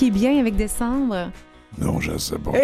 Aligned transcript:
qui 0.00 0.06
est 0.06 0.10
bien 0.10 0.38
avec 0.40 0.56
décembre? 0.56 1.30
Non, 1.78 2.00
je 2.00 2.16
sais 2.16 2.38
pas. 2.38 2.52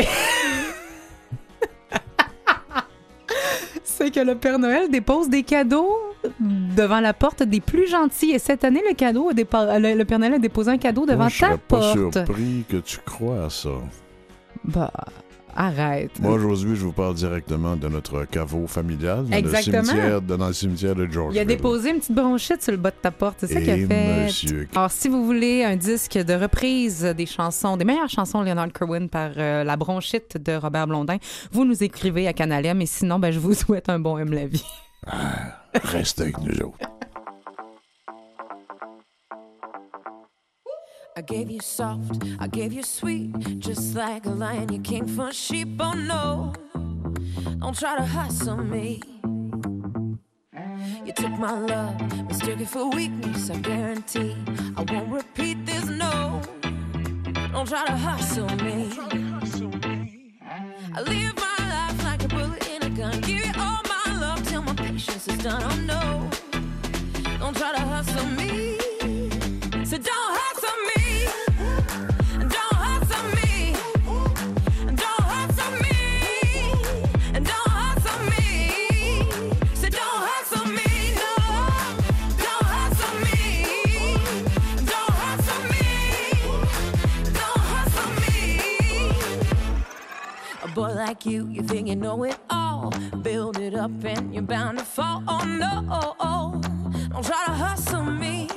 C'est 3.84 4.10
que 4.10 4.20
le 4.20 4.36
Père 4.36 4.58
Noël 4.58 4.90
dépose 4.90 5.28
des 5.28 5.42
cadeaux 5.42 5.98
devant 6.40 7.00
la 7.00 7.12
porte 7.12 7.42
des 7.42 7.60
plus 7.60 7.86
gentils. 7.88 8.30
Et 8.30 8.38
cette 8.38 8.64
année, 8.64 8.80
le, 8.88 8.94
cadeau 8.94 9.28
a 9.28 9.32
dépa- 9.34 9.78
le, 9.78 9.94
le 9.98 10.04
Père 10.06 10.18
Noël 10.18 10.32
a 10.34 10.38
déposé 10.38 10.70
un 10.70 10.78
cadeau 10.78 11.04
devant 11.04 11.24
Moi, 11.24 11.28
je 11.28 11.40
ta 11.40 11.46
serais 11.48 11.58
pas 11.58 11.92
porte. 11.94 12.14
surpris 12.14 12.64
que 12.70 12.78
tu 12.78 12.96
crois 13.04 13.44
à 13.44 13.50
ça. 13.50 13.68
Bah, 14.64 14.90
arrête. 15.56 16.18
Moi, 16.20 16.32
aujourd'hui, 16.32 16.76
je 16.76 16.84
vous 16.84 16.92
parle 16.92 17.14
directement 17.14 17.76
de 17.76 17.88
notre 17.88 18.24
caveau 18.24 18.66
familial 18.66 19.24
dans, 19.24 19.30
le 19.30 19.36
Exactement. 19.36 19.84
cimetière, 19.84 20.22
dans 20.22 20.46
le 20.46 20.52
cimetière 20.52 20.94
de 20.94 21.06
George. 21.10 21.34
Il 21.34 21.38
a 21.38 21.44
déposé 21.44 21.90
une 21.90 21.98
petite 21.98 22.14
bronchite 22.14 22.62
sur 22.62 22.72
le 22.72 22.78
bas 22.78 22.90
de 22.90 22.96
ta 23.00 23.10
porte. 23.10 23.38
C'est 23.40 23.48
ça 23.48 23.60
qu'il 23.60 23.70
a 23.70 23.76
Et 23.76 23.86
fait. 23.86 24.24
monsieur. 24.24 24.68
Alors, 24.74 24.90
si 24.90 25.08
vous 25.08 25.24
voulez 25.24 25.64
un 25.64 25.76
disque 25.76 26.18
de 26.18 26.34
reprise 26.34 27.02
des 27.16 27.26
chansons, 27.26 27.76
des 27.76 27.84
meilleures 27.84 28.08
chansons 28.08 28.40
de 28.42 28.46
Leonard 28.46 28.72
Kerwin 28.72 29.08
par 29.08 29.30
euh, 29.36 29.64
La 29.64 29.76
bronchite 29.76 30.36
de 30.42 30.54
Robert 30.54 30.86
Blondin, 30.86 31.16
vous 31.52 31.64
nous 31.64 31.82
écrivez 31.82 32.28
à 32.28 32.32
Canalem. 32.32 32.80
Et 32.82 32.86
sinon, 32.86 33.18
ben, 33.18 33.30
je 33.32 33.38
vous 33.38 33.54
souhaite 33.54 33.88
un 33.88 33.98
bon 33.98 34.18
M 34.18 34.32
la 34.32 34.46
vie. 34.46 34.64
Reste 35.84 36.20
avec 36.20 36.38
nous 36.40 36.54
autres. 36.62 36.88
I 41.18 41.22
gave 41.22 41.50
you 41.50 41.60
soft, 41.60 42.22
I 42.38 42.46
gave 42.46 42.74
you 42.74 42.82
sweet, 42.82 43.32
just 43.58 43.96
like 43.96 44.26
a 44.26 44.28
lion, 44.28 44.70
you 44.70 44.78
king 44.80 45.06
for 45.06 45.32
sheep. 45.32 45.80
Oh 45.80 45.94
no, 45.94 46.52
don't 47.58 47.74
try 47.74 47.96
to 47.96 48.04
hustle 48.04 48.58
me. 48.58 49.00
You 51.06 51.12
took 51.14 51.32
my 51.38 51.58
love, 51.58 52.28
mistook 52.28 52.60
it 52.60 52.68
for 52.68 52.90
weakness. 52.90 53.48
I 53.48 53.56
guarantee 53.60 54.36
I 54.76 54.82
won't 54.82 55.10
repeat 55.10 55.64
this. 55.64 55.86
No, 55.86 56.42
don't 57.50 57.66
try 57.66 57.86
to 57.86 57.96
hustle 57.96 58.54
me. 58.56 58.92
I 60.94 61.00
live 61.00 61.34
my 61.36 61.56
life 61.70 62.04
like 62.04 62.24
a 62.24 62.28
bullet 62.28 62.68
in 62.68 62.82
a 62.82 62.90
gun. 62.90 63.22
Give 63.22 63.46
you 63.46 63.52
all 63.58 63.80
my 63.88 64.18
love 64.20 64.46
till 64.46 64.60
my 64.60 64.74
patience 64.74 65.26
is 65.28 65.38
done. 65.38 65.62
Oh 65.62 65.76
no, 65.80 66.30
don't 67.38 67.56
try 67.56 67.72
to 67.72 67.80
hustle 67.80 68.26
me. 68.36 68.76
So 69.86 69.96
don't 69.96 70.10
hustle 70.10 70.55
like 91.06 91.24
you, 91.24 91.46
you 91.48 91.62
think 91.62 91.86
you 91.86 91.94
know 91.94 92.24
it 92.24 92.36
all. 92.50 92.92
Build 93.22 93.58
it 93.60 93.74
up 93.74 93.92
and 94.04 94.34
you're 94.34 94.42
bound 94.42 94.78
to 94.78 94.84
fall. 94.84 95.22
Oh 95.28 95.44
no. 95.44 95.70
Don't 97.12 97.24
try 97.24 97.44
to 97.46 97.52
hustle 97.52 98.02
me. 98.02 98.48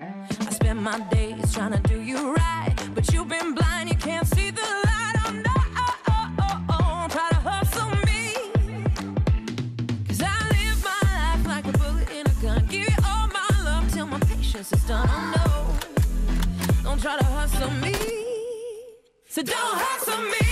I 0.00 0.50
spend 0.58 0.80
my 0.80 1.00
days 1.10 1.52
trying 1.52 1.72
to 1.72 1.80
do 1.92 2.00
you 2.00 2.32
right, 2.34 2.72
but 2.94 3.12
you've 3.12 3.28
been 3.28 3.52
blind, 3.52 3.88
you 3.88 3.96
can't 3.96 4.28
see 4.28 4.50
the 4.50 4.68
light. 4.86 5.16
Oh 5.24 5.32
no, 5.48 5.56
don't 6.68 7.10
try 7.16 7.28
to 7.30 7.40
hustle 7.50 7.92
me. 8.08 8.20
'Cause 10.06 10.22
I 10.22 10.36
live 10.54 10.78
my 10.90 11.00
life 11.18 11.42
like 11.52 11.66
a 11.66 11.74
bullet 11.78 12.08
in 12.18 12.24
a 12.34 12.36
gun. 12.42 12.64
Give 12.72 12.88
you 12.88 12.96
all 13.08 13.26
my 13.40 13.48
love 13.64 13.92
till 13.92 14.06
my 14.06 14.20
patience 14.20 14.72
is 14.72 14.84
done. 14.84 15.08
Oh 15.10 15.24
no, 15.36 15.46
don't 16.84 17.00
try 17.04 17.16
to 17.18 17.24
hustle 17.24 17.72
me. 17.84 17.94
So 19.34 19.42
don't 19.42 19.76
hustle 19.84 20.22
me. 20.34 20.51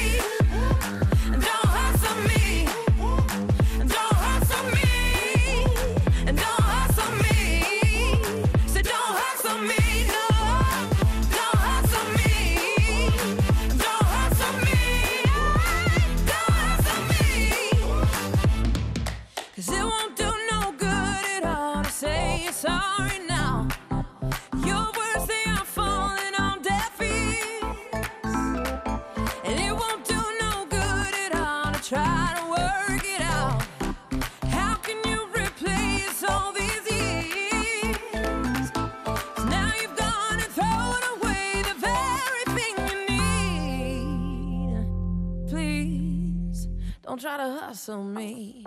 Try 47.21 47.37
to 47.37 47.51
hustle 47.61 48.03
me. 48.03 48.65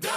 Don't 0.00 0.15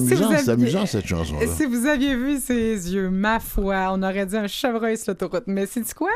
C'est 0.00 0.06
si 0.06 0.12
amusant, 0.14 0.28
c'est 0.30 0.34
aviez- 0.50 0.50
amusant 0.52 0.86
cette 0.86 1.06
chanson-là. 1.06 1.46
Si 1.46 1.64
vous 1.66 1.86
aviez 1.86 2.16
vu 2.16 2.38
ses 2.38 2.92
yeux, 2.92 3.10
ma 3.10 3.40
foi, 3.40 3.88
on 3.92 4.02
aurait 4.02 4.26
dit 4.26 4.36
un 4.36 4.46
chevreuil 4.46 4.96
sur 4.98 5.12
l'autoroute. 5.12 5.44
Mais 5.46 5.66
c'est 5.66 5.92
quoi? 5.94 6.10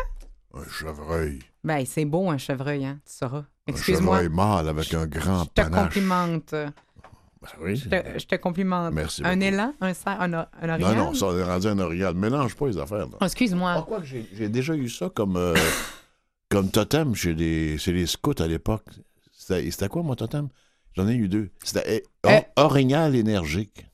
Un 0.54 0.64
chevreuil. 0.70 1.41
Ben, 1.64 1.84
c'est 1.86 2.04
beau, 2.04 2.31
un 2.31 2.38
chevreuil, 2.38 2.84
hein, 2.86 2.98
tu 3.04 3.12
sauras. 3.12 3.38
Un 3.69 3.72
Excuse-moi. 3.72 4.19
chevreuil 4.22 4.34
mâle 4.34 4.69
avec 4.69 4.94
un 4.94 5.06
grand 5.06 5.44
Je 5.44 5.48
te 5.48 5.60
panache. 5.62 5.82
complimente. 5.84 6.50
Ben 6.53 7.50
oui. 7.60 7.76
Je 7.76 7.88
te, 7.88 8.19
je 8.19 8.26
te 8.26 8.34
complimente. 8.36 8.92
Merci 8.94 9.22
Un 9.25 9.34
beaucoup. 9.36 9.42
élan, 9.48 9.75
un 9.81 9.92
cerf, 9.94 10.20
un, 10.20 10.32
un 10.32 10.47
Non, 10.62 10.72
orignal? 10.72 10.97
non, 10.97 11.15
ça, 11.15 11.26
on 11.26 11.36
est 11.38 11.42
rendu 11.44 11.66
un 11.66 11.78
orignal. 11.78 12.15
Mélange 12.15 12.54
pas 12.56 12.66
les 12.69 12.78
affaires. 12.78 13.06
Oh, 13.12 13.25
Excuse-moi. 13.25 13.75
Pourquoi 13.75 14.00
que 14.00 14.06
j'ai 14.06 14.48
déjà 14.48 14.75
eu 14.75 14.88
ça 14.88 15.10
comme, 15.15 15.36
euh, 15.36 15.54
comme 16.48 16.71
totem 16.71 17.15
chez 17.15 17.34
les, 17.34 17.77
chez 17.78 17.92
les 17.92 18.06
scouts 18.06 18.33
à 18.41 18.47
l'époque? 18.47 18.84
C'était 19.33 19.71
c'était 19.71 19.89
quoi, 19.89 20.03
mon 20.03 20.15
totem? 20.15 20.48
J'en 20.97 21.07
ai 21.09 21.15
eu 21.15 21.28
deux. 21.28 21.51
C'était 21.63 21.84
eh, 21.87 22.28
Euh. 22.28 22.39
or- 22.57 22.65
orignal 22.66 23.15
énergique. 23.15 23.87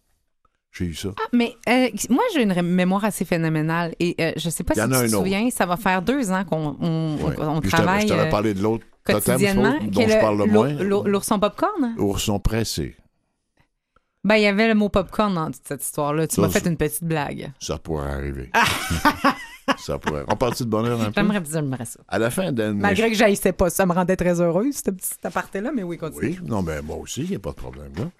J'ai 0.72 0.86
eu 0.86 0.94
ça. 0.94 1.10
Ah, 1.18 1.28
mais 1.34 1.54
euh, 1.68 1.88
moi, 2.08 2.22
j'ai 2.32 2.42
une 2.44 2.62
mémoire 2.62 3.04
assez 3.04 3.24
phénoménale 3.26 3.94
et 4.00 4.14
euh, 4.20 4.32
je 4.36 4.48
sais 4.48 4.64
pas 4.64 4.74
si 4.74 4.80
tu 4.80 4.88
te 4.88 5.08
souviens, 5.08 5.50
ça 5.50 5.66
va 5.66 5.76
faire 5.76 6.00
deux 6.00 6.30
ans 6.30 6.44
qu'on 6.44 6.76
on, 6.80 7.16
Ouais. 7.22 7.34
on 7.40 7.60
travaille 7.60 8.02
Je 8.02 8.08
t'avais 8.08 8.28
euh, 8.28 8.30
parlé 8.30 8.54
de 8.54 8.62
l'autre 8.62 8.84
totem, 9.04 9.20
quotidiennement, 9.22 9.78
qui 9.80 9.86
dont 9.88 10.00
je 10.08 10.14
le- 10.14 10.20
parle 10.20 10.38
le 10.38 10.46
moins. 10.46 10.72
l'our- 10.72 11.06
L'ourson 11.06 11.38
popcorn? 11.38 11.94
Ourson 11.98 12.38
pressé. 12.40 12.96
Ben, 14.24 14.36
il 14.36 14.42
y 14.42 14.46
avait 14.46 14.68
le 14.68 14.74
mot 14.74 14.88
popcorn 14.88 15.34
dans 15.34 15.50
toute 15.50 15.66
cette 15.66 15.84
histoire-là. 15.84 16.26
Tu 16.28 16.40
m'as 16.40 16.48
fait 16.48 16.64
une 16.64 16.76
petite 16.76 17.02
blague. 17.04 17.50
Ça 17.60 17.76
pourrait 17.78 18.08
arriver. 18.08 18.50
ça 19.78 19.98
pourrait. 19.98 20.24
On 20.28 20.36
parle 20.36 20.54
de 20.56 20.64
bonheur 20.64 21.00
un 21.00 21.06
peu? 21.06 21.12
J'aimerais 21.16 21.40
bien 21.40 21.52
j'aimerais 21.52 21.84
ça. 21.84 22.00
À 22.08 22.18
la 22.18 22.30
fin 22.30 22.52
d'un... 22.52 22.74
Malgré 22.74 23.10
que 23.10 23.16
j'haïssais 23.16 23.52
pas, 23.52 23.70
ça 23.70 23.86
me 23.86 23.92
rendait 23.92 24.16
très 24.16 24.40
heureuse, 24.40 24.76
ce 24.76 24.90
petit 24.90 25.10
aparté-là, 25.22 25.70
mais 25.74 25.82
oui, 25.82 25.98
continue. 25.98 26.20
Oui, 26.28 26.38
non, 26.44 26.62
mais 26.62 26.80
moi 26.82 26.96
aussi, 26.96 27.22
il 27.22 27.30
n'y 27.30 27.36
a 27.36 27.38
pas 27.38 27.50
de 27.50 27.56
problème 27.56 27.92
là. 27.96 28.10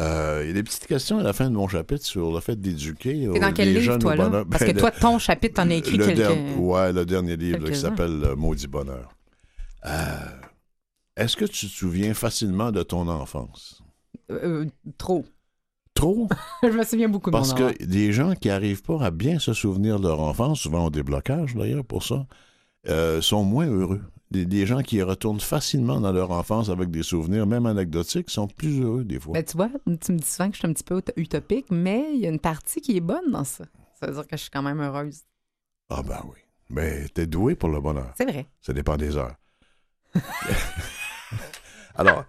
Euh, 0.00 0.40
Il 0.44 0.48
y 0.48 0.50
a 0.50 0.54
des 0.54 0.62
petites 0.62 0.86
questions 0.86 1.18
à 1.18 1.22
la 1.22 1.32
fin 1.34 1.50
de 1.50 1.54
mon 1.54 1.68
chapitre 1.68 2.04
sur 2.04 2.32
le 2.32 2.40
fait 2.40 2.56
d'éduquer 2.60 3.26
euh, 3.26 3.38
dans 3.38 3.52
quel 3.52 3.68
les 3.68 3.74
livre, 3.74 3.84
jeunes 3.92 4.00
toi, 4.00 4.14
au 4.14 4.16
là? 4.16 4.24
bonheur? 4.24 4.46
Parce 4.50 4.62
Ben, 4.62 4.68
que 4.70 4.74
le- 4.74 4.80
toi, 4.80 4.90
ton 4.90 5.18
chapitre, 5.18 5.54
t'en 5.56 5.70
as 5.70 5.74
écrit 5.74 5.96
le 5.98 6.06
quelques... 6.06 6.16
der- 6.16 6.58
Ouais, 6.60 6.92
le 6.92 7.04
dernier 7.04 7.36
livre 7.36 7.58
là, 7.58 7.70
qui 7.70 7.78
s'appelle 7.78 8.20
euh, 8.24 8.34
Maudit 8.34 8.66
bonheur. 8.68 9.10
Euh, 9.84 9.90
Est-ce 11.16 11.36
que 11.36 11.44
tu 11.44 11.66
te 11.66 11.72
souviens 11.72 12.14
facilement 12.14 12.72
de 12.72 12.82
ton 12.82 13.06
enfance? 13.06 13.82
Euh, 14.30 14.64
trop. 14.96 15.26
Trop? 15.94 16.28
je 16.62 16.68
me 16.68 16.84
souviens 16.84 17.08
beaucoup 17.08 17.30
de 17.30 17.36
Parce 17.36 17.50
mon 17.50 17.70
que 17.70 17.84
des 17.84 18.12
gens 18.12 18.34
qui 18.34 18.48
n'arrivent 18.48 18.82
pas 18.82 19.02
à 19.04 19.10
bien 19.10 19.38
se 19.38 19.52
souvenir 19.52 20.00
de 20.00 20.08
leur 20.08 20.20
enfance, 20.20 20.60
souvent 20.60 20.86
ont 20.86 20.90
des 20.90 21.02
blocages 21.02 21.54
d'ailleurs 21.54 21.84
pour 21.84 22.02
ça, 22.02 22.26
euh, 22.88 23.20
sont 23.20 23.44
moins 23.44 23.66
heureux. 23.66 24.00
Les 24.30 24.64
gens 24.64 24.80
qui 24.80 25.02
retournent 25.02 25.40
facilement 25.40 26.00
dans 26.00 26.10
leur 26.10 26.30
enfance 26.30 26.70
avec 26.70 26.90
des 26.90 27.02
souvenirs, 27.02 27.46
même 27.46 27.66
anecdotiques, 27.66 28.30
sont 28.30 28.46
plus 28.48 28.80
heureux 28.80 29.04
des 29.04 29.20
fois. 29.20 29.34
Ben, 29.34 29.44
tu 29.44 29.58
vois, 29.58 29.68
tu 30.00 30.12
me 30.12 30.16
dis 30.18 30.26
souvent 30.26 30.48
que 30.48 30.54
je 30.54 30.60
suis 30.60 30.68
un 30.68 30.72
petit 30.72 30.84
peu 30.84 30.98
ut- 30.98 31.12
utopique, 31.20 31.66
mais 31.70 32.06
il 32.14 32.20
y 32.20 32.26
a 32.26 32.30
une 32.30 32.38
partie 32.40 32.80
qui 32.80 32.96
est 32.96 33.00
bonne 33.00 33.30
dans 33.30 33.44
ça. 33.44 33.64
Ça 34.00 34.06
veut 34.06 34.14
dire 34.14 34.26
que 34.26 34.36
je 34.38 34.42
suis 34.42 34.50
quand 34.50 34.62
même 34.62 34.80
heureuse. 34.80 35.20
Ah 35.90 36.02
ben 36.02 36.22
oui. 36.24 36.38
Mais 36.70 37.06
t'es 37.12 37.26
doué 37.26 37.54
pour 37.54 37.68
le 37.68 37.78
bonheur. 37.82 38.14
C'est 38.16 38.24
vrai. 38.24 38.46
Ça 38.62 38.72
dépend 38.72 38.96
des 38.96 39.14
heures. 39.18 39.34
Alors, 41.94 42.24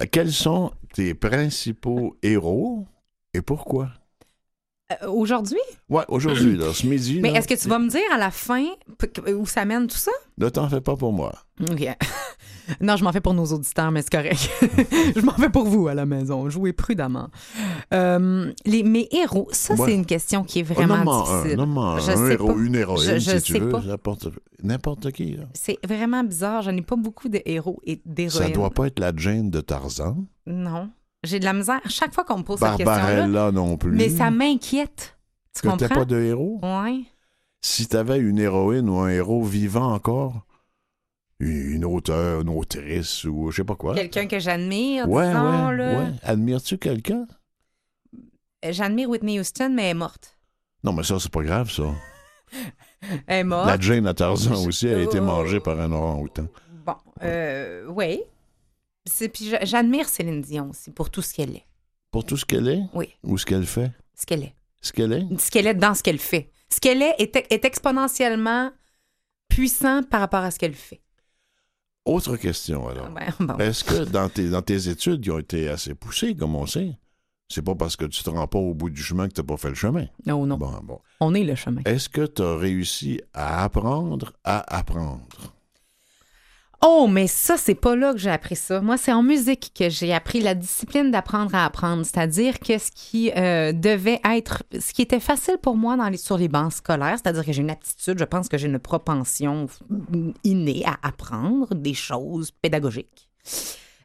euh, 0.00 0.06
quels 0.10 0.32
sont 0.32 0.72
tes 0.92 1.14
principaux 1.14 2.16
héros 2.22 2.86
et 3.34 3.42
pourquoi? 3.42 3.90
Euh, 4.90 5.06
Aujourd'hui? 5.10 5.58
Ouais, 5.90 6.04
aujourd'hui, 6.08 6.56
là, 6.56 6.72
ce 6.72 6.86
midi. 6.86 7.20
Mais 7.20 7.30
là, 7.30 7.38
est-ce 7.40 7.48
que 7.48 7.60
tu 7.60 7.68
vas 7.68 7.78
me 7.78 7.90
dire 7.90 8.00
à 8.10 8.16
la 8.16 8.30
fin 8.30 8.64
p- 8.96 9.32
où 9.34 9.44
ça 9.44 9.66
mène 9.66 9.86
tout 9.86 9.98
ça? 9.98 10.10
Ne 10.38 10.48
t'en 10.48 10.66
fais 10.66 10.80
pas 10.80 10.96
pour 10.96 11.12
moi. 11.12 11.34
OK. 11.60 11.86
non, 12.80 12.96
je 12.96 13.04
m'en 13.04 13.12
fais 13.12 13.20
pour 13.20 13.34
nos 13.34 13.44
auditeurs, 13.44 13.90
mais 13.90 14.00
c'est 14.00 14.10
correct. 14.10 14.48
je 15.14 15.20
m'en 15.20 15.34
fais 15.34 15.50
pour 15.50 15.64
vous 15.64 15.88
à 15.88 15.94
la 15.94 16.06
maison. 16.06 16.48
Jouez 16.48 16.72
prudemment. 16.72 17.28
Euh, 17.92 18.50
les, 18.64 18.82
mes 18.82 19.08
héros, 19.12 19.48
ça, 19.52 19.74
Ouais. 19.74 19.88
c'est 19.90 19.94
une 19.94 20.06
question 20.06 20.42
qui 20.42 20.60
est 20.60 20.62
vraiment 20.62 21.22
difficile. 21.22 21.60
un, 21.60 21.98
Je 21.98 22.10
un 22.10 22.16
sais 22.26 22.32
héros, 22.32 22.46
pas. 22.54 22.58
une 22.58 22.74
héroïne, 22.74 23.10
Je- 23.10 23.18
je 23.18 23.36
si 23.36 23.42
tu 23.42 23.58
veux. 23.58 23.68
pas. 23.68 23.82
N'importe, 23.82 24.28
n'importe 24.62 25.12
qui. 25.12 25.32
là. 25.32 25.44
C'est 25.52 25.76
vraiment 25.86 26.24
bizarre. 26.24 26.62
Je 26.62 26.70
n'ai 26.70 26.80
pas 26.82 26.96
beaucoup 26.96 27.28
de 27.28 27.42
héros 27.44 27.78
et 27.84 28.00
d'héroïnes. 28.06 28.30
Ça 28.42 28.48
doit 28.48 28.70
pas 28.70 28.86
être 28.86 29.00
la 29.00 29.12
Jane 29.14 29.50
de 29.50 29.60
Tarzan? 29.60 30.16
Non. 30.46 30.88
J'ai 31.28 31.38
de 31.38 31.44
la 31.44 31.52
misère. 31.52 31.80
Chaque 31.88 32.14
fois 32.14 32.24
qu'on 32.24 32.38
me 32.38 32.42
pose 32.42 32.58
cette 32.58 32.76
question-là, 32.78 33.52
non 33.52 33.76
plus. 33.76 33.92
mais 33.92 34.08
ça 34.08 34.30
m'inquiète. 34.30 35.18
Tu 35.54 35.62
que 35.62 35.68
comprends? 35.68 35.88
pas 35.94 36.04
de 36.04 36.18
héros? 36.20 36.58
Ouais. 36.62 37.02
Si 37.60 37.86
t'avais 37.88 38.18
une 38.18 38.38
héroïne 38.38 38.88
ou 38.88 38.98
un 39.00 39.08
héros 39.08 39.42
vivant 39.44 39.92
encore, 39.92 40.46
une 41.40 41.84
auteure, 41.84 42.40
une 42.42 42.48
autrice 42.48 43.24
ou 43.24 43.50
je 43.50 43.56
sais 43.56 43.64
pas 43.64 43.74
quoi. 43.74 43.94
Quelqu'un 43.94 44.26
que 44.26 44.38
j'admire, 44.38 45.08
Ouais, 45.08 45.28
disons, 45.28 45.68
ouais, 45.68 45.76
là. 45.76 45.98
ouais. 46.00 46.10
Admires-tu 46.22 46.78
quelqu'un? 46.78 47.26
J'admire 48.68 49.08
Whitney 49.08 49.38
Houston, 49.38 49.70
mais 49.74 49.84
elle 49.84 49.90
est 49.90 49.94
morte. 49.94 50.36
Non, 50.84 50.92
mais 50.92 51.02
ça, 51.02 51.18
c'est 51.20 51.30
pas 51.30 51.42
grave, 51.42 51.70
ça. 51.70 51.84
Elle 53.26 53.40
est 53.40 53.44
morte. 53.44 53.66
La 53.66 53.78
Jane 53.78 54.06
à 54.06 54.14
Tarzan 54.14 54.64
aussi 54.66 54.88
a 54.88 55.00
été 55.00 55.20
Oh. 55.20 55.24
mangée 55.24 55.60
par 55.60 55.78
un 55.80 55.92
orang-outan. 55.92 56.46
Bon, 56.86 56.94
euh, 57.22 57.84
oui. 57.88 58.20
Puis 59.32 59.48
j'a- 59.50 59.64
j'admire 59.64 60.08
Céline 60.08 60.40
Dion 60.42 60.70
aussi 60.70 60.90
pour 60.90 61.10
tout 61.10 61.22
ce 61.22 61.34
qu'elle 61.34 61.56
est. 61.56 61.64
Pour 62.10 62.24
tout 62.24 62.36
ce 62.36 62.44
qu'elle 62.44 62.68
est? 62.68 62.82
Oui, 62.94 63.08
ou 63.22 63.36
ce 63.38 63.44
qu'elle 63.46 63.66
fait? 63.66 63.92
ce 64.14 64.24
qu'elle 64.26 64.42
est. 64.44 64.54
Ce 64.80 64.92
qu'elle 64.92 65.12
est? 65.12 65.26
Ce 65.38 65.50
qu'elle 65.50 65.66
est 65.66 65.74
dans 65.74 65.94
ce 65.94 66.02
qu'elle 66.02 66.18
fait. 66.18 66.50
Ce 66.70 66.80
qu'elle 66.80 67.02
est 67.02 67.14
est, 67.18 67.36
est 67.52 67.64
exponentiellement 67.64 68.70
puissant 69.48 70.02
par 70.02 70.20
rapport 70.20 70.40
à 70.44 70.50
ce 70.50 70.58
qu'elle 70.58 70.74
fait. 70.74 71.00
Autre 72.04 72.36
question, 72.36 72.88
alors. 72.88 73.10
Ben, 73.10 73.32
bon. 73.40 73.56
Est-ce 73.58 73.84
que 73.84 74.04
dans 74.04 74.28
tes, 74.28 74.48
dans 74.48 74.62
tes 74.62 74.88
études 74.88 75.20
qui 75.22 75.30
ont 75.30 75.38
été 75.38 75.68
assez 75.68 75.94
poussées, 75.94 76.34
comme 76.34 76.54
on 76.54 76.66
sait, 76.66 76.98
c'est 77.48 77.62
pas 77.62 77.74
parce 77.74 77.96
que 77.96 78.04
tu 78.06 78.22
te 78.22 78.30
rends 78.30 78.46
pas 78.46 78.58
au 78.58 78.72
bout 78.74 78.88
du 78.90 79.02
chemin 79.02 79.28
que 79.28 79.34
tu 79.34 79.42
pas 79.42 79.56
fait 79.56 79.68
le 79.68 79.74
chemin? 79.74 80.06
Non, 80.24 80.46
non. 80.46 80.56
Bon, 80.56 80.72
bon. 80.82 81.00
On 81.20 81.34
est 81.34 81.44
le 81.44 81.54
chemin. 81.54 81.82
Est-ce 81.84 82.08
que 82.08 82.24
tu 82.26 82.40
as 82.42 82.56
réussi 82.56 83.20
à 83.34 83.62
apprendre 83.64 84.32
à 84.44 84.76
apprendre? 84.78 85.26
Oh, 86.80 87.08
mais 87.10 87.26
ça, 87.26 87.56
c'est 87.56 87.74
pas 87.74 87.96
là 87.96 88.12
que 88.12 88.18
j'ai 88.18 88.30
appris 88.30 88.54
ça. 88.54 88.80
Moi, 88.80 88.96
c'est 88.96 89.12
en 89.12 89.24
musique 89.24 89.72
que 89.76 89.88
j'ai 89.88 90.14
appris 90.14 90.40
la 90.40 90.54
discipline 90.54 91.10
d'apprendre 91.10 91.52
à 91.56 91.64
apprendre. 91.64 92.06
C'est-à-dire 92.06 92.60
que 92.60 92.78
ce 92.78 92.92
qui 92.92 93.32
euh, 93.36 93.72
devait 93.72 94.20
être, 94.24 94.62
ce 94.78 94.92
qui 94.92 95.02
était 95.02 95.18
facile 95.18 95.58
pour 95.60 95.76
moi 95.76 95.96
dans 95.96 96.08
les, 96.08 96.16
sur 96.16 96.38
les 96.38 96.46
bancs 96.46 96.72
scolaires, 96.72 97.16
c'est-à-dire 97.20 97.44
que 97.44 97.50
j'ai 97.52 97.62
une 97.62 97.70
aptitude, 97.70 98.20
je 98.20 98.24
pense 98.24 98.48
que 98.48 98.56
j'ai 98.56 98.68
une 98.68 98.78
propension 98.78 99.66
innée 100.44 100.84
à 100.86 100.98
apprendre 101.02 101.74
des 101.74 101.94
choses 101.94 102.52
pédagogiques. 102.52 103.28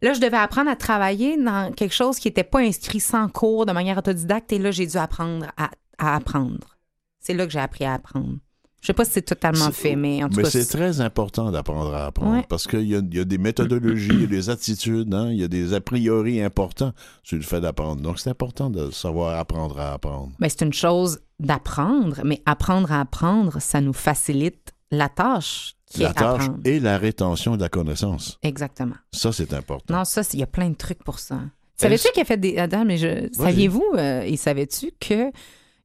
Là, 0.02 0.14
je 0.14 0.20
devais 0.20 0.38
apprendre 0.38 0.72
à 0.72 0.76
travailler 0.76 1.38
dans 1.38 1.72
quelque 1.74 1.94
chose 1.94 2.18
qui 2.18 2.28
n'était 2.28 2.44
pas 2.44 2.60
inscrit 2.60 3.00
sans 3.00 3.30
cours 3.30 3.68
de 3.68 3.72
manière 3.72 4.00
autodidacte 4.00 4.52
et 4.52 4.58
là, 4.58 4.72
j'ai 4.72 4.88
dû 4.88 4.98
apprendre 4.98 5.46
à, 5.58 5.70
à 6.00 6.16
apprendre. 6.16 6.76
C'est 7.20 7.36
là 7.36 7.46
que 7.46 7.52
j'ai 7.52 7.60
appris 7.60 7.86
à 7.86 7.94
apprendre. 7.94 8.38
Je 8.84 8.88
sais 8.88 8.94
pas 8.94 9.06
si 9.06 9.12
c'est 9.12 9.22
totalement 9.22 9.72
fait, 9.72 9.96
mais 9.96 10.22
en 10.26 10.28
tout 10.30 10.36
Mais 10.36 10.44
cas, 10.44 10.50
c'est 10.50 10.66
très 10.66 11.00
important 11.00 11.52
d'apprendre 11.52 11.96
à 11.96 12.08
apprendre 12.08 12.34
Ouais. 12.36 12.46
parce 12.50 12.68
qu'il 12.68 12.82
y 12.82 12.90
y 12.90 13.20
a 13.20 13.24
des 13.24 13.38
méthodologies, 13.38 14.10
il 14.12 14.22
y 14.22 14.24
a 14.26 14.28
des 14.28 14.50
attitudes, 14.50 15.14
hein, 15.14 15.30
il 15.32 15.38
y 15.40 15.44
a 15.44 15.48
des 15.48 15.74
a 15.74 15.80
priori 15.80 16.42
importants 16.42 16.92
sur 17.24 17.38
le 17.38 17.44
fait 17.44 17.62
d'apprendre. 17.62 18.02
Donc, 18.02 18.20
c'est 18.20 18.30
important 18.30 18.70
de 18.70 18.92
savoir 18.92 19.40
apprendre 19.40 19.80
à 19.80 19.94
apprendre. 19.94 20.34
Ben, 20.38 20.50
c'est 20.50 20.66
une 20.66 20.74
chose 20.74 21.22
d'apprendre, 21.40 22.20
mais 22.26 22.42
apprendre 22.46 22.92
à 22.92 23.00
apprendre, 23.00 23.62
ça 23.62 23.80
nous 23.80 23.94
facilite 23.94 24.74
la 24.92 25.08
tâche 25.08 25.76
La 25.98 26.14
tâche 26.14 26.42
apprendre. 26.44 26.60
et 26.66 26.82
la 26.82 26.98
rétention 26.98 27.56
de 27.56 27.62
la 27.62 27.70
connaissance. 27.70 28.38
Exactement. 28.44 28.96
Ça, 29.14 29.32
c'est 29.32 29.54
important. 29.54 29.94
Non, 29.96 30.04
ça, 30.04 30.24
il 30.34 30.40
y 30.42 30.44
a 30.44 30.48
plein 30.48 30.70
de 30.70 30.76
trucs 30.76 31.04
pour 31.06 31.20
ça. 31.20 31.40
Savais-tu 31.78 32.10
qu'il 32.12 32.22
a 32.22 32.26
fait 32.26 32.38
des. 32.38 32.58
Attends, 32.58 32.84
mais 32.86 32.98
je... 32.98 33.30
saviez-vous 33.32 33.94
euh, 33.96 34.24
et 34.24 34.36
savais-tu 34.36 34.92
que. 35.00 35.32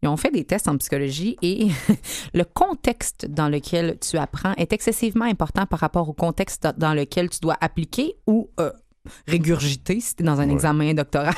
Ils 0.03 0.09
ont 0.09 0.17
fait 0.17 0.31
des 0.31 0.45
tests 0.45 0.69
en 0.69 0.77
psychologie 0.79 1.37
et 1.43 1.69
le 2.35 2.45
contexte 2.45 3.27
dans 3.27 3.49
lequel 3.49 3.99
tu 4.01 4.17
apprends 4.17 4.53
est 4.57 4.73
excessivement 4.73 5.25
important 5.25 5.67
par 5.67 5.81
rapport 5.81 6.09
au 6.09 6.13
contexte 6.13 6.69
dans 6.77 6.95
lequel 6.95 7.29
tu 7.31 7.41
dois 7.41 7.57
appliquer 7.61 8.15
ou 8.27 8.49
euh, 8.61 8.71
régurgiter 9.27 10.01
si 10.01 10.15
tu 10.17 10.23
es 10.23 10.27
dans 10.27 10.41
un 10.41 10.47
Ouais. 10.49 10.55
examen 10.55 10.95
doctoral. 10.95 11.35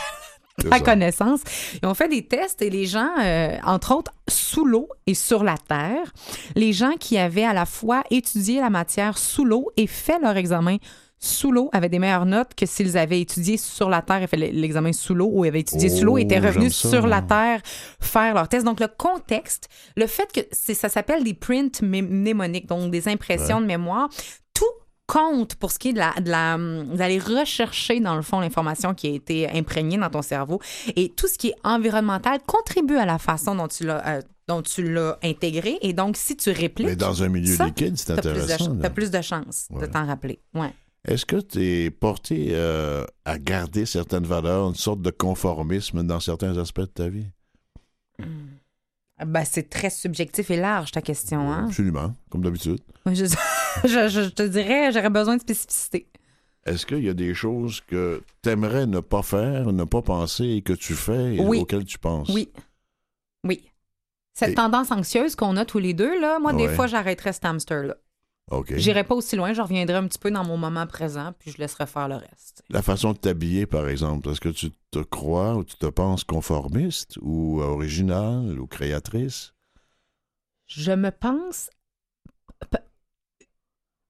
À 0.70 0.78
connaissance. 0.80 1.40
Ils 1.82 1.86
ont 1.86 1.94
fait 1.94 2.08
des 2.08 2.26
tests 2.26 2.60
et 2.60 2.68
les 2.68 2.84
gens, 2.84 3.08
euh, 3.18 3.56
entre 3.64 3.94
autres, 3.96 4.12
sous 4.28 4.66
l'eau 4.66 4.90
et 5.06 5.14
sur 5.14 5.42
la 5.42 5.56
terre, 5.56 6.12
les 6.54 6.74
gens 6.74 6.92
qui 7.00 7.16
avaient 7.16 7.44
à 7.46 7.54
la 7.54 7.64
fois 7.64 8.02
étudié 8.10 8.60
la 8.60 8.68
matière 8.68 9.16
sous 9.16 9.46
l'eau 9.46 9.70
et 9.78 9.86
fait 9.86 10.18
leur 10.20 10.36
examen 10.36 10.76
sous 11.22 11.52
l'eau 11.52 11.68
avaient 11.72 11.90
des 11.90 11.98
meilleures 11.98 12.24
notes 12.24 12.54
que 12.56 12.64
s'ils 12.64 12.96
avaient 12.96 13.20
étudié 13.20 13.58
sur 13.58 13.90
la 13.90 14.00
terre 14.00 14.22
et 14.22 14.26
fait 14.26 14.38
l'examen 14.38 14.92
sous 14.92 15.14
l'eau 15.14 15.28
ou 15.30 15.44
avaient 15.44 15.60
étudié 15.60 15.90
sous 15.90 16.04
l'eau 16.04 16.16
et 16.16 16.22
étaient 16.22 16.40
Oh, 16.42 16.46
revenus 16.46 16.74
sur 16.74 17.06
la 17.06 17.20
terre 17.20 17.60
faire 18.00 18.32
leur 18.34 18.48
test. 18.48 18.64
Donc, 18.64 18.80
le 18.80 18.88
contexte, 18.88 19.68
le 19.96 20.06
fait 20.06 20.32
que 20.32 20.40
ça 20.52 20.88
s'appelle 20.88 21.22
des 21.22 21.34
prints 21.34 21.82
mnémoniques, 21.82 22.66
donc 22.66 22.90
des 22.90 23.06
impressions 23.08 23.60
de 23.60 23.66
mémoire, 23.66 24.08
tout 24.54 24.64
compte 25.06 25.56
pour 25.56 25.72
ce 25.72 25.78
qui 25.78 25.88
est 25.90 25.92
de 25.92 25.98
la, 25.98 26.14
de 26.20 26.30
la, 26.30 26.56
d'aller 26.96 27.18
rechercher 27.18 28.00
dans 28.00 28.16
le 28.16 28.22
fond 28.22 28.40
l'information 28.40 28.94
qui 28.94 29.08
a 29.08 29.10
été 29.10 29.50
imprégnée 29.50 29.98
dans 29.98 30.08
ton 30.08 30.22
cerveau 30.22 30.60
et 30.96 31.10
tout 31.10 31.26
ce 31.26 31.36
qui 31.36 31.48
est 31.48 31.56
environnemental 31.64 32.38
contribue 32.46 32.96
à 32.96 33.04
la 33.04 33.18
façon 33.18 33.54
dont 33.56 33.68
tu 33.68 33.84
l'as 33.84 34.06
euh, 34.06 34.22
dont 34.48 34.62
tu 34.62 34.82
l'as 34.90 35.18
intégré 35.24 35.78
et 35.82 35.92
donc 35.92 36.16
si 36.16 36.36
tu 36.36 36.50
répliques 36.50 36.86
Mais 36.86 36.96
dans 36.96 37.22
un 37.24 37.28
milieu 37.28 37.56
ça, 37.56 37.66
liquide, 37.66 37.96
c'est 37.98 38.10
intéressant. 38.12 38.68
là. 38.74 38.78
t'as 38.82 38.90
plus 38.90 39.10
de 39.10 39.20
chances 39.20 39.66
de 39.70 39.84
t'en 39.86 40.06
rappeler 40.06 40.40
ouais 40.54 40.72
Est-ce 41.06 41.24
que 41.24 41.36
tu 41.36 41.62
es 41.64 41.90
porté 41.90 42.48
euh, 42.50 43.04
à 43.24 43.38
garder 43.38 43.86
certaines 43.86 44.26
valeurs, 44.26 44.68
une 44.68 44.74
sorte 44.74 45.00
de 45.00 45.10
conformisme 45.10 46.02
dans 46.02 46.20
certains 46.20 46.56
aspects 46.58 46.80
de 46.80 46.86
ta 46.86 47.08
vie? 47.08 47.26
ben, 49.24 49.44
c'est 49.44 49.68
très 49.68 49.90
subjectif 49.90 50.50
et 50.50 50.56
large 50.56 50.92
ta 50.92 51.02
question 51.02 51.52
hein? 51.52 51.66
Absolument, 51.68 52.14
comme 52.30 52.42
d'habitude. 52.42 52.80
je, 53.06 53.24
je- 53.84 54.08
je 54.08 54.28
te 54.30 54.42
dirais 54.42 54.92
j'aurais 54.92 55.10
besoin 55.10 55.36
de 55.36 55.40
spécificité 55.42 56.06
Est-ce 56.64 56.84
qu'il 56.86 57.02
y 57.04 57.08
a 57.08 57.14
des 57.14 57.34
choses 57.34 57.80
que 57.82 58.22
tu 58.42 58.48
aimerais 58.50 58.86
ne 58.86 59.00
pas 59.00 59.22
faire, 59.22 59.72
ne 59.72 59.84
pas 59.84 60.02
penser 60.02 60.44
et 60.48 60.62
que 60.62 60.72
tu 60.72 60.94
fais 60.94 61.36
et 61.36 61.40
Oui. 61.40 61.58
auxquelles 61.60 61.84
tu 61.84 61.98
penses? 61.98 62.28
oui 62.30 62.48
oui 63.44 63.64
cette 64.34 64.50
Et- 64.50 64.54
tendance 64.54 64.90
anxieuse 64.90 65.34
qu'on 65.36 65.56
a 65.56 65.64
tous 65.64 65.78
les 65.78 65.92
deux 65.94 66.18
là 66.20 66.38
moi 66.38 66.52
des 66.54 66.68
fois 66.68 66.86
j'arrêterais 66.86 67.32
cet 67.32 67.44
hamster 67.44 67.82
là 67.84 67.96
OK. 68.50 68.74
J'irai 68.76 69.04
pas 69.04 69.14
aussi 69.14 69.36
loin, 69.36 69.52
je 69.52 69.62
reviendrai 69.62 69.96
un 69.96 70.06
petit 70.08 70.18
peu 70.18 70.30
dans 70.30 70.44
mon 70.44 70.56
moment 70.56 70.86
présent, 70.86 71.32
puis 71.38 71.52
je 71.52 71.58
laisserai 71.58 71.86
faire 71.86 72.08
le 72.08 72.16
reste. 72.16 72.64
La 72.68 72.82
façon 72.82 73.12
de 73.12 73.18
t'habiller, 73.18 73.66
par 73.66 73.88
exemple, 73.88 74.28
est-ce 74.28 74.40
que 74.40 74.48
tu 74.48 74.70
te 74.90 74.98
crois 74.98 75.54
ou 75.54 75.64
tu 75.64 75.76
te 75.76 75.86
penses 75.86 76.24
conformiste 76.24 77.16
ou 77.22 77.60
original 77.60 78.58
ou 78.58 78.66
créatrice? 78.66 79.54
Je 80.66 80.92
me 80.92 81.10
pense 81.10 81.70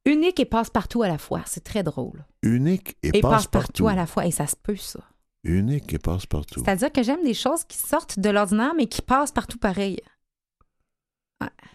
unique 0.06 0.40
et 0.40 0.44
passe-partout 0.44 1.02
à 1.02 1.08
la 1.08 1.18
fois. 1.18 1.42
C'est 1.46 1.64
très 1.64 1.82
drôle. 1.82 2.24
Unique 2.42 2.96
et, 3.02 3.08
Et 3.08 3.20
passe-partout. 3.20 3.28
passe-partout 3.28 3.88
à 3.88 3.94
la 3.94 4.06
fois, 4.06 4.26
et 4.26 4.30
ça 4.30 4.46
se 4.46 4.56
peut, 4.56 4.76
ça. 4.76 5.00
Unique 5.44 5.92
et 5.92 5.98
passe-partout. 5.98 6.62
C'est-à-dire 6.64 6.92
que 6.92 7.02
j'aime 7.02 7.22
des 7.22 7.34
choses 7.34 7.64
qui 7.64 7.76
sortent 7.78 8.18
de 8.18 8.30
l'ordinaire, 8.30 8.74
mais 8.76 8.86
qui 8.86 9.02
passent 9.02 9.32
partout 9.32 9.58
pareil. 9.58 10.00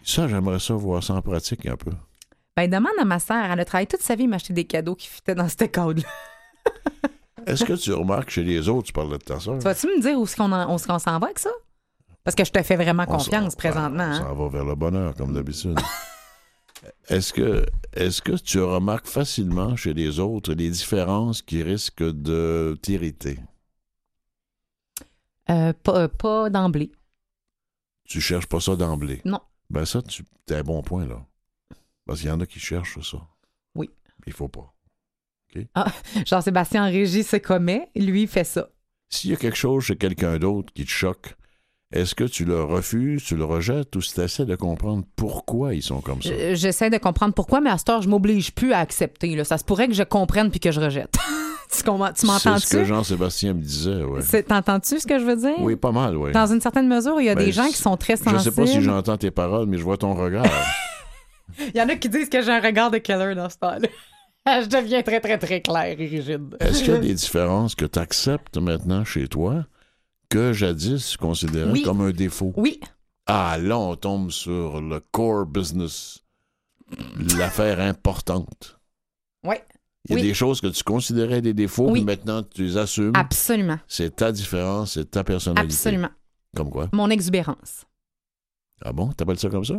Ça, 0.02 0.28
j'aimerais 0.28 0.60
ça 0.60 0.74
voir 0.74 1.02
ça 1.02 1.14
en 1.14 1.22
pratique 1.22 1.66
un 1.66 1.76
peu. 1.76 1.90
Ben, 2.56 2.70
demande 2.70 2.92
à 2.98 3.04
ma 3.04 3.18
sœur, 3.18 3.44
elle 3.50 3.60
a 3.60 3.64
travaillé 3.64 3.86
toute 3.86 4.00
sa 4.00 4.14
vie 4.14 4.24
à 4.24 4.28
m'acheter 4.28 4.54
des 4.54 4.64
cadeaux 4.64 4.94
qui 4.94 5.08
fitaient 5.08 5.34
dans 5.34 5.48
ce 5.48 5.56
cadre-là. 5.64 6.02
Est-ce 7.46 7.64
que 7.64 7.74
tu 7.74 7.92
remarques 7.92 8.30
chez 8.30 8.42
les 8.42 8.68
autres, 8.68 8.86
tu 8.88 8.92
parlais 8.92 9.18
de 9.18 9.22
ta 9.22 9.38
soeur? 9.38 9.58
Tu 9.58 9.64
vas-tu 9.64 9.86
me 9.86 10.00
dire 10.00 10.18
où 10.18 10.24
est-ce 10.24 10.34
qu'on 10.36 10.50
en- 10.50 10.78
s'en 10.78 11.18
va 11.18 11.26
avec 11.26 11.38
ça? 11.38 11.50
Parce 12.24 12.34
que 12.34 12.44
je 12.44 12.50
te 12.50 12.60
fais 12.62 12.74
vraiment 12.76 13.04
On 13.06 13.12
confiance 13.18 13.52
s'en- 13.52 13.56
présentement. 13.58 14.02
On 14.04 14.12
hein. 14.12 14.18
s'en 14.20 14.34
va 14.34 14.48
vers 14.48 14.64
le 14.64 14.74
bonheur, 14.74 15.14
comme 15.14 15.32
d'habitude. 15.32 15.78
Est-ce 17.08 17.32
que, 17.32 17.64
est 17.94 18.20
que 18.20 18.32
tu 18.32 18.60
remarques 18.60 19.06
facilement 19.06 19.76
chez 19.76 19.94
les 19.94 20.18
autres 20.18 20.52
les 20.54 20.70
différences 20.70 21.40
qui 21.42 21.62
risquent 21.62 22.02
de 22.02 22.76
t'irriter? 22.82 23.38
Euh, 25.50 25.72
pas 25.72 26.00
euh, 26.02 26.08
pas 26.08 26.50
d'emblée. 26.50 26.90
Tu 28.04 28.20
cherches 28.20 28.46
pas 28.46 28.60
ça 28.60 28.76
d'emblée? 28.76 29.20
Non. 29.24 29.40
Ben 29.70 29.84
ça, 29.84 30.02
tu 30.02 30.24
as 30.50 30.56
un 30.56 30.62
bon 30.62 30.82
point, 30.82 31.06
là. 31.06 31.24
Parce 32.06 32.20
qu'il 32.20 32.28
y 32.28 32.32
en 32.32 32.40
a 32.40 32.46
qui 32.46 32.60
cherchent 32.60 33.00
ça. 33.00 33.18
Oui. 33.74 33.90
Il 34.26 34.32
faut 34.32 34.48
pas. 34.48 34.72
Jean-Sébastien 36.26 36.84
en 36.86 36.90
régie 36.90 37.22
se 37.24 37.36
commet, 37.36 37.88
lui, 37.96 38.26
fait 38.26 38.44
ça. 38.44 38.68
S'il 39.08 39.30
y 39.30 39.32
a 39.32 39.36
quelque 39.36 39.56
chose 39.56 39.84
chez 39.84 39.96
quelqu'un 39.96 40.38
d'autre 40.38 40.72
qui 40.74 40.84
te 40.84 40.90
choque, 40.90 41.34
est-ce 41.92 42.14
que 42.14 42.24
tu 42.24 42.44
le 42.44 42.62
refuses, 42.62 43.22
tu 43.24 43.36
le 43.36 43.44
rejettes 43.44 43.94
ou 43.96 44.00
tu 44.00 44.20
essaies 44.20 44.44
de 44.44 44.56
comprendre 44.56 45.04
pourquoi 45.16 45.74
ils 45.74 45.82
sont 45.82 46.00
comme 46.00 46.20
ça? 46.20 46.28
Euh, 46.30 46.54
J'essaie 46.54 46.90
de 46.90 46.98
comprendre 46.98 47.32
pourquoi, 47.32 47.60
mais 47.60 47.70
à 47.70 47.78
cette 47.78 47.88
heure, 47.88 48.02
je 48.02 48.08
m'oblige 48.08 48.52
plus 48.52 48.72
à 48.72 48.80
accepter. 48.80 49.34
là. 49.36 49.44
Ça 49.44 49.56
se 49.56 49.64
pourrait 49.64 49.88
que 49.88 49.94
je 49.94 50.02
comprenne 50.02 50.50
puis 50.50 50.60
que 50.60 50.72
je 50.72 50.80
rejette. 50.80 51.16
tu 51.74 51.82
comprends- 51.84 52.12
tu 52.12 52.26
C'est 52.26 52.26
ce 52.26 52.44
que 52.44 52.48
m'entends-tu? 52.50 52.84
Jean-Sébastien 52.84 53.54
me 53.54 53.62
disait. 53.62 54.02
C'est- 54.20 54.42
T'entends-tu 54.42 54.98
ce 55.00 55.06
que 55.06 55.18
je 55.18 55.24
veux 55.24 55.36
dire? 55.36 55.60
Oui, 55.60 55.76
pas 55.76 55.92
mal, 55.92 56.16
oui. 56.16 56.32
Dans 56.32 56.52
une 56.52 56.60
certaine 56.60 56.88
mesure, 56.88 57.20
il 57.20 57.26
y 57.26 57.30
a 57.30 57.34
Ben, 57.34 57.44
des 57.44 57.52
gens 57.52 57.66
qui 57.68 57.74
sont 57.76 57.96
très 57.96 58.16
Je 58.16 58.24
sensibles. 58.24 58.40
sais 58.42 58.50
pas 58.62 58.66
si 58.66 58.82
j'entends 58.82 59.16
tes 59.16 59.30
paroles, 59.30 59.66
mais 59.66 59.78
je 59.78 59.84
vois 59.84 59.96
ton 59.96 60.14
regard. 60.14 60.44
Il 61.74 61.76
y 61.76 61.80
en 61.80 61.88
a 61.88 61.96
qui 61.96 62.08
disent 62.08 62.28
que 62.28 62.42
j'ai 62.42 62.50
un 62.52 62.60
regard 62.60 62.90
de 62.90 62.98
killer 62.98 63.34
dans 63.34 63.48
ce 63.50 63.58
temps-là. 63.58 63.88
je 64.62 64.66
deviens 64.66 65.02
très, 65.02 65.20
très, 65.20 65.38
très 65.38 65.60
clair 65.60 65.84
et 65.84 65.94
rigide. 65.94 66.56
Est-ce 66.60 66.82
qu'il 66.84 66.92
y 66.92 66.96
a 66.96 67.00
des 67.00 67.14
différences 67.14 67.74
que 67.74 67.84
tu 67.84 67.98
acceptes 67.98 68.56
maintenant 68.58 69.04
chez 69.04 69.28
toi 69.28 69.66
que 70.28 70.52
jadis 70.52 71.10
tu 71.12 71.18
considérais 71.18 71.70
Oui. 71.70 71.82
comme 71.82 72.00
un 72.00 72.10
défaut? 72.10 72.52
Oui, 72.56 72.80
Ah, 73.26 73.58
là, 73.60 73.76
on 73.78 73.96
tombe 73.96 74.30
sur 74.30 74.80
le 74.80 75.00
core 75.00 75.46
business, 75.46 76.20
l'affaire 77.36 77.80
importante. 77.80 78.78
oui, 79.44 79.56
Il 80.08 80.12
y 80.12 80.14
a 80.14 80.16
Oui. 80.16 80.22
des 80.28 80.34
choses 80.34 80.60
que 80.60 80.68
tu 80.68 80.84
considérais 80.84 81.40
des 81.42 81.52
défauts, 81.54 81.86
Oui. 81.90 81.94
puis 82.00 82.04
maintenant 82.04 82.42
tu 82.44 82.62
les 82.62 82.76
assumes. 82.76 83.12
absolument. 83.16 83.78
C'est 83.88 84.14
ta 84.16 84.30
différence, 84.30 84.92
c'est 84.94 85.10
ta 85.10 85.24
personnalité. 85.24 85.74
Absolument. 85.74 86.10
Comme 86.54 86.70
quoi? 86.70 86.88
Mon 86.92 87.10
exubérance. 87.10 87.84
Ah 88.84 88.92
bon? 88.92 89.08
T'appelles 89.12 89.38
ça 89.40 89.48
comme 89.50 89.64
ça? 89.64 89.74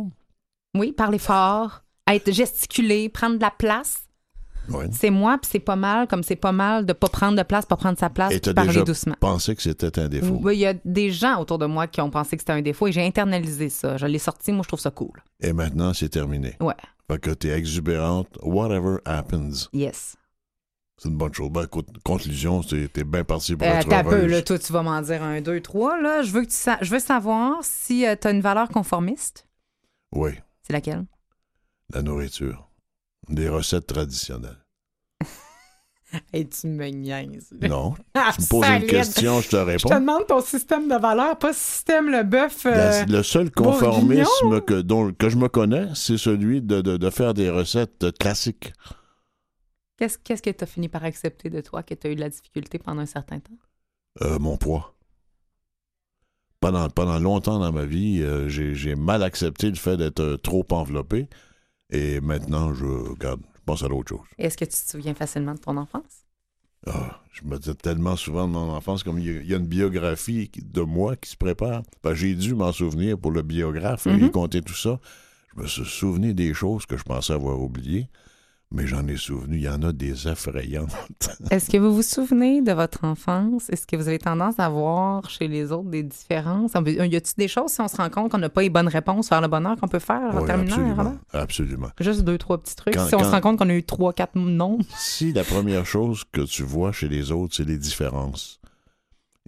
Oui, 0.74 0.92
parler 0.92 1.18
fort, 1.18 1.82
être 2.06 2.30
gesticulé, 2.32 3.08
prendre 3.08 3.36
de 3.36 3.40
la 3.42 3.50
place. 3.50 4.02
Oui. 4.70 4.84
C'est 4.92 5.08
moi, 5.08 5.38
puis 5.40 5.48
c'est 5.50 5.60
pas 5.60 5.76
mal, 5.76 6.06
comme 6.06 6.22
c'est 6.22 6.36
pas 6.36 6.52
mal 6.52 6.84
de 6.84 6.92
pas 6.92 7.08
prendre 7.08 7.38
de 7.38 7.42
place, 7.42 7.64
pas 7.64 7.76
prendre 7.76 7.98
sa 7.98 8.10
place, 8.10 8.32
Et 8.34 8.38
t'as 8.40 8.50
puis 8.50 8.54
parler 8.56 8.72
déjà 8.72 8.84
doucement. 8.84 9.14
pensé 9.18 9.56
que 9.56 9.62
c'était 9.62 9.98
un 9.98 10.08
défaut? 10.08 10.38
Oui, 10.42 10.56
Il 10.56 10.60
y 10.60 10.66
a 10.66 10.74
des 10.84 11.10
gens 11.10 11.40
autour 11.40 11.56
de 11.56 11.64
moi 11.64 11.86
qui 11.86 12.02
ont 12.02 12.10
pensé 12.10 12.36
que 12.36 12.42
c'était 12.42 12.52
un 12.52 12.60
défaut 12.60 12.86
et 12.86 12.92
j'ai 12.92 13.02
internalisé 13.06 13.70
ça. 13.70 13.96
Je 13.96 14.04
l'ai 14.04 14.18
sorti, 14.18 14.52
moi 14.52 14.62
je 14.62 14.68
trouve 14.68 14.80
ça 14.80 14.90
cool. 14.90 15.22
Et 15.40 15.54
maintenant, 15.54 15.94
c'est 15.94 16.10
terminé. 16.10 16.54
Ouais. 16.60 16.74
Fait 17.10 17.18
que 17.18 17.30
t'es 17.30 17.48
exubérante, 17.48 18.28
whatever 18.42 18.96
happens. 19.06 19.70
Yes. 19.72 20.16
C'est 20.98 21.08
une 21.08 21.16
bonne 21.16 21.32
chose. 21.32 21.48
Ben, 21.50 21.62
écoute, 21.62 21.86
conclusion, 22.04 22.60
t'es 22.62 23.04
bien 23.04 23.24
parti 23.24 23.56
pour 23.56 23.66
Euh, 23.66 23.80
T'as 23.88 24.04
peu, 24.04 24.26
là, 24.26 24.42
toi, 24.42 24.58
tu 24.58 24.70
vas 24.74 24.82
m'en 24.82 25.00
dire 25.00 25.22
un, 25.22 25.40
deux, 25.40 25.62
trois. 25.62 25.98
Là. 25.98 26.20
Je 26.22 26.30
veux 26.32 26.42
que 26.42 26.48
tu 26.48 26.54
sa- 26.54 26.78
je 26.82 26.90
veux 26.90 26.98
savoir 26.98 27.56
si 27.62 28.04
tu 28.20 28.26
as 28.28 28.30
une 28.30 28.42
valeur 28.42 28.68
conformiste. 28.68 29.46
Oui, 30.12 30.32
C'est 30.68 30.74
laquelle? 30.74 31.06
la 31.94 32.02
nourriture. 32.02 32.68
Des 33.28 33.48
recettes 33.48 33.86
traditionnelles. 33.86 34.62
Et 36.32 36.46
tu 36.48 36.66
me 36.68 36.86
niaises. 36.88 37.50
Non, 37.60 37.94
Ah, 38.14 38.32
tu 38.34 38.42
me 38.42 38.46
poses 38.48 38.68
une 38.68 38.86
question, 38.86 39.40
je 39.40 39.48
te 39.48 39.56
Je 39.56 39.60
te 39.62 39.66
réponds. 39.88 40.00
demande 40.00 40.26
ton 40.26 40.40
système 40.40 40.88
de 40.88 40.96
valeur, 40.96 41.38
pas 41.38 41.52
système 41.52 42.10
le 42.10 42.22
bœuf. 42.22 42.64
euh, 42.66 43.04
le 43.06 43.22
seul 43.22 43.50
conformisme 43.50 44.60
que, 44.62 44.80
dont, 44.80 45.12
que 45.12 45.28
je 45.28 45.36
me 45.36 45.48
connais, 45.48 45.88
c'est 45.94 46.16
celui 46.18 46.62
de, 46.62 46.80
de- 46.80 46.96
de 46.96 47.10
faire 47.10 47.34
des 47.34 47.50
recettes 47.50 48.16
classiques. 48.18 48.72
Qu'est-ce 49.96 50.18
qu'est-ce 50.18 50.42
que 50.42 50.50
tu 50.50 50.62
as 50.64 50.66
fini 50.66 50.88
par 50.88 51.04
accepter 51.04 51.50
de 51.50 51.60
toi, 51.60 51.82
que 51.82 51.94
tu 51.94 52.06
as 52.06 52.10
eu 52.10 52.14
de 52.14 52.20
la 52.20 52.28
difficulté 52.28 52.78
pendant 52.78 53.00
un 53.02 53.06
certain 53.06 53.40
temps? 53.40 53.58
Euh, 54.22 54.38
mon 54.38 54.56
poids. 54.56 54.94
Pendant, 56.60 56.88
pendant 56.90 57.18
longtemps 57.20 57.58
dans 57.60 57.72
ma 57.72 57.84
vie, 57.84 58.20
euh, 58.22 58.48
j'ai 58.48 58.74
j'ai 58.74 58.96
mal 58.96 59.22
accepté 59.22 59.68
le 59.68 59.76
fait 59.76 59.96
d'être 59.96 60.20
euh, 60.20 60.36
trop 60.36 60.66
enveloppé. 60.70 61.28
Et 61.90 62.20
maintenant, 62.20 62.74
je 62.74 62.84
regarde, 62.84 63.40
je 63.54 63.60
pense 63.64 63.82
à 63.84 63.88
l'autre 63.88 64.08
chose. 64.10 64.26
Est-ce 64.38 64.56
que 64.58 64.64
tu 64.64 64.72
te 64.72 64.90
souviens 64.90 65.14
facilement 65.14 65.54
de 65.54 65.60
ton 65.60 65.76
enfance? 65.76 66.24
Ah, 66.86 67.20
je 67.32 67.44
me 67.44 67.58
dis 67.58 67.74
tellement 67.76 68.16
souvent 68.16 68.46
de 68.46 68.52
mon 68.52 68.70
enfance, 68.72 69.02
comme 69.02 69.18
il 69.18 69.26
y 69.26 69.30
a- 69.36 69.40
il 69.40 69.48
y 69.48 69.54
a 69.54 69.56
une 69.58 69.66
biographie 69.66 70.50
de 70.62 70.80
moi 70.82 71.16
qui 71.16 71.30
se 71.30 71.36
prépare. 71.36 71.82
Ben, 72.02 72.14
j'ai 72.14 72.34
dû 72.34 72.54
m'en 72.54 72.72
souvenir 72.72 73.18
pour 73.18 73.30
le 73.32 73.42
biographe, 73.42 74.06
comptait 74.30 74.60
tout 74.62 74.74
ça. 74.74 75.00
Je 75.56 75.62
me 75.62 75.66
suis 75.66 75.84
souvenu 75.84 76.34
des 76.34 76.54
choses 76.54 76.86
que 76.86 76.96
je 76.96 77.02
pensais 77.02 77.32
avoir 77.32 77.60
oubliées, 77.60 78.08
mais 78.70 78.86
j'en 78.86 79.06
ai 79.08 79.16
souvenu. 79.16 79.56
Il 79.56 79.62
y 79.62 79.68
en 79.68 79.82
a 79.82 79.92
des 79.92 80.28
effrayantes. 80.28 80.90
Est-ce 81.50 81.70
que 81.70 81.78
vous 81.78 81.94
vous 81.94 82.02
souvenez 82.02 82.60
de 82.62 82.72
votre 82.72 83.04
enfance? 83.04 83.70
Est-ce 83.70 83.86
que 83.86 83.96
vous 83.96 84.08
avez 84.08 84.18
tendance 84.18 84.58
à 84.58 84.68
voir 84.68 85.28
chez 85.30 85.48
les 85.48 85.72
autres 85.72 85.88
des 85.88 86.02
différences? 86.02 86.72
On 86.74 86.84
peut- 86.84 86.92
Y 86.92 87.16
a-t-il 87.16 87.34
des 87.38 87.48
choses, 87.48 87.70
si 87.72 87.80
on 87.80 87.88
se 87.88 87.96
rend 87.96 88.10
compte 88.10 88.30
qu'on 88.30 88.38
n'a 88.38 88.48
pas 88.50 88.62
les 88.62 88.70
bonnes 88.70 88.88
réponses 88.88 89.30
vers 89.30 89.40
le 89.40 89.48
bonheur, 89.48 89.76
qu'on 89.80 89.88
peut 89.88 89.98
faire 89.98 90.34
en 90.34 90.40
Oui, 90.40 90.46
terminant, 90.46 90.74
absolument. 90.76 91.16
Absolument. 91.32 91.88
Juste 92.00 92.22
deux, 92.22 92.36
trois 92.38 92.58
petits 92.58 92.76
trucs. 92.76 92.94
Quand- 92.94 93.06
si 93.06 93.14
on 93.14 93.20
se 93.24 93.30
rend 93.30 93.40
compte 93.40 93.58
qu'on 93.58 93.68
a 93.70 93.74
eu 93.74 93.82
trois, 93.84 94.12
quatre 94.12 94.36
noms. 94.36 94.78
Si 94.96 95.32
la 95.32 95.44
première 95.44 95.86
chose 95.86 96.24
que 96.30 96.42
tu 96.42 96.62
vois 96.62 96.92
chez 96.92 97.08
les 97.08 97.32
autres, 97.32 97.54
c'est 97.56 97.64
les 97.66 97.78
différences, 97.78 98.57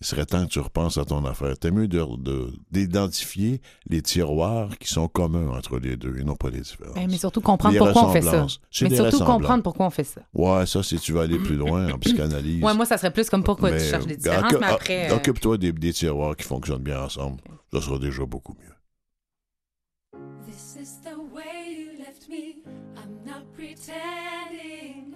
il 0.01 0.07
serait 0.07 0.25
temps 0.27 0.45
que 0.47 0.51
tu 0.51 0.61
repenses 0.61 0.97
à 0.99 1.05
ton 1.05 1.25
affaire. 1.27 1.59
T'es 1.59 1.71
mieux 1.71 1.87
de- 1.87 2.17
de- 2.17 2.53
d'identifier 2.71 3.61
les 3.89 4.01
tiroirs 4.03 4.77
qui 4.79 4.89
sont 4.89 5.09
communs 5.09 5.49
entre 5.51 5.79
les 5.79 5.97
deux 5.97 6.17
et 6.19 6.25
non 6.25 6.37
pas 6.37 6.49
les 6.51 6.61
différences. 6.61 6.97
Eh, 6.99 7.07
mais 7.07 7.19
surtout 7.19 7.41
comprendre 7.43 7.75
Les 7.75 7.79
pourquoi 7.79 8.07
on 8.09 8.13
fait 8.13 8.23
ça. 8.23 8.47
Mais 8.83 8.97
surtout 8.97 9.25
comprendre 9.25 9.63
pourquoi 9.63 9.87
on 9.87 9.91
fait 9.91 10.05
ça. 10.05 10.23
Ouais, 10.33 10.65
ça, 10.67 10.83
si 10.83 10.99
tu 10.99 11.13
veux 11.13 11.21
aller 11.21 11.39
plus 11.39 11.57
loin 11.57 11.93
en 11.93 11.99
psychanalyse. 11.99 12.63
Ouais, 12.65 12.75
moi, 12.75 12.87
ça 12.87 12.97
serait 12.99 13.13
plus 13.13 13.29
comme 13.29 13.43
pourquoi 13.45 13.73
tu 13.73 13.79
cherches 13.85 14.07
les 14.07 14.15
euh, 14.15 14.17
différences, 14.17 14.53
mais 14.61 14.67
après. 14.67 15.11
euh, 15.11 15.17
Occupe-toi 15.17 15.59
des, 15.59 15.73
des 15.73 15.93
tiroirs 15.93 16.35
qui 16.37 16.45
fonctionnent 16.45 16.83
bien 16.83 17.03
ensemble. 17.03 17.41
Ça 17.73 17.81
sera 17.81 17.99
déjà 17.99 18.25
beaucoup 18.25 18.55
mieux. 18.55 18.75
This 20.47 20.77
is 20.81 21.01
the 21.05 21.15
way 21.35 21.77
you 21.79 21.99
left 21.99 22.29
me. 22.29 22.63
I'm 22.97 23.13
not 23.27 23.45
pretending. 23.55 25.10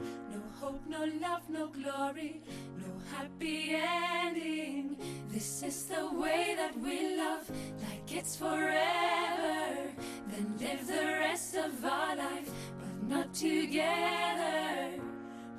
No 0.64 0.70
hope, 0.70 0.86
no 0.88 1.04
love, 1.20 1.42
no 1.50 1.66
glory, 1.66 2.40
no 2.78 2.90
happy 3.14 3.74
ending. 3.74 4.96
This 5.28 5.62
is 5.62 5.84
the 5.84 6.08
way 6.10 6.54
that 6.56 6.74
we 6.80 7.18
love, 7.18 7.50
like 7.82 8.10
it's 8.10 8.34
forever. 8.34 9.92
Then 10.28 10.54
live 10.58 10.86
the 10.86 11.04
rest 11.20 11.54
of 11.56 11.84
our 11.84 12.16
life, 12.16 12.50
but 12.78 13.08
not 13.08 13.34
together. 13.34 15.02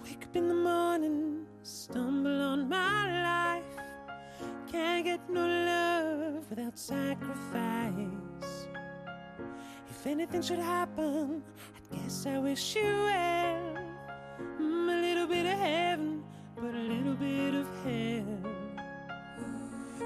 Wake 0.04 0.24
up 0.24 0.36
in 0.36 0.48
the 0.48 0.56
morning, 0.56 1.46
stumble 1.62 2.42
on 2.42 2.68
my 2.68 3.62
life. 3.62 3.86
Can't 4.72 5.06
get 5.06 5.30
no 5.30 5.46
love 5.46 6.50
without 6.50 6.80
sacrifice. 6.80 7.94
If 9.88 10.08
anything 10.08 10.42
should 10.42 10.58
happen, 10.58 11.44
I 11.76 11.96
guess 11.96 12.26
I 12.26 12.40
wish 12.40 12.76
you 12.76 12.82
well. 12.82 13.85
A 14.88 15.02
little 15.02 15.26
bit 15.26 15.48
of 15.48 15.58
heaven, 15.58 16.24
but 16.56 16.76
a 16.76 16.86
little 16.94 17.16
bit 17.16 17.56
of 17.56 17.68
hell. 17.84 18.52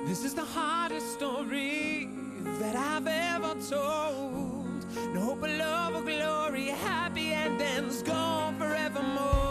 This 0.06 0.24
is 0.24 0.34
the 0.34 0.46
hardest 0.46 1.14
story 1.16 2.10
that 2.60 2.76
I've 2.78 3.06
ever 3.06 3.56
told. 3.70 4.86
No 5.14 5.20
hope 5.20 5.44
of 5.44 5.52
love 5.52 5.96
or 5.96 6.02
glory, 6.04 6.68
happy 6.68 7.34
endings 7.34 8.02
gone 8.04 8.58
forevermore. 8.58 9.49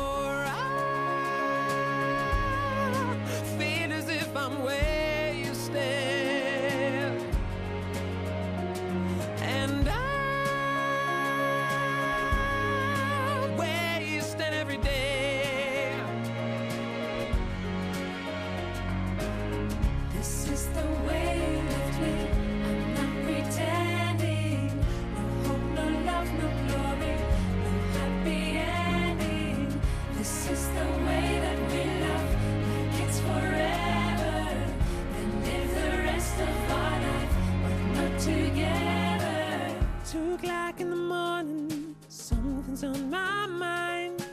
Something's 42.79 42.85
on 42.85 43.11
my 43.11 43.47
mind. 43.47 44.25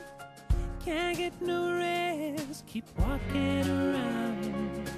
Can't 0.84 1.16
get 1.16 1.32
no 1.40 1.72
rest, 1.74 2.66
keep 2.66 2.84
walking 2.98 3.68
around. 3.68 4.90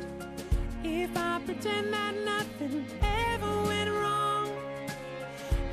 If 0.84 1.16
I 1.16 1.40
pretend 1.44 1.92
that 1.92 2.14
nothing 2.24 2.84
ever 3.02 3.62
went 3.62 3.90
wrong, 3.90 4.50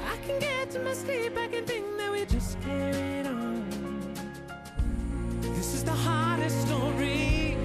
I 0.06 0.18
can 0.26 0.40
get 0.40 0.72
to 0.72 0.80
my 0.80 0.94
sleep, 0.94 1.38
I 1.38 1.48
can 1.48 1.66
think 1.66 1.86
that 1.98 2.12
we 2.12 2.26
just 2.26 2.60
carried 2.62 3.28
on. 3.28 3.68
This 5.42 5.74
is 5.74 5.84
the 5.84 5.92
hardest 6.08 6.62
story 6.68 7.58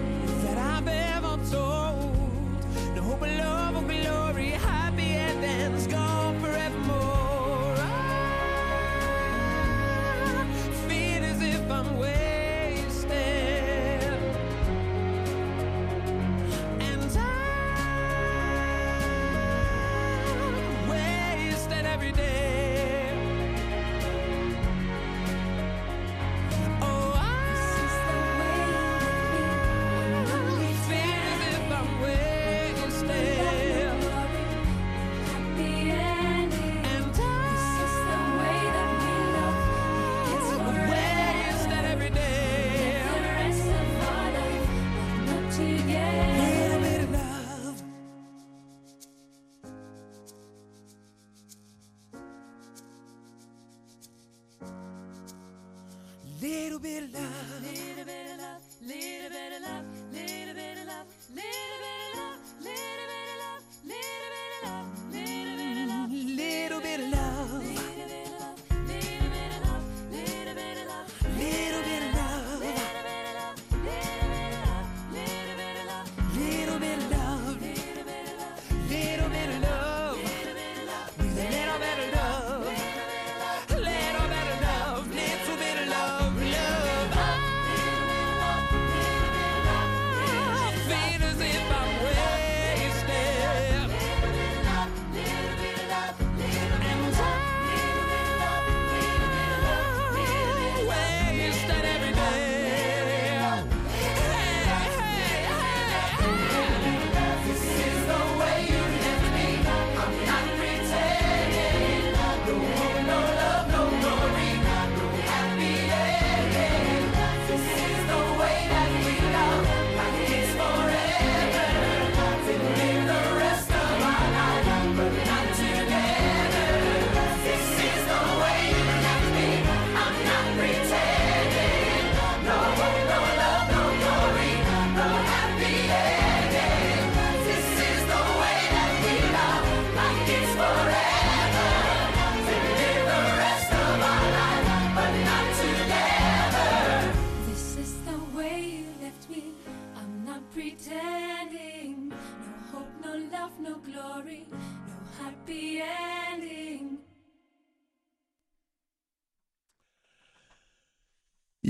that 0.45 0.59
I've 0.59 0.89
ever 0.89 1.39
told. 1.51 2.97
No 2.97 3.03
hope 3.03 3.23
of 3.23 3.39
love 3.39 3.77
or 3.77 3.81
happy 3.81 4.20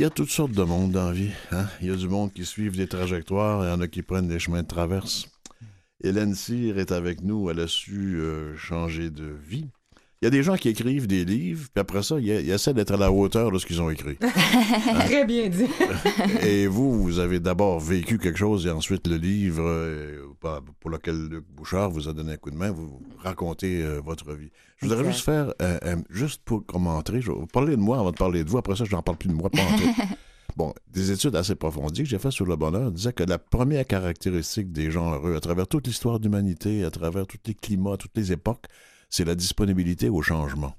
Il 0.01 0.05
y 0.05 0.07
a 0.07 0.09
toutes 0.09 0.31
sortes 0.31 0.53
de 0.53 0.63
monde 0.63 0.93
dans 0.93 1.09
la 1.09 1.13
vie. 1.13 1.29
Hein? 1.53 1.67
Il 1.83 1.89
y 1.89 1.91
a 1.91 1.95
du 1.95 2.09
monde 2.09 2.33
qui 2.33 2.47
suivent 2.47 2.75
des 2.75 2.87
trajectoires, 2.87 3.63
il 3.63 3.69
y 3.69 3.71
en 3.71 3.83
a 3.83 3.87
qui 3.87 4.01
prennent 4.01 4.29
des 4.29 4.39
chemins 4.39 4.63
de 4.63 4.67
traverse. 4.67 5.29
Hélène 6.03 6.35
Cyr 6.35 6.79
est 6.79 6.91
avec 6.91 7.23
nous, 7.23 7.51
elle 7.51 7.61
a 7.61 7.67
su 7.67 8.17
euh, 8.19 8.57
changer 8.57 9.11
de 9.11 9.27
vie. 9.47 9.69
Il 10.23 10.25
y 10.25 10.27
a 10.27 10.31
des 10.31 10.43
gens 10.43 10.57
qui 10.57 10.71
écrivent 10.71 11.07
des 11.07 11.27
livres, 11.27 11.69
puis 11.75 11.83
après 11.83 12.03
ça, 12.03 12.19
ils, 12.19 12.29
ils 12.29 12.51
essaient 12.51 12.73
d'être 12.73 12.95
à 12.95 12.97
la 12.97 13.13
hauteur 13.13 13.53
de 13.53 13.59
ce 13.59 13.67
qu'ils 13.67 13.83
ont 13.83 13.91
écrit. 13.91 14.17
Très 15.05 15.27
bien 15.27 15.51
dit. 15.51 15.67
et 16.41 16.67
vous, 16.67 17.03
vous 17.03 17.19
avez 17.19 17.39
d'abord 17.39 17.79
vécu 17.79 18.17
quelque 18.17 18.39
chose 18.39 18.67
et 18.67 18.71
ensuite 18.71 19.07
le 19.07 19.17
livre 19.17 19.65
euh, 19.67 20.30
pour 20.40 20.90
lequel 20.90 21.29
Luc 21.29 21.44
Bouchard 21.48 21.90
vous 21.90 22.09
a 22.09 22.12
donné 22.12 22.33
un 22.33 22.37
coup 22.37 22.50
de 22.50 22.57
main, 22.57 22.70
vous 22.70 23.00
racontez 23.18 23.83
euh, 23.83 24.00
votre 24.00 24.33
vie. 24.33 24.50
Je 24.79 24.87
voudrais 24.87 25.05
juste 25.05 25.24
faire, 25.24 25.53
euh, 25.61 25.79
euh, 25.85 25.96
juste 26.09 26.42
pour 26.44 26.64
commenter, 26.64 27.20
je 27.20 27.31
vais 27.31 27.38
vous 27.38 27.46
parler 27.46 27.76
de 27.76 27.81
moi 27.81 27.98
avant 27.98 28.11
de 28.11 28.16
parler 28.16 28.44
de 28.44 28.48
vous, 28.48 28.59
après 28.59 28.76
ça, 28.76 28.85
je 28.85 28.92
n'en 28.92 29.03
parle 29.03 29.18
plus 29.18 29.29
de 29.29 29.35
moi. 29.35 29.50
Pas 29.50 29.62
en 29.62 29.76
tout. 29.76 30.03
Bon, 30.57 30.74
des 30.88 31.12
études 31.12 31.37
assez 31.37 31.53
approfondies 31.53 32.03
que 32.03 32.09
j'ai 32.09 32.18
faites 32.18 32.33
sur 32.33 32.44
le 32.44 32.57
bonheur 32.57 32.90
disaient 32.90 33.12
que 33.12 33.22
la 33.22 33.38
première 33.38 33.87
caractéristique 33.87 34.72
des 34.72 34.90
gens 34.90 35.14
heureux, 35.14 35.37
à 35.37 35.40
travers 35.40 35.68
toute 35.68 35.87
l'histoire 35.87 36.18
de 36.18 36.24
l'humanité, 36.24 36.85
à 36.85 36.90
travers 36.90 37.24
tous 37.24 37.38
les 37.46 37.55
climats, 37.55 37.96
toutes 37.96 38.16
les 38.16 38.33
époques, 38.33 38.66
c'est 39.09 39.24
la 39.24 39.37
disponibilité 39.37 40.09
au 40.09 40.22
changement. 40.22 40.74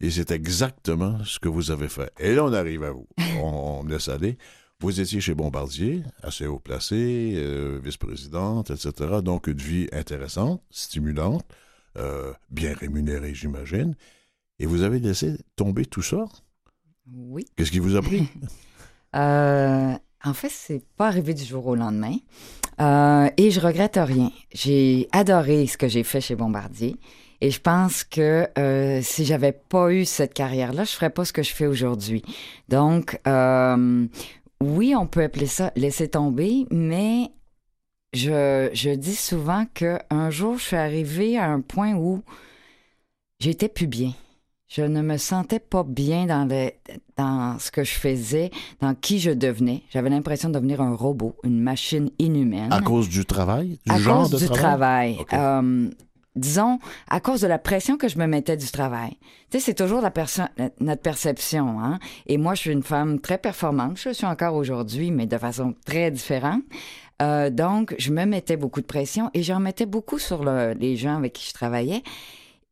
Et 0.00 0.10
c'est 0.10 0.30
exactement 0.30 1.22
ce 1.24 1.38
que 1.38 1.48
vous 1.48 1.70
avez 1.70 1.88
fait. 1.88 2.12
Et 2.18 2.34
là, 2.34 2.44
on 2.44 2.52
arrive 2.52 2.82
à 2.82 2.92
vous. 2.92 3.06
On, 3.40 3.80
on 3.80 3.84
me 3.84 3.90
laisse 3.90 4.08
aller. 4.08 4.38
Vous 4.84 5.00
étiez 5.00 5.18
chez 5.18 5.34
Bombardier, 5.34 6.02
assez 6.22 6.46
haut 6.46 6.58
placé, 6.58 7.32
euh, 7.36 7.80
vice-présidente, 7.82 8.68
etc. 8.68 8.92
Donc, 9.22 9.46
une 9.46 9.56
vie 9.56 9.88
intéressante, 9.92 10.60
stimulante, 10.70 11.46
euh, 11.96 12.34
bien 12.50 12.74
rémunérée, 12.74 13.34
j'imagine. 13.34 13.94
Et 14.58 14.66
vous 14.66 14.82
avez 14.82 14.98
laissé 14.98 15.38
tomber 15.56 15.86
tout 15.86 16.02
ça? 16.02 16.26
Oui. 17.10 17.46
Qu'est-ce 17.56 17.70
qui 17.70 17.78
vous 17.78 17.96
a 17.96 18.02
pris? 18.02 18.28
Euh, 19.16 19.94
en 20.24 20.34
fait, 20.34 20.50
c'est 20.50 20.82
pas 20.96 21.06
arrivé 21.06 21.34
du 21.34 21.44
jour 21.44 21.64
au 21.68 21.76
lendemain. 21.76 22.16
Et 23.36 23.50
je 23.52 23.60
regrette 23.60 23.96
rien. 23.96 24.32
J'ai 24.52 25.08
adoré 25.12 25.68
ce 25.68 25.78
que 25.78 25.86
j'ai 25.86 26.02
fait 26.02 26.20
chez 26.20 26.34
Bombardier. 26.34 26.96
Et 27.44 27.50
je 27.50 27.60
pense 27.60 28.04
que 28.04 28.48
euh, 28.58 29.00
si 29.02 29.26
j'avais 29.26 29.52
pas 29.52 29.92
eu 29.92 30.06
cette 30.06 30.32
carrière-là, 30.32 30.84
je 30.84 30.92
ferais 30.92 31.10
pas 31.10 31.26
ce 31.26 31.32
que 31.34 31.42
je 31.42 31.52
fais 31.52 31.66
aujourd'hui. 31.66 32.22
Donc, 32.70 33.20
euh, 33.26 34.06
oui, 34.64 34.94
on 34.96 35.06
peut 35.06 35.22
appeler 35.22 35.46
ça 35.46 35.72
laisser 35.76 36.08
tomber, 36.08 36.66
mais 36.70 37.30
je, 38.12 38.70
je 38.72 38.90
dis 38.90 39.14
souvent 39.14 39.66
que 39.74 39.98
un 40.10 40.30
jour, 40.30 40.58
je 40.58 40.64
suis 40.64 40.76
arrivée 40.76 41.36
à 41.38 41.50
un 41.50 41.60
point 41.60 41.94
où 41.94 42.22
j'étais 43.40 43.68
plus 43.68 43.86
bien. 43.86 44.12
Je 44.66 44.82
ne 44.82 45.02
me 45.02 45.18
sentais 45.18 45.60
pas 45.60 45.84
bien 45.84 46.26
dans, 46.26 46.48
le, 46.48 46.70
dans 47.16 47.58
ce 47.60 47.70
que 47.70 47.84
je 47.84 47.92
faisais, 47.92 48.50
dans 48.80 48.94
qui 48.94 49.20
je 49.20 49.30
devenais. 49.30 49.82
J'avais 49.90 50.10
l'impression 50.10 50.48
de 50.48 50.54
devenir 50.54 50.80
un 50.80 50.94
robot, 50.96 51.36
une 51.44 51.60
machine 51.60 52.10
inhumaine. 52.18 52.72
À 52.72 52.80
cause 52.80 53.08
du 53.08 53.24
travail? 53.24 53.78
Du 53.86 53.92
À 53.92 53.98
genre 53.98 54.22
cause 54.22 54.30
de 54.32 54.38
du 54.38 54.48
travail? 54.48 55.18
OK. 55.20 55.32
Euh, 55.32 55.90
disons, 56.36 56.78
à 57.08 57.20
cause 57.20 57.40
de 57.40 57.46
la 57.46 57.58
pression 57.58 57.96
que 57.96 58.08
je 58.08 58.18
me 58.18 58.26
mettais 58.26 58.56
du 58.56 58.66
travail. 58.70 59.16
Tu 59.50 59.58
sais, 59.58 59.60
c'est 59.60 59.74
toujours 59.74 60.00
la 60.00 60.12
notre 60.80 61.02
perception. 61.02 61.80
Hein? 61.80 61.98
Et 62.26 62.38
moi, 62.38 62.54
je 62.54 62.60
suis 62.60 62.72
une 62.72 62.82
femme 62.82 63.20
très 63.20 63.38
performante. 63.38 63.98
Je 63.98 64.10
suis 64.10 64.26
encore 64.26 64.54
aujourd'hui, 64.54 65.10
mais 65.10 65.26
de 65.26 65.38
façon 65.38 65.74
très 65.84 66.10
différente. 66.10 66.62
Euh, 67.22 67.50
donc, 67.50 67.94
je 67.98 68.10
me 68.10 68.24
mettais 68.24 68.56
beaucoup 68.56 68.80
de 68.80 68.86
pression 68.86 69.30
et 69.34 69.42
j'en 69.42 69.60
mettais 69.60 69.86
beaucoup 69.86 70.18
sur 70.18 70.44
le- 70.44 70.72
les 70.72 70.96
gens 70.96 71.16
avec 71.16 71.32
qui 71.34 71.48
je 71.48 71.54
travaillais. 71.54 72.02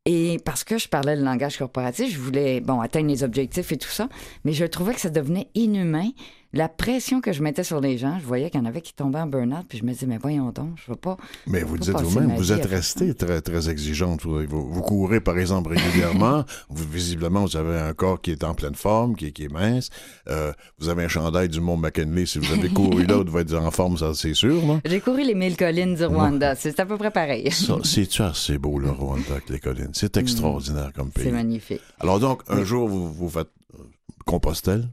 Et 0.05 0.37
parce 0.43 0.65
que 0.65 0.77
je 0.77 0.89
parlais 0.89 1.15
le 1.15 1.23
langage 1.23 1.57
corporatif, 1.57 2.13
je 2.13 2.19
voulais, 2.19 2.59
bon, 2.59 2.81
atteindre 2.81 3.07
les 3.07 3.23
objectifs 3.23 3.71
et 3.71 3.77
tout 3.77 3.87
ça, 3.87 4.09
mais 4.43 4.51
je 4.51 4.65
trouvais 4.65 4.93
que 4.93 4.99
ça 4.99 5.09
devenait 5.09 5.47
inhumain. 5.55 6.09
La 6.55 6.69
pression 6.69 7.19
que 7.19 7.33
je 7.33 7.41
mettais 7.41 7.63
sur 7.63 7.81
les 7.81 7.97
gens, 7.97 8.19
je 8.21 8.25
voyais 8.27 8.51
qu'il 8.51 8.59
y 8.59 8.63
en 8.63 8.67
avait 8.67 8.81
qui 8.81 8.93
tombaient 8.93 9.17
en 9.19 9.25
burn-out, 9.25 9.65
puis 9.67 9.79
je 9.79 9.83
me 9.83 9.91
disais, 9.91 10.05
mais 10.05 10.19
voyons 10.19 10.51
donc, 10.51 10.75
je 10.75 10.91
veux 10.91 10.95
pas. 10.97 11.17
Mais 11.47 11.63
vous 11.63 11.79
dites 11.79 11.99
vous-même, 11.99 12.35
vous 12.35 12.51
êtes 12.51 12.65
resté 12.65 13.15
très, 13.15 13.41
très 13.41 13.69
exigeante. 13.71 14.21
Vous, 14.23 14.81
courez, 14.83 15.19
par 15.19 15.39
exemple, 15.39 15.71
régulièrement. 15.75 16.43
vous, 16.69 16.87
visiblement, 16.87 17.41
vous 17.45 17.57
avez 17.57 17.79
un 17.79 17.93
corps 17.93 18.21
qui 18.21 18.29
est 18.31 18.43
en 18.43 18.53
pleine 18.53 18.75
forme, 18.75 19.15
qui, 19.15 19.25
est- 19.27 19.31
qui 19.31 19.45
est 19.45 19.51
mince. 19.51 19.89
Euh, 20.29 20.53
vous 20.77 20.89
avez 20.89 21.03
un 21.03 21.07
chandail 21.07 21.49
du 21.49 21.59
Mont 21.59 21.75
McKinley. 21.75 22.27
Si 22.27 22.37
vous 22.37 22.53
avez 22.53 22.69
couru 22.73 23.05
là, 23.07 23.15
vous 23.17 23.23
devez 23.23 23.41
être 23.41 23.55
en 23.55 23.71
forme, 23.71 23.97
ça, 23.97 24.13
c'est 24.13 24.35
sûr? 24.35 24.61
J'ai 24.85 25.01
couru 25.01 25.23
les 25.23 25.33
mille 25.33 25.57
collines 25.57 25.95
du 25.95 26.05
Rwanda, 26.05 26.53
c'est 26.53 26.79
à 26.79 26.85
peu 26.85 26.97
près 26.97 27.09
pareil. 27.09 27.49
C'est-tu 27.83 28.21
assez 28.21 28.59
beau, 28.59 28.77
le 28.77 28.91
Rwanda, 28.91 29.23
avec 29.31 29.49
les 29.49 29.59
collines? 29.59 29.89
C'est 29.93 30.17
extraordinaire 30.17 30.91
comme 30.95 31.09
pays. 31.09 31.23
C'est 31.23 31.31
magnifique. 31.31 31.81
Alors 31.99 32.19
donc, 32.19 32.41
un 32.47 32.63
jour, 32.63 32.87
vous, 32.87 33.11
vous 33.11 33.29
faites 33.29 33.49
euh, 33.73 33.83
Compostelle? 34.27 34.87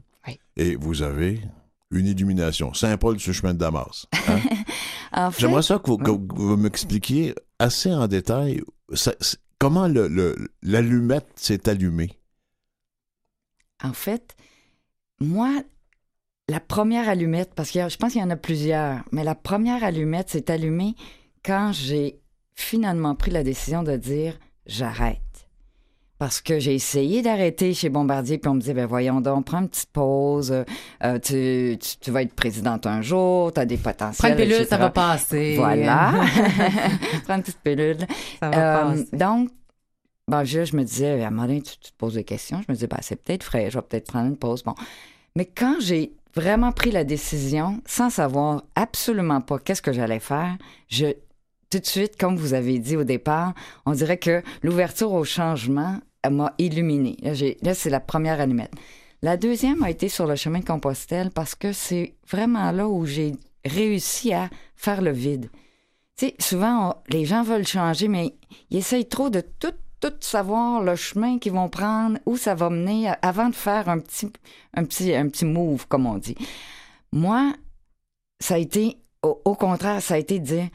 Et 0.61 0.75
vous 0.75 1.01
avez 1.01 1.41
une 1.91 2.05
illumination. 2.07 2.73
Saint-Paul 2.73 3.19
sur 3.19 3.29
le 3.31 3.33
chemin 3.33 3.53
de 3.53 3.59
Damas. 3.59 4.05
hein? 4.27 4.39
En 5.13 5.29
fait, 5.29 5.41
J'aimerais 5.41 5.61
ça 5.61 5.77
que 5.77 5.91
vous, 5.91 6.55
m'expliquiez 6.55 7.35
assez 7.59 7.93
en 7.93 8.07
détail 8.07 8.61
ça- 8.93 9.13
comment 9.59 9.89
le- 9.89 10.07
le- 10.07 10.37
l'allumette 10.61 11.27
s'est 11.35 11.67
allumée? 11.67 12.17
En 13.83 13.91
fait, 13.91 14.35
moi, 15.19 15.49
la 16.47 16.59
première 16.61 17.09
allumette, 17.09 17.53
parce 17.55 17.71
que 17.71 17.89
je 17.89 17.97
pense 17.97 18.13
qu'il 18.13 18.21
y 18.21 18.23
en 18.23 18.29
a 18.29 18.37
plusieurs, 18.37 19.03
mais 19.11 19.23
la 19.25 19.35
première 19.35 19.83
allumette 19.83 20.29
s'est 20.29 20.49
allumée 20.49 20.95
quand 21.43 21.71
j'ai 21.73 22.21
finalement 22.55 23.13
pris 23.15 23.31
la 23.31 23.43
décision 23.43 23.83
de 23.83 23.97
dire 23.97 24.39
j'arrête. 24.65 25.19
Parce 26.21 26.39
que 26.39 26.59
j'ai 26.59 26.75
essayé 26.75 27.23
d'arrêter 27.23 27.73
chez 27.73 27.89
Bombardier, 27.89 28.37
puis 28.37 28.47
on 28.47 28.53
me 28.53 28.59
disait, 28.59 28.75
ben 28.75 28.85
voyons 28.85 29.21
donc, 29.21 29.45
prends 29.45 29.61
une 29.61 29.69
petite 29.69 29.89
pause, 29.89 30.53
euh, 31.03 31.17
tu, 31.17 31.79
tu, 31.79 31.97
tu 31.99 32.11
vas 32.11 32.21
être 32.21 32.35
présidente 32.35 32.85
un 32.85 33.01
jour, 33.01 33.51
tu 33.51 33.59
as 33.59 33.65
des 33.65 33.77
potentiels. 33.77 34.17
Prends 34.19 34.29
une 34.29 34.35
pilule, 34.35 34.61
etc. 34.61 34.67
ça 34.69 34.77
va 34.77 34.91
passer. 34.91 35.55
Voilà. 35.55 36.13
prends 37.25 37.37
une 37.37 37.41
petite 37.41 37.57
pilule. 37.63 37.97
ça 38.39 38.49
va 38.51 38.85
Euh, 38.87 38.91
passer. 38.91 39.07
donc, 39.17 39.49
bon, 40.27 40.43
je, 40.45 40.63
je 40.63 40.75
me 40.75 40.83
disais, 40.83 41.23
à 41.23 41.27
un 41.27 41.31
moment 41.31 41.47
donné, 41.47 41.63
tu, 41.63 41.75
tu 41.79 41.91
te 41.91 41.97
poses 41.97 42.13
des 42.13 42.23
questions. 42.23 42.61
Je 42.67 42.71
me 42.71 42.75
disais, 42.75 42.85
ben, 42.85 42.99
c'est 43.01 43.15
peut-être 43.15 43.43
frais, 43.43 43.71
je 43.71 43.79
vais 43.79 43.81
peut-être 43.81 44.05
prendre 44.05 44.27
une 44.27 44.37
pause. 44.37 44.61
Bon. 44.61 44.75
Mais 45.35 45.45
quand 45.45 45.77
j'ai 45.79 46.13
vraiment 46.35 46.71
pris 46.71 46.91
la 46.91 47.03
décision, 47.03 47.81
sans 47.87 48.11
savoir 48.11 48.61
absolument 48.75 49.41
pas 49.41 49.57
qu'est-ce 49.57 49.81
que 49.81 49.91
j'allais 49.91 50.19
faire, 50.19 50.55
je, 50.87 51.07
tout 51.71 51.79
de 51.79 51.85
suite, 51.87 52.15
comme 52.19 52.35
vous 52.35 52.53
avez 52.53 52.77
dit 52.77 52.95
au 52.95 53.05
départ, 53.05 53.55
on 53.87 53.93
dirait 53.93 54.17
que 54.19 54.43
l'ouverture 54.61 55.13
au 55.13 55.23
changement 55.23 55.99
m'a 56.29 56.53
illuminée. 56.57 57.17
Là, 57.61 57.73
c'est 57.73 57.89
la 57.89 57.99
première 57.99 58.39
allumette. 58.39 58.73
La 59.23 59.37
deuxième 59.37 59.83
a 59.83 59.89
été 59.89 60.09
sur 60.09 60.25
le 60.25 60.35
chemin 60.35 60.59
de 60.59 60.65
Compostelle 60.65 61.31
parce 61.31 61.55
que 61.55 61.73
c'est 61.73 62.15
vraiment 62.29 62.71
là 62.71 62.87
où 62.87 63.05
j'ai 63.05 63.33
réussi 63.65 64.33
à 64.33 64.49
faire 64.75 65.01
le 65.01 65.11
vide. 65.11 65.49
Tu 66.17 66.27
sais, 66.27 66.35
souvent, 66.39 67.01
les 67.07 67.25
gens 67.25 67.43
veulent 67.43 67.67
changer, 67.67 68.07
mais 68.07 68.33
ils 68.69 68.79
essayent 68.79 69.07
trop 69.07 69.29
de 69.29 69.41
tout, 69.41 69.73
tout 69.99 70.13
savoir 70.21 70.81
le 70.81 70.95
chemin 70.95 71.37
qu'ils 71.37 71.51
vont 71.51 71.69
prendre, 71.69 72.17
où 72.25 72.35
ça 72.35 72.55
va 72.55 72.69
mener, 72.69 73.11
avant 73.21 73.49
de 73.49 73.55
faire 73.55 73.89
un 73.89 73.99
petit, 73.99 74.31
un 74.73 74.85
petit, 74.85 75.13
un 75.13 75.29
petit 75.29 75.45
move, 75.45 75.87
comme 75.87 76.07
on 76.07 76.17
dit. 76.17 76.35
Moi, 77.11 77.53
ça 78.39 78.55
a 78.55 78.57
été, 78.57 78.97
au, 79.21 79.55
contraire, 79.55 80.01
ça 80.01 80.15
a 80.15 80.17
été 80.17 80.39
de 80.39 80.45
dire, 80.45 80.69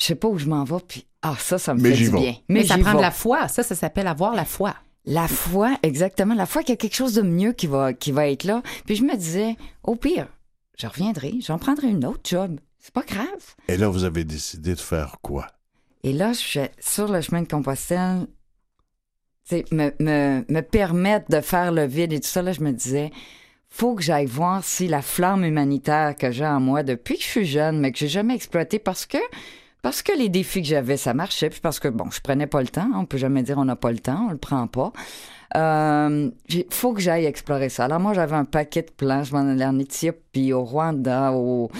je 0.00 0.06
sais 0.06 0.14
pas 0.16 0.28
où 0.28 0.38
je 0.38 0.46
m'en 0.46 0.64
vais, 0.64 0.76
ah, 1.26 1.36
ça, 1.38 1.58
ça 1.58 1.72
me 1.72 1.80
Mais 1.80 1.90
fait 1.90 2.04
du 2.04 2.10
vais. 2.10 2.18
bien. 2.18 2.36
Mais, 2.50 2.64
ça 2.64 2.76
prend 2.76 2.94
de 2.94 3.00
la 3.00 3.10
foi. 3.10 3.48
Ça, 3.48 3.62
ça 3.62 3.74
s'appelle 3.74 4.06
avoir 4.06 4.34
la 4.34 4.44
foi. 4.44 4.74
La 5.06 5.26
foi, 5.26 5.74
exactement. 5.82 6.34
La 6.34 6.44
foi 6.44 6.62
qu'il 6.62 6.70
y 6.70 6.74
a 6.74 6.76
quelque 6.76 6.94
chose 6.94 7.14
de 7.14 7.22
mieux 7.22 7.52
qui 7.52 7.66
va, 7.66 7.94
qui 7.94 8.12
va 8.12 8.28
être 8.28 8.44
là. 8.44 8.62
Puis 8.84 8.96
je 8.96 9.04
me 9.04 9.16
disais, 9.16 9.56
au 9.82 9.96
pire, 9.96 10.28
je 10.78 10.86
reviendrai, 10.86 11.34
j'en 11.40 11.58
prendrai 11.58 11.88
une 11.88 12.04
autre 12.04 12.20
job. 12.24 12.60
C'est 12.78 12.92
pas 12.92 13.04
grave. 13.04 13.54
Et 13.68 13.78
là, 13.78 13.88
vous 13.88 14.04
avez 14.04 14.24
décidé 14.24 14.74
de 14.74 14.80
faire 14.80 15.16
quoi? 15.22 15.46
Et 16.02 16.12
là, 16.12 16.34
je 16.34 16.38
suis 16.38 16.60
sur 16.78 17.10
le 17.10 17.22
chemin 17.22 17.40
de 17.40 17.48
Compostelle, 17.48 18.26
tu 19.48 19.56
sais, 19.56 19.64
me, 19.72 19.92
me, 20.00 20.44
me 20.50 20.60
permettre 20.60 21.30
de 21.30 21.40
faire 21.40 21.72
le 21.72 21.86
vide 21.86 22.12
et 22.12 22.20
tout 22.20 22.28
ça, 22.28 22.42
là, 22.42 22.52
je 22.52 22.60
me 22.60 22.72
disais, 22.72 23.10
faut 23.70 23.94
que 23.94 24.02
j'aille 24.02 24.26
voir 24.26 24.62
si 24.62 24.88
la 24.88 25.00
flamme 25.00 25.44
humanitaire 25.44 26.14
que 26.16 26.30
j'ai 26.30 26.46
en 26.46 26.60
moi 26.60 26.82
depuis 26.82 27.16
que 27.16 27.22
je 27.22 27.28
suis 27.28 27.46
jeune, 27.46 27.80
mais 27.80 27.92
que 27.92 27.98
j'ai 27.98 28.08
jamais 28.08 28.34
exploité 28.34 28.78
parce 28.78 29.06
que 29.06 29.18
parce 29.84 30.00
que 30.00 30.16
les 30.16 30.30
défis 30.30 30.62
que 30.62 30.68
j'avais, 30.68 30.96
ça 30.96 31.12
marchait, 31.12 31.50
puis 31.50 31.60
parce 31.60 31.78
que, 31.78 31.88
bon, 31.88 32.10
je 32.10 32.22
prenais 32.22 32.46
pas 32.46 32.62
le 32.62 32.68
temps. 32.68 32.88
On 32.94 33.04
peut 33.04 33.18
jamais 33.18 33.42
dire 33.42 33.58
on 33.58 33.66
n'a 33.66 33.76
pas 33.76 33.92
le 33.92 33.98
temps, 33.98 34.28
on 34.28 34.32
le 34.32 34.38
prend 34.38 34.66
pas. 34.66 34.94
Euh, 35.56 36.30
il 36.48 36.64
faut 36.70 36.94
que 36.94 37.02
j'aille 37.02 37.26
explorer 37.26 37.68
ça. 37.68 37.84
Alors 37.84 38.00
moi, 38.00 38.14
j'avais 38.14 38.34
un 38.34 38.46
paquet 38.46 38.80
de 38.80 38.90
plans. 38.90 39.24
Je 39.24 39.34
m'en 39.34 39.40
allais 39.40 39.66
en 39.66 39.78
Éthiopie, 39.78 40.54
au 40.54 40.64
Rwanda, 40.64 41.32
au, 41.32 41.70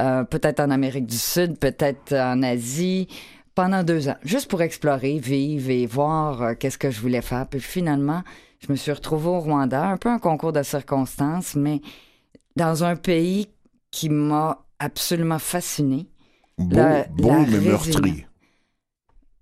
euh, 0.00 0.24
peut-être 0.24 0.58
en 0.58 0.70
Amérique 0.70 1.06
du 1.06 1.16
Sud, 1.16 1.56
peut-être 1.56 2.12
en 2.12 2.42
Asie, 2.42 3.06
pendant 3.54 3.84
deux 3.84 4.08
ans, 4.08 4.16
juste 4.24 4.50
pour 4.50 4.60
explorer, 4.60 5.20
vivre 5.20 5.70
et 5.70 5.86
voir 5.86 6.42
euh, 6.42 6.54
qu'est-ce 6.58 6.78
que 6.78 6.90
je 6.90 7.00
voulais 7.00 7.22
faire. 7.22 7.46
Puis 7.46 7.60
finalement, 7.60 8.24
je 8.58 8.72
me 8.72 8.76
suis 8.76 8.90
retrouvée 8.90 9.28
au 9.28 9.38
Rwanda, 9.38 9.84
un 9.84 9.98
peu 9.98 10.08
un 10.08 10.18
concours 10.18 10.52
de 10.52 10.64
circonstances, 10.64 11.54
mais 11.54 11.80
dans 12.56 12.82
un 12.82 12.96
pays 12.96 13.50
qui 13.92 14.08
m'a 14.08 14.64
absolument 14.80 15.38
fascinée. 15.38 16.08
La- 16.58 17.06
la 17.18 17.38
mais 17.38 17.60
meurtri. 17.60 18.26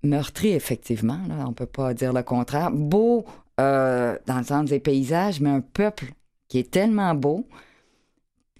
Meurtri, 0.03 0.49
effectivement, 0.53 1.19
là, 1.27 1.45
on 1.47 1.53
peut 1.53 1.65
pas 1.67 1.93
dire 1.93 2.11
le 2.13 2.23
contraire. 2.23 2.71
Beau 2.71 3.25
euh, 3.59 4.17
dans 4.25 4.37
le 4.39 4.43
sens 4.43 4.69
des 4.69 4.79
paysages, 4.79 5.39
mais 5.41 5.49
un 5.49 5.61
peuple 5.61 6.13
qui 6.47 6.57
est 6.59 6.71
tellement 6.71 7.13
beau. 7.13 7.45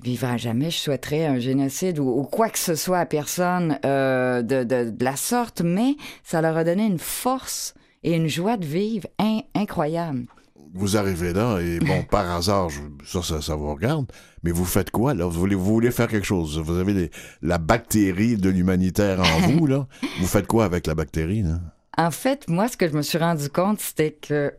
Vivra 0.04 0.38
jamais, 0.38 0.72
je 0.72 0.78
souhaiterais 0.78 1.26
un 1.26 1.40
génocide 1.40 2.00
ou, 2.00 2.10
ou 2.10 2.24
quoi 2.24 2.50
que 2.50 2.58
ce 2.58 2.74
soit 2.76 3.00
à 3.00 3.06
personne 3.06 3.80
euh, 3.86 4.42
de, 4.42 4.64
de- 4.64 4.90
de 4.90 5.04
la 5.04 5.16
sorte, 5.16 5.62
mais 5.62 5.96
ça 6.24 6.42
leur 6.42 6.58
a 6.58 6.64
donné 6.64 6.86
une 6.86 6.98
force 7.00 7.76
et 8.04 8.16
une 8.16 8.28
joie 8.28 8.58
de 8.58 8.66
vivre 8.66 9.08
in- 9.20 9.42
incroyable. 9.54 10.26
Vous 10.74 10.96
arrivez 10.98 11.34
là 11.34 11.60
et 11.60 11.80
bon, 11.80 12.04
par 12.10 12.30
hasard, 12.32 12.70
je- 12.70 12.80
ça, 13.06 13.22
ça, 13.22 13.42
ça 13.42 13.56
vous 13.56 13.74
regarde, 13.74 14.12
mais 14.44 14.52
vous 14.52 14.66
faites 14.66 14.90
quoi 14.92 15.14
là? 15.14 15.26
Vous 15.26 15.40
voulez, 15.40 15.56
vous 15.56 15.66
voulez 15.66 15.92
faire 15.92 16.08
quelque 16.08 16.26
chose? 16.28 16.58
Vous 16.60 16.78
avez 16.78 16.94
les- 16.94 17.12
la 17.42 17.58
bactérie 17.58 18.38
de 18.38 18.50
l'humanitaire 18.50 19.20
en 19.20 19.40
vous, 19.50 19.68
là? 19.68 19.88
Vous 20.20 20.28
faites 20.28 20.48
quoi 20.48 20.66
avec 20.66 20.88
la 20.88 20.96
bactérie, 20.96 21.42
là? 21.44 21.60
En 21.98 22.12
fait, 22.12 22.48
moi, 22.48 22.68
ce 22.70 22.78
que 22.78 22.88
je 22.88 22.94
me 22.94 23.02
suis 23.02 23.18
rendu 23.18 23.50
compte, 23.50 23.80
c'était 23.82 24.12
que 24.14 24.54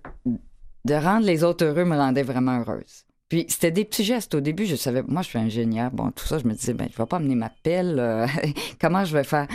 de 0.85 0.95
rendre 0.95 1.25
les 1.25 1.45
autres 1.45 1.65
heureux 1.65 1.85
me 1.87 1.97
rendait 1.97 2.23
vraiment 2.25 2.59
heureuse. 2.61 3.05
Puis 3.31 3.47
c'était 3.49 3.71
des 3.71 3.87
petits 3.87 4.05
gestes. 4.05 4.35
Au 4.35 4.41
début, 4.41 4.67
je 4.67 4.77
savais, 4.77 5.03
moi, 5.09 5.23
je 5.23 5.29
suis 5.29 5.39
ingénieur. 5.39 5.91
Bon, 5.91 6.11
tout 6.11 6.27
ça, 6.27 6.39
je 6.39 6.45
me 6.47 6.53
disais, 6.53 6.75
ben, 6.75 6.89
je 6.93 6.97
vais 6.99 7.07
pas 7.07 7.17
amener 7.17 7.35
ma 7.37 7.51
pelle. 7.63 7.97
euh, 7.99 8.27
comment 8.81 9.05
je 9.07 9.17
vais 9.17 9.25
faire? 9.25 9.47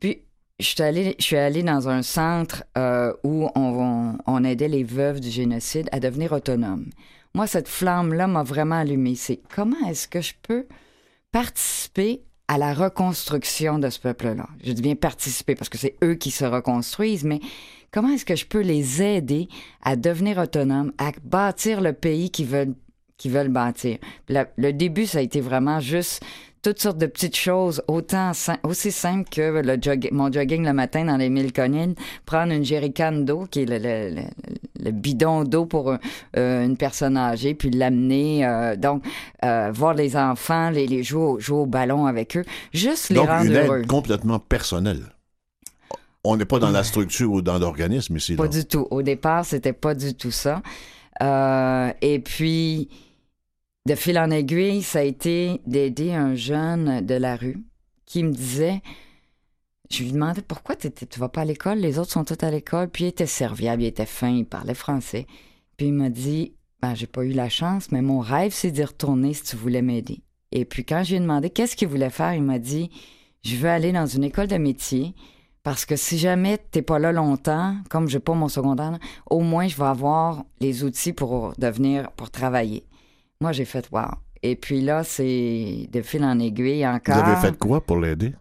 Puis 0.00 0.18
je 0.60 0.66
suis 1.18 1.36
allée, 1.36 1.62
dans 1.62 1.88
un 1.88 2.02
centre 2.02 2.64
euh, 2.78 3.12
où 3.24 3.48
on, 3.56 4.44
aidait 4.44 4.68
les 4.68 4.84
veuves 4.84 5.20
du 5.20 5.30
génocide 5.30 5.88
à 5.90 5.98
devenir 5.98 6.32
autonomes. 6.32 6.86
Moi, 7.34 7.48
cette 7.48 7.68
flamme-là 7.68 8.28
m'a 8.28 8.44
vraiment 8.44 8.76
allumée. 8.76 9.16
C'est 9.16 9.40
comment 9.54 9.88
est-ce 9.88 10.06
que 10.06 10.20
je 10.20 10.34
peux 10.42 10.66
participer 11.32 12.22
à 12.46 12.58
la 12.58 12.72
reconstruction 12.72 13.80
de 13.80 13.90
ce 13.90 13.98
peuple-là? 13.98 14.48
Je 14.62 14.72
dis 14.72 14.82
bien 14.82 14.94
participer 14.94 15.56
parce 15.56 15.68
que 15.68 15.78
c'est 15.78 15.96
eux 16.04 16.14
qui 16.14 16.30
se 16.30 16.44
reconstruisent, 16.44 17.24
mais 17.24 17.40
comment 17.90 18.10
est-ce 18.10 18.24
que 18.24 18.36
je 18.36 18.46
peux 18.46 18.60
les 18.60 19.02
aider 19.02 19.48
à 19.82 19.96
devenir 19.96 20.38
autonomes, 20.38 20.92
à 20.98 21.10
bâtir 21.24 21.80
le 21.80 21.92
pays 21.92 22.30
qu'ils 22.30 22.46
veulent, 22.46 23.48
bâtir? 23.48 23.98
Le 24.28 24.72
début, 24.72 25.06
ça 25.06 25.18
a 25.18 25.22
été 25.22 25.40
vraiment 25.40 25.80
juste 25.80 26.22
toutes 26.64 26.80
sortes 26.80 26.98
de 26.98 27.06
petites 27.06 27.36
choses, 27.36 27.82
autant 27.86 28.32
aussi 28.64 28.90
simples 28.90 29.28
que 29.30 29.60
le 29.62 29.76
jog- 29.80 30.08
mon 30.10 30.32
jogging 30.32 30.64
le 30.64 30.72
matin 30.72 31.04
dans 31.04 31.18
les 31.18 31.28
mille 31.28 31.52
collines, 31.52 31.94
prendre 32.26 32.52
une 32.52 32.64
jerrycan 32.64 33.12
d'eau, 33.12 33.46
qui 33.50 33.60
est 33.62 33.66
le, 33.66 33.78
le- 33.78 34.14
le- 34.16 34.84
le 34.84 34.90
bidon 34.90 35.44
d'eau 35.44 35.66
pour 35.66 35.94
euh, 36.36 36.64
une 36.64 36.76
personne 36.76 37.16
âgée, 37.16 37.54
puis 37.54 37.70
l'amener. 37.70 38.44
euh, 38.46 38.76
donc, 38.76 39.04
euh, 39.44 39.70
voir 39.72 39.94
les 39.94 40.16
enfants, 40.16 40.70
les, 40.70 40.86
les 40.86 41.02
jouer, 41.04 41.22
au, 41.22 41.38
jouer 41.38 41.58
au 41.58 41.66
ballon 41.66 42.06
avec 42.06 42.36
eux, 42.36 42.44
juste 42.72 43.10
les 43.10 43.18
rendre 43.20 43.44
une 43.44 43.56
heureux. 43.56 43.80
aide 43.82 43.86
complètement 43.86 44.38
personnelle. 44.38 45.02
On 46.24 46.36
n'est 46.38 46.46
pas 46.46 46.58
dans 46.58 46.70
la 46.70 46.82
structure 46.84 47.30
ou 47.30 47.42
dans 47.42 47.58
l'organisme 47.58 48.16
ici. 48.16 48.34
Pas 48.36 48.48
du 48.48 48.64
tout. 48.64 48.86
Au 48.90 49.02
départ, 49.02 49.44
c'était 49.44 49.74
pas 49.74 49.94
du 49.94 50.14
tout 50.14 50.30
ça. 50.30 50.62
Et 52.00 52.18
puis, 52.20 52.88
de 53.86 53.94
fil 53.94 54.18
en 54.18 54.30
aiguille, 54.30 54.82
ça 54.82 55.00
a 55.00 55.02
été 55.02 55.60
d'aider 55.66 56.14
un 56.14 56.34
jeune 56.34 57.04
de 57.04 57.14
la 57.14 57.36
rue 57.36 57.62
qui 58.06 58.24
me 58.24 58.32
disait, 58.32 58.80
je 59.90 60.02
lui 60.02 60.12
demandais 60.12 60.40
pourquoi 60.40 60.74
tu 60.74 60.90
vas 61.18 61.28
pas 61.28 61.42
à 61.42 61.44
l'école, 61.44 61.78
les 61.78 61.98
autres 61.98 62.12
sont 62.12 62.24
tous 62.24 62.42
à 62.42 62.50
l'école, 62.50 62.88
puis 62.88 63.04
il 63.04 63.08
était 63.08 63.26
serviable, 63.26 63.82
il 63.82 63.86
était 63.86 64.06
fin, 64.06 64.30
il 64.30 64.46
parlait 64.46 64.74
français. 64.74 65.26
Puis 65.76 65.88
il 65.88 65.92
m'a 65.92 66.08
dit, 66.08 66.54
ben 66.80 66.94
j'ai 66.94 67.06
pas 67.06 67.24
eu 67.24 67.32
la 67.32 67.50
chance, 67.50 67.92
mais 67.92 68.00
mon 68.00 68.20
rêve 68.20 68.52
c'est 68.54 68.70
d'y 68.70 68.84
retourner 68.84 69.34
si 69.34 69.42
tu 69.42 69.56
voulais 69.56 69.82
m'aider. 69.82 70.22
Et 70.50 70.64
puis 70.64 70.84
quand 70.84 71.02
je 71.02 71.10
lui 71.10 71.16
ai 71.16 71.20
demandé 71.20 71.50
qu'est-ce 71.50 71.76
qu'il 71.76 71.88
voulait 71.88 72.10
faire, 72.10 72.32
il 72.32 72.42
m'a 72.42 72.58
dit, 72.58 72.90
je 73.42 73.56
veux 73.56 73.68
aller 73.68 73.92
dans 73.92 74.06
une 74.06 74.24
école 74.24 74.46
de 74.46 74.56
métier. 74.56 75.14
Parce 75.62 75.86
que 75.86 75.96
si 75.96 76.18
jamais 76.18 76.58
t'es 76.58 76.82
pas 76.82 76.98
là 76.98 77.10
longtemps, 77.10 77.76
comme 77.88 78.06
j'ai 78.06 78.20
pas 78.20 78.34
mon 78.34 78.48
secondaire, 78.48 78.98
au 79.30 79.40
moins 79.40 79.66
je 79.66 79.76
vais 79.76 79.84
avoir 79.84 80.44
les 80.60 80.84
outils 80.84 81.14
pour 81.14 81.54
devenir, 81.56 82.10
pour 82.12 82.30
travailler. 82.30 82.84
Moi, 83.40 83.52
j'ai 83.52 83.64
fait 83.64 83.88
wow. 83.92 84.02
Et 84.42 84.56
puis 84.56 84.80
là, 84.80 85.04
c'est 85.04 85.88
de 85.90 86.02
fil 86.02 86.24
en 86.24 86.38
aiguille 86.38 86.82
Vous 86.82 86.88
encore. 86.88 87.16
avez 87.24 87.36
fait 87.36 87.58
quoi 87.58 87.80
pour 87.84 87.98
l'aider? 87.98 88.34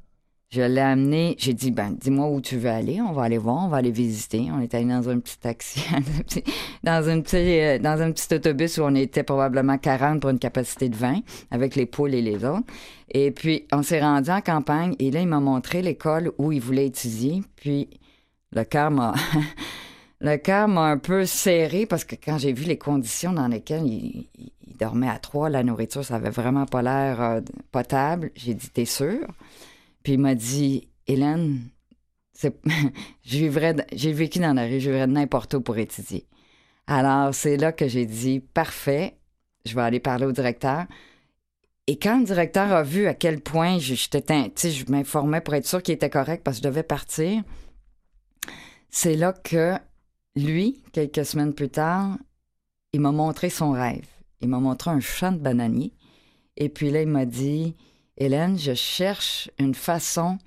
Je 0.52 0.62
l'ai 0.62 0.82
amené, 0.82 1.36
j'ai 1.40 1.54
dit, 1.56 1.72
ben, 1.72 1.98
dis-moi 2.00 2.30
où 2.30 2.40
tu 2.40 2.58
veux 2.58 2.70
aller, 2.70 3.02
on 3.02 3.12
va 3.12 3.24
aller 3.24 3.40
voir, 3.40 3.66
on 3.66 3.70
va 3.70 3.78
aller 3.78 3.90
visiter. 3.90 4.50
On 4.52 4.60
est 4.60 4.76
allé 4.76 4.86
dans 4.86 5.10
un 5.10 5.18
petit 5.20 5.40
taxi, 5.40 5.84
dans, 6.84 7.10
un 7.10 7.22
petit, 7.22 7.60
euh, 7.60 7.80
dans 7.80 8.00
un 8.04 8.12
petit 8.12 8.36
autobus 8.36 8.78
où 8.78 8.84
on 8.84 8.94
était 8.94 9.24
probablement 9.24 9.80
40 9.80 10.20
pour 10.22 10.30
une 10.30 10.38
capacité 10.38 10.90
de 10.90 10.96
20, 10.96 11.22
avec 11.50 11.76
les 11.76 11.88
poules 11.88 12.14
et 12.14 12.22
les 12.22 12.46
autres. 12.46 12.68
Et 13.10 13.32
puis, 13.32 13.66
on 13.72 13.82
s'est 13.82 14.00
rendu 14.02 14.30
en 14.30 14.42
campagne, 14.42 14.94
et 15.00 15.10
là, 15.10 15.22
il 15.22 15.28
m'a 15.28 15.40
montré 15.40 15.82
l'école 15.82 16.32
où 16.38 16.52
il 16.52 16.62
voulait 16.62 16.86
étudier, 16.86 17.42
puis 17.56 17.90
le 18.52 18.64
cœur 18.64 18.92
m'a... 18.92 19.14
Le 20.26 20.38
cœur 20.38 20.70
m'a 20.70 20.86
un 20.86 20.98
peu 20.98 21.26
serré 21.26 21.86
parce 21.86 22.06
que 22.06 22.16
quand 22.16 22.38
j'ai 22.38 22.54
vu 22.54 22.64
les 22.64 22.78
conditions 22.78 23.34
dans 23.34 23.50
lesquelles 23.50 23.86
il, 23.86 24.30
il- 24.40 24.53
il 24.68 24.78
dormait 24.78 25.10
à 25.10 25.20
trois, 25.20 25.50
la 25.50 25.64
nourriture, 25.64 26.04
ça 26.04 26.16
avait 26.16 26.30
vraiment 26.30 26.66
pas 26.66 26.82
l'air 26.82 27.22
euh, 27.22 27.42
potable. 27.72 28.32
J'ai 28.36 28.54
dit, 28.54 28.70
t'es 28.70 28.86
sûr? 28.86 29.28
Puis 30.04 30.14
il 30.14 30.20
m'a 30.20 30.36
dit, 30.36 30.88
Hélène, 31.08 31.62
j'ai 33.24 33.50
vécu 34.14 34.40
dans 34.40 34.54
la 34.54 34.64
rue, 34.64 34.80
je 34.80 34.90
vivrais 34.90 35.08
n'importe 35.08 35.54
où 35.54 35.62
pour 35.62 35.78
étudier. 35.78 36.26
Alors, 36.88 37.34
c'est 37.34 37.58
là 37.58 37.72
que 37.72 37.88
j'ai 37.88 38.06
dit, 38.06 38.40
parfait, 38.40 39.18
je 39.66 39.76
vais 39.76 39.82
aller 39.82 40.00
parler 40.00 40.26
au 40.26 40.32
directeur. 40.32 40.86
Et 41.88 41.98
quand 41.98 42.20
le 42.20 42.26
directeur 42.26 42.72
a 42.72 42.84
vu 42.84 43.08
à 43.08 43.14
quel 43.14 43.42
point 43.42 43.78
j'étais, 43.78 44.22
je 44.56 44.92
m'informais 44.92 45.42
pour 45.42 45.54
être 45.54 45.68
sûr 45.68 45.82
qu'il 45.82 45.94
était 45.94 46.10
correct 46.10 46.44
parce 46.44 46.58
que 46.58 46.64
je 46.64 46.70
devais 46.70 46.84
partir, 46.84 47.44
c'est 48.90 49.16
là 49.16 49.34
que 49.34 49.76
lui, 50.36 50.82
quelques 50.94 51.26
semaines 51.26 51.54
plus 51.54 51.70
tard, 51.70 52.18
il 52.94 53.02
m'a 53.02 53.12
montré 53.12 53.50
son 53.50 53.72
rêve. 53.72 54.06
Il 54.44 54.50
m'a 54.50 54.60
montré 54.60 54.92
un 54.92 55.00
champ 55.00 55.32
de 55.32 55.40
bananiers. 55.40 55.94
Et 56.58 56.70
puis 56.70 56.92
là, 56.92 57.02
il 57.02 57.08
m'a 57.08 57.26
dit, 57.26 57.76
Hélène, 58.18 58.60
je 58.60 58.76
cherche 58.76 59.50
une 59.58 59.74
façon 59.74 60.38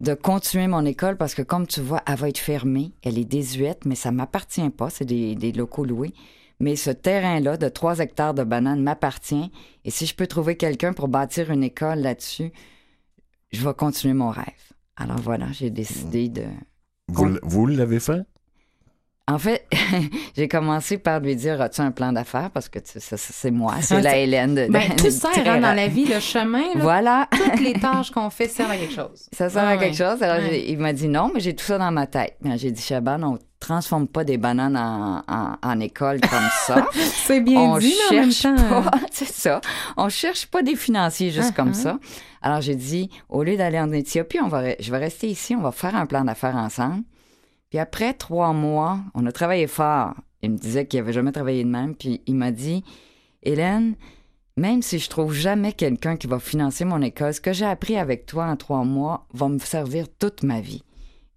de 0.00 0.14
continuer 0.14 0.68
mon 0.68 0.86
école 0.86 1.18
parce 1.18 1.34
que 1.34 1.42
comme 1.42 1.66
tu 1.66 1.82
vois, 1.82 2.02
elle 2.06 2.16
va 2.16 2.30
être 2.30 2.38
fermée. 2.38 2.92
Elle 3.02 3.18
est 3.18 3.26
désuète, 3.26 3.84
mais 3.84 3.96
ça 3.96 4.12
m'appartient 4.12 4.70
pas. 4.70 4.88
C'est 4.88 5.04
des, 5.04 5.34
des 5.34 5.52
locaux 5.52 5.84
loués. 5.84 6.14
mais 6.60 6.76
ce 6.76 6.90
terrain-là 6.90 7.56
de 7.56 7.68
3 7.68 7.98
hectares 7.98 8.34
de 8.34 8.44
bananes 8.44 8.82
m'appartient. 8.82 9.50
Et 9.84 9.90
si 9.90 10.06
je 10.06 10.14
peux 10.14 10.26
trouver 10.26 10.56
quelqu'un 10.56 10.92
pour 10.92 11.08
bâtir 11.08 11.50
une 11.50 11.64
école 11.64 12.00
là-dessus, 12.00 12.52
je 13.50 13.66
vais 13.66 13.74
continuer 13.74 14.14
mon 14.14 14.28
rêve. 14.28 14.44
Alors 14.96 15.18
voilà, 15.18 15.50
j'ai 15.52 15.70
décidé 15.70 16.28
de... 16.28 16.44
Vous 17.08 17.66
l'avez 17.66 17.98
fait? 17.98 18.22
En 19.30 19.38
fait, 19.38 19.66
j'ai 20.36 20.48
commencé 20.48 20.98
par 20.98 21.20
lui 21.20 21.36
dire 21.36 21.60
As-tu 21.60 21.80
un 21.82 21.90
plan 21.92 22.12
d'affaires? 22.12 22.50
Parce 22.50 22.68
que 22.68 22.78
tu- 22.80 22.98
ça, 23.00 23.16
ça, 23.16 23.32
c'est 23.32 23.50
moi, 23.50 23.74
c'est 23.80 23.96
Ah, 23.96 24.00
la 24.02 24.16
Hélène 24.16 24.54
de. 24.54 24.66
Ben, 24.68 24.82
tout 24.96 25.10
sert 25.10 25.30
hein, 25.46 25.60
dans 25.60 25.72
la 25.74 25.86
vie, 25.88 26.04
le 26.06 26.18
chemin, 26.20 26.62
là, 26.74 26.80
Voilà. 26.80 27.28
toutes 27.30 27.60
les 27.60 27.72
tâches 27.80 28.10
qu'on 28.10 28.30
fait 28.30 28.48
servent 28.48 28.72
à 28.72 28.76
quelque 28.76 28.94
chose. 28.94 29.28
Ça 29.32 29.48
sert 29.48 29.62
Ah 29.64 29.68
à 29.70 29.72
ouais. 29.76 29.78
quelque 29.78 29.96
chose. 29.96 30.22
Alors, 30.22 30.42
Ouais. 30.44 30.64
il 30.68 30.78
m'a 30.78 30.92
dit 30.92 31.08
non, 31.08 31.30
mais 31.32 31.40
j'ai 31.40 31.54
tout 31.54 31.64
ça 31.64 31.78
dans 31.78 31.92
ma 31.92 32.06
tête. 32.06 32.36
Ben, 32.40 32.58
J'ai 32.58 32.70
dit, 32.72 32.82
Chaban, 32.82 33.22
on 33.22 33.38
transforme 33.60 34.08
pas 34.08 34.24
des 34.24 34.38
bananes 34.38 34.76
en, 34.76 35.22
en- 35.28 35.56
en 35.62 35.80
école 35.80 36.20
comme 36.22 36.48
ça. 36.66 36.86
C'est 37.26 37.40
bien 37.40 37.60
on 37.60 37.78
dit, 37.78 37.94
mais 38.10 38.16
en 38.18 38.20
même 38.22 38.32
cherche 38.32 38.56
temps, 38.56 38.82
pas, 38.82 38.90
c'est 39.12 39.28
ça. 39.28 39.60
On 39.98 40.08
cherche 40.08 40.46
pas 40.46 40.62
des 40.62 40.76
financiers 40.76 41.30
juste 41.30 41.50
Uh-huh. 41.50 41.54
comme 41.54 41.74
ça. 41.74 41.98
Alors, 42.42 42.62
j'ai 42.62 42.74
dit, 42.74 43.10
au 43.28 43.42
lieu 43.42 43.56
d'aller 43.58 43.78
en 43.78 43.92
Éthiopie, 43.92 44.38
on 44.42 44.48
va, 44.48 44.62
je 44.80 44.90
vais 44.90 44.96
rester 44.98 45.26
ici, 45.28 45.54
on 45.54 45.60
va 45.60 45.72
faire 45.72 45.94
un 45.94 46.06
plan 46.06 46.24
d'affaires 46.24 46.56
ensemble. 46.56 47.02
Puis 47.70 47.78
après 47.78 48.14
trois 48.14 48.52
mois, 48.52 48.98
on 49.14 49.24
a 49.26 49.32
travaillé 49.32 49.66
fort. 49.66 50.14
Il 50.42 50.50
me 50.52 50.58
disait 50.58 50.86
qu'il 50.86 50.98
avait 51.00 51.12
jamais 51.12 51.32
travaillé 51.32 51.62
de 51.64 51.68
même. 51.68 51.94
Puis 51.94 52.20
il 52.26 52.34
m'a 52.34 52.50
dit, 52.50 52.82
Hélène, 53.42 53.94
même 54.56 54.82
si 54.82 54.98
je 54.98 55.08
trouve 55.08 55.32
jamais 55.32 55.72
quelqu'un 55.72 56.16
qui 56.16 56.26
va 56.26 56.38
financer 56.40 56.84
mon 56.84 57.00
école, 57.00 57.32
ce 57.32 57.40
que 57.40 57.52
j'ai 57.52 57.64
appris 57.66 57.96
avec 57.96 58.26
toi 58.26 58.46
en 58.46 58.56
trois 58.56 58.84
mois 58.84 59.26
va 59.32 59.48
me 59.48 59.58
servir 59.58 60.06
toute 60.18 60.42
ma 60.42 60.60
vie. 60.60 60.82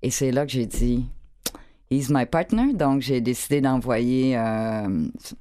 Et 0.02 0.10
c'est 0.10 0.32
là 0.32 0.46
que 0.46 0.52
j'ai 0.52 0.66
dit, 0.66 1.06
He's 1.92 2.10
my 2.10 2.26
partner. 2.26 2.74
Donc, 2.74 3.02
j'ai 3.02 3.22
décidé 3.22 3.62
d'envoyer, 3.62 4.36
euh, 4.36 4.88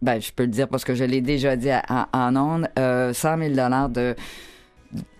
ben, 0.02 0.20
je 0.20 0.30
peux 0.32 0.42
le 0.42 0.50
dire 0.50 0.68
parce 0.68 0.84
que 0.84 0.94
je 0.94 1.04
l'ai 1.04 1.22
déjà 1.22 1.56
dit 1.56 1.70
à- 1.70 1.82
à- 1.88 2.08
en 2.28 2.36
ondes, 2.36 2.68
euh, 2.78 3.14
100 3.14 3.38
000 3.38 3.54
de, 3.88 4.14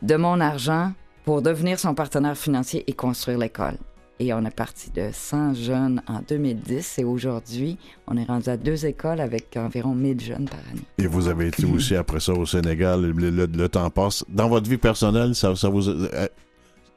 de 0.03 0.17
mon 0.17 0.39
argent 0.41 0.93
pour 1.25 1.41
devenir 1.41 1.79
son 1.79 1.95
partenaire 1.95 2.37
financier 2.37 2.85
et 2.87 2.93
construire 2.93 3.39
l'école. 3.39 3.79
Et 4.25 4.33
on 4.33 4.45
est 4.45 4.55
parti 4.55 4.89
de 4.93 5.09
100 5.13 5.55
jeunes 5.55 6.01
en 6.07 6.21
2010 6.21 6.99
et 7.01 7.05
aujourd'hui, 7.05 7.77
on 8.07 8.17
est 8.17 8.23
rendu 8.23 8.49
à 8.51 8.57
deux 8.57 8.87
écoles 8.87 9.19
avec 9.21 9.57
environ 9.57 9.97
1000 9.97 10.21
jeunes 10.21 10.45
par 10.49 10.61
année. 10.71 10.83
Et 10.99 11.09
vous 11.09 11.27
avez 11.27 11.49
été 11.49 11.65
aussi 11.67 11.97
après 11.97 12.21
ça 12.21 12.33
au 12.33 12.47
Sénégal. 12.47 13.03
Le, 13.03 13.31
le- 13.31 13.47
le 13.47 13.69
temps 13.69 13.91
passe. 13.91 14.25
Dans 14.29 14.49
votre 14.49 14.71
vie 14.71 14.79
personnelle, 14.79 15.35
ça, 15.35 15.57
ça 15.57 15.69
vous. 15.69 15.89
euh, 15.89 16.29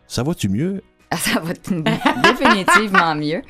ça 0.06 0.22
va-tu 0.22 0.50
mieux? 0.50 0.84
Ah, 1.10 1.18
Ça 1.18 1.40
va 1.40 1.54
définitivement 2.32 3.16
mieux. 3.16 3.42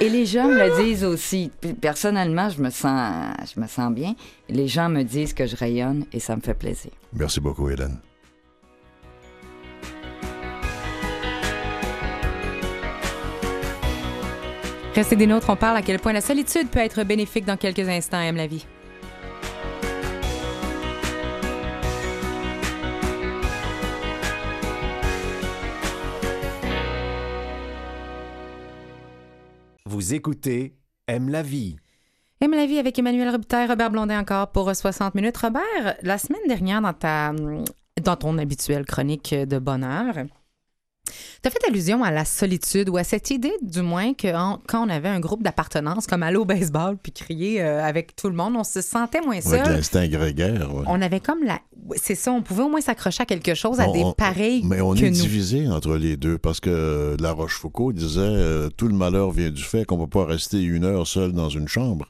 Et 0.00 0.08
les 0.08 0.24
gens 0.24 0.48
me 0.48 0.54
le 0.56 0.82
disent 0.82 1.04
aussi. 1.04 1.50
Personnellement, 1.82 2.48
je 2.48 2.62
me 2.62 2.70
sens, 2.70 3.12
je 3.54 3.60
me 3.60 3.66
sens 3.66 3.92
bien. 3.92 4.14
Les 4.48 4.68
gens 4.68 4.88
me 4.88 5.02
disent 5.02 5.34
que 5.34 5.46
je 5.46 5.54
rayonne 5.54 6.06
et 6.14 6.20
ça 6.20 6.34
me 6.34 6.40
fait 6.40 6.54
plaisir. 6.54 6.92
Merci 7.12 7.40
beaucoup, 7.40 7.68
Hélène. 7.68 7.98
Restez 14.98 15.14
des 15.14 15.28
nôtres, 15.28 15.48
on 15.48 15.54
parle 15.54 15.76
à 15.76 15.82
quel 15.82 16.00
point 16.00 16.12
la 16.12 16.20
solitude 16.20 16.70
peut 16.70 16.80
être 16.80 17.04
bénéfique 17.04 17.44
dans 17.44 17.56
quelques 17.56 17.88
instants, 17.88 18.20
aime 18.20 18.34
la 18.34 18.48
vie. 18.48 18.66
Vous 29.86 30.14
écoutez 30.14 30.74
Aime 31.06 31.28
la 31.28 31.42
vie. 31.42 31.76
Aime 32.40 32.50
la 32.50 32.66
vie 32.66 32.80
avec 32.80 32.98
Emmanuel 32.98 33.30
Robitaille, 33.30 33.68
Robert 33.68 33.92
Blondin 33.92 34.18
encore 34.18 34.50
pour 34.50 34.74
60 34.74 35.14
minutes. 35.14 35.36
Robert, 35.36 35.94
la 36.02 36.18
semaine 36.18 36.40
dernière, 36.48 36.82
dans, 36.82 36.92
ta, 36.92 37.32
dans 38.02 38.16
ton 38.16 38.36
habituelle 38.36 38.84
chronique 38.84 39.32
de 39.32 39.60
bonheur, 39.60 40.16
tu 41.42 41.48
as 41.48 41.50
fait 41.50 41.64
allusion 41.68 42.02
à 42.04 42.10
la 42.10 42.24
solitude 42.24 42.88
ou 42.88 42.96
à 42.96 43.04
cette 43.04 43.30
idée, 43.30 43.52
du 43.62 43.82
moins, 43.82 44.14
que 44.14 44.34
en- 44.34 44.60
quand 44.66 44.86
on 44.86 44.88
avait 44.90 45.08
un 45.08 45.20
groupe 45.20 45.42
d'appartenance, 45.42 46.06
comme 46.06 46.22
aller 46.22 46.36
au 46.36 46.44
baseball 46.44 46.96
puis 47.02 47.12
crier 47.12 47.62
euh, 47.62 47.82
avec 47.84 48.14
tout 48.16 48.28
le 48.28 48.34
monde, 48.34 48.54
on 48.56 48.64
se 48.64 48.80
sentait 48.80 49.20
moins 49.20 49.40
seul. 49.40 49.62
l'instinct 49.64 50.06
grégaire. 50.08 50.74
ouais. 50.74 50.84
On 50.86 51.00
avait 51.02 51.20
comme 51.20 51.42
la. 51.44 51.58
C'est 51.96 52.14
ça, 52.14 52.32
on 52.32 52.42
pouvait 52.42 52.62
au 52.64 52.68
moins 52.68 52.80
s'accrocher 52.80 53.22
à 53.22 53.26
quelque 53.26 53.54
chose, 53.54 53.80
à 53.80 53.88
On- 53.88 53.92
des 53.92 54.02
on- 54.04 54.12
pareils 54.12 54.62
Mais 54.64 54.80
on 54.80 54.92
que 54.94 54.98
est 55.04 55.10
nous. 55.10 55.16
divisé 55.16 55.68
entre 55.68 55.96
les 55.96 56.16
deux 56.16 56.36
parce 56.38 56.60
que 56.60 56.68
euh, 56.70 57.16
La 57.20 57.32
Rochefoucauld 57.32 57.94
disait 57.94 58.20
euh, 58.20 58.68
tout 58.76 58.88
le 58.88 58.94
malheur 58.94 59.30
vient 59.30 59.50
du 59.50 59.62
fait 59.62 59.84
qu'on 59.84 59.96
ne 59.96 60.04
peut 60.04 60.10
pas 60.20 60.26
rester 60.26 60.60
une 60.62 60.84
heure 60.84 61.06
seul 61.06 61.32
dans 61.32 61.48
une 61.48 61.68
chambre. 61.68 62.06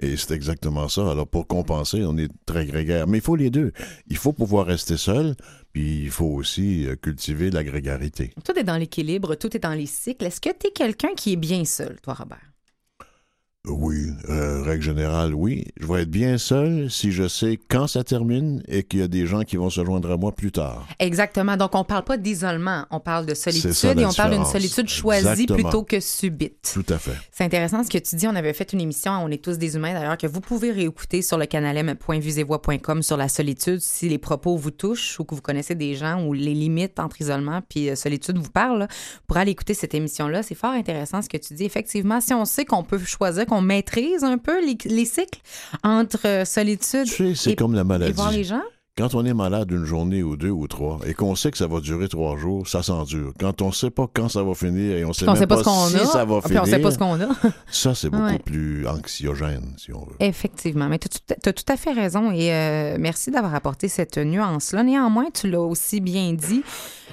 Et 0.00 0.16
c'est 0.16 0.32
exactement 0.32 0.88
ça. 0.88 1.08
Alors 1.10 1.26
pour 1.28 1.46
compenser, 1.46 2.02
on 2.04 2.18
est 2.18 2.28
très 2.46 2.66
grégaire. 2.66 3.06
Mais 3.06 3.18
il 3.18 3.20
faut 3.22 3.36
les 3.36 3.50
deux. 3.50 3.72
Il 4.08 4.16
faut 4.16 4.32
pouvoir 4.32 4.66
rester 4.66 4.96
seul, 4.96 5.36
puis 5.74 6.04
il 6.04 6.10
faut 6.10 6.26
aussi 6.26 6.86
euh, 6.86 6.94
cultiver 6.94 7.50
la 7.50 7.64
grégarité. 7.64 8.30
Tout 8.44 8.56
est 8.58 8.64
dans 8.64 8.76
l'équilibre, 8.76 9.34
tout 9.34 9.54
est 9.54 9.60
dans 9.60 9.74
les 9.74 9.86
cycles. 9.86 10.24
Est-ce 10.24 10.40
que 10.40 10.50
tu 10.50 10.68
es 10.68 10.70
quelqu'un 10.70 11.14
qui 11.16 11.32
est 11.32 11.36
bien 11.36 11.64
seul, 11.64 12.00
toi, 12.00 12.14
Robert? 12.14 12.53
Oui, 13.66 14.08
euh, 14.28 14.62
règle 14.62 14.82
générale, 14.82 15.34
oui. 15.34 15.64
Je 15.80 15.86
vais 15.86 16.02
être 16.02 16.10
bien 16.10 16.36
seul 16.36 16.90
si 16.90 17.12
je 17.12 17.26
sais 17.28 17.58
quand 17.68 17.86
ça 17.86 18.04
termine 18.04 18.62
et 18.68 18.82
qu'il 18.82 19.00
y 19.00 19.02
a 19.02 19.08
des 19.08 19.26
gens 19.26 19.42
qui 19.42 19.56
vont 19.56 19.70
se 19.70 19.82
joindre 19.84 20.10
à 20.10 20.16
moi 20.18 20.32
plus 20.32 20.52
tard. 20.52 20.86
Exactement. 20.98 21.56
Donc, 21.56 21.74
on 21.74 21.84
parle 21.84 22.04
pas 22.04 22.18
d'isolement, 22.18 22.84
on 22.90 23.00
parle 23.00 23.24
de 23.24 23.32
solitude 23.32 23.72
ça, 23.72 23.92
et 23.92 24.04
on 24.04 24.12
parle 24.12 24.32
d'une 24.32 24.44
solitude 24.44 24.88
choisie 24.88 25.26
Exactement. 25.26 25.56
plutôt 25.56 25.82
que 25.82 25.98
subite. 25.98 26.72
Tout 26.74 26.92
à 26.92 26.98
fait. 26.98 27.16
C'est 27.32 27.44
intéressant 27.44 27.82
ce 27.82 27.88
que 27.88 27.96
tu 27.96 28.16
dis. 28.16 28.26
On 28.26 28.36
avait 28.36 28.52
fait 28.52 28.72
une 28.74 28.82
émission, 28.82 29.12
On 29.12 29.28
est 29.28 29.42
tous 29.42 29.56
des 29.56 29.76
humains 29.76 29.94
d'ailleurs, 29.94 30.18
que 30.18 30.26
vous 30.26 30.40
pouvez 30.40 30.70
réécouter 30.70 31.22
sur 31.22 31.38
le 31.38 31.46
canal 31.46 31.78
sur 33.00 33.16
la 33.16 33.28
solitude 33.28 33.80
si 33.80 34.08
les 34.08 34.18
propos 34.18 34.56
vous 34.56 34.70
touchent 34.70 35.18
ou 35.18 35.24
que 35.24 35.34
vous 35.34 35.40
connaissez 35.40 35.74
des 35.74 35.94
gens 35.94 36.22
où 36.24 36.32
les 36.32 36.54
limites 36.54 37.00
entre 37.00 37.20
isolement 37.20 37.60
puis 37.68 37.90
euh, 37.90 37.96
solitude 37.96 38.38
vous 38.38 38.50
parlent. 38.50 38.88
Pour 39.26 39.36
aller 39.36 39.52
écouter 39.52 39.74
cette 39.74 39.94
émission-là, 39.94 40.42
c'est 40.42 40.54
fort 40.54 40.72
intéressant 40.72 41.22
ce 41.22 41.28
que 41.28 41.36
tu 41.36 41.54
dis. 41.54 41.64
Effectivement, 41.64 42.20
si 42.20 42.34
on 42.34 42.44
sait 42.44 42.64
qu'on 42.64 42.82
peut 42.82 42.98
choisir, 42.98 43.46
qu'on 43.54 43.60
maîtrise 43.62 44.24
un 44.24 44.38
peu 44.38 44.64
les, 44.64 44.76
les 44.84 45.04
cycles 45.04 45.40
entre 45.82 46.42
solitude 46.46 47.04
Tu 47.06 47.10
sais, 47.10 47.34
c'est 47.34 47.50
et, 47.52 47.56
comme 47.56 47.74
la 47.74 47.82
et 47.82 47.84
maladie. 47.84 48.12
voir 48.12 48.32
les 48.32 48.44
gens? 48.44 48.62
Quand 48.96 49.12
on 49.16 49.24
est 49.24 49.34
malade 49.34 49.72
une 49.72 49.84
journée 49.84 50.22
ou 50.22 50.36
deux 50.36 50.50
ou 50.50 50.68
trois 50.68 51.00
et 51.04 51.14
qu'on 51.14 51.34
sait 51.34 51.50
que 51.50 51.58
ça 51.58 51.66
va 51.66 51.80
durer 51.80 52.06
trois 52.06 52.36
jours, 52.36 52.68
ça 52.68 52.80
s'endure. 52.84 53.32
Quand 53.40 53.60
on 53.60 53.72
sait 53.72 53.90
pas 53.90 54.06
quand 54.14 54.28
ça 54.28 54.44
va 54.44 54.54
finir 54.54 54.96
et 54.96 55.04
on 55.04 55.12
sait 55.12 55.24
on 55.28 55.32
même 55.32 55.36
sait 55.40 55.48
pas, 55.48 55.56
pas, 55.56 55.64
ce 55.64 55.68
qu'on 55.68 55.86
si 55.88 55.96
a. 55.96 56.04
ça 56.06 56.24
va 56.24 56.40
finir, 56.40 56.62
on 56.62 56.64
sait 56.64 56.78
pas 56.78 56.90
ce 56.92 56.98
qu'on 56.98 57.20
a. 57.20 57.26
ça 57.72 57.92
c'est 57.96 58.08
beaucoup 58.08 58.22
Ouais. 58.22 58.38
plus 58.38 58.86
anxiogène, 58.86 59.74
si 59.78 59.92
on 59.92 60.04
veut. 60.04 60.14
Effectivement, 60.20 60.86
mais 60.88 61.00
tu 61.00 61.08
as 61.44 61.52
tout 61.52 61.64
à 61.72 61.76
fait 61.76 61.90
raison 61.90 62.30
et 62.30 62.52
euh, 62.54 62.96
merci 63.00 63.32
d'avoir 63.32 63.56
apporté 63.56 63.88
cette 63.88 64.16
nuance-là. 64.16 64.84
Néanmoins, 64.84 65.26
tu 65.34 65.50
l'as 65.50 65.60
aussi 65.60 66.00
bien 66.00 66.32
dit, 66.32 66.62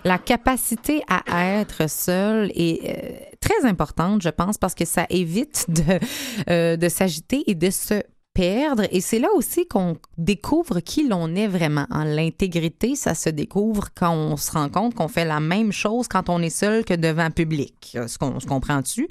la 0.06 0.20
capacité 0.20 1.02
à 1.10 1.46
être 1.62 1.90
seul 1.90 2.52
est 2.54 2.80
euh, 2.86 3.26
très 3.40 3.68
importante, 3.68 4.22
je 4.22 4.30
pense, 4.30 4.60
parce 4.60 4.76
que 4.76 4.86
ça 4.86 5.08
évite 5.10 5.66
de, 5.68 6.00
euh, 6.48 6.78
de 6.78 6.90
s'agiter 6.90 7.44
et 7.48 7.56
de 7.56 7.72
se 7.72 8.04
perdre. 8.34 8.84
Et 8.92 9.02
c'est 9.02 9.20
là 9.20 9.28
aussi 9.36 9.68
qu'on 9.68 9.98
découvre 10.18 10.80
qui 10.80 11.08
l'on 11.08 11.36
est 11.36 11.48
vraiment. 11.48 11.86
En 11.92 12.04
l'intégrité, 12.04 12.96
ça 12.96 13.14
se 13.16 13.30
découvre 13.30 13.90
quand 13.96 14.14
on 14.14 14.38
se 14.38 14.52
rend 14.52 14.70
compte 14.70 14.96
qu'on 14.96 15.08
fait 15.08 15.26
la 15.26 15.40
même 15.40 15.72
chose 15.72 16.08
quand 16.08 16.30
on 16.30 16.42
est 16.42 16.50
seul 16.50 16.84
que 16.86 16.94
devant 16.94 17.30
public. 17.32 17.94
Euh, 17.96 18.08
Ce 18.08 18.18
qu'on 18.18 18.40
se 18.40 18.46
comprend-tu? 18.46 19.08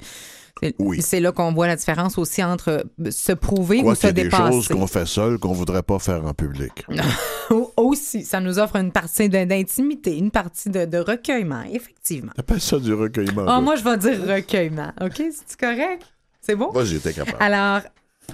C'est- 0.61 0.75
Oui. 0.79 1.01
C'est 1.01 1.19
là 1.19 1.31
qu'on 1.31 1.53
voit 1.53 1.67
la 1.67 1.75
différence 1.75 2.17
aussi 2.17 2.43
entre 2.43 2.69
euh, 2.99 3.11
se 3.11 3.31
prouver 3.31 3.81
Quoi 3.81 3.93
ou 3.93 3.95
se 3.95 4.07
y 4.07 4.09
a 4.09 4.11
des 4.11 4.23
dépasser. 4.23 4.51
choses 4.51 4.67
qu'on 4.67 4.85
fait 4.87 5.05
seul 5.07 5.37
qu'on 5.39 5.53
voudrait 5.53 5.81
pas 5.83 5.97
faire 5.97 6.25
en 6.25 6.33
public. 6.33 6.85
Au- 7.49 7.71
aussi, 7.77 8.23
ça 8.25 8.39
nous 8.41 8.59
offre 8.59 8.75
une 8.75 8.91
partie 8.91 9.29
d'intimité, 9.29 10.17
une 10.17 10.29
partie 10.31 10.69
de, 10.69 10.85
de 10.85 10.97
recueillement, 10.97 11.63
effectivement. 11.71 12.31
T'appelles 12.35 12.61
ça 12.61 12.79
du 12.79 12.93
recueillement. 12.93 13.41
Ah, 13.43 13.53
toi? 13.53 13.61
moi, 13.61 13.75
je 13.75 13.83
vais 13.83 13.97
dire 13.97 14.19
recueillement. 14.27 14.91
OK? 15.01 15.15
C'est 15.45 15.59
correct? 15.59 16.03
C'est 16.41 16.55
bon? 16.55 16.71
Moi, 16.73 16.85
j'étais 16.85 17.13
capable. 17.13 17.37
Alors, 17.39 17.81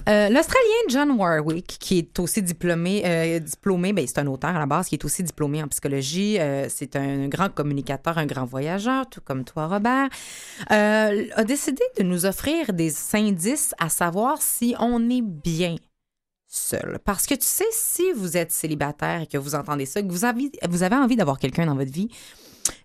euh, 0.07 0.29
l'Australien 0.29 0.83
John 0.89 1.11
Warwick, 1.11 1.77
qui 1.79 1.99
est 1.99 2.19
aussi 2.19 2.41
diplômé, 2.41 3.03
euh, 3.05 3.39
diplômé 3.39 3.93
ben, 3.93 4.05
c'est 4.07 4.19
un 4.19 4.27
auteur 4.27 4.55
à 4.55 4.59
la 4.59 4.65
base, 4.65 4.87
qui 4.87 4.95
est 4.95 5.05
aussi 5.05 5.23
diplômé 5.23 5.61
en 5.61 5.67
psychologie. 5.67 6.39
euh, 6.39 6.67
c'est 6.69 6.95
un 6.95 7.27
grand 7.27 7.49
communicateur, 7.49 8.17
un 8.17 8.25
grand 8.25 8.45
voyageur, 8.45 9.09
tout 9.09 9.21
comme 9.21 9.43
toi, 9.43 9.67
Robert. 9.67 10.09
a 10.69 11.43
décidé 11.43 11.83
de 11.97 12.03
nous 12.03 12.25
offrir 12.25 12.73
des 12.73 12.93
indices 13.13 13.73
à 13.79 13.89
savoir 13.89 14.41
si 14.41 14.75
on 14.79 15.09
est 15.09 15.21
bien 15.21 15.75
seul. 16.47 16.99
Parce 17.03 17.25
que 17.25 17.35
tu 17.35 17.45
sais, 17.45 17.65
si 17.71 18.11
vous 18.15 18.37
êtes 18.37 18.51
célibataire 18.51 19.21
et 19.21 19.27
que 19.27 19.37
vous 19.37 19.55
entendez 19.55 19.85
ça, 19.85 20.01
que 20.01 20.07
vous 20.07 20.23
avez 20.25 20.95
envie 20.95 21.15
d'avoir 21.15 21.39
quelqu'un 21.39 21.65
dans 21.65 21.75
votre 21.75 21.91
vie, 21.91 22.09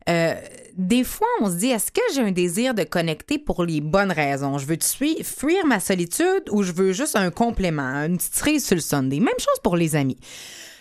euh, 0.08 0.34
des 0.76 1.04
fois, 1.04 1.28
on 1.40 1.50
se 1.50 1.56
dit, 1.56 1.68
est-ce 1.68 1.92
que 1.92 2.00
j'ai 2.14 2.22
un 2.22 2.30
désir 2.30 2.74
de 2.74 2.82
connecter 2.84 3.38
pour 3.38 3.64
les 3.64 3.80
bonnes 3.80 4.12
raisons? 4.12 4.58
Je 4.58 4.66
veux 4.66 4.78
fuir, 5.22 5.66
ma 5.66 5.80
solitude 5.80 6.44
ou 6.50 6.62
je 6.62 6.72
veux 6.72 6.92
juste 6.92 7.16
un 7.16 7.30
complément, 7.30 8.04
une 8.04 8.16
petite 8.16 8.34
cerise 8.34 8.66
sur 8.66 8.76
le 8.76 8.80
Sunday? 8.80 9.20
Même 9.20 9.38
chose 9.38 9.60
pour 9.62 9.76
les 9.76 9.96
amis. 9.96 10.16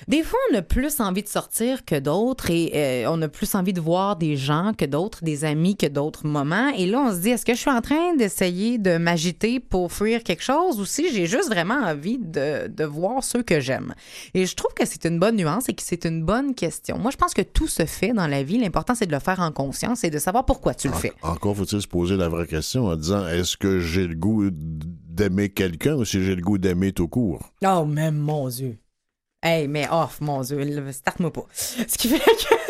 Des 0.07 0.23
fois, 0.23 0.39
on 0.51 0.55
a 0.57 0.61
plus 0.61 0.99
envie 0.99 1.23
de 1.23 1.27
sortir 1.27 1.85
que 1.85 1.99
d'autres 1.99 2.49
et 2.49 2.71
euh, 3.05 3.09
on 3.11 3.21
a 3.21 3.27
plus 3.27 3.53
envie 3.55 3.73
de 3.73 3.81
voir 3.81 4.15
des 4.15 4.35
gens 4.35 4.71
que 4.77 4.85
d'autres, 4.85 5.23
des 5.23 5.45
amis 5.45 5.75
que 5.77 5.85
d'autres 5.87 6.25
moments. 6.25 6.69
Et 6.77 6.85
là, 6.85 6.99
on 7.07 7.11
se 7.13 7.19
dit, 7.21 7.29
est-ce 7.29 7.45
que 7.45 7.53
je 7.53 7.59
suis 7.59 7.69
en 7.69 7.81
train 7.81 8.15
d'essayer 8.15 8.77
de 8.77 8.97
m'agiter 8.97 9.59
pour 9.59 9.91
fuir 9.91 10.23
quelque 10.23 10.43
chose 10.43 10.79
ou 10.79 10.85
si 10.85 11.11
j'ai 11.13 11.25
juste 11.27 11.49
vraiment 11.49 11.75
envie 11.75 12.17
de, 12.17 12.67
de 12.67 12.83
voir 12.83 13.23
ceux 13.23 13.43
que 13.43 13.59
j'aime? 13.59 13.93
Et 14.33 14.45
je 14.45 14.55
trouve 14.55 14.73
que 14.73 14.85
c'est 14.85 15.05
une 15.05 15.19
bonne 15.19 15.35
nuance 15.37 15.69
et 15.69 15.73
que 15.73 15.83
c'est 15.83 16.05
une 16.05 16.23
bonne 16.23 16.55
question. 16.55 16.97
Moi, 16.97 17.11
je 17.11 17.17
pense 17.17 17.33
que 17.33 17.41
tout 17.41 17.67
se 17.67 17.85
fait 17.85 18.13
dans 18.13 18.27
la 18.27 18.43
vie. 18.43 18.57
L'important, 18.57 18.95
c'est 18.95 19.05
de 19.07 19.11
le 19.13 19.19
faire 19.19 19.39
en 19.39 19.51
conscience 19.51 20.03
et 20.03 20.09
de 20.09 20.17
savoir 20.19 20.45
pourquoi 20.45 20.73
tu 20.73 20.87
le 20.87 20.93
fais. 20.93 21.13
En- 21.21 21.31
encore 21.33 21.55
faut-il 21.55 21.81
se 21.81 21.87
poser 21.87 22.17
la 22.17 22.27
vraie 22.29 22.47
question 22.47 22.85
en 22.87 22.95
disant 22.95 23.27
est-ce 23.27 23.57
que 23.57 23.79
j'ai 23.79 24.07
le 24.07 24.15
goût 24.15 24.49
d'aimer 24.51 25.49
quelqu'un 25.49 25.95
ou 25.95 26.05
si 26.05 26.23
j'ai 26.23 26.35
le 26.35 26.41
goût 26.41 26.57
d'aimer 26.57 26.91
tout 26.91 27.07
court? 27.07 27.39
Oh, 27.65 27.85
même 27.85 28.17
mon 28.17 28.47
Dieu. 28.49 28.77
Hey, 29.43 29.67
mais 29.67 29.87
off, 29.89 30.21
mon 30.21 30.41
Dieu, 30.41 30.63
le- 30.63 30.91
starte-moi 30.91 31.31
pas. 31.33 31.45
Ce 31.53 31.97
qui 31.97 32.07
fait 32.09 32.19
que. 32.19 32.55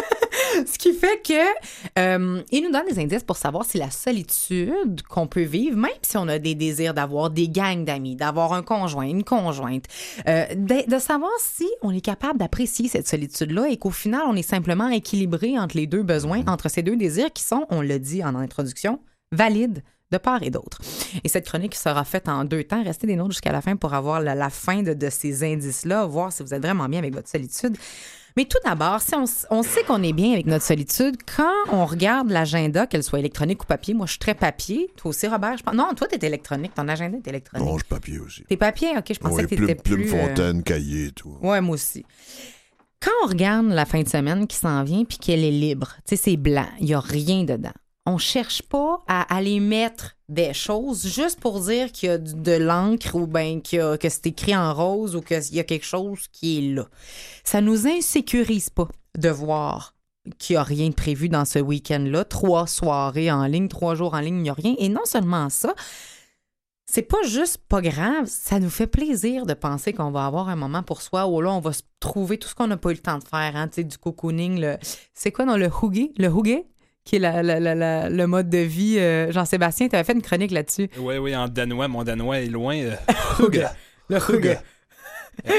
Ce 0.67 0.77
qui 0.77 0.93
fait 0.93 1.21
que 1.25 1.33
euh, 1.97 2.41
il 2.51 2.63
nous 2.63 2.71
donne 2.71 2.85
des 2.85 2.99
indices 3.01 3.23
pour 3.23 3.37
savoir 3.37 3.63
si 3.63 3.77
la 3.77 3.89
solitude 3.89 5.01
qu'on 5.09 5.25
peut 5.25 5.43
vivre, 5.43 5.77
même 5.77 5.91
si 6.01 6.17
on 6.17 6.27
a 6.27 6.39
des 6.39 6.55
désirs 6.55 6.93
d'avoir 6.93 7.29
des 7.29 7.47
gangs 7.47 7.85
d'amis, 7.85 8.15
d'avoir 8.17 8.51
un 8.53 8.61
conjoint, 8.61 9.05
une 9.05 9.23
conjointe, 9.23 9.85
euh, 10.27 10.45
de, 10.53 10.89
de 10.89 10.99
savoir 10.99 11.31
si 11.39 11.67
on 11.81 11.91
est 11.91 12.01
capable 12.01 12.37
d'apprécier 12.37 12.89
cette 12.89 13.07
solitude-là 13.07 13.69
et 13.69 13.77
qu'au 13.77 13.91
final, 13.91 14.23
on 14.27 14.35
est 14.35 14.41
simplement 14.41 14.89
équilibré 14.89 15.57
entre 15.57 15.77
les 15.77 15.87
deux 15.87 16.03
besoins, 16.03 16.43
entre 16.47 16.69
ces 16.69 16.83
deux 16.83 16.97
désirs 16.97 17.31
qui 17.33 17.43
sont, 17.43 17.65
on 17.69 17.81
l'a 17.81 17.97
dit 17.99 18.21
en 18.23 18.35
introduction, 18.35 18.99
valides 19.31 19.83
de 20.11 20.17
part 20.17 20.43
et 20.43 20.49
d'autre. 20.49 20.79
Et 21.23 21.29
cette 21.29 21.45
chronique 21.45 21.75
sera 21.75 22.03
faite 22.03 22.27
en 22.29 22.43
deux 22.45 22.63
temps. 22.63 22.83
Restez 22.83 23.07
des 23.07 23.15
nôtres 23.15 23.31
jusqu'à 23.31 23.51
la 23.51 23.61
fin 23.61 23.75
pour 23.75 23.93
avoir 23.93 24.21
la, 24.21 24.35
la 24.35 24.49
fin 24.49 24.83
de, 24.83 24.93
de 24.93 25.09
ces 25.09 25.43
indices-là, 25.43 26.05
voir 26.05 26.31
si 26.31 26.43
vous 26.43 26.53
êtes 26.53 26.61
vraiment 26.61 26.87
bien 26.89 26.99
avec 26.99 27.13
votre 27.13 27.29
solitude. 27.29 27.77
Mais 28.37 28.45
tout 28.45 28.57
d'abord, 28.63 29.01
si 29.01 29.13
on, 29.49 29.63
sait 29.63 29.83
qu'on 29.83 30.01
est 30.03 30.13
bien 30.13 30.33
avec 30.33 30.45
notre 30.45 30.63
solitude, 30.63 31.17
quand 31.35 31.51
on 31.71 31.85
regarde 31.85 32.29
l'agenda, 32.29 32.87
qu'elle 32.87 33.03
soit 33.03 33.19
électronique 33.19 33.63
ou 33.63 33.65
papier, 33.65 33.93
moi 33.93 34.05
je 34.05 34.11
suis 34.11 34.19
très 34.19 34.35
papier. 34.35 34.89
Toi 34.95 35.09
aussi, 35.09 35.27
Robert, 35.27 35.57
je 35.57 35.63
pense. 35.63 35.75
Non, 35.75 35.89
toi, 35.95 36.07
t'es 36.07 36.25
électronique. 36.25 36.73
Ton 36.73 36.87
agenda 36.87 37.17
est 37.17 37.27
électronique. 37.27 37.67
Non, 37.67 37.77
je 37.77 37.83
papier 37.85 38.19
aussi. 38.19 38.43
T'es 38.43 38.57
papier? 38.57 38.91
OK, 38.97 39.05
je 39.13 39.19
pensais 39.19 39.43
que 39.43 39.49
t'étais 39.49 39.75
plume, 39.75 39.97
plus... 39.97 40.07
plume 40.07 40.19
euh, 40.19 40.27
fontaine, 40.27 40.63
cahier 40.63 41.07
et 41.07 41.11
tout. 41.11 41.37
Ouais, 41.41 41.59
moi 41.59 41.75
aussi. 41.75 42.05
Quand 43.01 43.11
on 43.23 43.27
regarde 43.27 43.67
la 43.67 43.85
fin 43.85 44.01
de 44.01 44.07
semaine 44.07 44.47
qui 44.47 44.55
s'en 44.55 44.83
vient 44.83 45.03
puis 45.03 45.17
qu'elle 45.17 45.43
est 45.43 45.51
libre, 45.51 45.95
tu 46.07 46.15
sais, 46.15 46.21
c'est 46.23 46.37
blanc, 46.37 46.67
il 46.79 46.85
n'y 46.85 46.93
a 46.93 46.99
rien 46.99 47.43
dedans. 47.43 47.73
On 48.05 48.17
cherche 48.17 48.63
pas 48.63 49.03
à 49.07 49.21
aller 49.33 49.59
mettre 49.59 50.17
des 50.27 50.53
choses 50.53 51.05
juste 51.05 51.39
pour 51.39 51.59
dire 51.59 51.91
qu'il 51.91 52.09
y 52.09 52.11
a 52.11 52.17
de 52.17 52.53
l'encre 52.53 53.15
ou 53.15 53.27
ben 53.27 53.61
que 53.61 53.97
c'est 54.09 54.27
écrit 54.27 54.55
en 54.55 54.73
rose 54.73 55.15
ou 55.15 55.21
qu'il 55.21 55.55
y 55.55 55.59
a 55.59 55.63
quelque 55.63 55.85
chose 55.85 56.27
qui 56.31 56.57
est 56.57 56.73
là. 56.73 56.87
Ça 57.43 57.61
nous 57.61 57.87
insécurise 57.87 58.69
pas 58.69 58.87
de 59.17 59.29
voir 59.29 59.93
qu'il 60.39 60.55
n'y 60.55 60.57
a 60.57 60.63
rien 60.63 60.89
de 60.89 60.95
prévu 60.95 61.29
dans 61.29 61.45
ce 61.45 61.59
week-end-là. 61.59 62.25
Trois 62.25 62.65
soirées 62.65 63.31
en 63.31 63.45
ligne, 63.45 63.67
trois 63.67 63.93
jours 63.93 64.15
en 64.15 64.19
ligne, 64.19 64.37
il 64.37 64.43
n'y 64.43 64.49
a 64.49 64.53
rien. 64.53 64.75
Et 64.79 64.89
non 64.89 65.05
seulement 65.05 65.49
ça, 65.49 65.73
c'est 66.87 67.03
pas 67.03 67.21
juste 67.23 67.57
pas 67.69 67.81
grave, 67.81 68.25
ça 68.25 68.59
nous 68.59 68.69
fait 68.69 68.87
plaisir 68.87 69.45
de 69.45 69.53
penser 69.53 69.93
qu'on 69.93 70.11
va 70.11 70.25
avoir 70.25 70.49
un 70.49 70.57
moment 70.57 70.83
pour 70.83 71.01
soi 71.01 71.27
où 71.27 71.39
là, 71.39 71.51
on 71.51 71.59
va 71.59 71.71
se 71.71 71.83
trouver 71.99 72.37
tout 72.37 72.49
ce 72.49 72.55
qu'on 72.55 72.67
n'a 72.67 72.77
pas 72.77 72.89
eu 72.89 72.95
le 72.95 72.99
temps 72.99 73.17
de 73.17 73.23
faire, 73.23 73.55
hein, 73.55 73.67
tu 73.67 73.75
sais, 73.75 73.83
du 73.83 73.97
cocooning, 73.97 74.59
le... 74.59 74.77
c'est 75.13 75.31
quoi 75.31 75.45
dans 75.45 75.55
le 75.55 75.67
huggy? 75.67 76.13
Le 76.17 76.27
huggy? 76.27 76.63
Qui 77.03 77.15
est 77.15 77.19
la- 77.19 77.41
la- 77.41 77.59
la- 77.59 77.75
la- 77.75 78.09
le 78.09 78.27
mode 78.27 78.49
de 78.49 78.59
vie. 78.59 78.97
euh, 78.99 79.31
Jean-Sébastien, 79.31 79.89
tu 79.89 79.95
avais 79.95 80.03
fait 80.03 80.13
une 80.13 80.21
chronique 80.21 80.51
là-dessus. 80.51 80.87
Oui, 80.99 81.17
oui, 81.17 81.35
en 81.35 81.47
danois. 81.47 81.87
Mon 81.87 82.03
danois 82.03 82.39
est 82.41 82.45
loin. 82.47 82.75
euh, 82.77 82.95
Huggy. 83.39 83.59
Le. 84.09 84.19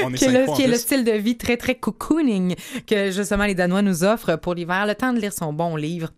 On 0.03 0.13
est 0.13 0.17
qui 0.17 0.25
est, 0.25 0.31
le, 0.31 0.55
qui 0.55 0.61
est 0.63 0.75
style 0.77 1.03
de 1.03 1.11
vie 1.11 1.35
très, 1.37 1.57
très 1.57 1.75
cocooning 1.75 2.55
que 2.87 3.09
justement 3.11 3.45
les 3.45 3.55
Danois 3.55 3.81
nous 3.81 4.03
offrent 4.03 4.35
pour 4.37 4.53
l'hiver, 4.53 4.85
le 4.85 4.93
temps 4.95 5.11
de 5.11 5.19
lire 5.19 5.33
son 5.33 5.51
bon 5.51 5.75
livre, 5.75 6.09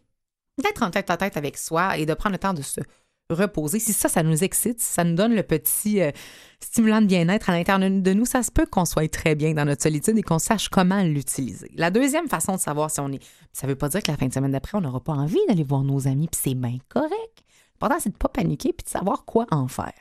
d'être 0.61 0.83
en 0.83 0.91
tête 0.91 1.09
à 1.09 1.17
tête 1.17 1.37
avec 1.37 1.57
soi 1.57 1.97
et 1.97 2.05
de 2.05 2.13
prendre 2.13 2.33
le 2.33 2.39
temps 2.39 2.53
de 2.53 2.61
se 2.61 2.81
reposer. 3.29 3.79
Si 3.79 3.93
ça, 3.93 4.09
ça 4.09 4.23
nous 4.23 4.43
excite, 4.43 4.79
si 4.79 4.93
ça 4.93 5.03
nous 5.03 5.15
donne 5.15 5.33
le 5.33 5.43
petit 5.43 6.01
euh, 6.01 6.11
stimulant 6.59 7.01
de 7.01 7.07
bien-être 7.07 7.49
à 7.49 7.53
l'intérieur 7.53 7.89
de 7.89 8.13
nous, 8.13 8.25
ça 8.25 8.43
se 8.43 8.51
peut 8.51 8.65
qu'on 8.65 8.85
soit 8.85 9.11
très 9.11 9.35
bien 9.35 9.53
dans 9.53 9.65
notre 9.65 9.83
solitude 9.83 10.17
et 10.17 10.21
qu'on 10.21 10.39
sache 10.39 10.69
comment 10.69 11.01
l'utiliser. 11.01 11.71
La 11.75 11.89
deuxième 11.89 12.27
façon 12.27 12.55
de 12.55 12.59
savoir 12.59 12.91
si 12.91 12.99
on 12.99 13.11
est... 13.11 13.21
Ça 13.53 13.67
veut 13.67 13.75
pas 13.75 13.89
dire 13.89 14.03
que 14.03 14.11
la 14.11 14.17
fin 14.17 14.27
de 14.27 14.33
semaine 14.33 14.51
d'après, 14.51 14.77
on 14.77 14.81
n'aura 14.81 14.99
pas 14.99 15.13
envie 15.13 15.39
d'aller 15.47 15.63
voir 15.63 15.83
nos 15.83 16.07
amis, 16.07 16.27
puis 16.27 16.39
c'est 16.43 16.55
bien 16.55 16.77
correct. 16.89 17.43
L'important, 17.73 17.99
c'est 17.99 18.11
de 18.11 18.17
pas 18.17 18.29
paniquer 18.29 18.73
puis 18.73 18.85
de 18.85 18.89
savoir 18.89 19.25
quoi 19.25 19.45
en 19.51 19.67
faire. 19.67 19.93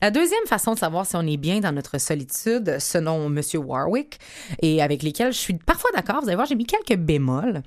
La 0.00 0.10
deuxième 0.10 0.46
façon 0.46 0.74
de 0.74 0.78
savoir 0.78 1.06
si 1.06 1.16
on 1.16 1.26
est 1.26 1.36
bien 1.36 1.60
dans 1.60 1.72
notre 1.72 1.98
solitude, 1.98 2.78
selon 2.78 3.26
M. 3.26 3.42
Warwick, 3.54 4.18
et 4.62 4.80
avec 4.80 5.02
lesquels 5.02 5.32
je 5.32 5.38
suis 5.38 5.54
parfois 5.54 5.90
d'accord, 5.94 6.20
vous 6.22 6.28
allez 6.28 6.36
voir, 6.36 6.46
j'ai 6.46 6.54
mis 6.54 6.66
quelques 6.66 6.98
bémols, 6.98 7.62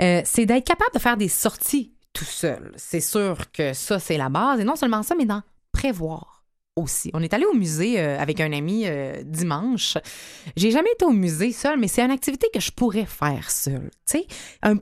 euh, 0.00 0.20
c'est 0.24 0.46
d'être 0.46 0.66
capable 0.66 0.90
de 0.92 0.98
faire 0.98 1.16
des 1.16 1.28
sorties 1.28 1.92
seul. 2.24 2.72
C'est 2.76 3.00
sûr 3.00 3.50
que 3.52 3.72
ça, 3.72 3.98
c'est 3.98 4.16
la 4.16 4.28
base. 4.28 4.60
Et 4.60 4.64
non 4.64 4.76
seulement 4.76 5.02
ça, 5.02 5.14
mais 5.14 5.26
d'en 5.26 5.42
prévoir 5.72 6.38
aussi. 6.78 7.10
On 7.14 7.22
est 7.22 7.34
allé 7.34 7.44
au 7.44 7.54
musée 7.54 8.00
euh, 8.00 8.18
avec 8.18 8.40
un 8.40 8.52
ami 8.52 8.84
euh, 8.86 9.22
dimanche. 9.24 9.98
J'ai 10.56 10.70
jamais 10.70 10.90
été 10.92 11.04
au 11.04 11.10
musée 11.10 11.52
seul, 11.52 11.78
mais 11.78 11.88
c'est 11.88 12.02
une 12.02 12.10
activité 12.10 12.48
que 12.52 12.60
je 12.60 12.70
pourrais 12.70 13.04
faire 13.04 13.50
seule. 13.50 13.90
Tu 14.06 14.18
sais, 14.18 14.26
un, 14.62 14.78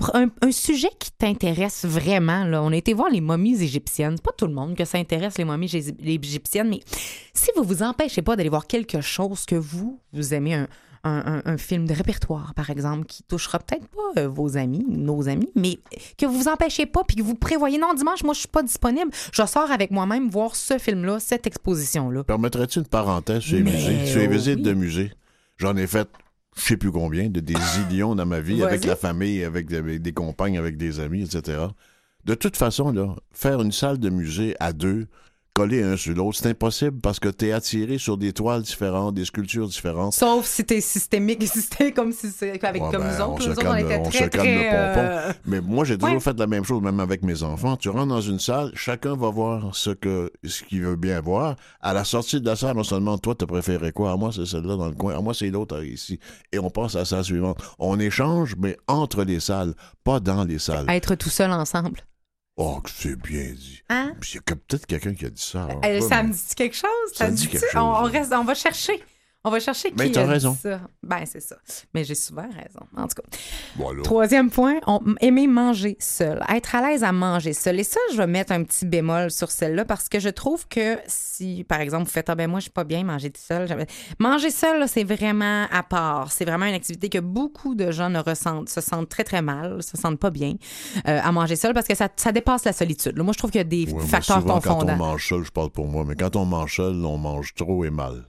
sujet 0.51 0.91
qui 0.99 1.11
t'intéresse 1.13 1.85
vraiment. 1.85 2.45
On 2.63 2.73
a 2.73 2.77
été 2.77 2.95
voir 2.95 3.11
les 3.11 3.21
momies 3.21 3.63
égyptiennes. 3.63 4.19
Pas 4.21 4.33
tout 4.37 4.47
le 4.47 4.53
monde 4.53 4.77
que 4.77 4.85
ça 4.85 4.99
intéresse, 4.99 5.39
les 5.39 5.45
momies 5.45 5.71
égyptiennes, 5.75 6.69
mais 6.69 6.81
si 7.35 7.51
vous 7.57 7.65
vous 7.65 7.83
empêchez 7.83 8.23
pas 8.23 8.37
d'aller 8.37 8.49
voir 8.49 8.67
quelque 8.67 9.01
chose 9.01 9.45
que 9.45 9.57
vous, 9.57 10.01
vous 10.13 10.35
aimez, 10.35 10.55
un, 10.55 10.69
un- 11.07 11.37
un- 11.37 11.43
un 11.45 11.57
film 11.57 11.87
de 11.87 11.93
répertoire, 11.95 12.53
par 12.55 12.71
exemple, 12.71 13.07
qui 13.07 13.23
touchera 13.23 13.59
peut-être 13.59 13.87
pas 13.89 14.21
euh, 14.23 14.29
vos 14.29 14.57
amis 14.57 14.85
nos 14.89 15.29
amis, 15.29 15.51
mais 15.55 15.79
que 16.19 16.27
vous 16.27 16.39
vous 16.39 16.49
empêchez 16.49 16.87
pas 16.87 17.03
puis 17.05 17.17
que 17.17 17.23
vous 17.23 17.35
prévoyez, 17.35 17.79
non, 17.79 17.95
dimanche, 17.95 18.23
moi, 18.25 18.35
je 18.35 18.41
suis 18.41 18.49
pas 18.49 18.63
disponible, 18.63 19.11
je 19.33 19.47
sors 19.47 19.71
avec 19.71 19.91
moi-même 19.91 20.29
voir 20.29 20.57
ce 20.57 20.79
film-là, 20.79 21.19
cette 21.21 21.47
exposition-là. 21.47 22.25
Permettrais-tu 22.25 22.79
une 22.81 22.87
parenthèse 22.87 23.43
sur 23.43 23.57
les 23.57 23.63
Mais 23.63 23.73
musées? 23.73 24.07
Sur 24.07 24.21
les 24.21 24.29
visites 24.29 24.63
de 24.63 24.73
musées, 24.73 25.13
j'en 25.57 25.77
ai 25.77 25.87
fait 25.87 26.09
je 26.57 26.63
sais 26.63 26.77
plus 26.79 26.91
combien, 26.91 27.29
de 27.29 27.41
des 27.41 27.55
zillions 27.55 28.15
dans 28.15 28.25
ma 28.25 28.41
vie, 28.41 28.63
avec 28.63 28.85
la 28.87 28.97
famille, 28.97 29.45
avec, 29.45 29.71
avec 29.73 30.01
des 30.01 30.13
compagnes, 30.13 30.57
avec 30.57 30.79
des 30.79 31.01
amis, 31.01 31.23
etc. 31.23 31.59
De 32.25 32.35
toute 32.35 32.57
façon, 32.57 32.93
là, 32.93 33.15
faire 33.31 33.61
une 33.61 33.73
salle 33.73 33.99
de 33.99 34.09
musée 34.09 34.57
à 34.59 34.73
deux, 34.73 35.07
collés 35.57 35.83
un 35.83 35.97
sur 35.97 36.15
l'autre, 36.15 36.37
c'est 36.41 36.51
impossible 36.51 37.01
parce 37.01 37.19
que 37.19 37.29
tu 37.31 37.47
es 37.49 37.53
attiré 37.53 37.97
sur 37.97 38.19
des 38.19 38.33
toiles 38.35 38.61
différentes, 38.63 39.15
des 39.15 39.25
sculptures 39.25 39.67
différentes. 39.67 40.13
Sauf 40.13 40.45
si 40.45 40.65
t'es 40.65 40.83
systémique, 40.83 41.43
si 41.49 41.63
c'était 41.63 41.93
comme 41.97 42.13
si 42.13 42.31
c'est 42.31 42.63
avec 42.63 42.83
Ouais, 42.83 42.91
comme 42.93 43.03
ben, 43.03 43.17
nous 43.19 43.25
autres, 43.25 43.43
se 43.43 43.49
nous 43.49 43.55
on 43.55 43.63
calme- 43.63 43.79
était 43.87 43.97
on 43.97 44.03
très, 44.11 44.25
se 44.25 44.29
calme 44.29 44.47
le 44.49 44.55
pompon. 44.65 45.09
euh, 45.09 45.33
Mais 45.47 45.61
moi, 45.63 45.85
j'ai 45.87 45.97
toujours 45.97 46.15
Ouais. 46.15 46.21
fait 46.21 46.39
la 46.39 46.47
même 46.47 46.65
chose, 46.65 46.83
même 46.83 47.01
avec 47.01 47.23
mes 47.23 47.43
enfants. 47.43 47.77
Tu 47.77 47.89
rentres 47.89 48.07
dans 48.09 48.21
une 48.21 48.39
salle, 48.39 48.71
chacun 48.75 49.17
va 49.17 49.31
voir 49.31 49.75
ce 49.75 49.91
que 49.91 50.31
ce 50.45 50.63
qu'il 50.63 50.83
veut 50.83 50.97
bien 50.97 51.21
voir. 51.23 51.57
À 51.81 51.95
la 51.95 52.05
sortie 52.05 52.39
de 52.41 52.47
la 52.47 52.55
salle, 52.57 52.77
on 52.79 52.85
se 52.85 52.95
demande, 52.95 53.23
toi, 53.23 53.35
t'as 53.35 53.47
préféré 53.47 53.93
quoi? 53.93 54.13
À 54.13 54.17
moi, 54.17 54.31
c'est 54.35 54.45
celle-là 54.47 54.77
dans 54.77 54.89
le 54.89 54.95
coin. 54.95 55.17
À 55.17 55.21
moi, 55.23 55.33
c'est 55.33 55.49
l'autre 55.49 55.77
euh, 55.77 55.87
ici. 55.87 56.21
Et 56.53 56.59
on 56.59 56.69
passe 56.69 56.95
à 56.97 56.99
la 57.01 57.05
salle 57.07 57.25
suivante. 57.25 57.59
On 57.79 57.99
échange, 57.99 58.55
mais 58.59 58.77
entre 58.89 59.25
les 59.25 59.41
salles, 59.41 59.75
pas 60.05 60.21
dans 60.21 60.45
les 60.45 60.59
salles. 60.59 60.85
être 60.89 61.15
tout 61.15 61.31
seul 61.31 61.51
ensemble. 61.51 62.01
Oh, 62.59 62.81
que 62.83 62.89
c'est 62.91 63.17
bien 63.17 63.53
dit. 63.53 63.83
Hein? 63.91 64.15
Puis 64.21 64.33
Il 64.33 64.37
y 64.37 64.39
a 64.39 64.57
peut-être 64.57 64.87
quelqu'un 64.87 65.13
qui 65.15 65.27
a 65.27 65.31
dit 65.31 65.43
ça. 65.43 65.65
alors, 65.65 65.85
Euh, 65.85 66.01
pas, 66.01 66.09
ça 66.09 66.23
me 66.23 66.33
dit 66.33 66.55
quelque 66.57 66.77
chose? 66.77 66.89
Ça 67.13 67.29
me 67.31 67.37
dit 67.37 67.43
dit 67.43 67.49
quelque 67.49 67.77
on, 67.77 67.81
on 67.81 68.01
chose. 68.05 68.13
reste, 68.13 68.33
on 68.33 68.45
va 68.45 68.55
chercher. 68.55 69.03
On 69.47 69.51
va 69.51 69.61
chercher 69.61 69.91
qui 69.91 69.95
Mais 69.97 70.11
t'as 70.11 70.23
a 70.23 70.25
dit 70.25 70.31
raison. 70.31 70.57
ça. 70.61 70.81
Ben, 71.05 71.25
c'est 71.25 71.41
ça. 71.41 71.55
Mais 71.95 72.03
j'ai 72.03 72.17
souvent 72.17 72.43
raison. 72.49 72.81
En 72.97 73.07
tout 73.07 73.23
cas. 73.23 73.39
Voilà. 73.77 74.03
Troisième 74.03 74.51
point, 74.51 74.75
on, 74.89 75.01
aimer 75.21 75.47
manger 75.47 75.97
seul. 76.01 76.43
Être 76.49 76.75
à 76.75 76.83
l'aise 76.89 77.05
à 77.05 77.13
manger 77.13 77.53
seul. 77.53 77.79
Et 77.79 77.85
ça, 77.85 78.01
je 78.13 78.17
vais 78.17 78.27
mettre 78.27 78.53
un 78.53 78.65
petit 78.65 78.85
bémol 78.87 79.31
sur 79.31 79.53
celle-là 79.53 79.85
parce 79.85 80.09
que 80.09 80.19
je 80.19 80.31
trouve 80.31 80.67
que 80.67 80.99
si, 81.07 81.63
par 81.63 81.81
exemple, 81.81 82.05
vous 82.07 82.11
faites, 82.11 82.29
ah 82.29 82.35
ben 82.35 82.51
moi, 82.51 82.59
je 82.59 82.65
suis 82.65 82.73
pas 82.73 82.83
bien 82.83 83.05
manger 83.05 83.31
tout 83.31 83.41
seul. 83.41 83.69
j'avais- 83.69 83.87
Manger 84.19 84.51
seul, 84.51 84.81
là, 84.81 84.89
c'est 84.89 85.05
vraiment 85.05 85.67
à 85.71 85.85
part. 85.85 86.33
C'est 86.33 86.45
vraiment 86.45 86.67
une 86.67 86.75
activité 86.75 87.09
que 87.09 87.19
beaucoup 87.19 87.77
de 87.77 87.93
gens 87.93 88.11
ne 88.11 88.19
ressentent, 88.19 88.69
se 88.69 88.81
sentent 88.81 89.09
très, 89.09 89.23
très 89.23 89.43
mal, 89.43 89.81
se 89.81 89.97
sentent 89.97 90.19
pas 90.19 90.31
bien 90.31 90.55
euh, 91.07 91.21
à 91.23 91.31
manger 91.31 91.55
seul 91.55 91.73
parce 91.73 91.87
que 91.87 91.95
ça, 91.95 92.09
ça 92.17 92.33
dépasse 92.33 92.65
la 92.65 92.73
solitude. 92.73 93.17
Là, 93.17 93.23
moi, 93.23 93.33
je 93.33 93.39
trouve 93.39 93.53
qu'il 93.53 93.61
y 93.61 93.61
a 93.61 93.65
des 93.65 93.87
Ouais, 93.87 93.93
moi, 93.93 94.03
facteurs 94.07 94.41
souvent, 94.41 94.61
quand 94.61 94.83
on 94.83 94.97
mange 94.97 95.29
seul, 95.29 95.45
je 95.45 95.53
parle 95.53 95.71
pour 95.71 95.87
moi, 95.87 96.05
mais 96.05 96.17
quand 96.17 96.35
on 96.35 96.45
mange 96.47 96.75
seul, 96.77 97.05
on 97.05 97.17
mange 97.17 97.55
trop 97.55 97.85
et 97.85 97.91
mal. 97.91 98.25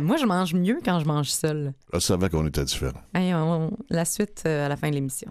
Moi, 0.00 0.16
je 0.18 0.26
mange 0.26 0.54
mieux 0.54 0.78
quand 0.84 1.00
je 1.00 1.04
mange 1.06 1.28
seul. 1.28 1.72
Je 1.92 1.98
savais 1.98 2.28
qu'on 2.28 2.46
était 2.46 2.64
différents. 2.64 3.00
Hey, 3.14 3.34
on- 3.34 3.76
la 3.88 4.04
suite 4.04 4.44
euh, 4.46 4.66
à 4.66 4.68
la 4.68 4.76
fin 4.76 4.88
de 4.90 4.94
l'émission. 4.94 5.30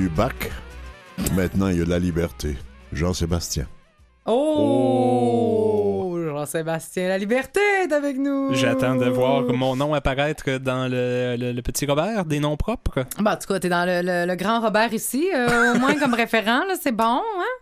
Eu 0.00 0.08
Bach. 0.08 0.32
Maintenant, 1.34 1.68
il 1.68 1.78
y 1.78 1.82
a 1.82 1.84
la 1.84 1.98
liberté. 1.98 2.56
Jean-Sébastien. 2.92 3.66
Oh! 4.26 6.18
Jean-Sébastien 6.32 7.08
La 7.08 7.18
Liberté 7.18 7.60
est 7.84 7.92
avec 7.92 8.16
nous! 8.16 8.54
J'attends 8.54 8.96
de 8.96 9.08
voir 9.08 9.42
mon 9.42 9.76
nom 9.76 9.92
apparaître 9.94 10.58
dans 10.58 10.88
le, 10.90 11.36
le- 11.38 11.52
le 11.52 11.62
petit 11.62 11.84
Robert 11.86 12.24
des 12.24 12.40
noms 12.40 12.56
propres. 12.56 13.04
Bah, 13.18 13.34
en 13.34 13.36
tout 13.36 13.46
cas, 13.52 13.58
t'es 13.60 13.68
dans 13.68 13.84
le, 13.86 14.00
le- 14.02 14.26
le 14.26 14.36
grand 14.36 14.60
Robert 14.60 14.92
ici, 14.94 15.28
euh, 15.34 15.74
au 15.74 15.78
moins 15.78 15.94
comme 15.98 16.14
référent, 16.24 16.64
là, 16.66 16.74
c'est 16.80 16.92
bon, 16.92 17.04
hein? 17.20 17.54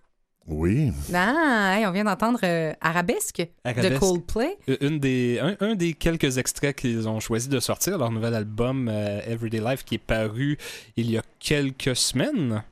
Oui. 0.48 0.92
Ah, 1.14 1.76
hey, 1.76 1.86
on 1.86 1.92
vient 1.92 2.04
d'entendre 2.04 2.40
euh, 2.42 2.72
Arabesque, 2.80 3.46
de. 3.64 3.98
Coldplay. 3.98 4.56
Euh, 4.68 4.76
Une 4.80 4.98
des, 4.98 5.38
un, 5.40 5.56
un 5.60 5.74
des 5.74 5.92
quelques 5.92 6.38
extraits 6.38 6.74
qu'ils 6.74 7.06
ont 7.06 7.20
choisi 7.20 7.48
de 7.48 7.60
sortir, 7.60 7.98
leur 7.98 8.10
nouvel 8.10 8.34
album 8.34 8.88
euh, 8.90 9.20
Everyday 9.26 9.60
Life, 9.60 9.84
qui 9.84 9.96
est 9.96 9.98
paru 9.98 10.56
il 10.96 11.10
y 11.10 11.18
a 11.18 11.22
quelques 11.38 11.94
semaines. 11.94 12.62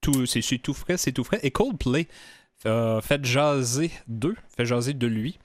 Tout, 0.00 0.24
c'est, 0.26 0.40
c'est 0.40 0.58
tout 0.58 0.74
frais, 0.74 0.96
c'est 0.96 1.12
tout 1.12 1.24
frais. 1.24 1.40
Et 1.42 1.50
Coldplay 1.50 2.06
fait 2.62 3.24
jaser 3.24 3.90
d'eux, 4.06 4.36
fait 4.56 4.64
jaser 4.64 4.94
de 4.94 5.06
lui. 5.06 5.38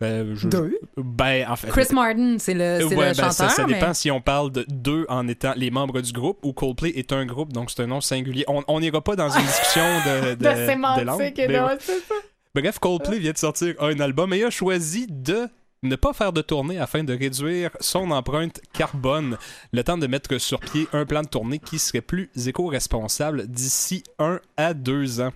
Ben, 0.00 0.34
je- 0.34 0.48
Ben, 0.96 1.46
en 1.48 1.56
fait. 1.56 1.68
Chris 1.68 1.88
Martin, 1.92 2.36
c'est 2.38 2.54
le, 2.54 2.78
c'est 2.88 2.96
Ouais, 2.96 3.10
le 3.10 3.14
ben, 3.14 3.14
ça, 3.14 3.30
chanteur, 3.30 3.50
ça 3.50 3.66
mais- 3.66 3.74
dépend 3.74 3.92
si 3.92 4.10
on 4.10 4.20
parle 4.20 4.50
de 4.50 4.64
deux 4.68 5.04
en 5.10 5.28
étant 5.28 5.52
les 5.56 5.70
membres 5.70 6.00
du 6.00 6.12
groupe 6.12 6.38
ou 6.42 6.52
Coldplay 6.54 6.90
est 6.90 7.12
un 7.12 7.26
groupe, 7.26 7.52
donc 7.52 7.70
c'est 7.70 7.82
un 7.82 7.86
nom 7.86 8.00
singulier. 8.00 8.44
On 8.48 8.80
n'ira 8.80 9.02
pas 9.02 9.14
dans 9.16 9.28
une 9.28 9.44
discussion 9.44 9.82
de, 10.06 10.30
de, 10.30 10.34
de 10.36 10.44
de 10.44 10.66
sémantique, 10.66 11.04
non, 11.06 11.16
ouais. 11.18 11.76
c'est 11.80 11.98
ça. 12.00 12.14
Bref, 12.54 12.78
Coldplay 12.78 13.18
vient 13.18 13.32
de 13.32 13.38
sortir 13.38 13.74
un 13.78 14.00
album 14.00 14.32
et 14.32 14.42
a 14.42 14.50
choisi 14.50 15.06
de 15.08 15.48
ne 15.82 15.96
pas 15.96 16.12
faire 16.12 16.32
de 16.32 16.42
tournée 16.42 16.78
afin 16.78 17.04
de 17.04 17.12
réduire 17.16 17.70
son 17.80 18.10
empreinte 18.10 18.60
carbone, 18.72 19.36
le 19.72 19.82
temps 19.84 19.96
de 19.98 20.06
mettre 20.06 20.36
sur 20.38 20.60
pied 20.60 20.86
un 20.92 21.04
plan 21.06 21.22
de 21.22 21.28
tournée 21.28 21.58
qui 21.58 21.78
serait 21.78 22.00
plus 22.02 22.30
éco-responsable 22.46 23.46
d'ici 23.48 24.02
un 24.18 24.40
à 24.56 24.74
deux 24.74 25.20
ans. 25.20 25.32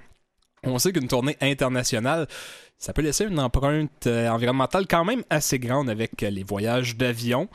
On 0.67 0.79
sait 0.79 0.93
qu'une 0.93 1.09
tournée 1.09 1.37
internationale, 1.43 2.27
ça 2.79 2.93
peut 2.93 3.03
laisser 3.03 3.25
une 3.25 3.41
empreinte 3.41 4.07
euh, 4.07 4.29
environnementale 4.29 4.87
quand 4.89 5.05
même 5.05 5.23
assez 5.31 5.59
grande 5.59 5.89
avec 5.89 6.23
euh, 6.23 6.31
les 6.31 6.43
voyages 6.43 6.97
d'avion, 6.97 7.49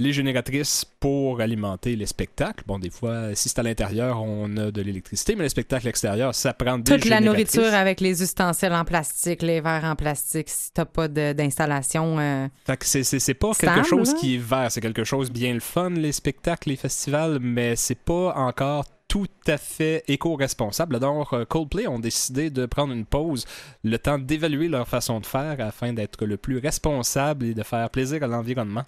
les 0.00 0.12
génératrices 0.12 0.84
pour 1.00 1.40
alimenter 1.40 1.96
les 1.96 2.06
spectacles. 2.06 2.62
Bon, 2.68 2.78
des 2.78 2.90
fois, 2.90 3.34
si 3.34 3.48
c'est 3.48 3.58
à 3.58 3.64
l'intérieur, 3.64 4.22
on 4.22 4.56
a 4.56 4.70
de 4.70 4.80
l'électricité, 4.80 5.34
mais 5.34 5.42
les 5.42 5.48
spectacles 5.48 5.88
extérieurs, 5.88 6.32
ça 6.36 6.52
prend 6.52 6.78
des 6.78 6.84
Toute 6.92 7.06
la 7.06 7.20
nourriture 7.20 7.74
avec 7.74 8.00
les 8.00 8.22
ustensiles 8.22 8.72
en 8.72 8.84
plastique, 8.84 9.42
les 9.42 9.60
verres 9.60 9.84
en 9.84 9.96
plastique, 9.96 10.48
si 10.50 10.72
t'as 10.72 10.84
pas 10.84 11.08
d'installation. 11.08 12.20
euh, 12.20 12.46
Fait 12.64 12.76
que 12.76 12.86
c'est, 12.86 13.34
pas 13.34 13.52
Stable, 13.54 13.74
quelque 13.74 13.88
chose 13.88 14.12
là. 14.12 14.18
qui 14.20 14.36
est 14.36 14.38
vert, 14.38 14.70
c'est 14.70 14.80
quelque 14.80 15.02
chose 15.02 15.32
bien 15.32 15.52
le 15.52 15.58
fun, 15.60 15.90
les 15.90 16.12
spectacles, 16.12 16.68
les 16.68 16.76
festivals, 16.76 17.38
mais 17.40 17.74
c'est 17.74 17.98
pas 17.98 18.34
encore 18.36 18.84
tout 19.08 19.26
à 19.46 19.56
fait 19.56 20.04
éco-responsable. 20.06 20.96
Alors, 20.96 21.32
euh, 21.32 21.44
Coldplay 21.46 21.86
ont 21.88 21.98
décidé 21.98 22.50
de 22.50 22.66
prendre 22.66 22.92
une 22.92 23.06
pause, 23.06 23.46
le 23.82 23.98
temps 23.98 24.18
d'évaluer 24.18 24.68
leur 24.68 24.86
façon 24.86 25.18
de 25.18 25.26
faire 25.26 25.56
afin 25.60 25.94
d'être 25.94 26.26
le 26.26 26.36
plus 26.36 26.58
responsable 26.58 27.46
et 27.46 27.54
de 27.54 27.62
faire 27.62 27.88
plaisir 27.88 28.22
à 28.22 28.26
l'environnement. 28.26 28.84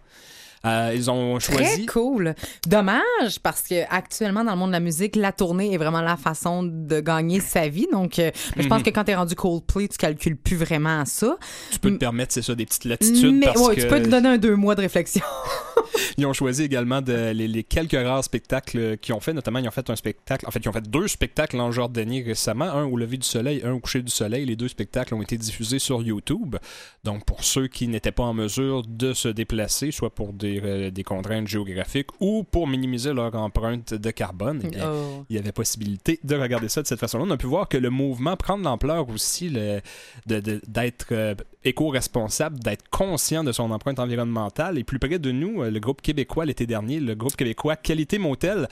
Euh, 0.67 0.93
ils 0.95 1.11
ont 1.11 1.39
Très 1.39 1.57
choisi. 1.57 1.87
cool. 1.87 2.35
Dommage 2.67 3.41
parce 3.43 3.63
que 3.63 3.83
actuellement 3.89 4.45
dans 4.45 4.53
le 4.53 4.59
monde 4.59 4.71
de 4.71 4.75
la 4.75 4.81
musique, 4.81 5.17
la 5.17 5.33
tournée 5.33 5.73
est 5.73 5.79
vraiment 5.79 6.03
la 6.03 6.17
façon 6.17 6.63
de 6.63 7.01
gagner 7.01 7.41
sa 7.41 7.69
vie. 7.69 7.87
Donc, 7.93 8.19
euh, 8.19 8.31
je 8.57 8.69
pense 8.69 8.79
Mhm. 8.81 8.85
que 8.85 8.91
quand 8.91 9.05
t'es 9.05 9.15
rendu 9.15 9.35
Coldplay, 9.35 9.89
tu 9.89 9.97
calcules 9.99 10.37
plus 10.37 10.57
vraiment 10.57 11.05
ça. 11.07 11.37
Tu 11.71 11.79
peux 11.79 11.91
te 11.91 11.97
permettre, 11.97 12.33
c'est 12.35 12.43
ça, 12.43 12.55
des 12.55 12.67
petites 12.67 12.85
latitudes. 12.85 13.35
mais 13.35 13.47
parce 13.47 13.61
ouais, 13.69 13.77
que 13.77 13.81
tu 13.81 13.87
peux 13.89 14.03
te 14.03 14.09
donner 14.09 14.29
un 14.29 14.39
deux 14.39 14.55
mois 14.57 14.75
de 14.75 14.83
réflexion. 14.83 15.25
Ils 16.19 16.27
ont 16.27 16.33
choisi 16.33 16.63
également 16.65 17.01
de- 17.01 17.31
les, 17.33 17.49
les 17.49 17.65
quelques 17.65 17.93
rares 17.93 18.25
spectacles 18.25 18.97
qu'ils 18.99 19.15
ont 19.15 19.21
fait. 19.21 19.33
Notamment, 19.33 19.59
ils 19.59 19.69
ont 19.69 19.73
fait 19.73 19.89
un 19.91 19.97
spectacle. 19.97 20.47
En 20.47 20.51
fait, 20.51 20.61
ils 20.63 20.69
ont 20.69 20.73
fait 20.73 20.89
deux 20.89 21.09
spectacles 21.09 21.59
en 21.61 21.73
Jordanie 21.73 22.23
récemment. 22.23 22.67
Un 22.67 22.85
au 22.85 22.97
lever 22.97 23.17
du 23.17 23.27
soleil, 23.27 23.63
un 23.65 23.73
au 23.73 23.81
coucher 23.81 24.03
du 24.03 24.11
soleil. 24.11 24.45
Les 24.45 24.57
deux 24.57 24.69
spectacles 24.69 25.15
ont 25.15 25.23
été 25.23 25.37
diffusés 25.39 25.79
sur 25.79 26.03
YouTube. 26.03 26.57
Donc, 27.05 27.25
pour 27.25 27.45
ceux 27.45 27.67
qui 27.69 27.89
n'étaient 27.89 28.13
pas 28.13 28.25
en 28.25 28.35
mesure 28.35 28.83
de 28.87 29.13
se 29.15 29.29
déplacer, 29.29 29.91
soit 29.91 30.11
pour 30.15 30.33
des, 30.33 30.50
euh, 30.65 30.91
des 30.91 31.05
contraintes 31.05 31.47
géographiques 31.47 32.09
ou 32.19 32.43
pour 32.43 32.67
minimiser 32.67 33.13
leur 33.13 33.35
empreinte 33.35 33.95
de 33.95 34.11
carbone, 34.11 34.61
eh 34.65 34.69
bien, 34.69 34.91
Oh. 34.91 35.25
il 35.29 35.37
y 35.37 35.39
avait 35.39 35.53
possibilité 35.53 36.19
de 36.25 36.35
regarder 36.37 36.69
ça 36.69 36.83
de 36.83 36.87
cette 36.87 36.99
façon-là. 36.99 37.25
On 37.27 37.31
a 37.31 37.37
pu 37.37 37.47
voir 37.47 37.69
que 37.69 37.77
le 37.77 37.91
mouvement 37.91 38.37
prend 38.37 38.59
de 38.59 38.65
l'ampleur 38.65 39.09
aussi 39.11 39.51
d'être 40.27 41.07
euh, 41.13 41.35
éco-responsable, 41.65 42.59
d'être 42.61 42.89
conscient 42.91 43.45
de 43.45 43.53
son 43.53 43.71
empreinte 43.71 43.99
environnementale. 43.99 44.79
Et 44.79 44.85
plus 44.85 44.99
près 44.99 45.19
de 45.19 45.31
nous, 45.31 45.63
euh, 45.63 45.71
le 45.71 45.81
groupe 45.81 46.01
québécois 46.03 46.45
l'été 46.47 46.67
dernier, 46.67 47.01
le 47.01 47.15
groupe 47.15 47.37
québécois 47.37 47.77
Qualité 47.77 48.19
Motel, 48.19 48.69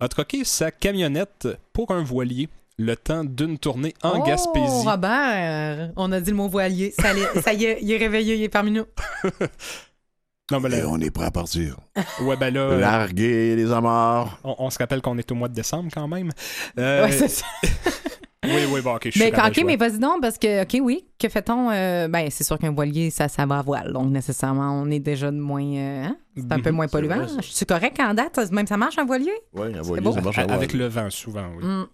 a 0.00 0.08
troqué 0.08 0.44
sa 0.44 0.70
camionnette 0.70 1.48
pour 1.72 1.90
un 1.92 2.02
voilier 2.02 2.48
le 2.78 2.96
temps 2.96 3.22
d'une 3.22 3.58
tournée 3.58 3.94
en 4.02 4.18
Oh, 4.20 4.22
Gaspésie. 4.24 4.86
Robert, 4.88 5.92
on 5.96 6.10
a 6.10 6.20
dit 6.20 6.30
le 6.30 6.36
mot 6.36 6.48
voilier. 6.48 6.92
Ça, 6.98 7.10
allait- 7.10 7.40
ça 7.42 7.52
y 7.52 7.66
est, 7.66 7.78
il 7.82 7.92
est 7.92 7.98
réveillé, 7.98 8.34
il 8.36 8.42
est 8.42 8.48
parmi 8.48 8.70
nous. 8.72 8.84
Non, 10.50 10.60
mais 10.60 10.68
Et 10.70 10.80
là, 10.82 10.88
on 10.88 10.98
est 11.00 11.10
prêt 11.10 11.26
à 11.26 11.30
partir. 11.30 11.76
ouais, 12.22 12.36
ben 12.36 12.52
là, 12.52 12.60
euh, 12.60 12.80
Larguer 12.80 13.56
les 13.56 13.70
amarres. 13.72 14.38
on, 14.44 14.56
on 14.58 14.70
se 14.70 14.78
rappelle 14.78 15.00
qu'on 15.00 15.16
est 15.16 15.30
au 15.30 15.34
mois 15.34 15.48
de 15.48 15.54
décembre 15.54 15.90
quand 15.94 16.08
même. 16.08 16.30
Euh, 16.78 17.04
Ouais, 17.04 17.12
c'est 17.12 17.28
ça. 17.28 17.46
oui, 18.46 18.64
oui, 18.70 18.80
bon, 18.82 18.96
ok, 18.96 19.02
je 19.06 19.10
suis 19.10 19.20
Mais 19.20 19.32
OK, 19.32 19.62
mais 19.64 19.76
vas-y 19.76 19.98
donc, 19.98 20.20
parce 20.20 20.36
que, 20.38 20.62
OK, 20.64 20.78
oui, 20.82 21.06
que 21.18 21.28
fait-on? 21.28 21.70
Euh, 21.70 22.08
ben, 22.08 22.28
c'est 22.30 22.44
sûr 22.44 22.58
qu'un 22.58 22.72
voilier, 22.72 23.10
ça, 23.10 23.28
ça 23.28 23.46
va 23.46 23.60
à 23.60 23.62
voile. 23.62 23.92
Donc, 23.92 24.10
nécessairement, 24.10 24.72
on 24.82 24.90
est 24.90 24.98
déjà 25.00 25.30
de 25.30 25.38
moins. 25.38 25.62
euh, 25.64 26.04
hein? 26.06 26.16
C'est 26.36 26.50
un 26.52 26.60
peu 26.60 26.70
Mhm, 26.70 26.76
moins 26.76 26.86
c'est 26.88 26.92
polluant. 26.92 27.26
Je 27.40 27.46
suis 27.46 27.66
correct 27.66 27.98
en 28.00 28.12
date? 28.12 28.38
Même 28.50 28.66
ça 28.66 28.76
marche, 28.76 28.98
un 28.98 29.04
voilier? 29.06 29.32
Oui, 29.54 29.68
un 29.76 29.80
voilier, 29.82 30.12
ça 30.12 30.20
marche 30.20 30.38
à 30.38 30.42
Avec 30.42 30.72
le 30.72 30.86
vent, 30.86 31.08
souvent, 31.08 31.46
oui. 31.56 31.64
Mm. 31.64 31.86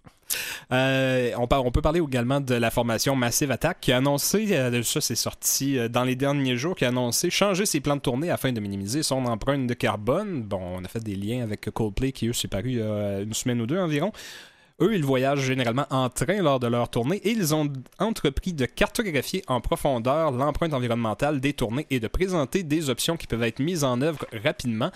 Euh, 0.71 1.31
on, 1.37 1.71
peut 1.71 1.81
parler 1.81 1.99
également 1.99 2.39
de 2.39 2.55
la 2.55 2.71
formation 2.71 3.15
Massive 3.15 3.51
Attack 3.51 3.79
qui 3.81 3.91
a 3.91 3.97
annoncé, 3.97 4.47
euh, 4.51 4.83
ça 4.83 5.01
c'est 5.01 5.15
sorti 5.15 5.77
euh, 5.77 5.87
dans 5.87 6.03
les 6.03 6.15
derniers 6.15 6.57
jours, 6.57 6.75
qui 6.75 6.85
a 6.85 6.89
annoncé 6.89 7.29
changer 7.29 7.65
ses 7.65 7.79
plans 7.79 7.95
de 7.95 8.01
tournée 8.01 8.29
afin 8.29 8.51
de 8.51 8.59
minimiser 8.59 9.03
son 9.03 9.25
empreinte 9.25 9.67
de 9.67 9.73
carbone. 9.73 10.43
Bon, 10.43 10.61
on 10.61 10.83
a 10.83 10.87
fait 10.87 11.03
des 11.03 11.15
liens 11.15 11.43
avec 11.43 11.69
Coldplay 11.71 12.11
qui, 12.11 12.27
eux, 12.27 12.33
s'est 12.33 12.47
paru 12.47 12.71
il 12.71 12.77
y 12.77 12.81
a 12.81 13.21
une 13.21 13.33
semaine 13.33 13.61
ou 13.61 13.65
deux 13.65 13.79
environ. 13.79 14.11
Eux, 14.81 14.95
ils 14.95 15.03
voyagent 15.03 15.41
généralement 15.41 15.85
en 15.89 16.09
train 16.09 16.41
lors 16.41 16.59
de 16.59 16.67
leur 16.67 16.89
tournée 16.89 17.17
et 17.17 17.31
ils 17.31 17.53
ont 17.53 17.71
entrepris 17.99 18.53
de 18.53 18.65
cartographier 18.65 19.43
en 19.47 19.59
profondeur 19.59 20.31
l'empreinte 20.31 20.73
environnementale 20.73 21.41
des 21.41 21.51
tournées 21.51 21.85
et 21.89 21.99
de 21.99 22.07
présenter 22.07 22.63
des 22.63 22.89
options 22.89 23.17
qui 23.17 23.27
peuvent 23.27 23.43
être 23.43 23.59
mises 23.59 23.83
en 23.83 24.01
œuvre 24.01 24.25
rapidement. 24.41 24.91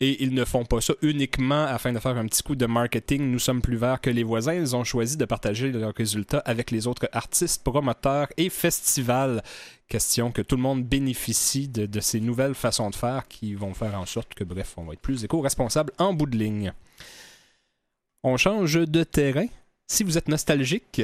Et 0.00 0.22
ils 0.22 0.34
ne 0.34 0.44
font 0.44 0.66
pas 0.66 0.82
ça 0.82 0.92
uniquement 1.00 1.64
afin 1.64 1.90
de 1.90 1.98
faire 1.98 2.18
un 2.18 2.26
petit 2.26 2.42
coup 2.42 2.54
de 2.54 2.66
marketing. 2.66 3.30
Nous 3.30 3.38
sommes 3.38 3.62
plus 3.62 3.78
verts 3.78 4.02
que 4.02 4.10
les 4.10 4.24
voisins. 4.24 4.52
Ils 4.52 4.76
ont 4.76 4.84
choisi 4.84 5.16
de 5.16 5.24
partager 5.24 5.72
leurs 5.72 5.94
résultats 5.94 6.42
avec 6.44 6.70
les 6.70 6.86
autres 6.86 7.08
artistes, 7.12 7.64
promoteurs 7.64 8.28
et 8.36 8.50
festivals. 8.50 9.42
Question 9.88 10.32
que 10.32 10.42
tout 10.42 10.56
le 10.56 10.62
monde 10.62 10.84
bénéficie 10.84 11.68
de, 11.68 12.00
ces 12.00 12.20
nouvelles 12.20 12.54
façons 12.54 12.90
de 12.90 12.94
faire 12.94 13.26
qui 13.26 13.54
vont 13.54 13.72
faire 13.72 13.98
en 13.98 14.04
sorte 14.04 14.34
que, 14.34 14.44
bref, 14.44 14.74
on 14.76 14.84
va 14.84 14.92
être 14.92 15.00
plus 15.00 15.24
éco-responsable 15.24 15.92
en 15.96 16.12
bout 16.12 16.26
de 16.26 16.36
ligne. 16.36 16.74
On 18.22 18.36
change 18.36 18.74
de 18.74 19.02
terrain. 19.02 19.46
Si 19.86 20.04
vous 20.04 20.18
êtes 20.18 20.28
nostalgique 20.28 21.00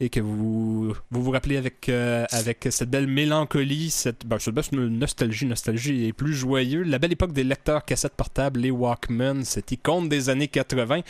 et 0.00 0.08
que 0.08 0.20
vous 0.20 0.94
vous, 1.10 1.22
vous 1.22 1.30
rappelez 1.30 1.56
avec, 1.58 1.88
euh, 1.88 2.24
avec 2.30 2.66
cette 2.70 2.88
belle 2.90 3.06
mélancolie, 3.06 3.90
cette, 3.90 4.26
ben, 4.26 4.38
cette 4.38 4.54
belle 4.54 4.88
nostalgie, 4.88 5.44
nostalgie 5.46 6.06
est 6.06 6.12
plus 6.12 6.34
joyeux, 6.34 6.82
la 6.82 6.98
belle 6.98 7.12
époque 7.12 7.32
des 7.32 7.44
lecteurs 7.44 7.84
cassettes 7.84 8.14
portables, 8.14 8.60
les 8.60 8.70
Walkman, 8.70 9.44
cette 9.44 9.70
icône 9.72 10.08
des 10.08 10.30
années 10.30 10.48
80, 10.48 11.00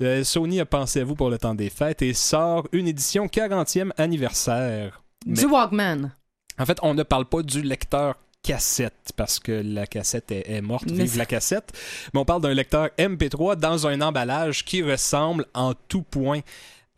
euh, 0.00 0.24
Sony 0.24 0.60
a 0.60 0.66
pensé 0.66 1.00
à 1.00 1.04
vous 1.04 1.14
pour 1.14 1.30
le 1.30 1.38
temps 1.38 1.54
des 1.54 1.70
fêtes 1.70 2.02
et 2.02 2.12
sort 2.12 2.66
une 2.72 2.88
édition 2.88 3.26
40e 3.28 3.92
anniversaire. 3.96 5.02
Mais- 5.26 5.36
Du 5.38 5.46
Walkman. 5.46 6.10
en 6.58 6.66
fait, 6.66 6.78
on 6.82 6.94
ne 6.94 7.02
parle 7.02 7.26
pas 7.26 7.42
du 7.42 7.62
lecteur 7.62 8.16
cassette 8.42 9.12
parce 9.16 9.38
que 9.38 9.52
la 9.52 9.86
cassette 9.86 10.30
est, 10.30 10.50
est 10.50 10.60
morte, 10.60 10.84
Mais 10.90 11.04
vive 11.04 11.16
la 11.16 11.24
cassette. 11.24 11.70
Mais 12.12 12.20
on 12.20 12.24
parle 12.26 12.42
d'un 12.42 12.52
lecteur 12.52 12.90
MP3 12.98 13.56
dans 13.56 13.86
un 13.86 14.00
emballage 14.02 14.64
qui 14.66 14.82
ressemble 14.82 15.46
en 15.54 15.72
tout 15.88 16.02
point 16.02 16.40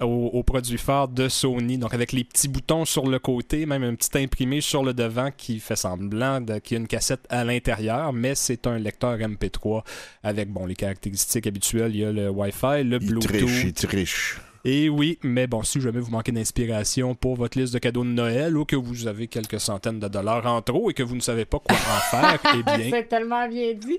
au, 0.00 0.30
au 0.32 0.42
produit 0.42 0.78
phare 0.78 1.08
de 1.08 1.28
Sony. 1.28 1.78
Donc 1.78 1.94
avec 1.94 2.12
les 2.12 2.24
petits 2.24 2.48
boutons 2.48 2.84
sur 2.84 3.06
le 3.08 3.18
côté, 3.18 3.66
même 3.66 3.82
un 3.82 3.94
petit 3.94 4.18
imprimé 4.18 4.60
sur 4.60 4.82
le 4.82 4.94
devant 4.94 5.30
qui 5.36 5.58
fait 5.60 5.76
semblant 5.76 6.44
qu'il 6.62 6.76
y 6.76 6.78
a 6.78 6.80
une 6.80 6.86
cassette 6.88 7.24
à 7.28 7.44
l'intérieur, 7.44 8.12
mais 8.12 8.34
c'est 8.34 8.66
un 8.66 8.78
lecteur 8.78 9.16
MP3 9.18 9.82
avec 10.22 10.50
bon 10.50 10.66
les 10.66 10.74
caractéristiques 10.74 11.46
habituelles. 11.46 11.94
Il 11.94 12.00
y 12.00 12.04
a 12.04 12.12
le 12.12 12.28
Wi-Fi, 12.30 12.84
le 12.84 12.98
Il 13.00 13.06
Bluetooth. 13.06 13.32
triche, 13.32 13.64
il 13.64 13.72
triche. 13.72 14.40
Et 14.68 14.88
oui, 14.88 15.16
mais 15.22 15.46
bon, 15.46 15.62
si 15.62 15.80
jamais 15.80 16.00
vous 16.00 16.10
manquez 16.10 16.32
d'inspiration 16.32 17.14
pour 17.14 17.36
votre 17.36 17.56
liste 17.56 17.72
de 17.72 17.78
cadeaux 17.78 18.02
de 18.02 18.08
Noël 18.08 18.56
ou 18.56 18.64
que 18.64 18.74
vous 18.74 19.06
avez 19.06 19.28
quelques 19.28 19.60
centaines 19.60 20.00
de 20.00 20.08
dollars 20.08 20.44
en 20.44 20.60
trop 20.60 20.90
et 20.90 20.92
que 20.92 21.04
vous 21.04 21.14
ne 21.14 21.20
savez 21.20 21.44
pas 21.44 21.60
quoi 21.60 21.76
en 21.76 22.00
faire, 22.10 22.40
eh 22.52 22.62
bien, 22.76 22.90
c'est 22.90 23.08
tellement 23.08 23.46
bien 23.46 23.74
dit. 23.74 23.96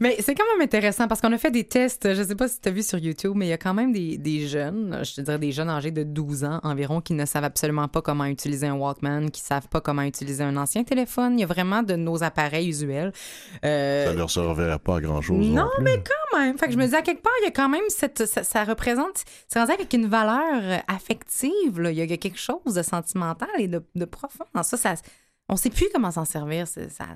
Mais 0.00 0.16
c'est 0.18 0.34
quand 0.34 0.42
même 0.52 0.62
intéressant 0.62 1.06
parce 1.06 1.20
qu'on 1.20 1.32
a 1.32 1.38
fait 1.38 1.52
des 1.52 1.62
tests. 1.62 2.12
Je 2.12 2.24
sais 2.24 2.34
pas 2.34 2.48
si 2.48 2.60
tu 2.60 2.68
as 2.68 2.72
vu 2.72 2.82
sur 2.82 2.98
YouTube, 2.98 3.34
mais 3.36 3.46
il 3.46 3.50
y 3.50 3.52
a 3.52 3.56
quand 3.56 3.72
même 3.72 3.92
des, 3.92 4.18
des 4.18 4.48
jeunes, 4.48 4.98
je 5.04 5.14
te 5.14 5.20
dirais 5.20 5.38
des 5.38 5.52
jeunes 5.52 5.68
âgés 5.70 5.92
de 5.92 6.02
12 6.02 6.42
ans 6.42 6.58
environ, 6.64 7.00
qui 7.00 7.14
ne 7.14 7.24
savent 7.24 7.44
absolument 7.44 7.86
pas 7.86 8.02
comment 8.02 8.24
utiliser 8.24 8.66
un 8.66 8.74
Walkman, 8.74 9.28
qui 9.30 9.42
savent 9.42 9.68
pas 9.68 9.80
comment 9.80 10.02
utiliser 10.02 10.42
un 10.42 10.56
ancien 10.56 10.82
téléphone. 10.82 11.38
Il 11.38 11.42
y 11.42 11.44
a 11.44 11.46
vraiment 11.46 11.84
de 11.84 11.94
nos 11.94 12.24
appareils 12.24 12.68
usuels. 12.68 13.12
Euh, 13.64 14.06
Ça 14.06 14.14
leur 14.14 14.28
servirait 14.28 14.80
pas 14.80 14.96
à 14.96 15.00
grand-chose. 15.00 15.46
non, 15.46 15.68
plus. 15.76 15.84
mais 15.84 16.02
quand 16.02 16.38
même. 16.40 16.58
Fait 16.58 16.66
que 16.66 16.72
je 16.72 16.78
me 16.78 16.86
dis, 16.88 16.96
à 16.96 17.02
quelque 17.02 17.22
part, 17.22 17.32
il 17.42 17.44
y 17.44 17.48
a 17.48 17.52
quand 17.52 17.68
même 17.68 17.84
cette. 17.90 18.26
Ça, 18.26 18.42
ça 18.42 18.64
représente. 18.64 19.22
C'est 19.46 19.60
rendu 19.60 19.70
avec 19.70 19.92
une 19.92 19.99
valeur 20.06 20.62
euh, 20.62 20.78
affective. 20.88 21.80
Il 21.90 21.92
y 21.92 22.12
a 22.12 22.16
quelque 22.16 22.38
chose 22.38 22.74
de 22.74 22.82
sentimental 22.82 23.48
et 23.58 23.68
de, 23.68 24.04
profond. 24.04 24.44
ça, 24.62 24.94
on 25.48 25.56
sait 25.56 25.70
plus 25.70 25.88
comment 25.92 26.10
s'en 26.10 26.24
servir. 26.24 26.66
Ça. 26.66 27.06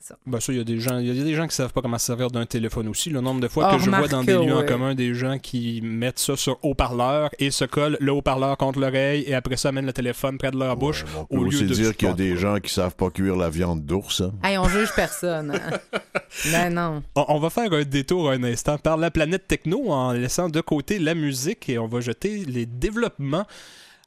C'est 0.00 0.06
ça. 0.10 0.16
ben 0.26 0.38
ça, 0.38 0.52
il 0.52 0.58
y 0.58 0.60
a 0.60 0.64
des 0.64 0.78
gens, 0.78 0.98
il 0.98 1.12
y 1.12 1.20
a 1.20 1.24
des 1.24 1.34
gens 1.34 1.48
qui 1.48 1.56
savent 1.56 1.72
pas 1.72 1.82
comment 1.82 1.98
se 1.98 2.06
servir 2.06 2.30
d'un 2.30 2.46
téléphone 2.46 2.86
aussi. 2.86 3.10
Le 3.10 3.20
nombre 3.20 3.40
de 3.40 3.48
fois 3.48 3.68
Ah, 3.68 3.76
que 3.76 3.82
je 3.82 3.90
vois 3.90 4.06
dans 4.06 4.22
des 4.22 4.32
lieux 4.34 4.54
en 4.54 4.64
commun 4.64 4.94
des 4.94 5.12
gens 5.12 5.38
qui 5.40 5.80
mettent 5.82 6.20
ça 6.20 6.36
sur 6.36 6.56
haut-parleur 6.64 7.30
et 7.40 7.50
se 7.50 7.64
collent 7.64 7.96
le 8.00 8.12
haut-parleur 8.12 8.56
contre 8.56 8.78
l'oreille 8.78 9.24
et 9.26 9.34
après 9.34 9.56
ça 9.56 9.70
amènent 9.70 9.86
le 9.86 9.92
téléphone 9.92 10.38
près 10.38 10.52
de 10.52 10.56
leur 10.56 10.76
bouche 10.76 11.02
Ouais, 11.02 11.10
on 11.16 11.22
au 11.22 11.26
peut 11.26 11.34
lieu 11.36 11.46
aussi 11.48 11.64
de 11.66 11.74
dire 11.74 11.96
qu'il 11.96 12.06
y 12.06 12.10
a 12.12 12.14
des 12.14 12.36
gens 12.36 12.58
qui 12.60 12.72
savent 12.72 12.94
pas 12.94 13.10
cuire 13.10 13.34
la 13.34 13.50
viande 13.50 13.84
d'ours. 13.84 14.20
hein. 14.20 14.32
Hey, 14.44 14.56
on 14.56 14.68
juge 14.68 14.92
personne. 14.94 15.50
hein. 15.50 15.98
ben 16.52 16.72
non. 16.74 17.02
On, 17.16 17.24
on 17.28 17.40
va 17.40 17.50
faire 17.50 17.72
un 17.72 17.82
détour 17.82 18.30
un 18.30 18.44
instant 18.44 18.78
par 18.78 18.98
la 18.98 19.10
planète 19.10 19.48
techno 19.48 19.90
en 19.90 20.12
laissant 20.12 20.48
de 20.48 20.60
côté 20.60 21.00
la 21.00 21.14
musique 21.16 21.68
et 21.68 21.76
on 21.78 21.88
va 21.88 22.00
jeter 22.00 22.44
les 22.44 22.66
développements 22.66 23.46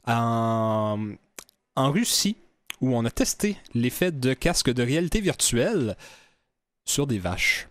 en, 0.08 0.98
en 1.76 1.92
Russie 1.92 2.38
où 2.82 2.96
on 2.96 3.06
a 3.06 3.12
testé 3.12 3.58
l'effet 3.74 4.12
de 4.12 4.34
casque 4.34 4.72
de 4.72 4.84
réalité 4.84 5.22
virtuelle 5.22 5.96
sur 6.86 7.08
des 7.08 7.20
vaches. 7.20 7.68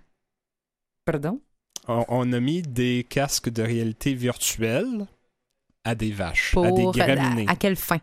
Pardon? 1.05 1.41
On, 1.89 2.05
on 2.09 2.33
a 2.33 2.41
mis 2.41 2.63
des 2.63 3.05
casques 3.09 3.49
de 3.51 3.63
réalité 3.63 4.15
virtuelle 4.15 5.07
à 5.85 5.95
des 5.95 6.13
vaches, 6.13 6.55
à 6.57 6.71
des 6.71 6.83
Pour. 6.83 6.93
graminées, 6.93 7.47
à, 7.49 7.53
à 7.53 7.57
quelle 7.57 7.77
fin? 7.77 7.99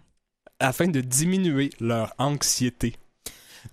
afin 0.59 0.87
de 0.87 1.01
diminuer 1.01 1.69
leur 1.79 2.13
anxiété. 2.17 2.95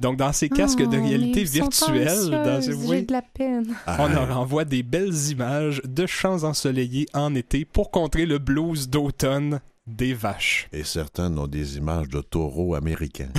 Donc, 0.01 0.17
dans 0.17 0.33
ces 0.33 0.49
casques 0.49 0.83
de 0.83 0.99
Oh, 0.99 1.03
réalité 1.03 1.45
virtuelle, 1.45 2.31
dans 2.31 2.57
anxieuses, 2.57 2.85
oui, 2.91 3.05
de 3.05 3.13
la 3.13 3.23
peine. 3.23 3.69
on 3.69 3.75
Ah, 3.87 4.09
leur 4.09 4.39
envoie 4.39 4.65
des 4.65 4.83
belles 4.83 5.15
images 5.31 5.81
de 5.85 6.05
champs 6.07 6.43
ensoleillés 6.45 7.07
en 7.15 7.35
été 7.35 7.65
pour 7.65 7.91
contrer 7.91 8.27
le 8.27 8.39
blues 8.39 8.89
d'automne 8.91 9.61
des 9.87 10.15
vaches. 10.15 10.69
Et 10.73 10.85
certains 10.85 11.37
ont 11.37 11.47
des 11.47 11.77
images 11.77 12.09
de 12.09 12.21
taureaux 12.21 12.75
américains. 12.75 13.31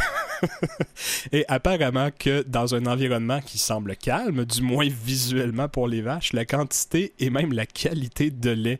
Et 1.32 1.46
apparemment 1.48 2.10
que 2.18 2.44
dans 2.44 2.76
un 2.76 2.86
environnement 2.86 3.40
qui 3.42 3.58
semble 3.58 3.96
calme, 3.96 4.46
du 4.46 4.62
moins 4.62 4.88
visuellement 4.88 5.68
pour 5.68 5.88
les 5.88 6.02
vaches, 6.02 6.34
la 6.34 6.46
quantité 6.46 7.14
et 7.20 7.30
même 7.30 7.54
la 7.54 7.66
qualité 7.66 8.30
de 8.32 8.52
lait 8.52 8.80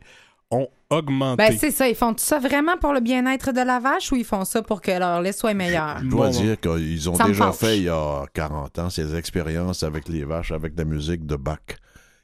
ont 0.50 0.68
augmenté. 0.90 1.36
Ben, 1.48 1.56
c'est 1.58 1.72
ça. 1.72 1.88
Ils 1.88 1.96
font 1.96 2.14
ça 2.16 2.38
vraiment 2.38 2.76
pour 2.76 2.92
le 2.92 3.00
bien-être 3.00 3.52
de 3.52 3.60
la 3.62 3.80
vache 3.80 4.12
ou 4.12 4.16
ils 4.16 4.24
font 4.24 4.44
ça 4.44 4.62
pour 4.62 4.80
que 4.80 4.92
leur 4.92 5.20
lait 5.22 5.32
soit 5.32 5.54
meilleur? 5.54 5.98
Je 6.00 6.06
dois 6.08 6.30
Bon, 6.30 6.40
dire 6.40 6.60
qu'ils 6.60 7.10
ont 7.10 7.16
déjà 7.16 7.46
fâche. 7.46 7.56
fait 7.56 7.78
il 7.78 7.84
y 7.84 7.88
a 7.88 8.24
40 8.32 8.78
ans 8.78 8.90
ces 8.90 9.16
expériences 9.16 9.82
avec 9.82 10.08
les 10.08 10.24
vaches, 10.24 10.52
avec 10.52 10.74
de 10.74 10.82
la 10.82 10.88
musique 10.88 11.26
de 11.26 11.34
Bach. 11.36 11.58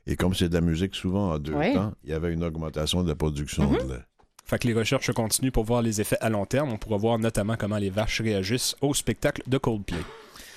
Et 0.07 0.15
comme 0.15 0.35
c'est 0.35 0.49
de 0.49 0.55
la 0.55 0.61
musique 0.61 0.95
souvent 0.95 1.33
en 1.33 1.39
deux 1.39 1.55
Oui. 1.55 1.75
temps, 1.75 1.93
il 2.05 2.11
y 2.11 2.13
avait 2.13 2.33
une 2.33 2.45
augmentation 2.45 3.03
de 3.03 3.09
la 3.09 3.15
production 3.17 3.71
Mhm. 3.71 3.79
de 3.89 3.93
lait. 3.95 4.01
Fait 4.45 4.59
que 4.59 4.67
les 4.67 4.75
recherches 4.75 5.13
continuent 5.13 5.51
pour 5.51 5.65
voir 5.65 5.83
les 5.83 6.01
effets 6.01 6.19
à 6.21 6.29
long 6.29 6.47
terme. 6.47 6.73
On 6.73 6.77
pourra 6.77 6.97
voir 6.97 7.19
notamment 7.19 7.57
comment 7.57 7.79
les 7.79 7.91
vaches 7.91 8.21
réagissent 8.21 8.77
au 8.81 8.95
spectacle 8.95 9.43
de 9.47 9.59
Coldplay. 9.59 10.05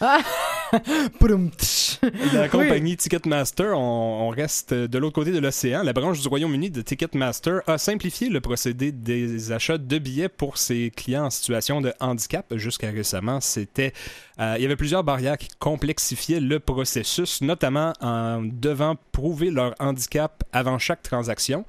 Tch. 1.58 2.00
La 2.34 2.50
compagnie 2.50 2.98
Ticketmaster, 2.98 3.78
on, 3.78 4.28
on 4.28 4.30
reste 4.30 4.74
de 4.74 4.98
l'autre 4.98 5.16
côté 5.16 5.32
de 5.32 5.40
l'océan. 5.40 5.84
La 5.84 5.94
branche 5.94 6.22
du 6.22 6.28
Royaume-Uni 6.28 6.70
de 6.70 6.82
Ticketmaster 6.82 7.62
a 7.68 7.78
simplifié 7.78 8.30
le 8.30 8.42
procédé 8.42 8.92
des 8.92 9.52
achats 9.52 9.78
de 9.78 9.98
billets 9.98 10.30
pour 10.30 10.58
ses 10.58 10.92
clients 10.92 11.26
en 11.26 11.30
situation 11.30 11.82
de 11.82 11.94
handicap. 12.00 12.46
Jusqu'à 12.56 12.92
récemment, 12.92 13.40
c'était, 13.42 13.94
euh, 14.40 14.56
il 14.58 14.64
y 14.64 14.66
avait 14.66 14.76
plusieurs 14.76 15.04
barrières 15.04 15.38
qui 15.38 15.50
complexifiaient 15.60 16.42
le 16.42 16.60
processus, 16.60 17.42
notamment 17.42 17.94
en 18.02 18.42
devant 18.44 18.96
prouver 19.12 19.50
leur 19.50 19.76
handicap 19.80 20.44
avant 20.52 20.78
chaque 20.78 21.04
transaction. 21.04 21.66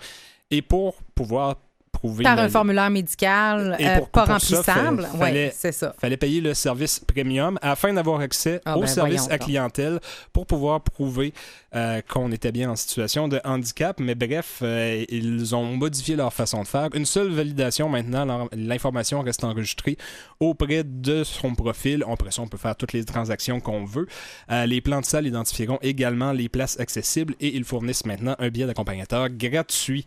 Et 0.50 0.62
pour 0.62 1.02
pouvoir 1.14 1.56
prouver 1.99 2.24
Par 2.24 2.38
un 2.38 2.49
formulaire 2.49 2.90
médical 2.90 3.76
Et 3.78 3.86
euh, 3.88 3.97
pour- 3.99 4.09
pas 4.11 4.26
pour 4.26 4.40
ça, 4.40 4.57
remplissable. 4.74 5.09
Oui, 5.14 5.18
fallait- 5.18 5.53
c'est 5.57 5.72
ça. 5.72 5.94
fallait 5.99 6.16
payer 6.16 6.40
le 6.40 6.55
service 6.55 7.01
premium 7.01 7.59
afin 7.62 7.92
d'avoir 7.94 8.20
accès 8.20 8.61
Ah 8.64 8.76
au 8.76 8.80
ben, 8.82 8.86
service 8.86 9.26
à 9.28 9.38
donc. 9.38 9.47
clientèle 9.47 10.01
pour 10.32 10.47
pouvoir 10.47 10.80
prouver 10.82 11.32
euh, 11.74 12.01
qu'on 12.09 12.30
était 12.32 12.53
bien 12.53 12.70
en 12.70 12.76
situation 12.76 13.28
de 13.28 13.40
handicap. 13.44 13.99
Mais 14.01 14.14
bref, 14.14 14.61
euh, 14.62 15.05
ils 15.09 15.55
ont 15.55 15.64
modifié 15.76 16.16
leur 16.16 16.32
façon 16.32 16.62
de 16.62 16.68
faire. 16.68 16.88
Une 16.94 17.05
seule 17.07 17.30
validation 17.30 17.88
maintenant, 17.88 18.49
l'information 18.53 19.20
reste 19.22 19.44
enregistrée 19.44 19.97
auprès 20.40 20.84
de 20.84 21.22
son 21.24 21.55
profil. 21.55 22.05
Après 22.11 22.30
ça, 22.30 22.42
on 22.42 22.49
peut 22.49 22.57
faire 22.59 22.76
toutes 22.76 22.92
les 22.92 23.05
transactions 23.05 23.61
qu'on 23.61 23.84
veut. 23.84 24.07
Euh, 24.51 24.64
les 24.66 24.80
plans 24.80 25.01
de 25.01 25.05
salle 25.07 25.26
identifieront 25.26 25.78
également 25.82 26.32
les 26.32 26.49
places 26.49 26.78
accessibles 26.80 27.34
et 27.40 27.55
ils 27.57 27.64
fournissent 27.64 28.07
maintenant 28.07 28.36
un 28.38 28.49
billet 28.49 28.66
d'accompagnateur 28.66 29.28
gratuit. 29.28 30.07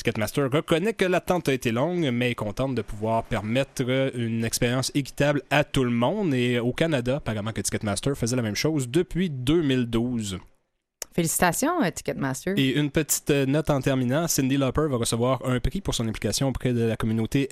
Ticketmaster 0.00 0.48
reconnaît 0.50 0.94
que 0.94 1.04
l'attente 1.04 1.50
a 1.50 1.52
été 1.52 1.72
longue, 1.72 2.08
mais 2.10 2.30
est 2.30 2.34
contente 2.34 2.74
de 2.74 2.80
pouvoir 2.80 3.22
permettre 3.24 3.82
une 4.14 4.44
expérience 4.44 4.90
équitable 4.94 5.42
à 5.50 5.62
tout 5.62 5.84
le 5.84 5.90
monde. 5.90 6.32
Et 6.32 6.58
au 6.58 6.72
Canada, 6.72 7.16
apparemment 7.16 7.52
que 7.52 7.60
Ticketmaster 7.60 8.16
faisait 8.16 8.36
la 8.36 8.40
même 8.40 8.54
chose 8.54 8.88
depuis 8.88 9.28
2012. 9.28 10.38
Félicitations, 11.12 11.82
euh, 11.82 11.90
Ticketmaster. 11.90 12.54
Et 12.56 12.78
une 12.78 12.90
petite 12.90 13.28
euh, 13.28 13.44
note 13.44 13.68
en 13.68 13.82
terminant, 13.82 14.26
Cindy 14.26 14.56
Lauper 14.56 14.86
va 14.88 14.96
recevoir 14.96 15.44
un 15.44 15.60
prix 15.60 15.82
pour 15.82 15.94
son 15.94 16.08
implication 16.08 16.48
auprès 16.48 16.72
de 16.72 16.80
la 16.80 16.96
communauté 16.96 17.46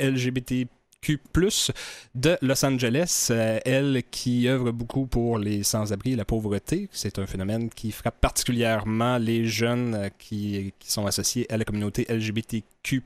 LGBTQ+, 1.06 1.72
de 2.14 2.36
Los 2.42 2.64
Angeles. 2.64 3.28
Euh, 3.30 3.58
elle 3.64 4.02
qui 4.10 4.48
œuvre 4.48 4.72
beaucoup 4.72 5.06
pour 5.06 5.38
les 5.38 5.62
sans-abri 5.62 6.12
et 6.12 6.16
la 6.16 6.24
pauvreté. 6.24 6.88
C'est 6.92 7.18
un 7.18 7.26
phénomène 7.26 7.70
qui 7.70 7.92
frappe 7.92 8.20
particulièrement 8.20 9.18
les 9.18 9.44
jeunes 9.44 9.94
euh, 9.94 10.08
qui, 10.18 10.72
sont 10.84 11.06
associés 11.06 11.50
à 11.52 11.56
la 11.56 11.64
communauté 11.64 12.06
LGBTQ+. 12.08 13.02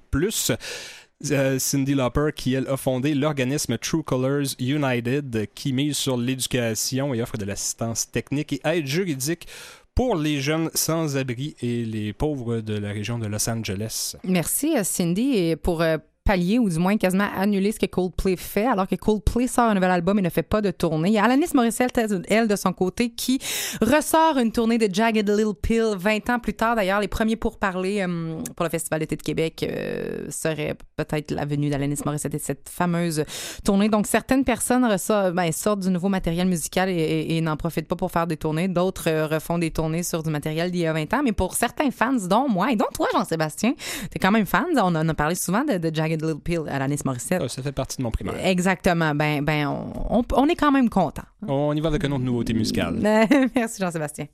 Euh, 1.30 1.58
Cindy 1.58 1.94
Lauper, 1.94 2.30
qui 2.34 2.54
elle 2.54 2.66
a 2.66 2.76
fondé 2.76 3.14
l'organisme 3.14 3.78
True 3.78 4.02
Colors 4.02 4.56
United, 4.58 5.46
qui 5.54 5.72
mise 5.72 5.96
sur 5.96 6.16
l'éducation 6.16 7.14
et 7.14 7.22
offre 7.22 7.36
de 7.36 7.44
l'assistance 7.44 8.10
technique 8.10 8.54
et 8.54 8.60
aide 8.64 8.86
juridique 8.86 9.46
pour 9.94 10.16
les 10.16 10.40
jeunes 10.40 10.70
sans-abri 10.74 11.54
et 11.60 11.84
les 11.84 12.12
pauvres 12.12 12.60
de 12.60 12.74
la 12.74 12.92
région 12.92 13.18
de 13.18 13.26
Los 13.26 13.48
Angeles. 13.48 14.16
Merci, 14.24 14.76
euh, 14.76 14.82
Cindy, 14.82 15.54
pour 15.54 15.84
pallier 16.24 16.58
ou 16.58 16.68
du 16.68 16.78
moins 16.78 16.96
quasiment 16.96 17.28
annuler 17.36 17.72
ce 17.72 17.78
que 17.78 17.86
Coldplay 17.86 18.36
fait, 18.36 18.66
alors 18.66 18.86
que 18.86 18.94
Coldplay 18.94 19.46
sort 19.46 19.70
un 19.70 19.74
nouvel 19.74 19.90
album 19.90 20.18
et 20.18 20.22
ne 20.22 20.28
fait 20.28 20.42
pas 20.42 20.60
de 20.60 20.70
tournée. 20.70 21.10
Il 21.10 21.14
y 21.14 21.18
a 21.18 21.24
Alanis 21.24 21.48
Morissette, 21.54 21.98
elle, 22.28 22.48
de 22.48 22.56
son 22.56 22.72
côté, 22.72 23.10
qui 23.10 23.38
ressort 23.80 24.38
une 24.38 24.52
tournée 24.52 24.78
de 24.78 24.92
Jagged 24.92 25.28
Little 25.28 25.54
Pill 25.60 25.94
20 25.96 26.30
ans 26.30 26.38
plus 26.38 26.54
tard. 26.54 26.76
D'ailleurs, 26.76 27.00
les 27.00 27.08
premiers 27.08 27.36
pourparlers 27.36 28.02
euh, 28.02 28.38
pour 28.56 28.64
le 28.64 28.70
Festival 28.70 29.00
d'été 29.00 29.16
de 29.16 29.22
Québec 29.22 29.66
euh, 29.68 30.26
seraient 30.30 30.76
peut-être 30.96 31.30
la 31.32 31.44
venue 31.44 31.70
d'Alanis 31.70 31.98
Morissette 32.04 32.34
et 32.34 32.38
cette 32.38 32.68
fameuse 32.68 33.24
tournée. 33.64 33.88
Donc, 33.88 34.06
certaines 34.06 34.44
personnes 34.44 34.84
ressortent, 34.84 35.34
sortent 35.52 35.80
du 35.80 35.90
nouveau 35.90 36.08
matériel 36.08 36.46
musical 36.46 36.88
et 36.88 37.40
n'en 37.40 37.56
profitent 37.56 37.88
pas 37.88 37.96
pour 37.96 38.10
faire 38.10 38.26
des 38.26 38.36
tournées. 38.36 38.68
D'autres 38.68 39.08
euh, 39.08 39.26
refont 39.26 39.58
des 39.58 39.70
tournées 39.70 40.02
sur 40.02 40.22
du 40.22 40.30
matériel 40.30 40.70
d'il 40.70 40.82
y 40.82 40.86
a 40.86 40.92
20 40.92 41.14
ans. 41.14 41.22
Mais 41.24 41.32
pour 41.32 41.54
certains 41.54 41.90
fans, 41.90 42.12
dont 42.12 42.48
moi 42.48 42.70
et 42.72 42.76
dont 42.76 42.86
toi, 42.94 43.08
Jean-Sébastien, 43.12 43.74
t'es 44.10 44.18
quand 44.18 44.30
même 44.30 44.46
fan. 44.46 44.66
On 44.76 44.94
en 44.94 45.08
a 45.08 45.14
parlé 45.14 45.34
souvent 45.34 45.64
de, 45.64 45.78
de 45.78 45.94
Jagged 45.94 46.11
Little 46.16 46.40
Pill, 46.42 46.62
Alanis 46.68 47.00
Morissette. 47.04 47.40
Ça, 47.42 47.48
ça 47.48 47.62
fait 47.62 47.72
partie 47.72 47.96
de 47.98 48.02
mon 48.02 48.10
primaire. 48.10 48.34
Exactement. 48.46 49.14
Ben, 49.14 49.44
ben 49.44 49.66
on, 49.66 50.18
on- 50.20 50.24
on 50.36 50.48
est 50.48 50.56
quand 50.56 50.72
même 50.72 50.88
content. 50.88 51.22
On 51.46 51.74
y 51.74 51.80
va 51.80 51.88
avec 51.88 52.04
un 52.04 52.12
autre 52.12 52.24
nouveauté 52.24 52.52
musicale. 52.54 52.94
Merci, 53.54 53.80
Jean-Sébastien. 53.80 54.26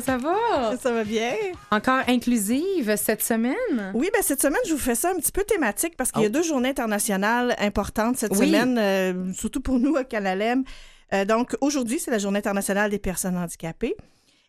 ça 0.00 0.16
va? 0.18 0.76
Ça 0.76 0.92
va 0.92 1.04
bien? 1.04 1.32
Encore 1.70 2.00
inclusive 2.08 2.94
cette 2.96 3.22
semaine? 3.22 3.54
Oui, 3.94 4.08
ben 4.12 4.22
cette 4.22 4.40
semaine, 4.42 4.60
je 4.66 4.72
vous 4.72 4.78
fais 4.78 4.94
ça 4.94 5.10
un 5.10 5.14
petit 5.16 5.32
peu 5.32 5.42
thématique 5.44 5.96
parce 5.96 6.12
qu'il 6.12 6.22
y 6.22 6.24
a 6.24 6.28
Oh. 6.28 6.32
deux 6.32 6.42
journées 6.42 6.70
internationales 6.70 7.54
importantes 7.58 8.16
cette 8.18 8.32
Oui. 8.36 8.46
semaine, 8.46 8.76
euh, 8.78 9.32
surtout 9.32 9.60
pour 9.60 9.78
nous 9.78 9.96
à 9.96 10.04
Canalem. 10.04 10.64
Euh, 11.12 11.24
donc, 11.24 11.56
aujourd'hui, 11.60 11.98
c'est 11.98 12.10
la 12.10 12.18
Journée 12.18 12.38
internationale 12.38 12.90
des 12.90 12.98
personnes 12.98 13.36
handicapées. 13.36 13.96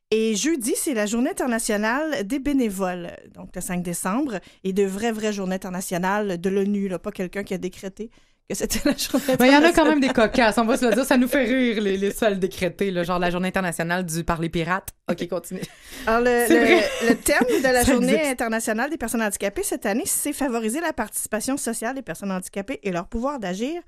Et 0.10 0.36
jeudi, 0.36 0.74
c'est 0.76 0.94
la 0.94 1.06
Journée 1.06 1.30
internationale 1.32 2.26
des 2.26 2.40
bénévoles, 2.40 3.12
donc 3.36 3.50
le 3.54 3.60
5 3.62 3.84
décembre, 3.84 4.40
et 4.64 4.72
de 4.72 4.84
vraies, 4.84 5.12
vraies 5.12 5.34
journées 5.34 5.56
internationales 5.56 6.40
de 6.40 6.50
l'ONU, 6.50 6.90
pas 7.04 7.12
quelqu'un 7.12 7.44
qui 7.44 7.54
a 7.54 7.58
décrété 7.58 8.10
que 8.50 8.56
c'était 8.56 8.80
la 8.90 8.96
journée 8.96 9.36
Mais 9.40 9.48
il 9.50 9.54
y 9.54 9.58
en 9.58 9.64
a 9.64 9.72
quand 9.74 9.86
même 9.86 10.00
des 10.00 10.10
cocasses, 10.10 10.58
on 10.58 10.64
va 10.66 10.78
se 10.78 10.86
le 10.86 10.94
dire. 10.94 11.06
Ça 11.06 11.18
nous 11.18 11.28
fait 11.28 11.44
rire, 11.44 11.82
les, 11.82 11.98
les 11.98 12.12
seuls 12.12 12.40
décrétés, 12.40 12.92
là, 12.92 13.04
genre 13.04 13.20
la 13.20 13.30
journée 13.30 13.50
internationale 13.50 14.06
du 14.06 14.24
par 14.24 14.40
les 14.40 14.50
pirates. 14.50 14.90
OK, 15.12 15.28
continue. 15.28 15.62
Alors, 16.06 16.22
le, 16.22 17.10
le- 17.10 17.16
thème 17.16 17.40
de 17.50 17.64
la 17.64 17.84
Ça 17.84 17.92
Journée 17.92 18.14
existe. 18.14 18.32
internationale 18.32 18.90
des 18.90 18.98
personnes 18.98 19.22
handicapées 19.22 19.64
cette 19.64 19.86
année, 19.86 20.04
c'est 20.06 20.34
favoriser 20.34 20.80
la 20.82 20.94
participation 20.94 21.58
sociale 21.58 21.96
des 21.96 22.02
personnes 22.02 22.32
handicapées 22.32 22.80
et 22.84 22.92
leur 22.92 23.08
pouvoir 23.08 23.40
d'agir, 23.40 23.82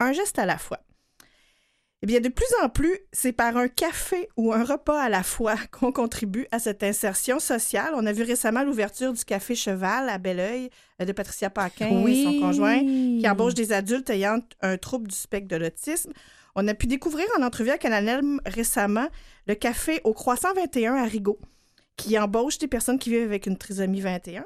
un 0.00 0.12
geste 0.12 0.38
à 0.38 0.46
la 0.46 0.56
fois. 0.58 0.80
Eh 2.02 2.06
bien, 2.06 2.20
de 2.20 2.28
plus 2.28 2.46
en 2.62 2.68
plus, 2.68 2.96
c'est 3.12 3.32
par 3.32 3.56
un 3.56 3.66
café 3.66 4.28
ou 4.36 4.52
un 4.52 4.62
repas 4.62 5.00
à 5.00 5.08
la 5.08 5.24
fois 5.24 5.56
qu'on 5.72 5.90
contribue 5.90 6.46
à 6.52 6.60
cette 6.60 6.84
insertion 6.84 7.40
sociale. 7.40 7.92
On 7.94 8.06
a 8.06 8.12
vu 8.12 8.22
récemment 8.22 8.62
l'ouverture 8.62 9.12
du 9.12 9.24
Café 9.24 9.56
Cheval 9.56 10.08
à 10.08 10.18
Belleuil 10.18 10.70
euh, 11.02 11.04
de 11.04 11.12
Patricia 11.12 11.50
Paquin 11.50 12.06
et 12.06 12.24
son 12.24 12.38
conjoint 12.38 12.78
qui 12.78 13.28
embauche 13.28 13.54
des 13.54 13.72
adultes 13.72 14.10
ayant 14.10 14.38
un 14.60 14.76
trouble 14.76 15.08
du 15.08 15.16
spectre 15.16 15.48
de 15.48 15.56
l'autisme. 15.56 16.12
On 16.54 16.68
a 16.68 16.74
pu 16.74 16.86
découvrir 16.86 17.26
en 17.38 17.42
entrevue 17.42 17.70
à 17.70 17.78
Canal 17.78 18.22
récemment 18.46 19.08
le 19.46 19.54
café 19.54 20.00
au 20.04 20.12
Croissant 20.12 20.52
21 20.54 20.94
à 20.94 21.04
Rigaud, 21.04 21.38
qui 21.96 22.18
embauche 22.18 22.58
des 22.58 22.68
personnes 22.68 22.98
qui 22.98 23.10
vivent 23.10 23.24
avec 23.24 23.46
une 23.46 23.56
trisomie 23.56 24.00
21. 24.00 24.44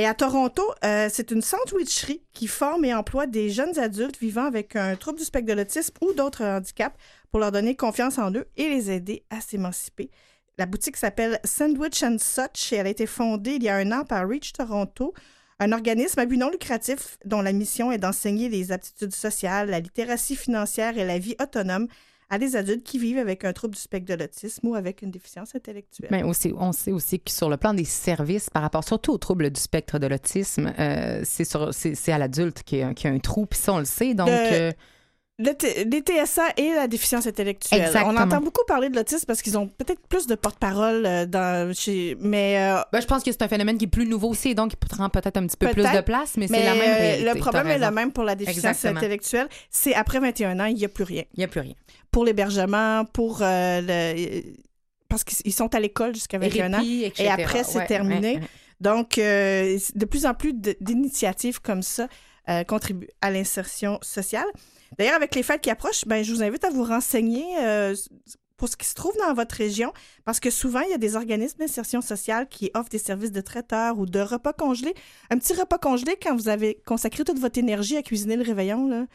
Et 0.00 0.06
à 0.06 0.14
Toronto, 0.14 0.62
euh, 0.82 1.10
c'est 1.12 1.30
une 1.30 1.42
sandwicherie 1.42 2.22
qui 2.32 2.46
forme 2.46 2.86
et 2.86 2.94
emploie 2.94 3.26
des 3.26 3.50
jeunes 3.50 3.78
adultes 3.78 4.18
vivant 4.18 4.46
avec 4.46 4.74
un 4.74 4.96
trouble 4.96 5.18
du 5.18 5.26
spectre 5.26 5.48
de 5.48 5.52
l'autisme 5.52 5.92
ou 6.00 6.14
d'autres 6.14 6.42
handicaps 6.42 6.96
pour 7.30 7.38
leur 7.38 7.52
donner 7.52 7.76
confiance 7.76 8.16
en 8.16 8.32
eux 8.32 8.46
et 8.56 8.70
les 8.70 8.90
aider 8.90 9.26
à 9.28 9.42
s'émanciper. 9.42 10.10
La 10.56 10.64
boutique 10.64 10.96
s'appelle 10.96 11.38
Sandwich 11.44 12.02
and 12.02 12.16
Such 12.18 12.72
et 12.72 12.76
elle 12.76 12.86
a 12.86 12.90
été 12.90 13.04
fondée 13.04 13.56
il 13.56 13.62
y 13.62 13.68
a 13.68 13.76
un 13.76 13.92
an 13.92 14.04
par 14.04 14.26
Reach 14.26 14.54
Toronto, 14.54 15.12
un 15.58 15.70
organisme 15.70 16.18
à 16.18 16.24
but 16.24 16.38
non 16.38 16.48
lucratif 16.48 17.18
dont 17.26 17.42
la 17.42 17.52
mission 17.52 17.92
est 17.92 17.98
d'enseigner 17.98 18.48
les 18.48 18.72
aptitudes 18.72 19.14
sociales, 19.14 19.68
la 19.68 19.80
littératie 19.80 20.34
financière 20.34 20.96
et 20.96 21.04
la 21.04 21.18
vie 21.18 21.36
autonome 21.42 21.88
à 22.30 22.38
des 22.38 22.54
adultes 22.56 22.84
qui 22.84 22.98
vivent 22.98 23.18
avec 23.18 23.44
un 23.44 23.52
trouble 23.52 23.74
du 23.74 23.80
spectre 23.80 24.14
de 24.16 24.18
l'autisme 24.22 24.68
ou 24.68 24.74
avec 24.76 25.02
une 25.02 25.10
déficience 25.10 25.54
intellectuelle. 25.54 26.08
Mais 26.12 26.22
aussi, 26.22 26.54
on 26.56 26.72
sait 26.72 26.92
aussi 26.92 27.18
que 27.20 27.30
sur 27.30 27.48
le 27.50 27.56
plan 27.56 27.74
des 27.74 27.84
services, 27.84 28.48
par 28.50 28.62
rapport 28.62 28.84
surtout 28.84 29.12
au 29.12 29.18
trouble 29.18 29.50
du 29.50 29.60
spectre 29.60 29.98
de 29.98 30.06
l'autisme, 30.06 30.72
euh, 30.78 31.20
c'est 31.24 31.44
sur- 31.44 31.74
c'est 31.74 31.94
c'est 31.94 32.12
à 32.12 32.18
l'adulte 32.18 32.62
qui, 32.62 32.80
a- 32.82 32.94
qui 32.94 33.08
a 33.08 33.10
un 33.10 33.18
trou, 33.18 33.46
puis 33.46 33.58
ça, 33.58 33.72
on 33.74 33.78
le 33.80 33.84
sait. 33.84 34.14
Donc, 34.14 34.28
euh, 34.30 34.72
les 35.40 36.00
TSA 36.02 36.42
et 36.56 36.74
la 36.74 36.86
déficience 36.86 37.26
intellectuelle. 37.26 37.80
Exactement. 37.80 38.12
On 38.12 38.16
entend 38.16 38.40
beaucoup 38.40 38.64
parler 38.66 38.88
de 38.90 38.96
l'autisme 38.96 39.24
parce 39.26 39.42
qu'ils 39.42 39.56
ont 39.56 39.66
peut-être 39.68 40.00
plus 40.08 40.26
de 40.26 40.34
porte-parole 40.34 41.06
euh, 41.06 41.26
dans 41.26 41.74
chez 41.74 42.16
mais 42.20 42.58
euh, 42.58 42.80
ben, 42.92 43.00
je 43.00 43.06
pense 43.06 43.22
que 43.22 43.32
c'est 43.32 43.42
un 43.42 43.48
phénomène 43.48 43.78
qui 43.78 43.84
est 43.86 43.88
plus 43.88 44.06
nouveau 44.06 44.28
aussi, 44.28 44.54
donc 44.54 44.70
qui 44.70 44.76
prend 44.76 45.08
peut-être 45.08 45.36
un 45.36 45.46
petit 45.46 45.56
peu 45.56 45.68
plus 45.68 45.82
de 45.82 46.00
place, 46.02 46.36
mais, 46.36 46.46
mais 46.50 46.58
c'est 46.58 46.64
la 46.64 46.74
même 46.74 46.82
euh, 46.82 46.98
réalité. 46.98 47.32
le 47.34 47.40
problème 47.40 47.66
est 47.68 47.78
le 47.78 47.90
même 47.90 48.12
pour 48.12 48.24
la 48.24 48.34
déficience 48.34 48.64
Exactement. 48.64 48.98
intellectuelle, 48.98 49.48
c'est 49.70 49.94
après 49.94 50.20
21 50.20 50.60
ans, 50.60 50.64
il 50.66 50.76
n'y 50.76 50.84
a 50.84 50.88
plus 50.88 51.04
rien. 51.04 51.24
Il 51.34 51.38
n'y 51.38 51.44
a 51.44 51.48
plus 51.48 51.60
rien. 51.60 51.74
Pour 52.10 52.24
l'hébergement, 52.24 53.04
pour 53.06 53.40
euh, 53.42 53.80
le 53.82 54.42
parce 55.08 55.24
qu'ils 55.24 55.52
sont 55.52 55.74
à 55.74 55.80
l'école 55.80 56.14
jusqu'à 56.14 56.38
21 56.38 56.74
ans. 56.74 56.82
Etc. 56.82 57.24
Et 57.24 57.28
après, 57.28 57.64
c'est 57.64 57.78
Ouais, 57.78 57.86
terminé. 57.86 58.34
ouais, 58.34 58.40
ouais. 58.40 58.48
Donc, 58.80 59.18
euh, 59.18 59.76
de 59.96 60.04
plus 60.04 60.24
en 60.24 60.34
plus 60.34 60.52
d'initiatives 60.80 61.60
comme 61.60 61.82
ça 61.82 62.06
contribuent 62.66 63.08
à 63.20 63.30
l'insertion 63.30 63.98
sociale. 64.02 64.46
D'ailleurs, 64.98 65.14
avec 65.14 65.34
les 65.34 65.42
fêtes 65.42 65.60
qui 65.60 65.70
approchent, 65.70 66.04
ben, 66.06 66.22
je 66.24 66.32
vous 66.32 66.42
invite 66.42 66.64
à 66.64 66.70
vous 66.70 66.84
renseigner 66.84 67.44
euh, 67.60 67.94
pour 68.56 68.68
ce 68.68 68.76
qui 68.76 68.86
se 68.86 68.94
trouve 68.94 69.14
dans 69.26 69.32
votre 69.32 69.54
région, 69.54 69.92
parce 70.24 70.38
que 70.40 70.50
souvent, 70.50 70.80
il 70.80 70.90
y 70.90 70.94
a 70.94 70.98
des 70.98 71.16
organismes 71.16 71.58
d'insertion 71.58 72.00
sociale 72.00 72.48
qui 72.48 72.70
offrent 72.74 72.90
des 72.90 72.98
services 72.98 73.32
de 73.32 73.40
traiteur 73.40 73.98
ou 73.98 74.06
de 74.06 74.20
repas 74.20 74.52
congelés. 74.52 74.94
Un 75.30 75.38
petit 75.38 75.54
repas 75.54 75.78
congelé 75.78 76.16
quand 76.22 76.36
vous 76.36 76.48
avez 76.48 76.78
consacré 76.84 77.24
toute 77.24 77.38
votre 77.38 77.58
énergie 77.58 77.96
à 77.96 78.02
cuisiner 78.02 78.36
le 78.36 78.42
réveillon, 78.42 78.88
là. 78.88 79.06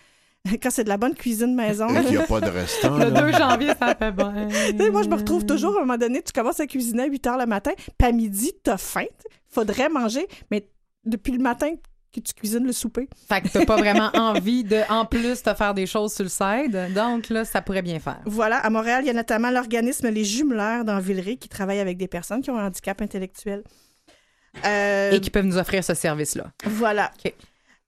quand 0.62 0.70
c'est 0.70 0.84
de 0.84 0.90
la 0.90 0.98
bonne 0.98 1.16
cuisine 1.16 1.56
maison. 1.56 1.88
Qu'il 1.88 2.12
n'y 2.12 2.18
a 2.18 2.24
pas 2.24 2.42
de 2.42 2.50
restant. 2.50 2.98
Le 2.98 3.10
là. 3.10 3.22
2 3.22 3.32
janvier, 3.32 3.72
ça 3.80 3.96
fait 3.96 4.12
bon. 4.12 4.32
Tu 4.72 4.78
sais, 4.78 4.90
moi, 4.92 5.04
je 5.04 5.10
me 5.10 5.16
retrouve 5.16 5.46
toujours 5.46 5.76
à 5.76 5.78
un 5.78 5.82
moment 5.82 5.98
donné, 5.98 6.22
tu 6.22 6.32
commences 6.32 6.60
à 6.60 6.68
cuisiner 6.68 7.04
à 7.04 7.08
8 7.08 7.28
heures 7.28 7.38
le 7.38 7.46
matin, 7.46 7.72
puis 7.98 8.08
à 8.08 8.12
midi, 8.12 8.54
t'as 8.64 8.78
faim, 8.78 9.06
faudrait 9.48 9.90
manger, 9.90 10.28
mais 10.52 10.68
depuis 11.04 11.34
le 11.34 11.40
matin 11.40 11.74
que 12.22 12.28
tu 12.28 12.34
cuisines 12.34 12.66
le 12.66 12.72
souper. 12.72 13.08
Fait 13.28 13.42
que 13.42 13.48
t'as 13.48 13.66
pas 13.66 13.78
vraiment 13.78 14.10
envie 14.16 14.64
de, 14.64 14.82
en 14.90 15.06
plus, 15.06 15.44
te 15.44 15.54
faire 15.54 15.74
des 15.74 15.86
choses 15.86 16.14
sur 16.14 16.24
le 16.24 16.30
side. 16.30 16.94
Donc 16.94 17.30
là, 17.30 17.46
ça 17.46 17.62
pourrait 17.62 17.82
bien 17.82 18.00
faire. 18.00 18.22
Voilà, 18.26 18.58
à 18.58 18.70
Montréal, 18.70 19.04
il 19.04 19.08
y 19.08 19.10
a 19.10 19.14
notamment 19.14 19.52
l'organisme 19.52 20.10
Les 20.10 20.24
Jumelaires 20.24 20.86
dans 20.86 21.00
Villeray 21.00 21.38
qui 21.38 21.50
travaille 21.50 21.80
avec 21.80 21.98
des 21.98 22.08
personnes 22.08 22.42
qui 22.42 22.50
ont 22.50 22.58
un 22.58 22.68
handicap 22.68 23.02
intellectuel. 23.02 23.64
Euh, 24.66 25.12
Et 25.12 25.22
qui 25.22 25.30
peuvent 25.30 25.46
nous 25.46 25.58
offrir 25.58 25.84
ce 25.84 25.94
service-là. 25.94 26.52
Voilà. 26.66 27.12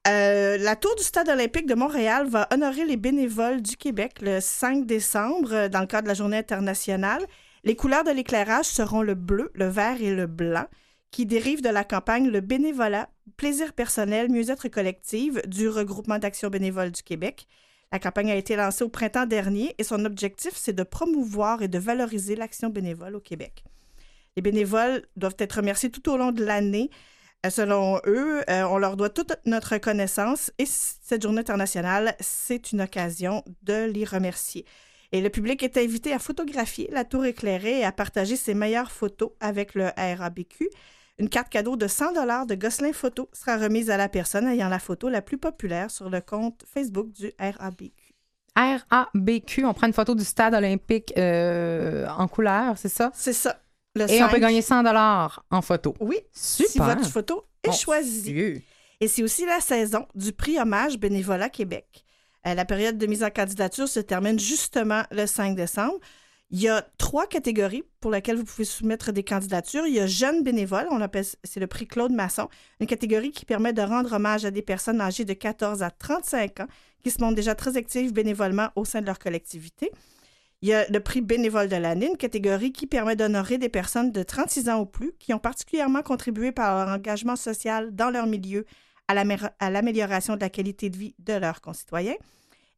Euh, 0.07 0.57
la 0.57 0.75
Tour 0.75 0.95
du 0.95 1.03
Stade 1.03 1.29
olympique 1.29 1.65
de 1.65 1.75
Montréal 1.75 2.27
va 2.27 2.47
honorer 2.53 2.85
les 2.85 2.97
bénévoles 2.97 3.61
du 3.61 3.75
Québec 3.75 4.19
le 4.21 4.39
5 4.39 4.85
décembre 4.85 5.53
euh, 5.53 5.69
dans 5.69 5.81
le 5.81 5.85
cadre 5.87 6.03
de 6.03 6.07
la 6.09 6.13
Journée 6.13 6.37
internationale. 6.37 7.25
Les 7.63 7.75
couleurs 7.75 8.03
de 8.03 8.11
l'éclairage 8.11 8.65
seront 8.65 9.01
le 9.01 9.15
bleu, 9.15 9.51
le 9.53 9.67
vert 9.67 10.01
et 10.01 10.13
le 10.13 10.27
blanc, 10.27 10.65
qui 11.11 11.25
dérivent 11.25 11.61
de 11.61 11.69
la 11.69 11.83
campagne 11.83 12.29
Le 12.29 12.41
bénévolat, 12.41 13.09
plaisir 13.37 13.73
personnel, 13.73 14.29
mieux-être 14.29 14.67
collective 14.67 15.41
du 15.47 15.69
regroupement 15.69 16.17
d'action 16.17 16.49
bénévole 16.49 16.91
du 16.91 17.03
Québec. 17.03 17.47
La 17.91 17.99
campagne 17.99 18.31
a 18.31 18.35
été 18.35 18.55
lancée 18.55 18.83
au 18.83 18.89
printemps 18.89 19.25
dernier 19.25 19.73
et 19.77 19.83
son 19.83 20.03
objectif, 20.03 20.53
c'est 20.55 20.73
de 20.73 20.83
promouvoir 20.83 21.61
et 21.61 21.67
de 21.67 21.79
valoriser 21.79 22.35
l'action 22.35 22.69
bénévole 22.69 23.15
au 23.15 23.21
Québec. 23.21 23.63
Les 24.35 24.41
bénévoles 24.41 25.03
doivent 25.15 25.35
être 25.39 25.53
remerciés 25.53 25.89
tout 25.89 26.09
au 26.09 26.17
long 26.17 26.31
de 26.31 26.43
l'année. 26.43 26.89
Euh, 27.45 27.49
Selon 27.49 28.01
eux, 28.05 28.41
euh, 28.49 28.63
on 28.63 28.77
leur 28.77 28.97
doit 28.97 29.09
toute 29.09 29.33
notre 29.45 29.73
reconnaissance 29.73 30.51
et 30.57 30.65
cette 30.65 31.21
journée 31.23 31.39
internationale, 31.39 32.15
c'est 32.19 32.71
une 32.71 32.81
occasion 32.81 33.43
de 33.63 33.85
les 33.85 34.03
remercier. 34.03 34.65
Et 35.13 35.21
le 35.21 35.29
public 35.29 35.63
est 35.63 35.77
invité 35.77 36.11
à 36.11 36.19
photographier 36.19 36.89
la 36.91 37.05
tour 37.05 37.23
éclairée 37.23 37.79
et 37.79 37.85
à 37.85 37.93
partager 37.93 38.35
ses 38.35 38.53
meilleures 38.53 38.91
photos 38.91 39.31
avec 39.39 39.73
le 39.73 39.89
RABQ. 39.95 40.69
Une 41.19 41.29
carte 41.29 41.49
cadeau 41.49 41.75
de 41.75 41.87
100 41.87 42.13
dollars 42.13 42.45
de 42.45 42.53
Gosselin 42.53 42.93
Photo 42.93 43.27
sera 43.33 43.57
remise 43.57 43.89
à 43.89 43.97
la 43.97 44.07
personne 44.07 44.45
ayant 44.47 44.69
la 44.69 44.77
photo 44.79 45.09
la 45.09 45.21
plus 45.23 45.37
populaire 45.39 45.89
sur 45.89 46.09
le 46.09 46.21
compte 46.21 46.63
Facebook 46.71 47.11
du 47.11 47.31
RABQ. 47.39 47.91
RABQ, 48.55 49.65
on 49.65 49.73
prend 49.73 49.87
une 49.87 49.93
photo 49.93 50.13
du 50.15 50.23
stade 50.23 50.53
olympique 50.53 51.13
euh, 51.17 52.07
en 52.07 52.27
couleur, 52.27 52.77
c'est 52.77 52.89
ça? 52.89 53.11
C'est 53.13 53.33
ça. 53.33 53.59
Le 53.95 54.09
Et 54.11 54.21
on 54.21 54.27
5. 54.27 54.31
peut 54.33 54.39
gagner 54.39 54.61
100 54.61 54.83
en 55.49 55.61
photo. 55.61 55.95
Oui, 55.99 56.17
Super. 56.31 56.69
si 56.69 56.77
votre 56.77 57.09
photo 57.09 57.43
est 57.63 57.71
choisie. 57.71 58.21
Dieu. 58.21 58.61
Et 58.99 59.07
c'est 59.07 59.23
aussi 59.23 59.45
la 59.45 59.59
saison 59.59 60.07
du 60.13 60.33
prix 60.33 60.59
Hommage 60.59 60.97
Bénévolat 60.99 61.49
Québec. 61.49 62.05
Euh, 62.45 62.53
la 62.53 62.65
période 62.65 62.97
de 62.97 63.07
mise 63.07 63.23
en 63.23 63.29
candidature 63.29 63.87
se 63.87 63.99
termine 63.99 64.39
justement 64.39 65.03
le 65.11 65.25
5 65.25 65.55
décembre. 65.55 65.99
Il 66.49 66.61
y 66.61 66.69
a 66.69 66.81
trois 66.97 67.27
catégories 67.27 67.83
pour 67.99 68.09
lesquelles 68.09 68.37
vous 68.37 68.45
pouvez 68.45 68.63
soumettre 68.63 69.11
des 69.11 69.23
candidatures. 69.23 69.85
Il 69.85 69.93
y 69.93 69.99
a 69.99 70.07
jeunes 70.07 70.43
bénévoles, 70.43 70.87
on 70.91 71.01
appelle 71.01 71.25
c'est 71.43 71.59
le 71.59 71.67
prix 71.67 71.87
Claude 71.87 72.13
Masson, 72.13 72.47
une 72.79 72.87
catégorie 72.87 73.31
qui 73.31 73.43
permet 73.43 73.73
de 73.73 73.81
rendre 73.81 74.13
hommage 74.13 74.45
à 74.45 74.51
des 74.51 74.61
personnes 74.61 75.01
âgées 75.01 75.25
de 75.25 75.33
14 75.33 75.83
à 75.83 75.91
35 75.91 76.61
ans 76.61 76.67
qui 77.03 77.11
se 77.11 77.21
montrent 77.21 77.35
déjà 77.35 77.53
très 77.53 77.75
actives 77.75 78.13
bénévolement 78.13 78.69
au 78.77 78.85
sein 78.85 79.01
de 79.01 79.07
leur 79.07 79.19
collectivité. 79.19 79.91
Il 80.61 80.69
y 80.69 80.73
a 80.73 80.87
le 80.89 80.99
prix 81.01 81.21
bénévole 81.21 81.67
de 81.67 81.75
l'année, 81.75 82.07
une 82.07 82.17
catégorie 82.17 82.71
qui 82.71 82.87
permet 82.87 83.17
d'honorer 83.17 83.57
des 83.57 83.69
personnes 83.69 84.11
de 84.11 84.23
36 84.23 84.69
ans 84.69 84.79
ou 84.79 84.85
plus 84.85 85.11
qui 85.19 85.33
ont 85.33 85.39
particulièrement 85.39 86.01
contribué 86.01 86.53
par 86.53 86.85
leur 86.85 86.95
engagement 86.95 87.35
social 87.35 87.93
dans 87.93 88.09
leur 88.09 88.25
milieu 88.25 88.65
à 89.09 89.69
l'amélioration 89.69 90.35
de 90.35 90.41
la 90.41 90.49
qualité 90.49 90.89
de 90.89 90.97
vie 90.97 91.15
de 91.19 91.33
leurs 91.33 91.61
concitoyens. 91.61 92.15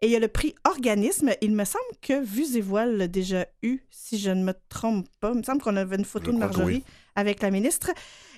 Et 0.01 0.07
il 0.07 0.11
y 0.11 0.15
a 0.15 0.19
le 0.19 0.29
prix 0.29 0.55
organisme. 0.63 1.31
Il 1.41 1.53
me 1.53 1.65
semble 1.65 1.83
que 2.01 2.23
Vues 2.23 2.55
et 2.55 2.61
Voiles 2.61 2.95
l'a 2.95 3.07
déjà 3.07 3.45
eu, 3.63 3.79
si 3.89 4.17
je 4.17 4.31
ne 4.31 4.43
me 4.43 4.53
trompe 4.69 5.07
pas. 5.19 5.31
Il 5.33 5.39
me 5.39 5.43
semble 5.43 5.61
qu'on 5.61 5.75
avait 5.75 5.97
une 5.97 6.05
photo 6.05 6.27
Je 6.27 6.31
de 6.31 6.37
Marjorie 6.37 6.75
oui. 6.75 6.83
avec 7.15 7.41
la 7.41 7.51
ministre. 7.51 7.91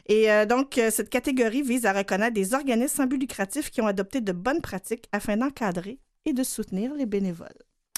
Et 0.08 0.32
euh, 0.32 0.46
donc, 0.46 0.78
euh, 0.80 0.90
cette 0.90 1.10
catégorie 1.10 1.62
vise 1.62 1.86
à 1.86 1.94
reconnaître 1.94 2.34
des 2.34 2.56
organismes 2.56 2.96
sans 2.96 3.06
but 3.06 3.20
lucratif 3.20 3.70
qui 3.70 3.80
ont 3.82 3.88
adopté 3.88 4.22
de 4.22 4.32
bonnes 4.32 4.62
pratiques 4.62 5.08
afin 5.12 5.38
d'encadrer 5.38 6.00
et 6.26 6.34
de 6.34 6.44
soutenir 6.44 6.96
les 6.96 7.06
bénévoles. 7.06 7.50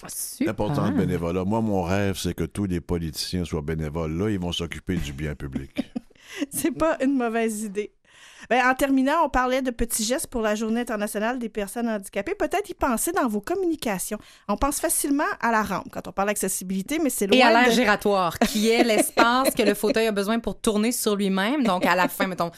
C'est 0.08 0.48
important 0.50 0.90
le 0.90 0.98
bénévolat. 0.98 1.46
Moi, 1.46 1.62
mon 1.62 1.82
rêve, 1.82 2.18
c'est 2.18 2.34
que 2.34 2.44
tous 2.44 2.66
les 2.66 2.82
politiciens 2.82 3.46
soient 3.46 3.62
bénévoles. 3.62 4.12
Là, 4.18 4.30
ils 4.30 4.40
vont 4.40 4.52
s'occuper 4.52 4.98
du 4.98 5.14
bien 5.14 5.36
public. 5.36 5.72
C'est 6.50 6.72
pas 6.72 6.98
une 7.02 7.16
mauvaise 7.16 7.64
idée. 7.64 7.94
Ben, 8.50 8.62
en 8.66 8.74
terminant, 8.76 9.24
on 9.26 9.30
parlait 9.30 9.62
de 9.62 9.72
petits 9.72 10.04
gestes 10.04 10.28
pour 10.28 10.42
la 10.42 10.56
Journée 10.56 10.82
internationale 10.82 11.40
des 11.40 11.50
personnes 11.50 11.88
handicapées. 11.88 12.36
Peut-être 12.36 12.70
y 12.70 12.74
penser 12.74 13.12
dans 13.12 13.28
vos 13.28 13.40
communications. 13.42 14.18
On 14.48 14.58
pense 14.58 14.80
facilement 14.80 15.24
à 15.42 15.52
la 15.52 15.64
rampe 15.64 15.88
quand 15.92 16.08
on 16.08 16.12
parle 16.12 16.28
d'accessibilité, 16.30 17.00
mais 17.02 17.10
c'est 17.10 17.28
loin 17.28 17.38
Et 17.38 17.42
à 17.42 17.52
l'air 17.52 17.68
de- 17.68 17.72
giratoire, 17.72 18.38
qui 18.40 18.70
est 18.70 18.84
l'espace 18.84 19.54
que 19.56 19.64
le 19.64 19.74
fauteuil 19.74 20.08
a 20.08 20.12
besoin 20.12 20.40
pour 20.40 20.60
tourner 20.60 20.92
sur 20.92 21.16
lui-même. 21.16 21.64
Donc, 21.64 21.86
à 21.86 21.96
la 21.96 22.08
fin, 22.10 22.28
mettons, 22.28 22.52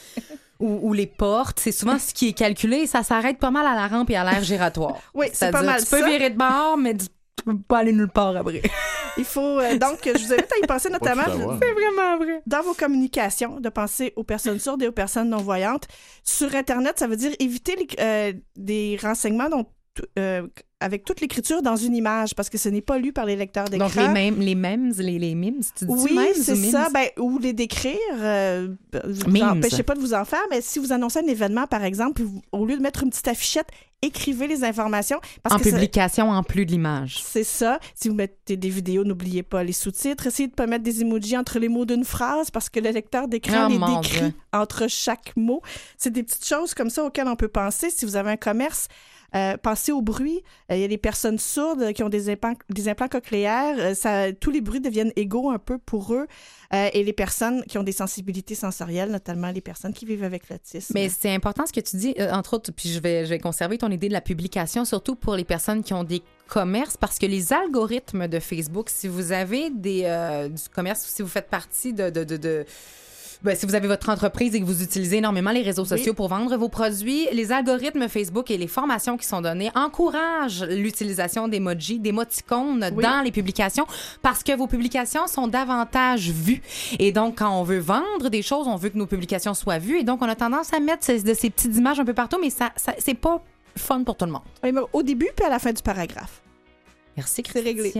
ou, 0.60 0.80
ou 0.90 0.94
les 0.94 1.06
portes, 1.08 1.60
c'est 1.60 1.72
souvent 1.74 2.00
ce 2.00 2.14
qui 2.14 2.30
est 2.30 2.34
calculé 2.34 2.78
et 2.78 2.88
ça 2.88 3.04
s'arrête 3.04 3.38
pas 3.38 3.52
mal 3.52 3.68
à 3.68 3.76
la 3.76 3.88
rampe 3.88 4.10
et 4.10 4.16
à 4.16 4.24
l'air 4.24 4.42
giratoire. 4.44 4.96
Oui, 5.14 5.28
c'est 5.34 5.52
pas 5.52 5.62
mal 5.62 5.82
Tu 5.84 5.90
peux 5.90 6.00
ça. 6.00 6.08
virer 6.08 6.30
de 6.30 6.38
bord, 6.38 6.78
mais 6.78 6.96
tu 6.96 7.08
peux 7.44 7.58
pas 7.58 7.80
aller 7.80 7.92
nulle 7.94 8.08
part 8.10 8.36
après. 8.36 8.62
Il 9.18 9.24
faut 9.24 9.60
euh, 9.60 9.78
donc, 9.78 10.00
je 10.04 10.12
vous 10.12 10.34
invite 10.34 10.52
à 10.52 10.58
y 10.64 10.68
penser 10.68 10.90
notamment. 10.90 11.24
C'est 11.26 11.72
vraiment 11.72 12.18
vrai. 12.18 12.42
dans 12.46 12.62
vos 12.64 12.74
communications, 12.74 13.60
de 13.62 13.70
penser 13.70 14.12
aux 14.18 14.24
personnes 14.26 14.60
sourdes 14.60 14.84
et 14.84 14.88
aux 14.88 14.92
personnes 14.92 15.30
non-voyantes. 15.30 15.88
Sur 16.24 16.54
Internet, 16.54 17.00
ça 17.00 17.08
veut 17.08 17.16
dire 17.16 17.32
éviter 17.40 17.76
les- 17.78 17.88
euh, 18.00 18.34
des 18.58 19.00
renseignements 19.02 19.50
dont, 19.50 19.66
euh, 20.20 20.48
avec 20.82 21.04
toute 21.06 21.22
l'écriture 21.22 21.62
dans 21.62 21.76
une 21.78 21.96
image, 21.96 22.36
parce 22.36 22.50
que 22.50 22.58
ce 22.58 22.70
n'est 22.70 22.82
pas 22.82 22.98
lu 22.98 23.14
par 23.14 23.26
les 23.26 23.36
lecteurs 23.36 23.66
d'écran. 23.70 23.88
Donc, 23.88 23.96
les 23.96 24.08
mêmes, 24.10 24.40
les 24.40 24.56
mêmes, 24.56 24.92
les, 24.98 25.18
les 25.20 25.34
mimes, 25.36 25.62
tu 25.76 25.86
dis 25.86 25.92
Oui, 25.92 26.20
c'est 26.36 26.56
ça. 26.56 26.90
Ben, 26.94 27.08
ou 27.18 27.40
les 27.40 27.54
décrire. 27.54 27.98
Euh, 28.16 28.70
vous 29.06 29.42
empêchez 29.42 29.84
pas 29.84 29.96
de 29.96 30.00
vous 30.00 30.14
en 30.14 30.26
faire, 30.26 30.44
mais 30.50 30.62
si 30.62 30.80
vous 30.80 30.92
annoncez 30.92 31.20
un 31.20 31.28
événement, 31.28 31.66
par 31.68 31.84
exemple, 31.84 32.22
vous- 32.24 32.42
au 32.52 32.66
lieu 32.66 32.78
de 32.78 32.82
mettre 32.82 33.04
une 33.04 33.10
petite 33.10 33.28
affichette, 33.30 33.68
écrivez 34.02 34.48
les 34.48 34.64
informations. 34.64 35.20
Parce 35.42 35.56
en 35.56 35.58
que 35.60 35.64
ça- 35.70 35.72
publication, 35.72 36.30
en 36.30 36.44
plus 36.44 36.66
de 36.66 36.72
l'image. 36.72 37.22
C'est 37.24 37.46
ça. 37.46 37.80
Si 37.96 38.10
vous 38.10 38.16
mettez 38.16 38.58
des 38.58 38.70
vidéos, 38.70 39.04
n'oubliez 39.06 39.42
pas 39.44 39.64
les 39.64 39.72
sous-titres. 39.74 40.28
Essayez 40.28 40.48
de 40.48 40.52
ne 40.54 40.56
pas 40.56 40.68
mettre 40.68 40.84
des 40.84 41.02
emojis 41.02 41.38
entre 41.38 41.58
les 41.58 41.70
mots 41.70 41.86
d'une 41.86 42.04
phrase 42.04 42.52
parce 42.52 42.70
que 42.70 42.80
le 42.80 42.92
lecteur 42.92 43.28
d'écran 43.28 43.68
Oh, 43.68 43.70
les 43.70 43.78
décrit 43.80 44.20
Dieu. 44.20 44.34
entre 44.54 44.88
chaque 44.88 45.36
mot. 45.38 45.62
C'est 45.98 46.12
des 46.12 46.22
petites 46.22 46.46
choses 46.46 46.74
comme 46.76 46.90
ça 46.92 47.04
auxquelles 47.06 47.28
on 47.30 47.36
peut 47.38 47.48
penser. 47.48 47.90
Si 47.90 48.06
vous 48.06 48.16
avez 48.18 48.32
un 48.32 48.38
commerce, 48.38 48.88
euh, 49.36 49.58
pensez 49.58 49.92
au 49.92 50.02
bruit. 50.02 50.42
Euh, 50.72 50.76
Il 50.76 50.82
y 50.82 50.84
a 50.86 50.88
des 50.88 50.98
personnes 50.98 51.38
sourdes 51.40 51.92
qui 51.94 52.04
ont 52.04 52.10
des 52.10 52.30
implants, 52.30 52.54
des 52.70 52.88
implants 52.88 53.08
cochléaires. 53.08 53.76
Euh, 53.78 53.94
ça, 53.94 54.32
tous 54.34 54.52
les 54.52 54.62
bruits 54.62 54.82
deviennent 54.82 55.12
égaux 55.16 55.50
un 55.50 55.60
peu 55.60 55.78
pour 55.78 56.14
eux. 56.14 56.28
Euh, 56.74 56.90
et 56.94 57.04
les 57.04 57.14
personnes 57.14 57.64
qui 57.64 57.78
ont 57.78 57.84
des 57.84 57.92
sensibilités 57.92 58.56
sensorielles, 58.56 59.12
notamment 59.12 59.52
les 59.52 59.62
personnes 59.62 59.94
qui 59.94 60.06
vivent 60.06 60.24
avec 60.24 60.50
l'autisme. 60.50 60.94
Mais 60.96 61.10
c'est 61.10 61.34
important 61.34 61.66
ce 61.66 61.74
que 61.74 61.80
tu 61.80 61.98
dis, 61.98 62.16
entre 62.32 62.56
autres, 62.56 62.72
puis 62.72 62.90
je 62.90 63.00
vais, 63.00 63.26
je 63.26 63.30
vais 63.30 63.40
conserver 63.40 63.78
ton 63.78 63.92
idée 63.92 64.08
de 64.08 64.14
la 64.14 64.22
publication, 64.22 64.84
surtout 64.84 65.16
pour 65.16 65.36
les 65.36 65.44
personnes 65.46 65.84
qui 65.84 65.94
ont 65.94 66.04
des 66.04 66.24
commerces, 66.48 66.98
parce 66.98 67.20
que 67.20 67.26
les 67.28 67.54
algorithmes 67.54 68.28
de 68.28 68.40
Facebook, 68.40 68.90
si 68.90 69.08
vous 69.08 69.32
avez 69.32 69.70
des, 69.70 70.04
du 70.50 70.70
commerce, 70.70 71.02
si 71.02 71.22
vous 71.22 71.28
faites 71.28 71.50
partie 71.50 71.94
de, 71.94 72.10
de, 72.10 72.24
de- 72.24 72.66
ben, 73.44 73.56
si 73.56 73.66
vous 73.66 73.76
avez 73.76 73.88
votre 73.88 74.10
entreprise 74.10 74.56
et 74.56 74.60
que 74.60 74.66
vous 74.66 74.82
utilisez 74.82 75.18
énormément 75.18 75.52
les 75.52 75.62
réseaux 75.62 75.86
sociaux 75.86 76.14
pour 76.14 76.28
vendre 76.30 76.56
vos 76.58 76.70
produits, 76.70 77.28
les 77.32 77.52
algorithmes 77.52 78.08
Facebook 78.08 78.50
et 78.52 78.58
les 78.58 78.68
formations 78.68 79.18
qui 79.18 79.26
sont 79.28 79.42
données 79.42 79.72
encouragent 79.76 80.64
l'utilisation 80.64 81.48
d'emojis, 81.48 82.00
d'émoticônes 82.00 82.90
Oui. 82.96 83.04
dans 83.04 83.22
les 83.24 83.32
publications 83.32 83.86
parce 84.22 84.44
que 84.44 84.56
vos 84.56 84.68
publications 84.68 85.28
sont 85.28 85.48
davantage 85.48 86.30
vues. 86.32 86.62
Et 87.00 87.12
donc, 87.12 87.38
quand 87.40 87.50
on 87.60 87.64
veut 87.64 87.80
vendre 87.80 88.30
des 88.30 88.42
choses, 88.42 88.68
on 88.68 88.76
veut 88.76 88.90
que 88.90 88.98
nos 88.98 89.08
publications 89.08 89.54
soient 89.54 89.80
vues. 89.80 90.00
Et 90.00 90.04
donc, 90.04 90.22
on 90.22 90.30
a 90.30 90.36
tendance 90.36 90.74
à 90.74 90.80
mettre 90.80 91.04
ces, 91.04 91.22
de 91.22 91.34
ces 91.34 91.50
petites 91.50 91.76
images 91.76 92.00
un 92.00 92.06
peu 92.06 92.14
partout, 92.14 92.38
mais 92.42 92.50
ça, 92.50 92.72
ça 92.76 92.94
c'est 92.98 93.14
pas 93.14 93.44
fun 93.78 94.04
pour 94.04 94.16
tout 94.16 94.26
le 94.26 94.32
monde. 94.32 94.42
Oui, 94.64 94.72
mais 94.72 94.82
au 94.94 95.04
début 95.04 95.30
puis 95.36 95.46
à 95.46 95.50
la 95.50 95.60
fin 95.60 95.72
du 95.74 95.82
paragraphe. 95.82 96.42
Merci, 97.18 97.44
C'est 97.52 97.60
réglé. 97.62 97.94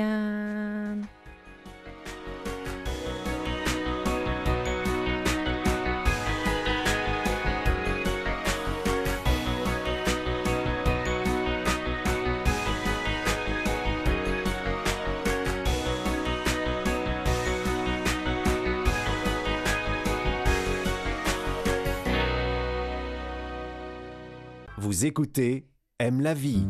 Vous 24.86 25.08
écoutez 25.08 25.66
Aime 25.98 26.22
la 26.22 26.36
vie. 26.36 26.64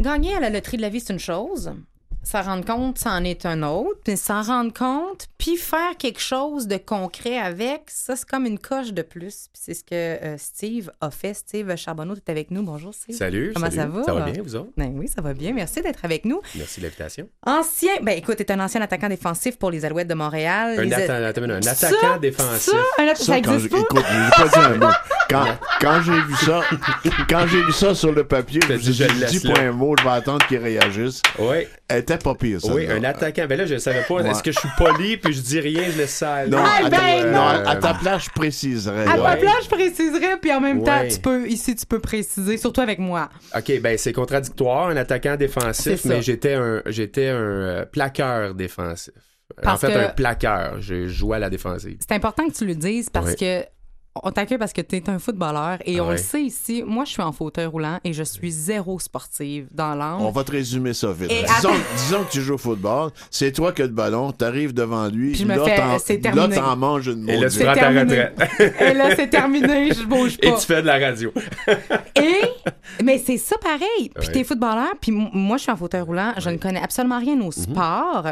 Gagner 0.00 0.34
à 0.34 0.40
la 0.40 0.48
loterie 0.48 0.78
de 0.78 0.82
la 0.82 0.88
vie, 0.88 1.00
c'est 1.00 1.12
une 1.12 1.18
chose. 1.18 1.72
S'en 2.22 2.40
rendre 2.42 2.64
compte, 2.64 2.96
c'en 2.96 3.22
est 3.22 3.44
un 3.44 3.62
autre. 3.62 4.00
Puis 4.02 4.16
s'en 4.16 4.40
rendre 4.40 4.72
compte, 4.72 5.28
puis 5.50 5.56
faire 5.60 5.96
quelque 5.98 6.20
chose 6.20 6.66
de 6.68 6.76
concret 6.76 7.38
avec, 7.38 7.82
ça, 7.88 8.14
c'est 8.14 8.28
comme 8.28 8.46
une 8.46 8.58
coche 8.58 8.92
de 8.92 9.02
plus. 9.02 9.48
Puis 9.52 9.60
c'est 9.64 9.74
ce 9.74 9.82
que 9.82 9.94
euh, 9.94 10.36
Steve 10.38 10.90
a 11.00 11.10
fait. 11.10 11.34
Steve 11.34 11.74
Charbonneau, 11.76 12.14
tu 12.14 12.20
es 12.26 12.30
avec 12.30 12.50
nous. 12.50 12.62
Bonjour, 12.62 12.94
Steve. 12.94 13.16
Salut. 13.16 13.52
Comment 13.54 13.66
salut. 13.66 13.76
ça 13.78 13.86
va? 13.86 14.04
Ça 14.04 14.14
va 14.14 14.30
bien, 14.30 14.42
vous 14.42 14.54
autres? 14.56 14.70
Ben 14.76 14.92
oui, 14.96 15.08
ça 15.08 15.20
va 15.22 15.34
bien. 15.34 15.52
Merci 15.52 15.82
d'être 15.82 16.04
avec 16.04 16.24
nous. 16.24 16.40
Merci 16.54 16.80
de 16.80 16.84
l'invitation. 16.86 17.28
Ancien, 17.44 17.92
ben 18.02 18.12
écoute, 18.16 18.36
tu 18.36 18.42
es 18.44 18.52
un 18.52 18.60
ancien 18.60 18.80
attaquant 18.82 19.08
défensif 19.08 19.56
pour 19.58 19.70
les 19.70 19.84
Alouettes 19.84 20.08
de 20.08 20.14
Montréal. 20.14 20.78
Un, 20.78 20.82
Les- 20.84 20.92
atta- 20.92 21.26
attends 21.26 21.40
une 21.42 21.48
minute, 21.48 21.66
un 21.68 21.74
Ça, 21.74 21.88
attaquant 21.88 22.16
défensif. 22.18 22.70
Ça, 22.72 22.76
un 22.98 23.06
atta- 23.06 23.16
ça 23.16 23.40
quand 23.40 23.52
existe 23.54 23.62
j'ai- 23.62 23.68
pas? 23.70 23.78
écoute, 23.80 24.04
j'ai 24.08 24.42
pas 24.42 24.48
dit 24.48 24.74
un 24.74 24.76
mot. 24.76 24.92
Quand, 25.28 25.46
quand 25.80 26.02
j'ai 26.02 26.20
vu 26.22 26.34
ça, 26.44 26.60
quand 27.28 27.46
j'ai 27.46 27.62
vu 27.62 27.72
ça 27.72 27.94
sur 27.94 28.12
le 28.12 28.24
papier, 28.26 28.60
je 28.66 28.72
me 28.72 28.78
dit, 28.78 28.92
je 28.92 29.26
dis 29.38 29.40
pas 29.52 29.60
un 29.60 29.72
mot, 29.72 29.94
je 29.98 30.04
vais 30.04 30.10
attendre 30.10 30.44
qu'il 30.46 30.58
réagisse. 30.58 31.22
Oui, 31.38 31.66
était 31.98 32.18
pas 32.18 32.34
pire, 32.34 32.60
ça. 32.60 32.72
oui, 32.72 32.86
un 32.90 33.02
attaquant. 33.04 33.46
Ben 33.48 33.56
là, 33.58 33.66
je 33.66 33.74
ne 33.74 33.78
savais 33.78 34.02
pas. 34.08 34.20
Est-ce 34.20 34.42
que 34.42 34.52
je 34.52 34.58
suis 34.58 34.68
poli 34.78 35.16
puis 35.16 35.32
je 35.32 35.40
dis 35.40 35.60
rien, 35.60 35.84
je 35.90 35.98
laisse 35.98 36.14
ça 36.14 36.34
aller? 36.34 36.50
Non, 36.50 36.58
Ah, 36.64 36.86
à, 36.86 36.88
ben 36.88 36.96
ta, 36.98 37.24
non. 37.24 37.32
non, 37.32 37.68
à 37.68 37.76
ta 37.76 37.94
place, 37.94 38.24
je 38.24 38.30
préciserais. 38.30 39.06
À 39.06 39.16
ta 39.18 39.36
place, 39.36 39.64
je 39.64 39.68
préciserais, 39.68 40.36
puis 40.40 40.52
en 40.52 40.60
même 40.60 40.82
temps, 40.84 41.02
tu 41.10 41.18
peux, 41.20 41.48
ici, 41.48 41.74
tu 41.74 41.86
peux 41.86 41.98
préciser, 42.00 42.56
surtout 42.56 42.80
avec 42.80 42.98
moi. 42.98 43.28
OK, 43.56 43.80
ben 43.80 43.96
c'est 43.98 44.12
contradictoire, 44.12 44.88
un 44.88 44.96
attaquant 44.96 45.36
défensif, 45.36 46.04
mais 46.04 46.22
j'étais 46.22 46.54
un, 46.54 46.82
j'étais 46.86 47.28
un 47.28 47.34
euh, 47.34 47.84
plaqueur 47.84 48.54
défensif. 48.54 49.14
Parce 49.62 49.82
en 49.82 49.86
fait, 49.88 49.92
que- 49.92 49.98
un 49.98 50.08
plaqueur. 50.10 50.80
Je 50.80 51.06
jouais 51.08 51.36
à 51.36 51.40
la 51.40 51.50
défensive. 51.50 51.96
C'est 52.00 52.14
important 52.14 52.46
que 52.48 52.54
tu 52.54 52.64
le 52.64 52.74
dises 52.76 53.10
parce 53.10 53.30
Ouais. 53.30 53.36
que 53.36 53.64
on 54.22 54.30
t'accueille 54.32 54.58
parce 54.58 54.72
que 54.72 54.80
tu 54.80 54.96
es 54.96 55.08
un 55.08 55.18
footballeur 55.20 55.78
et 55.84 56.00
on 56.00 56.06
Ouais. 56.08 56.12
le 56.12 56.18
sait 56.18 56.42
ici. 56.42 56.82
Moi, 56.84 57.04
je 57.04 57.10
suis 57.12 57.22
en 57.22 57.30
fauteuil 57.32 57.66
roulant 57.66 57.98
et 58.02 58.12
je 58.12 58.22
suis 58.24 58.50
zéro 58.50 58.98
sportive 58.98 59.68
dans 59.70 59.94
l'âme. 59.94 60.20
On 60.20 60.30
va 60.32 60.42
te 60.42 60.50
résumer 60.50 60.92
ça 60.94 61.12
vite. 61.12 61.30
Et 61.30 61.44
Disons, 61.44 62.24
que 62.24 62.30
tu 62.32 62.40
joues 62.40 62.54
au 62.54 62.58
football, 62.58 63.10
c'est 63.30 63.52
toi 63.52 63.72
qui 63.72 63.82
as 63.82 63.86
le 63.86 63.92
ballon, 63.92 64.32
t'arrives 64.32 64.74
devant 64.74 65.06
lui, 65.06 65.30
Puis 65.30 65.40
je 65.40 65.44
me 65.44 65.56
là, 65.56 65.64
fais- 65.64 65.76
t'en- 66.60 66.76
manges 66.76 67.06
une 67.06 67.28
Et 67.28 67.36
là, 67.38 67.48
tu 67.48 67.58
prends 67.60 67.72
ta 67.74 67.80
terminé. 67.80 68.24
retraite. 68.24 68.74
Et 68.80 68.94
là, 68.94 69.14
c'est 69.16 69.28
terminé, 69.30 69.92
je 69.94 70.04
bouge 70.04 70.36
Et 70.42 70.50
pas. 70.50 70.56
tu 70.58 70.66
fais 70.66 70.82
de 70.82 70.86
la 70.86 70.98
radio. 70.98 71.32
Et, 72.16 73.02
mais 73.04 73.18
c'est 73.18 73.38
ça 73.38 73.56
pareil. 73.58 74.10
Puis 74.14 74.26
Ouais. 74.28 74.32
t'es 74.32 74.44
footballeur, 74.44 74.92
puis 75.00 75.12
m- 75.12 75.28
moi, 75.32 75.56
je 75.56 75.62
suis 75.62 75.72
en 75.72 75.76
fauteuil 75.76 76.00
roulant. 76.02 76.32
Je 76.38 76.50
ne 76.50 76.56
connais 76.56 76.82
absolument 76.82 77.18
rien 77.20 77.36
Mhm. 77.36 77.46
au 77.46 77.52
sport. 77.52 78.24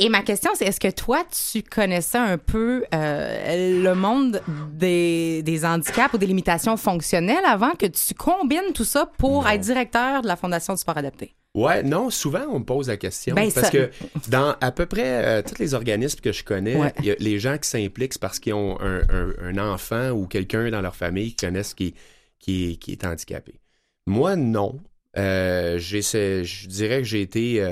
Et 0.00 0.08
ma 0.08 0.22
question, 0.22 0.50
c'est 0.54 0.64
est-ce 0.64 0.80
que 0.80 0.90
toi, 0.90 1.22
tu 1.52 1.62
connaissais 1.62 2.18
un 2.18 2.36
peu 2.36 2.84
euh, 2.92 3.80
le 3.82 3.94
monde 3.94 4.40
des, 4.72 5.42
des 5.44 5.64
handicaps 5.64 6.12
ou 6.14 6.18
des 6.18 6.26
limitations 6.26 6.76
fonctionnelles 6.76 7.44
avant 7.46 7.70
que 7.72 7.86
tu 7.86 8.12
combines 8.14 8.72
tout 8.74 8.84
ça 8.84 9.06
pour 9.18 9.44
Non. 9.44 9.48
être 9.50 9.60
directeur 9.60 10.22
de 10.22 10.26
la 10.26 10.34
Fondation 10.34 10.74
du 10.74 10.80
sport 10.80 10.98
adapté? 10.98 11.36
Ouais, 11.54 11.84
non, 11.84 12.10
souvent 12.10 12.42
on 12.50 12.58
me 12.58 12.64
pose 12.64 12.88
la 12.88 12.96
question. 12.96 13.36
Ben, 13.36 13.48
parce 13.52 13.66
ça- 13.66 13.70
que 13.70 13.90
dans 14.28 14.56
à 14.60 14.72
peu 14.72 14.86
près 14.86 15.24
euh, 15.24 15.42
tous 15.42 15.60
les 15.60 15.74
organismes 15.74 16.18
que 16.18 16.32
je 16.32 16.42
connais, 16.42 16.74
Ouais. 16.74 16.92
il 16.98 17.04
y 17.04 17.10
a 17.12 17.14
les 17.20 17.38
gens 17.38 17.56
qui 17.56 17.68
s'impliquent 17.68 18.18
parce 18.18 18.40
qu'ils 18.40 18.54
ont 18.54 18.76
un, 18.80 19.02
un- 19.08 19.32
un 19.40 19.58
enfant 19.58 20.10
ou 20.10 20.26
quelqu'un 20.26 20.68
dans 20.70 20.80
leur 20.80 20.96
famille 20.96 21.36
qui 21.36 21.46
connaissent 21.46 21.72
qui, 21.74 21.94
qui, 22.40 22.72
est- 22.72 22.76
qui 22.76 22.90
est 22.90 23.04
handicapé. 23.06 23.60
Moi, 24.08 24.34
non. 24.34 24.80
Euh, 25.16 25.78
je 25.78 26.66
dirais 26.66 26.98
que 26.98 27.04
j'ai 27.04 27.20
été. 27.22 27.62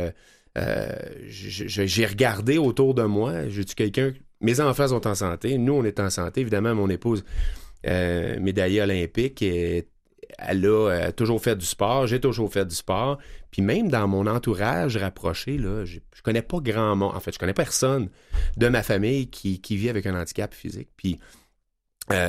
Euh, 0.59 0.93
j'ai 1.29 2.07
regardé 2.07 2.59
autour 2.59 2.95
de 2.95 3.05
moi. 3.05 3.49
J'ai 3.49 3.65
dit 3.65 3.75
quelqu'un? 3.75 4.13
Mes 4.41 4.61
enfants 4.61 4.89
sont 4.89 5.07
en 5.07 5.15
santé. 5.15 5.57
Nous, 5.59 5.73
on 5.73 5.85
est 5.85 6.01
en 6.01 6.11
santé. 6.11 6.41
Évidemment, 6.41 6.75
mon 6.75 6.91
épouse, 6.91 7.25
euh, 7.87 8.39
médaillée 8.41 8.83
olympique, 8.83 9.43
elle 9.43 9.87
a 10.67 10.91
euh, 10.91 11.13
toujours 11.13 11.41
fait 11.41 11.57
du 11.57 11.65
sport. 11.65 12.07
J'ai 12.07 12.21
toujours 12.21 12.53
fait 12.53 12.67
du 12.67 12.75
sport. 12.75 13.19
Puis 13.51 13.63
même 13.63 13.89
dans 13.89 14.07
mon 14.09 14.27
entourage 14.27 14.97
rapproché, 14.97 15.59
là, 15.59 15.85
j'ai- 15.85 16.03
je 16.15 16.23
connais 16.23 16.43
pas 16.43 16.59
grand 16.61 16.97
monde. 16.97 17.15
En 17.15 17.21
fait, 17.21 17.33
je 17.33 17.39
connais 17.39 17.55
personne 17.55 18.09
de 18.57 18.69
ma 18.69 18.83
famille 18.83 19.29
qui, 19.29 19.77
vit 19.77 19.89
avec 19.89 20.07
un 20.07 20.21
handicap 20.21 20.53
physique. 20.53 20.89
Puis, 20.97 21.19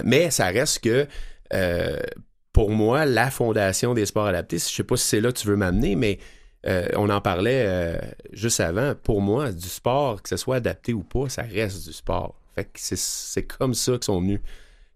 mais 0.03 0.31
ça 0.31 0.47
reste 0.47 0.79
que 0.79 1.07
pour 2.53 2.69
moi, 2.69 3.05
la 3.05 3.31
fondation 3.31 3.93
des 3.95 4.05
sports 4.05 4.27
adaptés, 4.27 4.59
je 4.59 4.65
sais 4.65 4.83
pas 4.83 4.95
si 4.95 5.07
c'est 5.07 5.21
là 5.21 5.31
que 5.31 5.39
tu 5.39 5.47
veux 5.47 5.55
m'amener, 5.55 5.95
mais 5.95 6.19
euh, 6.67 6.87
on 6.95 7.09
en 7.09 7.21
parlait 7.21 7.63
euh, 7.67 7.97
juste 8.31 8.59
avant. 8.59 8.93
Pour 9.03 9.21
moi, 9.21 9.51
du 9.51 9.67
sport, 9.67 10.21
que 10.21 10.29
ce 10.29 10.37
soit 10.37 10.57
adapté 10.57 10.93
ou 10.93 11.03
pas, 11.03 11.29
ça 11.29 11.41
reste 11.43 11.85
du 11.85 11.93
sport. 11.93 12.35
Fait 12.55 12.65
que 12.65 12.69
c'est- 12.75 12.95
c'est 12.97 13.43
comme 13.43 13.73
ça 13.73 13.93
qu'ils 13.93 14.03
sont 14.03 14.19
venus. 14.21 14.39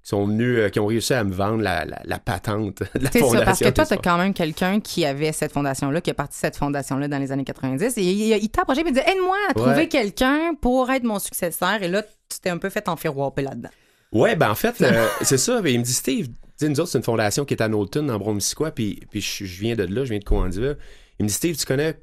Qui 0.03 0.09
sont 0.11 0.25
venus, 0.27 0.57
euh, 0.59 0.69
qui 0.69 0.79
ont 0.79 0.85
réussi 0.85 1.13
à 1.13 1.23
me 1.25 1.33
vendre 1.33 1.61
la, 1.61 1.83
la- 1.83 2.01
la 2.05 2.17
patente 2.19 2.79
de 2.95 2.99
la 3.03 3.11
C'est 3.11 3.19
fondation. 3.19 3.39
ça, 3.39 3.45
parce 3.45 3.59
que 3.59 3.69
toi, 3.69 3.85
tu 3.85 3.93
as 3.93 3.97
quand 3.97 4.17
même 4.17 4.33
quelqu'un 4.33 4.79
qui 4.79 5.03
avait 5.03 5.33
cette 5.33 5.51
fondation-là, 5.51 5.99
qui 5.99 6.11
a 6.11 6.13
parti 6.13 6.35
de 6.37 6.39
cette 6.39 6.55
fondation-là 6.55 7.09
dans 7.09 7.17
les 7.17 7.31
années 7.33 7.43
90. 7.43 7.97
Et 7.97 8.03
il, 8.03 8.21
il 8.41 8.49
t'a 8.49 8.61
approché 8.61 8.81
et 8.81 8.83
il 8.87 8.93
dit 8.93 8.99
Aide-moi 8.99 9.35
à 9.49 9.53
trouver 9.53 9.89
quelqu'un 9.89 10.53
pour 10.61 10.89
être 10.91 11.03
mon 11.03 11.19
successeur. 11.19 11.83
Et 11.83 11.89
là, 11.89 12.03
tu 12.03 12.39
t'es 12.39 12.49
un 12.49 12.57
peu 12.57 12.69
fait 12.69 12.87
enfirouaper 12.87 13.41
là-dedans. 13.41 13.69
Ouais, 14.13 14.37
ben 14.37 14.49
en 14.51 14.55
fait, 14.55 14.75
c'est 15.23 15.37
ça. 15.37 15.61
Ben, 15.61 15.73
il 15.73 15.79
me 15.79 15.83
dit, 15.83 15.91
Steve, 15.91 16.29
nous 16.61 16.79
autres, 16.79 16.89
c'est 16.89 16.97
une 16.99 17.03
fondation 17.03 17.43
qui 17.43 17.53
est 17.55 17.61
à 17.61 17.67
Knowlton, 17.67 18.07
en 18.07 18.17
Bromissisquoi, 18.17 18.71
puis, 18.71 19.01
puis 19.11 19.19
je, 19.19 19.43
je 19.43 19.59
viens 19.59 19.75
de 19.75 19.83
là, 19.83 20.05
je 20.05 20.09
viens 20.11 20.19
de 20.19 20.23
Coandiville. 20.23 20.77
Il 21.19 21.23
me 21.23 21.27
dit, 21.27 21.33
Steve, 21.33 21.57
tu 21.57 21.65
connais 21.65 21.99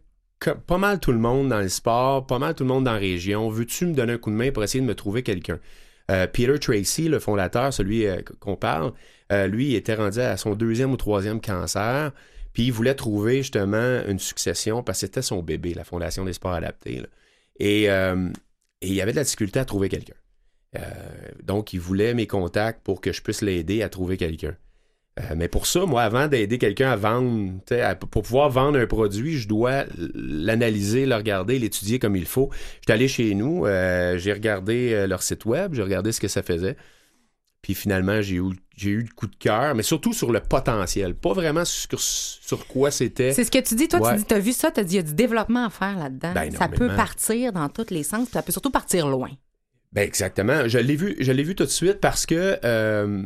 pas 0.67 0.79
mal 0.79 1.01
tout 1.01 1.12
le 1.12 1.19
monde 1.19 1.49
dans 1.49 1.61
le 1.61 1.69
sport, 1.69 2.27
pas 2.27 2.39
mal 2.39 2.55
tout 2.55 2.65
le 2.65 2.69
monde 2.69 2.85
dans 2.85 2.93
la 2.93 2.99
région. 2.99 3.49
Veux-tu 3.49 3.87
me 3.87 3.95
donner 3.95 4.15
un 4.15 4.19
coup 4.19 4.31
de 4.31 4.37
main 4.37 4.51
pour 4.51 4.62
essayer 4.62 4.83
de 4.83 4.87
me 4.87 4.95
trouver 4.95 5.23
quelqu'un? 5.23 5.59
Euh, 6.11 6.27
Peter 6.27 6.59
Tracy, 6.59 7.09
le 7.09 7.19
fondateur, 7.19 7.73
celui 7.73 8.07
euh, 8.07 8.21
qu'on 8.41 8.57
parle, 8.57 8.93
euh, 9.33 9.47
lui, 9.47 9.71
il 9.71 9.75
était 9.75 9.95
rendu 9.95 10.21
à 10.21 10.37
son 10.37 10.55
deuxième 10.55 10.93
ou 10.93 10.97
troisième 10.97 11.41
cancer, 11.41 12.12
puis 12.53 12.65
il 12.65 12.73
voulait 12.73 12.95
trouver 12.95 13.39
justement 13.39 14.03
une 14.07 14.19
succession 14.19 14.83
parce 14.83 15.01
que 15.01 15.07
c'était 15.07 15.23
son 15.23 15.43
bébé, 15.43 15.73
la 15.73 15.85
Fondation 15.85 16.25
des 16.25 16.35
sports 16.35 16.53
adaptés. 16.53 17.03
Et, 17.59 17.85
et 17.85 17.89
il 18.81 19.01
avait 19.01 19.12
de 19.12 19.17
la 19.17 19.25
difficulté 19.25 19.59
à 19.59 19.65
trouver 19.65 19.89
quelqu'un. 19.89 20.15
Donc, 21.43 21.73
il 21.73 21.81
voulait 21.81 22.15
mes 22.15 22.29
contacts 22.29 22.81
pour 22.85 23.01
que 23.01 23.12
je 23.12 23.23
puisse 23.23 23.43
l'aider 23.43 23.83
à 23.83 23.89
trouver 23.89 24.17
quelqu'un. 24.17 24.57
Euh, 25.21 25.35
mais 25.37 25.47
pour 25.47 25.67
ça, 25.69 25.87
moi, 25.87 26.03
avant 26.03 26.27
d'aider 26.27 26.59
quelqu'un 26.59 26.91
à 26.91 26.97
vendre, 26.97 27.53
à- 27.71 27.95
pour 27.95 28.23
pouvoir 28.23 28.51
vendre 28.51 28.79
un 28.81 28.87
produit, 28.87 29.39
je 29.39 29.47
dois 29.47 29.85
l'analyser, 30.15 31.07
le 31.07 31.15
regarder, 31.15 31.59
l'étudier 31.59 31.99
comme 31.99 32.17
il 32.17 32.27
faut. 32.27 32.51
J'étais 32.81 32.93
allé 32.95 33.07
chez 33.09 33.35
nous, 33.35 33.65
euh, 33.65 34.19
j'ai 34.19 34.33
regardé 34.33 34.93
euh, 34.93 35.07
leur 35.07 35.23
site 35.23 35.45
web, 35.45 35.75
j'ai 35.75 35.83
regardé 35.83 36.11
ce 36.12 36.21
que 36.21 36.29
ça 36.29 36.43
faisait. 36.43 36.77
Puis 37.62 37.75
finalement, 37.75 38.21
j'ai 38.21 38.37
eu, 38.37 38.43
j'ai 38.77 38.91
eu 38.91 39.03
le 39.03 39.09
coup 39.15 39.27
de 39.27 39.37
cœur, 39.37 39.75
mais 39.75 39.83
surtout 39.85 40.12
sur 40.12 40.33
le 40.33 40.41
potentiel, 40.41 41.15
pas 41.15 41.33
vraiment 41.33 41.65
sur, 41.65 41.99
sur 42.01 42.67
quoi 42.67 42.91
c'était. 42.91 43.33
C'est 43.33 43.45
ce 43.45 43.51
que 43.51 43.61
tu 43.61 43.75
dis. 43.75 43.89
Toi, 43.89 44.01
Ouais. 44.01 44.12
tu 44.15 44.19
dis, 44.19 44.25
t'as 44.25 44.39
vu 44.39 44.53
ça, 44.53 44.71
t'as 44.71 44.83
dit, 44.83 44.95
il 44.95 44.97
y 44.97 45.01
a 45.01 45.03
du 45.03 45.15
développement 45.15 45.65
à 45.67 45.71
faire 45.71 45.97
là-dedans. 45.99 46.33
Ben, 46.35 46.51
ça 46.51 46.69
peut 46.69 46.89
partir 46.89 47.53
dans 47.53 47.69
tous 47.71 47.87
les 47.91 48.03
sens, 48.03 48.25
puis 48.25 48.33
ça 48.35 48.43
peut 48.43 48.53
surtout 48.53 48.71
partir 48.71 49.09
loin. 49.09 49.31
Ben 49.93 50.03
exactement. 50.03 50.67
Je 50.69 50.79
l'ai 50.79 50.97
vu, 50.97 51.17
je 51.21 51.31
l'ai 51.31 51.45
vu 51.45 51.55
tout 51.55 51.65
de 51.65 51.71
suite 51.71 52.01
parce 52.01 52.27
que, 52.27 52.59
euh, 52.65 53.23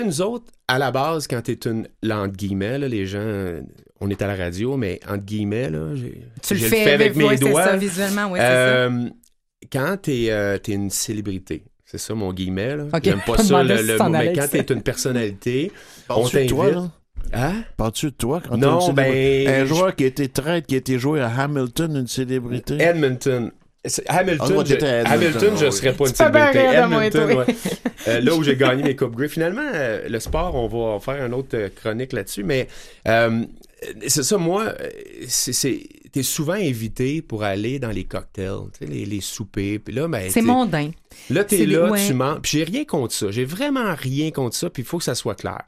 sais, 0.00 0.04
nous 0.04 0.20
autres, 0.20 0.46
à 0.68 0.78
la 0.78 0.90
base, 0.90 1.26
quand 1.26 1.40
t'es 1.42 1.58
une, 1.68 1.86
là, 2.02 2.20
entre 2.22 2.36
guillemets, 2.36 2.78
là, 2.78 2.88
les 2.88 3.06
gens, 3.06 3.60
on 4.00 4.10
est 4.10 4.20
à 4.22 4.26
la 4.26 4.36
radio, 4.36 4.76
mais 4.76 5.00
entre 5.08 5.24
guillemets, 5.24 5.70
là, 5.70 5.94
j'ai, 5.94 6.22
Tu 6.42 6.54
le 6.54 6.60
fais, 6.60 6.92
avec 6.92 7.14
mes 7.16 7.36
doigts. 7.36 7.64
ça, 7.64 7.76
visuellement, 7.76 8.30
oui, 8.30 8.38
ça. 8.38 8.44
Euh, 8.52 9.08
Quand 9.72 9.96
t'es, 10.02 10.26
euh, 10.30 10.58
t'es 10.58 10.72
une 10.72 10.90
célébrité, 10.90 11.64
c'est 11.84 11.98
ça 11.98 12.14
mon 12.14 12.32
guillemets, 12.32 12.76
là. 12.76 12.84
J'aime 13.02 13.20
pas 13.26 13.38
ça, 13.42 13.62
le, 13.62 13.98
mot, 13.98 14.08
mais 14.08 14.32
quand 14.32 14.48
t'es 14.50 14.72
une 14.72 14.82
personnalité, 14.82 15.70
on 16.08 16.14
Parles-tu 16.28 16.44
de 16.44 16.48
toi, 16.48 16.70
t'invite. 16.70 16.90
Hein? 17.34 17.64
Parles-tu 17.76 18.06
de 18.06 18.10
toi? 18.10 18.42
quand 18.46 18.56
Non, 18.56 18.78
t'es 18.78 18.86
une 18.90 18.96
célébrité? 18.96 19.44
ben, 19.46 19.62
Un 19.62 19.64
joueur 19.66 19.94
qui 19.96 20.04
a 20.04 20.06
été 20.08 20.28
traître, 20.28 20.66
qui 20.66 20.74
a 20.74 20.78
été 20.78 20.98
joué 20.98 21.20
à 21.20 21.28
Hamilton, 21.28 21.96
une 21.96 22.06
célébrité? 22.08 22.76
Edmonton. 22.80 23.50
Ah, 24.08 24.18
Hamilton, 24.18 24.64
je, 24.64 24.74
Hamilton, 25.06 25.54
je 25.58 25.70
serais 25.70 25.92
pas 25.92 26.06
une 26.06 26.12
toi. 27.10 27.26
ouais. 27.34 27.46
Euh, 28.08 28.20
là 28.20 28.34
où 28.36 28.42
j'ai 28.44 28.56
gagné 28.56 28.82
mes 28.84 28.94
Coupes 28.96 29.16
Grey. 29.16 29.28
Finalement, 29.28 29.68
euh, 29.74 30.08
le 30.08 30.20
sport, 30.20 30.54
on 30.54 30.68
va 30.68 31.00
faire 31.00 31.24
une 31.26 31.34
autre 31.34 31.56
euh, 31.56 31.68
chronique 31.74 32.12
là-dessus, 32.12 32.44
mais 32.44 32.68
euh, 33.08 33.44
c'est 34.06 34.22
ça, 34.22 34.38
moi, 34.38 34.72
c'est, 35.26 35.80
t'es 36.12 36.22
souvent 36.22 36.52
invité 36.52 37.22
pour 37.22 37.42
aller 37.42 37.80
dans 37.80 37.90
les 37.90 38.04
cocktails, 38.04 38.68
les, 38.80 39.04
les 39.04 39.20
soupers, 39.20 39.78
puis 39.84 39.92
là, 39.94 40.06
ben, 40.06 40.30
C'est 40.30 40.42
mondain. 40.42 40.90
Là, 41.30 41.42
t'es 41.42 41.58
des- 41.58 41.66
là, 41.66 41.90
ouais. 41.90 42.06
tu 42.06 42.14
mens. 42.14 42.38
Puis 42.40 42.58
j'ai 42.58 42.64
rien 42.64 42.84
contre 42.84 43.14
ça. 43.14 43.30
J'ai 43.32 43.44
vraiment 43.44 43.94
rien 43.96 44.30
contre 44.30 44.54
ça. 44.54 44.70
Puis 44.70 44.82
il 44.82 44.86
faut 44.86 44.98
que 44.98 45.04
ça 45.04 45.16
soit 45.16 45.34
clair. 45.34 45.62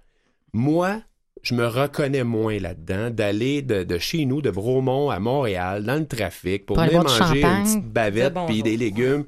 Moi, 0.53 1.01
je 1.45 1.55
me 1.55 1.67
reconnais 1.67 2.25
moins 2.25 2.59
là-dedans 2.59 3.11
d'aller 3.11 3.63
de, 3.63 3.85
de 3.85 3.99
chez 3.99 4.25
nous, 4.25 4.43
de 4.43 4.51
Bromont 4.51 5.11
à 5.11 5.21
Montréal, 5.21 5.85
dans 5.85 5.97
le 5.97 6.07
trafic, 6.07 6.67
pour 6.67 6.77
venir 6.89 7.05
manger 7.05 7.43
une 7.43 7.63
petite 7.65 7.85
bavette, 7.93 8.35
puis 8.47 8.63
des 8.63 8.77
légumes, 8.77 9.25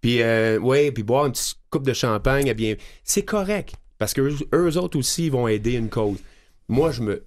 puis 0.00 0.20
euh, 0.22 0.58
ouais, 0.58 0.90
puis 0.92 1.02
boire 1.02 1.26
une 1.26 1.32
petite 1.32 1.56
coupe 1.70 1.86
de 1.86 1.92
champagne. 1.94 2.46
eh 2.48 2.54
bien, 2.54 2.74
c'est 3.04 3.24
correct. 3.24 3.74
Parce 3.98 4.12
que 4.14 4.20
eux, 4.20 4.36
eux 4.54 4.76
autres 4.78 4.98
aussi, 4.98 5.26
ils 5.26 5.32
vont 5.32 5.46
aider 5.46 5.72
une 5.74 5.88
cause. 5.90 6.18
Moi, 6.68 6.90
je 6.90 7.02
me 7.02 7.24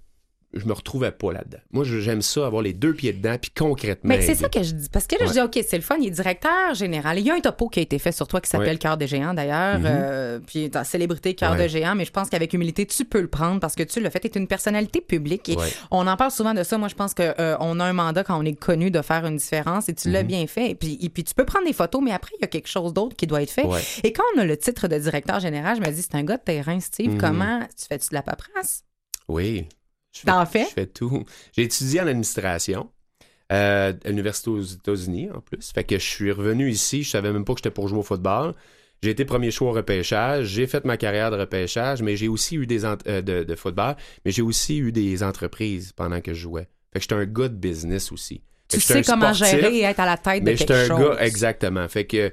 je 0.53 0.65
me 0.65 0.73
retrouvais 0.73 1.11
pas 1.11 1.31
là-dedans. 1.33 1.57
Moi, 1.71 1.83
j'aime 1.83 2.21
ça, 2.21 2.45
avoir 2.45 2.61
les 2.61 2.73
deux 2.73 2.93
pieds 2.93 3.13
dedans, 3.13 3.35
puis 3.41 3.51
concrètement. 3.57 4.09
Mais 4.09 4.21
c'est 4.21 4.35
ça 4.35 4.49
que 4.49 4.61
je 4.63 4.71
dis. 4.73 4.89
Parce 4.89 5.07
que 5.07 5.15
là, 5.19 5.25
je 5.25 5.31
dis, 5.31 5.41
OK, 5.41 5.59
c'est 5.67 5.75
le 5.77 5.81
fun, 5.83 5.95
il 5.99 6.07
est 6.07 6.11
directeur 6.11 6.73
général. 6.73 7.17
Il 7.19 7.25
y 7.25 7.31
a 7.31 7.35
un 7.35 7.39
topo 7.39 7.69
qui 7.69 7.79
a 7.79 7.81
été 7.81 7.97
fait 7.99 8.11
sur 8.11 8.27
toi 8.27 8.39
qui 8.41 8.49
s'appelle 8.49 8.69
Ouais. 8.69 8.77
Cœur 8.77 8.97
de 8.97 9.05
géant, 9.05 9.33
d'ailleurs. 9.33 9.79
Mhm. 9.79 9.85
Euh, 9.87 10.39
puis 10.45 10.69
ta 10.69 10.83
célébrité 10.83 11.33
Cœur 11.35 11.53
Ouais. 11.53 11.63
de 11.63 11.67
géant, 11.67 11.95
mais 11.95 12.05
je 12.05 12.11
pense 12.11 12.29
qu'avec 12.29 12.53
humilité, 12.53 12.85
tu 12.85 13.05
peux 13.05 13.21
le 13.21 13.27
prendre 13.27 13.59
parce 13.59 13.75
que 13.75 13.83
tu 13.83 13.99
le 13.99 14.09
fait. 14.09 14.19
Tu 14.19 14.27
es 14.27 14.31
une 14.39 14.47
personnalité 14.47 15.01
publique. 15.01 15.49
Et 15.49 15.57
on 15.91 16.05
en 16.07 16.15
parle 16.17 16.31
souvent 16.31 16.53
de 16.53 16.63
ça. 16.63 16.77
Moi, 16.77 16.87
je 16.87 16.95
pense 16.95 17.13
qu'on 17.13 17.23
a 17.79 17.83
un 17.85 17.93
mandat 17.93 18.23
quand 18.23 18.39
on 18.39 18.45
est 18.45 18.53
connu 18.59 18.91
de 18.91 19.01
faire 19.01 19.25
une 19.25 19.37
différence 19.37 19.89
et 19.89 19.93
tu 19.93 20.07
Mhm. 20.07 20.13
l'as 20.13 20.23
bien 20.23 20.47
fait. 20.47 20.69
Et 20.71 20.75
puis, 20.75 20.97
et 21.01 21.09
puis, 21.09 21.23
tu 21.23 21.33
peux 21.33 21.45
prendre 21.45 21.65
des 21.65 21.73
photos, 21.73 22.01
mais 22.03 22.11
après, 22.11 22.31
il 22.37 22.41
y 22.41 22.45
a 22.45 22.47
quelque 22.47 22.67
chose 22.69 22.93
d'autre 22.93 23.15
qui 23.15 23.27
doit 23.27 23.41
être 23.41 23.51
fait. 23.51 23.65
Et 24.03 24.13
quand 24.13 24.23
on 24.35 24.39
a 24.39 24.45
le 24.45 24.55
titre 24.57 24.87
de 24.87 24.97
directeur 24.97 25.39
général, 25.39 25.77
je 25.77 25.81
me 25.81 25.93
dis, 25.93 26.01
c'est 26.01 26.15
un 26.15 26.23
gars 26.23 26.37
de 26.37 26.43
terrain, 26.43 26.79
Steve. 26.79 27.11
Mhm. 27.13 27.17
Comment 27.17 27.59
tu 27.61 27.85
fais-tu 27.87 28.09
de 28.09 28.15
la 28.15 28.21
paperasse? 28.21 28.83
Oui. 29.27 29.67
T'en 30.25 30.45
fais? 30.45 30.65
Je 30.65 30.73
fais 30.73 30.85
tout. 30.87 31.23
J'ai 31.55 31.63
étudié 31.63 32.01
en 32.01 32.07
administration 32.07 32.89
euh, 33.51 33.93
à 34.03 34.09
l'université 34.09 34.49
aux 34.49 34.61
États-Unis, 34.61 35.29
en 35.31 35.41
plus. 35.41 35.71
Fait 35.73 35.83
que 35.83 35.97
je 35.97 36.03
suis 36.05 36.31
revenu 36.31 36.69
ici, 36.69 37.03
je 37.03 37.09
savais 37.09 37.31
même 37.31 37.45
pas 37.45 37.53
que 37.53 37.59
j'étais 37.59 37.71
pour 37.71 37.87
jouer 37.87 37.99
au 37.99 38.03
football. 38.03 38.53
J'ai 39.01 39.09
été 39.09 39.25
premier 39.25 39.51
choix 39.51 39.69
au 39.69 39.73
repêchage, 39.73 40.45
j'ai 40.47 40.65
fait 40.65 40.85
ma 40.85 40.95
carrière 40.95 41.29
de 41.29 41.35
repêchage, 41.35 42.01
mais 42.01 42.15
j'ai 42.15 42.29
aussi 42.29 42.55
eu 42.55 42.65
des 42.65 42.85
euh, 42.85 42.95
de, 43.21 43.43
de 43.43 43.55
football, 43.55 43.95
mais 44.23 44.31
j'ai 44.31 44.41
aussi 44.41 44.77
eu 44.77 44.93
des 44.93 45.23
entreprises 45.23 45.91
pendant 45.91 46.21
que 46.21 46.33
je 46.33 46.39
jouais. 46.39 46.69
Fait 46.93 46.99
que 46.99 47.01
j'étais 47.01 47.15
un 47.15 47.25
gars 47.25 47.49
de 47.49 47.55
business 47.55 48.11
aussi. 48.13 48.41
Tu 48.69 48.79
Fait 48.79 48.81
sais 48.81 48.99
un 48.99 49.01
comment 49.13 49.33
sportif, 49.33 49.59
gérer 49.59 49.75
et 49.77 49.81
être 49.83 49.99
à 49.99 50.05
la 50.05 50.17
tête 50.17 50.43
de 50.45 50.49
mais 50.49 50.55
quelque 50.55 50.73
j'étais 50.73 50.87
chose. 50.87 51.01
un 51.01 51.09
gars, 51.15 51.17
exactement. 51.19 51.87
Fait 51.89 52.05
que 52.05 52.31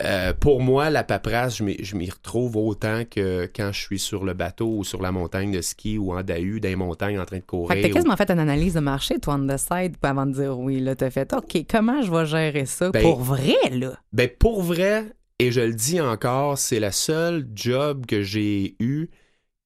euh, 0.00 0.32
pour 0.32 0.60
moi, 0.60 0.88
la 0.88 1.02
paperasse, 1.02 1.56
je 1.58 1.64
m'y- 1.96 2.10
retrouve 2.10 2.56
autant 2.56 3.02
que 3.04 3.50
quand 3.54 3.72
je 3.72 3.80
suis 3.80 3.98
sur 3.98 4.24
le 4.24 4.34
bateau 4.34 4.76
ou 4.78 4.84
sur 4.84 5.02
la 5.02 5.10
montagne 5.10 5.50
de 5.50 5.60
ski 5.60 5.98
ou 5.98 6.12
en 6.14 6.22
Dahu, 6.22 6.60
dans 6.60 6.68
les 6.68 6.76
montagnes 6.76 7.18
en 7.18 7.24
train 7.24 7.38
de 7.38 7.42
courir. 7.44 7.68
Fait 7.74 7.76
que 7.78 7.82
t'as 7.86 7.90
ou- 7.90 7.94
quasiment 7.94 8.16
fait 8.16 8.30
une 8.30 8.38
analyse 8.38 8.74
de 8.74 8.80
marché, 8.80 9.18
toi, 9.18 9.34
on 9.34 9.46
the 9.46 9.58
side, 9.58 9.96
puis 10.00 10.08
avant 10.10 10.26
de 10.26 10.32
dire 10.32 10.56
oui. 10.58 10.78
Là, 10.80 10.94
t'as 10.94 11.10
fait, 11.10 11.32
OK, 11.32 11.58
comment 11.68 12.02
je 12.02 12.10
vais 12.12 12.24
gérer 12.26 12.66
ça 12.66 12.90
Ben, 12.90 13.02
pour 13.02 13.20
vrai, 13.20 13.56
là? 13.72 13.94
Ben, 14.12 14.28
pour 14.38 14.62
vrai, 14.62 15.06
et 15.40 15.50
je 15.50 15.60
le 15.60 15.72
dis 15.74 16.00
encore, 16.00 16.56
c'est 16.56 16.78
la 16.80 16.92
seule 16.92 17.48
job 17.54 18.06
que 18.06 18.22
j'ai 18.22 18.76
eu 18.78 19.08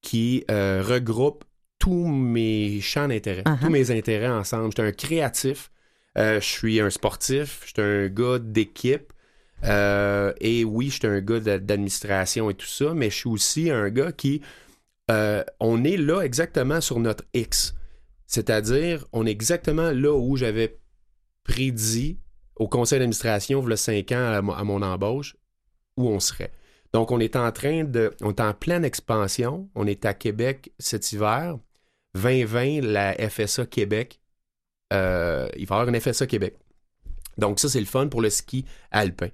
qui 0.01 0.43
euh, 0.49 0.81
regroupe 0.83 1.43
tous 1.77 2.07
mes 2.07 2.79
champs 2.81 3.07
d'intérêt, 3.07 3.43
Uh-huh. 3.45 3.59
tous 3.61 3.69
mes 3.69 3.91
intérêts 3.91 4.29
ensemble. 4.29 4.71
J'étais 4.71 4.81
un 4.81 4.91
créatif, 4.91 5.69
euh, 6.17 6.39
je 6.39 6.45
suis 6.45 6.79
un 6.79 6.89
sportif, 6.89 7.61
j'étais 7.67 7.81
un 7.83 8.07
gars 8.07 8.39
d'équipe. 8.39 9.11
Euh, 9.65 10.33
et 10.39 10.63
oui, 10.63 10.89
j'étais 10.89 11.07
un 11.07 11.21
gars 11.21 11.39
d'a- 11.39 11.59
d'administration 11.59 12.49
et 12.49 12.53
tout 12.53 12.65
ça, 12.67 12.93
mais 12.93 13.09
je 13.09 13.15
suis 13.15 13.29
aussi 13.29 13.69
un 13.71 13.89
gars 13.89 14.11
qui. 14.11 14.41
euh, 15.11 15.43
on 15.59 15.83
est 15.83 15.97
là 15.97 16.21
exactement 16.21 16.81
sur 16.81 16.99
notre 16.99 17.23
X. 17.33 17.75
C'est-à-dire, 18.27 19.05
on 19.13 19.25
est 19.25 19.31
exactement 19.31 19.91
là 19.91 20.13
où 20.15 20.35
j'avais 20.35 20.79
prédit 21.43 22.19
au 22.55 22.67
conseil 22.67 22.99
d'administration, 22.99 23.61
il 23.63 23.69
y 23.69 23.73
a 23.73 23.77
cinq 23.77 24.11
ans 24.13 24.31
à 24.51 24.63
mon 24.63 24.81
embauche, 24.81 25.35
où 25.97 26.07
on 26.07 26.19
serait. 26.19 26.51
Donc, 26.93 27.11
on 27.11 27.19
est 27.19 27.35
en 27.35 27.51
train 27.51 27.83
de. 27.83 28.13
On 28.21 28.29
est 28.29 28.39
en 28.39 28.53
pleine 28.53 28.85
expansion. 28.85 29.69
On 29.75 29.85
est 29.85 30.05
à 30.05 30.13
Québec 30.13 30.71
cet 30.79 31.11
hiver. 31.11 31.57
2020, 32.15 32.81
la 32.81 33.13
FSA 33.29 33.65
Québec. 33.65 34.21
euh, 34.93 35.49
il 35.57 35.65
va 35.67 35.75
y 35.75 35.79
avoir 35.79 35.93
une 35.93 35.99
FSA 35.99 36.25
Québec. 36.27 36.55
Donc, 37.37 37.59
ça, 37.59 37.67
c'est 37.67 37.81
le 37.81 37.85
fun 37.85 38.07
pour 38.07 38.21
le 38.21 38.29
ski 38.29 38.63
alpin. 38.91 39.27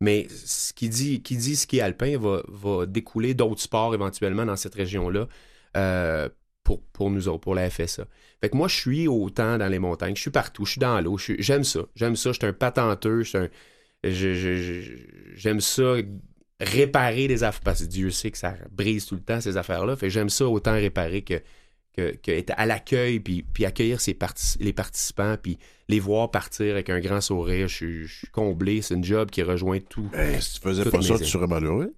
Mais 0.00 0.28
ce 0.28 0.72
qui 0.72 0.88
dit, 0.88 1.22
qui 1.22 1.36
dit 1.36 1.56
ski 1.56 1.80
alpin 1.80 2.18
va, 2.18 2.42
va 2.48 2.86
découler 2.86 3.34
d'autres 3.34 3.62
sports 3.62 3.94
éventuellement 3.94 4.44
dans 4.44 4.56
cette 4.56 4.74
région-là 4.74 5.26
euh, 5.76 6.28
pour, 6.64 6.82
pour 6.92 7.10
nous 7.10 7.28
autres, 7.28 7.40
pour 7.40 7.54
la 7.54 7.70
FSA. 7.70 8.06
Fait 8.40 8.50
que 8.50 8.56
moi, 8.56 8.68
je 8.68 8.76
suis 8.76 9.08
autant 9.08 9.56
dans 9.58 9.68
les 9.68 9.78
montagnes, 9.78 10.14
je 10.16 10.20
suis 10.20 10.30
partout, 10.30 10.66
je 10.66 10.72
suis 10.72 10.80
dans 10.80 11.00
l'eau, 11.00 11.16
j'aime 11.18 11.64
ça. 11.64 11.80
J'aime 11.94 12.16
ça, 12.16 12.30
je 12.32 12.38
suis 12.38 12.46
un 12.46 12.52
je- 14.74 14.96
j'aime 15.34 15.60
ça 15.60 15.94
réparer 16.60 17.28
des 17.28 17.42
affaires, 17.44 17.60
parce 17.62 17.82
que 17.82 17.86
Dieu 17.88 18.10
sait 18.10 18.30
que 18.30 18.38
ça 18.38 18.54
brise 18.70 19.06
tout 19.06 19.14
le 19.14 19.20
temps 19.22 19.40
ces 19.40 19.56
affaires-là. 19.56 19.96
Fait 19.96 20.10
j'aime 20.10 20.30
ça 20.30 20.46
autant 20.46 20.72
réparer 20.72 21.22
que, 21.22 21.34
que, 21.96 22.14
que 22.16 22.30
être 22.30 22.52
à 22.56 22.66
l'accueil, 22.66 23.20
puis, 23.20 23.42
puis 23.42 23.64
accueillir 23.64 24.00
ses 24.00 24.12
partic- 24.14 24.56
les 24.60 24.72
participants, 24.72 25.36
puis 25.40 25.58
les 25.88 26.00
voir 26.00 26.30
partir 26.30 26.72
avec 26.74 26.90
un 26.90 27.00
grand 27.00 27.20
sourire. 27.20 27.68
Je 27.68 27.74
suis, 27.74 28.06
je 28.06 28.18
suis 28.18 28.26
comblé, 28.28 28.82
c'est 28.82 28.94
une 28.94 29.04
job 29.04 29.30
qui 29.30 29.42
rejoint 29.42 29.78
tout. 29.80 30.08
Si 30.40 30.54
tu 30.54 30.60
faisais 30.60 30.82
pas 30.90 31.02
ça, 31.02 31.14
tu 31.24 31.30
serais 31.30 31.46
malheureux. 31.46 31.94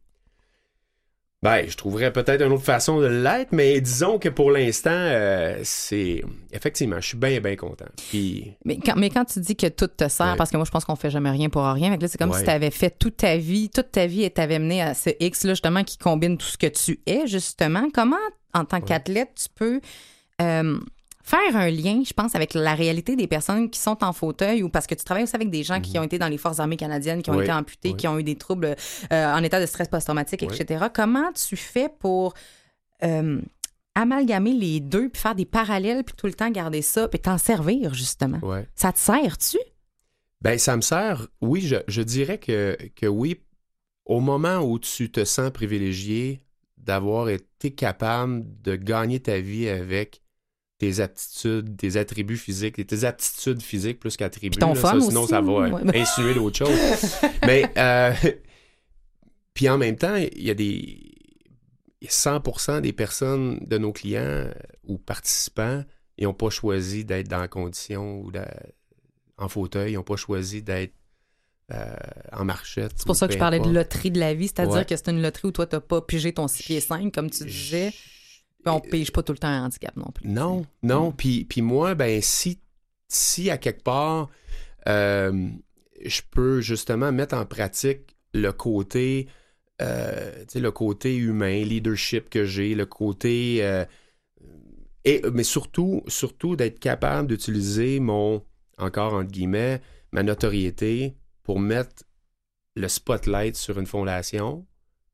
Ben, 1.40 1.68
je 1.68 1.76
trouverais 1.76 2.12
peut-être 2.12 2.42
une 2.42 2.52
autre 2.52 2.64
façon 2.64 2.98
de 3.00 3.06
l'être, 3.06 3.52
mais 3.52 3.80
disons 3.80 4.18
que 4.18 4.28
pour 4.28 4.50
l'instant, 4.50 4.90
euh, 4.92 5.60
c'est. 5.62 6.24
Effectivement, 6.52 6.96
je 7.00 7.06
suis 7.08 7.16
bien, 7.16 7.40
bien 7.40 7.54
content. 7.54 7.84
Puis. 8.10 8.54
Mais 8.64 8.76
quand, 8.78 8.96
mais 8.96 9.08
quand 9.08 9.24
tu 9.24 9.38
dis 9.38 9.54
que 9.54 9.68
tout 9.68 9.86
te 9.86 10.08
sert, 10.08 10.26
Ouais. 10.32 10.36
parce 10.36 10.50
que 10.50 10.56
moi, 10.56 10.66
je 10.66 10.72
pense 10.72 10.84
qu'on 10.84 10.96
fait 10.96 11.10
jamais 11.10 11.30
rien 11.30 11.48
pour 11.48 11.62
rien. 11.64 11.96
Là, 11.96 12.08
c'est 12.08 12.18
comme 12.18 12.30
Ouais. 12.30 12.38
si 12.38 12.44
tu 12.44 12.50
avais 12.50 12.72
fait 12.72 12.90
toute 12.98 13.18
ta 13.18 13.36
vie, 13.36 13.70
toute 13.70 13.92
ta 13.92 14.06
vie 14.08 14.24
et 14.24 14.30
t'avais 14.30 14.58
mené 14.58 14.82
à 14.82 14.94
ce 14.94 15.10
X-là, 15.20 15.52
justement, 15.52 15.84
qui 15.84 15.96
combine 15.96 16.36
tout 16.38 16.46
ce 16.46 16.58
que 16.58 16.66
tu 16.66 16.98
es, 17.06 17.28
justement. 17.28 17.88
Comment, 17.94 18.16
en 18.52 18.64
tant 18.64 18.80
qu'athlète, 18.80 19.30
tu 19.36 19.46
peux 19.54 19.80
euh, 20.42 20.78
faire 21.28 21.56
un 21.56 21.70
lien, 21.70 22.02
je 22.04 22.12
pense, 22.12 22.34
avec 22.34 22.54
la 22.54 22.74
réalité 22.74 23.14
des 23.16 23.26
personnes 23.26 23.68
qui 23.70 23.78
sont 23.78 24.02
en 24.02 24.12
fauteuil 24.12 24.62
ou 24.62 24.68
parce 24.68 24.86
que 24.86 24.94
tu 24.94 25.04
travailles 25.04 25.24
aussi 25.24 25.36
avec 25.36 25.50
des 25.50 25.62
gens 25.62 25.80
qui 25.80 25.98
ont 25.98 26.02
été 26.02 26.18
dans 26.18 26.28
les 26.28 26.38
Forces 26.38 26.58
armées 26.60 26.76
canadiennes, 26.76 27.22
qui 27.22 27.30
ont 27.30 27.34
Mhm. 27.34 27.42
Été 27.42 27.52
amputés, 27.52 27.92
qui 27.94 28.08
ont 28.08 28.18
eu 28.18 28.22
des 28.24 28.36
troubles 28.36 28.74
euh, 29.12 29.34
en 29.34 29.42
état 29.42 29.60
de 29.60 29.66
stress 29.66 29.88
post-traumatique, 29.88 30.42
etc. 30.42 30.86
Comment 30.92 31.30
tu 31.32 31.56
fais 31.56 31.88
pour 31.88 32.34
euh, 33.02 33.40
amalgamer 33.94 34.52
les 34.54 34.80
deux, 34.80 35.08
puis 35.08 35.20
faire 35.20 35.34
des 35.34 35.44
parallèles, 35.44 36.04
puis 36.04 36.14
tout 36.16 36.26
le 36.26 36.34
temps 36.34 36.50
garder 36.50 36.82
ça, 36.82 37.08
puis 37.08 37.18
t'en 37.20 37.36
servir, 37.38 37.94
justement? 37.94 38.40
Ça 38.74 38.92
te 38.92 38.98
sert-tu? 38.98 39.58
Ben, 40.40 40.58
ça 40.58 40.76
me 40.76 40.82
sert. 40.82 41.26
Oui, 41.40 41.60
je, 41.60 41.76
je 41.88 42.02
dirais 42.02 42.38
que, 42.38 42.76
que 42.96 43.06
oui. 43.06 43.40
Au 44.06 44.20
moment 44.20 44.60
où 44.60 44.78
tu 44.78 45.10
te 45.10 45.24
sens 45.24 45.50
privilégié 45.50 46.40
d'avoir 46.76 47.28
été 47.28 47.72
capable 47.72 48.44
de 48.62 48.76
gagner 48.76 49.20
ta 49.20 49.40
vie 49.40 49.68
avec 49.68 50.22
tes 50.78 51.00
aptitudes, 51.00 51.76
tes 51.76 51.96
attributs 51.96 52.36
physiques, 52.36 52.86
tes 52.86 53.04
aptitudes 53.04 53.62
physiques 53.62 53.98
plus 53.98 54.16
qu'attributs. 54.16 54.58
Ton 54.58 54.74
là, 54.74 54.80
ça, 54.80 55.00
sinon, 55.00 55.22
aussi, 55.22 55.30
ça 55.30 55.40
va 55.40 55.52
euh, 55.52 55.70
ouais. 55.70 56.00
insinuer 56.00 56.34
d'autres 56.34 56.58
choses. 56.58 57.16
Mais, 57.46 57.64
euh, 57.76 58.12
puis 59.54 59.68
en 59.68 59.76
même 59.76 59.96
temps, 59.96 60.16
il 60.16 60.42
y 60.42 60.50
a 60.50 60.54
des. 60.54 61.04
100% 62.00 62.80
des 62.80 62.92
personnes 62.92 63.58
de 63.66 63.76
nos 63.76 63.92
clients 63.92 64.20
euh, 64.22 64.52
ou 64.84 64.98
participants, 64.98 65.82
ils 66.16 66.24
n'ont 66.24 66.32
pas 66.32 66.48
choisi 66.48 67.04
d'être 67.04 67.26
dans 67.26 67.40
la 67.40 67.48
condition 67.48 68.20
ou 68.20 68.30
en 69.36 69.48
fauteuil, 69.48 69.92
ils 69.92 69.94
n'ont 69.96 70.04
pas 70.04 70.16
choisi 70.16 70.62
d'être 70.62 70.94
euh, 71.72 71.84
en 72.32 72.44
marchette. 72.44 72.92
C'est 72.96 73.04
pour 73.04 73.14
ou 73.16 73.18
ça 73.18 73.26
que 73.26 73.34
je 73.34 73.38
parlais 73.38 73.60
de 73.60 73.68
loterie 73.68 74.10
de 74.10 74.18
la 74.18 74.32
vie, 74.32 74.46
c'est-à-dire 74.46 74.74
Ouais. 74.74 74.84
que 74.84 74.96
c'est 74.96 75.08
une 75.08 75.20
loterie 75.20 75.48
où 75.48 75.52
toi, 75.52 75.66
t'as 75.66 75.80
pas 75.80 76.00
pigé 76.00 76.32
ton 76.32 76.48
6 76.48 76.62
pieds 76.62 76.80
5, 76.80 77.12
comme 77.12 77.30
tu 77.30 77.44
disais. 77.44 77.92
On 78.66 78.80
pige 78.80 79.12
pas 79.12 79.22
tout 79.22 79.32
le 79.32 79.38
temps 79.38 79.48
un 79.48 79.66
handicap 79.66 79.96
non 79.96 80.10
plus. 80.12 80.28
Non, 80.28 80.66
non. 80.82 81.12
Puis, 81.12 81.44
puis 81.44 81.62
moi, 81.62 81.94
ben, 81.94 82.20
si, 82.22 82.60
si 83.08 83.50
à 83.50 83.58
quelque 83.58 83.82
part, 83.82 84.28
euh, 84.88 85.48
je 86.04 86.20
peux 86.30 86.60
justement 86.60 87.12
mettre 87.12 87.36
en 87.36 87.46
pratique 87.46 88.16
le 88.34 88.52
côté, 88.52 89.28
euh, 89.80 90.44
le 90.54 90.70
côté 90.70 91.16
humain, 91.16 91.62
leadership 91.64 92.30
que 92.30 92.44
j'ai, 92.44 92.74
le 92.74 92.86
côté. 92.86 93.58
euh, 93.62 93.84
et, 95.04 95.22
mais 95.32 95.44
surtout, 95.44 96.02
surtout 96.08 96.56
d'être 96.56 96.80
capable 96.80 97.28
d'utiliser 97.28 98.00
mon, 98.00 98.44
encore 98.76 99.14
entre 99.14 99.30
guillemets, 99.30 99.80
ma 100.12 100.22
notoriété 100.22 101.16
pour 101.42 101.60
mettre 101.60 102.04
le 102.76 102.88
spotlight 102.88 103.56
sur 103.56 103.78
une 103.78 103.86
fondation, 103.86 104.66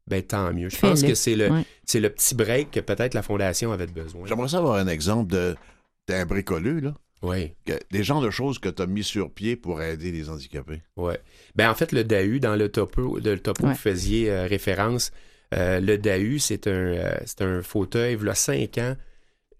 ben 0.06 0.22
tant 0.22 0.52
mieux. 0.52 0.68
Je 0.68 0.78
pense 0.78 1.02
que 1.02 1.14
c'est 1.14 1.34
le, 1.36 1.50
Ouais. 1.50 1.64
c'est 1.84 2.00
le 2.00 2.10
petit 2.10 2.34
break 2.34 2.70
que 2.72 2.80
peut-être 2.80 3.14
la 3.14 3.22
fondation 3.22 3.72
avait 3.72 3.86
besoin. 3.86 4.26
J'aimerais 4.26 4.48
savoir 4.48 4.76
un 4.76 4.86
exemple 4.88 5.32
de 5.32 5.56
d'un 6.08 6.26
bricoleux, 6.26 6.80
là. 6.80 6.94
Oui. 7.22 7.52
Que- 7.64 7.80
des 7.90 8.04
genres 8.04 8.20
de 8.20 8.28
choses 8.28 8.58
que 8.58 8.68
tu 8.68 8.82
as 8.82 8.86
mis 8.86 9.02
sur 9.02 9.30
pied 9.32 9.56
pour 9.56 9.80
aider 9.80 10.12
les 10.12 10.28
handicapés. 10.28 10.82
Ouais. 10.96 11.18
Ben, 11.54 11.70
en 11.70 11.74
fait, 11.74 11.92
le 11.92 12.04
DAU, 12.04 12.38
dans 12.38 12.54
le 12.56 12.68
topo, 12.70 13.18
de, 13.20 13.30
le 13.30 13.38
topo 13.40 13.62
Ouais. 13.64 13.70
vous 13.72 13.78
faisiez 13.78 14.30
euh, 14.30 14.46
référence, 14.46 15.10
euh, 15.54 15.80
le 15.80 15.96
DAU, 15.96 16.36
c'est 16.38 16.66
un, 16.66 16.70
euh, 16.70 17.16
c'est 17.24 17.40
un 17.40 17.62
fauteuil. 17.62 18.18
Il 18.20 18.26
y 18.26 18.28
a 18.28 18.34
cinq 18.34 18.76
ans, 18.76 18.96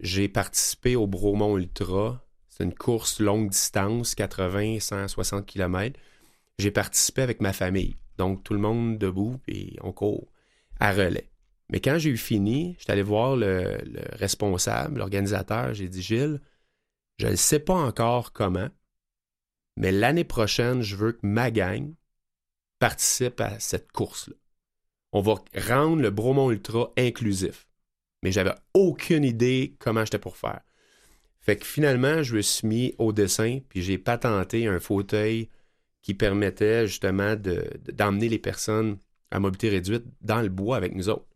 j'ai 0.01 0.29
participé 0.29 0.97
au 0.97 1.07
Bromont 1.07 1.57
Ultra. 1.57 2.23
C'est 2.51 2.65
une 2.65 2.75
course 2.75 3.19
longue 3.21 3.49
distance, 3.49 4.15
80, 4.15 4.81
160 4.81 5.47
km. 5.47 5.99
J'ai 6.59 6.71
participé 6.71 7.23
avec 7.23 7.41
ma 7.41 7.55
famille. 7.55 7.97
Donc, 8.19 8.45
tout 8.45 8.53
le 8.53 8.61
monde 8.61 8.99
debout, 8.99 9.41
et 9.49 9.77
on 9.83 9.93
court 9.93 10.29
à 10.81 10.93
relais. 10.93 11.31
Mais 11.71 11.81
quand 11.81 11.99
j'ai 11.99 12.11
eu 12.11 12.17
fini, 12.17 12.77
j'étais 12.79 12.93
allé 12.93 13.03
voir 13.03 13.37
le, 13.37 13.79
le 13.85 14.03
responsable, 14.17 14.99
l'organisateur. 14.99 15.75
J'ai 15.75 15.89
dit, 15.89 16.03
Gilles, 16.03 16.41
je 17.19 17.27
ne 17.27 17.37
sais 17.37 17.61
pas 17.61 17.75
encore 17.75 18.33
comment, 18.33 18.69
mais 19.77 19.93
l'année 19.93 20.25
prochaine, 20.25 20.83
je 20.83 20.97
veux 20.97 21.13
que 21.13 21.27
ma 21.27 21.51
gang 21.51 21.95
participe 22.79 23.41
à 23.41 23.59
cette 23.61 23.91
course-là. 23.93 24.37
On 25.13 25.21
va 25.21 25.37
rendre 25.57 26.03
le 26.03 26.11
Bromont 26.11 26.51
Ultra 26.51 26.93
inclusif. 26.97 27.69
Mais 28.23 28.33
j'avais 28.33 28.55
aucune 28.73 29.25
idée 29.25 29.77
comment 29.79 30.05
j'étais 30.05 30.19
pour 30.19 30.37
faire. 30.37 30.61
Fait 31.41 31.57
que 31.57 31.67
finalement, 31.67 32.23
je 32.23 32.37
me 32.37 32.43
suis 32.43 32.67
mis 32.67 32.95
au 32.99 33.13
dessin, 33.13 33.61
puis 33.69 33.83
j'ai 33.83 33.99
patenté 33.99 34.67
un 34.67 34.81
fauteuil 34.81 35.51
qui 36.03 36.15
permettait 36.15 36.87
justement 36.87 37.37
de- 37.37 37.71
de- 37.85 37.93
d'emmener 37.93 38.29
les 38.29 38.39
personnes 38.39 38.99
à 39.35 39.41
mobilité 39.41 39.69
réduite 39.69 40.05
dans 40.23 40.41
le 40.41 40.49
bois 40.49 40.77
avec 40.77 40.95
nous 40.95 41.09
autres. 41.09 41.27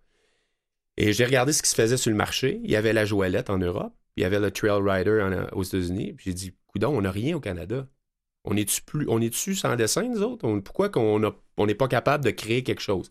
Et 0.97 1.13
j'ai 1.13 1.25
regardé 1.25 1.53
ce 1.53 1.63
qui 1.63 1.69
se 1.69 1.75
faisait 1.75 1.97
sur 1.97 2.11
le 2.11 2.17
marché. 2.17 2.61
Il 2.63 2.71
y 2.71 2.77
avait 2.77 2.93
la 2.93 3.05
Joëlette 3.05 3.51
en 3.51 3.59
Europe, 3.59 3.93
il 4.17 4.23
y 4.23 4.25
avait 4.25 4.39
le 4.39 4.51
Trail 4.51 4.81
Rider 4.81 5.49
aux 5.53 5.65
États-Unis. 5.65 6.13
Puis 6.15 6.27
j'ai 6.27 6.35
dit, 6.35 6.55
coudon, 6.69 6.97
on 6.97 7.03
n'a 7.03 7.11
rien 7.11 7.37
au 7.37 7.41
Canada. 7.41 7.87
On 8.45 8.57
est-tu 8.57 8.83
est-tu 9.21 9.55
sans 9.55 9.75
dessin, 9.75 10.09
nous 10.09 10.23
autres? 10.23 10.49
Pourquoi 10.61 10.89
qu'on 10.89 11.19
n'est 11.59 11.75
pas 11.75 11.89
capable 11.89 12.25
de 12.25 12.31
créer 12.31 12.63
quelque 12.63 12.81
chose? 12.81 13.11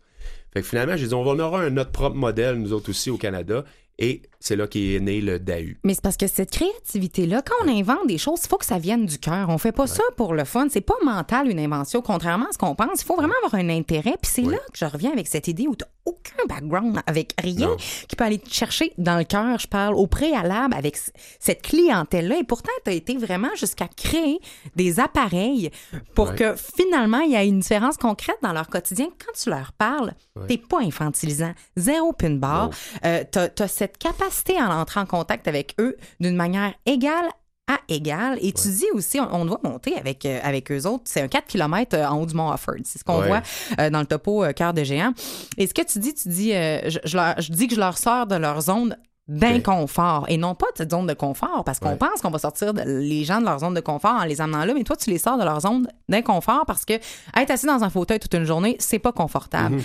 Fait 0.53 0.61
que 0.61 0.67
finalement, 0.67 0.95
j'ai 0.95 1.07
dit, 1.07 1.13
on 1.13 1.39
aura 1.39 1.61
un 1.61 1.69
notre 1.69 1.91
propre 1.91 2.15
modèle, 2.15 2.55
nous 2.55 2.71
autres 2.71 2.89
aussi, 2.89 3.09
au 3.09 3.17
Canada. 3.17 3.65
Et 3.99 4.21
c'est 4.39 4.55
là 4.55 4.67
qu'est 4.67 4.99
né 5.01 5.21
le 5.21 5.39
DAU. 5.39 5.73
Mais 5.83 5.95
c'est 5.95 6.01
parce 6.03 6.17
que 6.17 6.27
cette 6.27 6.51
créativité-là, 6.51 7.41
quand 7.41 7.55
on 7.65 7.69
invente 7.75 8.05
des 8.07 8.17
choses, 8.19 8.41
il 8.43 8.47
faut 8.47 8.57
que 8.57 8.65
ça 8.65 8.77
vienne 8.77 9.05
du 9.07 9.17
cœur. 9.17 9.49
On 9.49 9.57
fait 9.57 9.71
pas 9.71 9.87
ça 9.87 10.03
pour 10.15 10.33
le 10.35 10.45
fun. 10.45 10.67
C'est 10.69 10.81
pas 10.81 10.93
mental 11.03 11.49
une 11.49 11.59
invention, 11.59 12.01
contrairement 12.03 12.45
à 12.47 12.53
ce 12.53 12.57
qu'on 12.59 12.75
pense. 12.75 13.01
Il 13.01 13.05
faut 13.05 13.15
vraiment 13.15 13.33
avoir 13.43 13.55
un 13.59 13.69
intérêt. 13.69 14.15
Puis 14.21 14.31
c'est 14.31 14.41
Oui. 14.43 14.53
là 14.53 14.59
que 14.71 14.77
je 14.77 14.85
reviens 14.85 15.11
avec 15.11 15.27
cette 15.27 15.47
idée 15.47 15.67
où 15.67 15.75
tu 15.75 15.83
aucun 16.05 16.45
background, 16.47 17.01
avec 17.05 17.33
rien 17.41 17.67
Non. 17.69 17.75
qui 18.07 18.15
peut 18.15 18.23
aller 18.23 18.37
te 18.39 18.49
chercher 18.53 18.93
dans 18.97 19.17
le 19.17 19.25
cœur. 19.25 19.59
Je 19.59 19.67
parle 19.67 19.93
au 19.95 20.07
préalable 20.07 20.73
avec 20.73 20.97
cette 21.39 21.61
clientèle-là. 21.63 22.37
Et 22.39 22.43
pourtant, 22.45 22.71
tu 22.85 22.91
as 22.91 22.93
été 22.93 23.17
vraiment 23.17 23.53
jusqu'à 23.55 23.87
créer 23.89 24.39
des 24.75 24.99
appareils 25.01 25.69
pour 26.15 26.29
Ouais. 26.29 26.35
que 26.35 26.55
finalement, 26.55 27.19
il 27.21 27.31
y 27.31 27.35
ait 27.35 27.47
une 27.47 27.59
différence 27.59 27.97
concrète 27.97 28.37
dans 28.41 28.53
leur 28.53 28.67
quotidien. 28.69 29.07
Quand 29.25 29.33
tu 29.37 29.49
leur 29.49 29.73
parles, 29.73 30.13
Ouais. 30.37 30.47
t'es 30.47 30.57
pas 30.57 30.79
infantilisant. 30.81 31.53
Zéro 31.75 32.13
pin 32.13 32.29
bar. 32.35 32.69
Euh, 33.03 33.23
t'as 33.29 33.49
as 33.59 33.67
cette 33.67 33.86
capacité 33.87 34.57
à 34.57 34.69
entrer 34.77 34.99
en 34.99 35.05
contact 35.05 35.47
avec 35.47 35.75
eux 35.79 35.95
d'une 36.19 36.35
manière 36.35 36.73
égale 36.85 37.27
à 37.69 37.79
égale. 37.89 38.37
Et 38.41 38.53
tu 38.53 38.69
dis 38.69 38.85
aussi, 38.93 39.19
on, 39.19 39.27
on 39.41 39.45
doit 39.45 39.59
monter 39.63 39.95
avec, 39.97 40.25
euh, 40.25 40.39
avec 40.41 40.71
eux 40.71 40.85
autres. 40.85 41.03
C'est 41.05 41.21
un 41.21 41.27
4 41.27 41.47
km 41.47 41.97
en 41.97 42.21
haut 42.21 42.25
du 42.25 42.33
Mont 42.33 42.49
Offord. 42.49 42.75
C'est 42.85 42.97
ce 42.99 43.03
qu'on 43.03 43.19
Ouais. 43.19 43.27
voit 43.27 43.41
euh, 43.79 43.89
dans 43.89 43.99
le 43.99 44.05
topo 44.05 44.43
euh, 44.45 44.53
Cœur 44.53 44.73
de 44.73 44.83
géant. 44.85 45.11
Et 45.57 45.67
ce 45.67 45.73
que 45.73 45.81
tu 45.81 45.99
dis, 45.99 46.13
tu 46.13 46.29
dis, 46.29 46.53
euh, 46.53 46.89
je, 46.89 46.99
je 47.03 47.17
leur- 47.17 47.39
je 47.41 47.51
dis 47.51 47.67
que 47.67 47.75
je 47.75 47.79
leur 47.81 47.97
sors 47.97 48.25
de 48.25 48.35
leur 48.35 48.61
zone 48.61 48.95
d'inconfort 49.27 50.25
et 50.29 50.37
non 50.37 50.55
pas 50.55 50.67
de 50.71 50.77
cette 50.77 50.91
zone 50.91 51.05
de 51.07 51.13
confort 51.13 51.63
parce 51.65 51.79
qu'on 51.79 51.89
Ouais. 51.89 51.95
pense 51.97 52.21
qu'on 52.21 52.29
va 52.29 52.39
sortir 52.39 52.73
de- 52.73 52.81
les 52.83 53.25
gens 53.25 53.39
de 53.41 53.45
leur 53.45 53.59
zone 53.59 53.73
de 53.73 53.81
confort 53.81 54.15
en 54.15 54.23
les 54.23 54.39
amenant 54.39 54.63
là, 54.63 54.73
mais 54.73 54.83
toi, 54.83 54.95
tu 54.95 55.09
les 55.09 55.17
sors 55.17 55.37
de 55.37 55.43
leur 55.43 55.59
zone 55.59 55.87
d'inconfort 56.07 56.63
parce 56.65 56.85
que 56.85 56.93
être 56.93 57.51
assis 57.51 57.65
dans 57.65 57.83
un 57.83 57.89
fauteuil 57.89 58.19
toute 58.19 58.33
une 58.33 58.45
journée, 58.45 58.77
c'est 58.79 58.99
pas 58.99 59.11
confortable. 59.11 59.75
Mhm. 59.75 59.83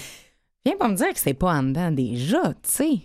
Viens 0.64 0.76
pas 0.76 0.86
me 0.88 0.94
dire 0.94 1.12
que 1.12 1.18
c'est 1.18 1.34
pas 1.34 1.54
en 1.54 1.64
dedans 1.64 1.90
déjà, 1.90 2.40
tu 2.62 2.70
sais. 2.70 2.98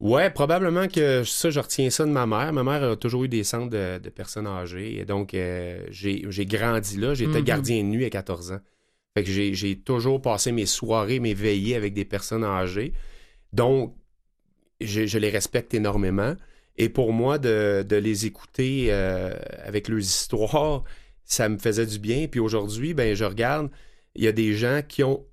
Ouais, 0.00 0.30
probablement 0.30 0.88
que 0.88 1.24
ça, 1.24 1.50
je 1.50 1.60
retiens 1.60 1.90
ça 1.90 2.06
de 2.06 2.10
ma 2.10 2.26
mère. 2.26 2.52
Ma 2.54 2.64
mère 2.64 2.82
a 2.92 2.96
toujours 2.96 3.24
eu 3.24 3.28
des 3.28 3.44
centres 3.44 3.68
de, 3.68 3.98
de 3.98 4.08
personnes 4.10 4.46
âgées. 4.46 4.98
Et 4.98 5.04
donc, 5.04 5.34
euh, 5.34 5.84
j'ai 5.90 6.24
j'ai 6.30 6.46
grandi 6.46 6.96
là. 6.96 7.12
J'étais 7.14 7.38
Mhm. 7.40 7.44
gardien 7.44 7.78
de 7.84 7.88
nuit 7.88 8.04
à 8.06 8.10
14 8.10 8.52
ans. 8.52 8.60
Fait 9.14 9.24
que 9.24 9.30
j'ai 9.30 9.52
j'ai 9.54 9.78
toujours 9.78 10.22
passé 10.22 10.52
mes 10.52 10.64
soirées, 10.66 11.20
mes 11.20 11.34
veillées 11.34 11.76
avec 11.76 11.92
des 11.94 12.06
personnes 12.06 12.44
âgées. 12.44 12.94
Donc, 13.52 13.94
je, 14.80 15.06
je 15.06 15.18
les 15.18 15.30
respecte 15.30 15.74
énormément. 15.74 16.34
Et 16.78 16.88
pour 16.88 17.12
moi, 17.12 17.38
de, 17.38 17.84
de 17.88 17.96
les 17.96 18.26
écouter 18.26 18.88
euh, 18.90 19.34
avec 19.64 19.88
leurs 19.88 20.00
histoires, 20.00 20.84
ça 21.24 21.48
me 21.48 21.58
faisait 21.58 21.86
du 21.86 21.98
bien. 21.98 22.26
Puis 22.28 22.40
aujourd'hui, 22.40 22.94
ben, 22.94 23.14
je 23.14 23.24
regarde, 23.24 23.70
il 24.14 24.24
y 24.24 24.28
a 24.28 24.32
des 24.32 24.54
gens 24.54 24.80
qui 24.88 25.04
ont 25.04 25.26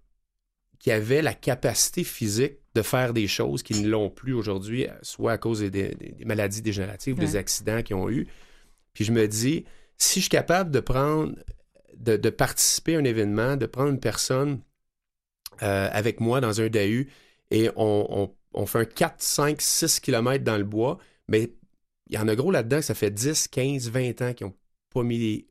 qui 0.80 0.92
avaient 0.92 1.22
la 1.22 1.34
capacité 1.34 2.04
physique 2.04 2.54
de 2.76 2.82
faire 2.82 3.14
des 3.14 3.28
choses 3.28 3.64
qui 3.64 3.82
ne 3.82 3.88
l'ont 3.88 4.10
plus 4.10 4.34
aujourd'hui, 4.34 4.86
soit 5.02 5.32
à 5.34 5.38
cause 5.38 5.60
des, 5.62 5.70
des- 5.72 5.96
des 5.96 6.26
maladies 6.26 6.62
dégénératives, 6.62 7.16
des 7.16 7.32
Ouais. 7.34 7.38
accidents 7.38 7.82
qu'ils 7.82 7.96
ont 7.96 8.10
eu. 8.10 8.28
Puis 8.94 9.04
je 9.04 9.12
me 9.12 9.28
dis, 9.28 9.66
si 9.98 10.20
je 10.20 10.26
suis 10.26 10.30
capable 10.30 10.70
de 10.72 10.80
prendre, 10.80 11.34
de, 11.98 12.18
de 12.18 12.30
participer 12.30 12.96
à 12.96 13.00
un 13.00 13.04
événement, 13.04 13.58
de 13.58 13.66
prendre 13.66 13.90
une 13.90 14.00
personne 14.00 14.62
euh, 15.64 15.90
avec 15.92 16.20
moi 16.20 16.40
dans 16.42 16.62
un 16.62 16.68
DAU 16.70 17.06
et 17.50 17.70
on, 17.76 18.08
on- 18.10 18.34
on 18.54 18.66
fait 18.66 18.80
un 18.80 18.86
4, 18.86 19.16
5, 19.22 19.62
6 19.62 20.00
km 20.00 20.44
dans 20.44 20.58
le 20.58 20.64
bois, 20.64 20.98
mais 21.28 21.52
il 22.10 22.16
y 22.16 22.18
en 22.20 22.28
a 22.28 22.36
gros 22.36 22.52
là-dedans 22.52 22.82
ça 22.82 22.94
fait 22.96 23.12
10, 23.12 23.48
15, 23.50 23.90
20 23.90 24.22
ans 24.22 24.34
qui 24.34 24.44
n'ont 24.44 24.54
pas 24.94 25.04
mis 25.04 25.48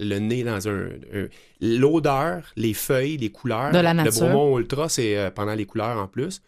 le 0.00 0.18
nez 0.18 0.42
dans 0.42 0.68
un. 0.68 0.86
un- 1.14 1.28
L'odeur, 1.60 2.42
les 2.56 2.74
feuilles, 2.74 3.16
les 3.18 3.30
couleurs. 3.30 3.70
De 3.70 3.78
la 3.78 3.92
Le 3.94 4.02
nature. 4.02 4.22
Bromont 4.28 4.58
Ultra, 4.58 4.88
c'est 4.88 5.16
euh, 5.16 5.30
pendant 5.30 5.54
les 5.54 5.66
couleurs 5.66 5.96
en 5.98 6.08
plus. 6.08 6.42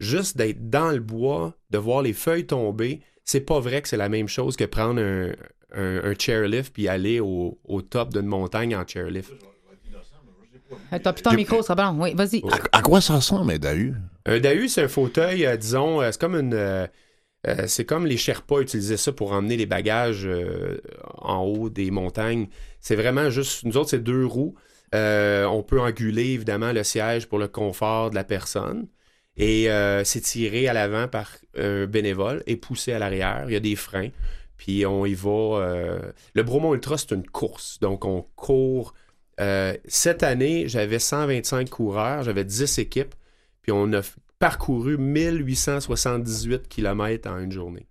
Juste 0.00 0.36
d'être 0.36 0.68
dans 0.70 0.90
le 0.90 1.00
bois, 1.00 1.54
de 1.70 1.78
voir 1.78 2.02
les 2.02 2.12
feuilles 2.12 2.46
tomber, 2.46 3.00
c'est 3.24 3.40
pas 3.40 3.60
vrai 3.60 3.82
que 3.82 3.88
c'est 3.88 3.96
la 3.96 4.08
même 4.08 4.28
chose 4.28 4.56
que 4.56 4.64
prendre 4.64 5.00
un, 5.00 5.32
un, 5.74 6.04
un 6.04 6.14
chairlift 6.18 6.72
puis 6.72 6.88
aller 6.88 7.20
au, 7.20 7.58
au 7.64 7.82
top 7.82 8.10
d'une 8.12 8.26
montagne 8.26 8.74
en 8.76 8.86
chairlift. 8.86 9.32
Euh, 10.92 10.98
T'as 11.02 11.12
plus 11.12 11.22
ton 11.22 11.32
micro, 11.34 11.62
ça 11.62 11.74
va 11.74 11.90
bon. 11.90 12.02
Oui, 12.04 12.14
vas-y. 12.14 12.42
À, 12.72 12.78
à 12.78 12.82
quoi 12.82 13.00
ça 13.00 13.16
ressemble, 13.16 13.52
un 13.52 13.58
DAU? 13.58 13.94
Un 14.26 14.38
DAU, 14.38 14.68
c'est 14.68 14.82
un 14.82 14.88
fauteuil, 14.88 15.46
euh, 15.46 15.56
disons, 15.56 16.00
euh, 16.00 16.10
c'est 16.12 16.20
comme 16.20 16.34
une. 16.36 16.54
Euh, 17.48 17.66
c'est 17.66 17.84
comme 17.84 18.06
les 18.06 18.16
Sherpas 18.16 18.60
utilisaient 18.60 18.96
ça 18.96 19.12
pour 19.12 19.32
emmener 19.32 19.56
les 19.56 19.66
bagages 19.66 20.26
euh, 20.26 20.80
en 21.16 21.42
haut 21.42 21.70
des 21.70 21.90
montagnes. 21.90 22.48
C'est 22.80 22.96
vraiment 22.96 23.30
juste. 23.30 23.64
Nous 23.64 23.76
autres, 23.76 23.90
c'est 23.90 24.02
deux 24.02 24.26
roues. 24.26 24.54
Euh, 24.94 25.44
on 25.46 25.62
peut 25.62 25.80
enguler, 25.80 26.30
évidemment, 26.30 26.72
le 26.72 26.84
siège 26.84 27.26
pour 27.26 27.38
le 27.38 27.48
confort 27.48 28.10
de 28.10 28.14
la 28.14 28.24
personne. 28.24 28.88
Et 29.36 29.68
c'est 30.04 30.20
tiré 30.22 30.66
à 30.66 30.72
l'avant 30.72 31.06
par 31.06 31.30
un 31.56 31.86
bénévole 31.86 32.42
et 32.48 32.56
poussé 32.56 32.92
à 32.92 32.98
l'arrière. 32.98 33.44
Il 33.46 33.52
y 33.52 33.56
a 33.56 33.60
des 33.60 33.76
freins. 33.76 34.08
Puis 34.56 34.84
on 34.84 35.06
y 35.06 35.14
va. 35.14 36.00
Le 36.34 36.42
Bromont 36.42 36.74
Ultra, 36.74 36.98
c'est 36.98 37.12
une 37.12 37.24
course. 37.24 37.78
Donc 37.78 38.04
on 38.04 38.22
court. 38.34 38.94
cette 39.86 40.24
année, 40.24 40.66
j'avais 40.66 40.98
125 40.98 41.70
coureurs, 41.70 42.24
j'avais 42.24 42.42
10 42.44 42.80
équipes. 42.80 43.14
Puis 43.62 43.70
on 43.70 43.92
a 43.92 44.02
parcouru 44.38 44.96
1878 44.98 46.68
km 46.68 47.28
en 47.30 47.38
une 47.38 47.52
journée. 47.52 47.86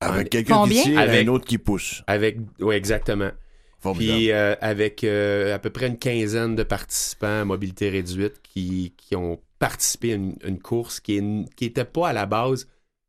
Avec 0.00 0.30
quelqu'un 0.30 0.64
qui 0.66 0.82
tire 0.82 1.00
et 1.00 1.02
Avec- 1.02 1.26
un 1.26 1.30
autre 1.32 1.46
qui 1.46 1.58
pousse. 1.58 2.02
Avec, 2.06 2.38
oui, 2.60 2.74
exactement. 2.74 3.30
Formidable. 3.78 4.16
Puis 4.18 4.32
euh, 4.32 4.54
avec 4.60 5.04
euh, 5.04 5.54
à 5.54 5.58
peu 5.58 5.70
près 5.70 5.86
une 5.86 5.98
quinzaine 5.98 6.54
de 6.56 6.62
participants 6.62 7.40
à 7.42 7.44
mobilité 7.44 7.88
réduite 7.90 8.40
qui, 8.42 8.94
qui 8.96 9.14
ont 9.16 9.40
participé 9.58 10.12
à 10.12 10.16
une, 10.16 10.34
une 10.44 10.58
course 10.58 11.00
qui 11.00 11.20
n'était 11.22 11.84
pas 11.84 12.08
à 12.08 12.12
la 12.12 12.26
base 12.26 12.68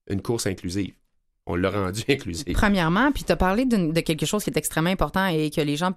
une 0.10 0.22
course 0.22 0.46
inclusive. 0.48 0.94
On 1.46 1.56
l'a 1.56 1.70
rendu 1.72 2.04
inclusive. 2.10 2.54
Premièrement, 2.54 3.12
puis 3.12 3.24
tu 3.24 3.32
as 3.32 3.38
parlé 3.38 3.66
de 3.66 4.00
quelque 4.02 4.26
chose 4.26 4.44
qui 4.44 4.50
est 4.50 4.58
extrêmement 4.58 4.90
important 4.90 5.26
et 5.28 5.50
que 5.50 5.62
les 5.62 5.76
gens 5.78 5.94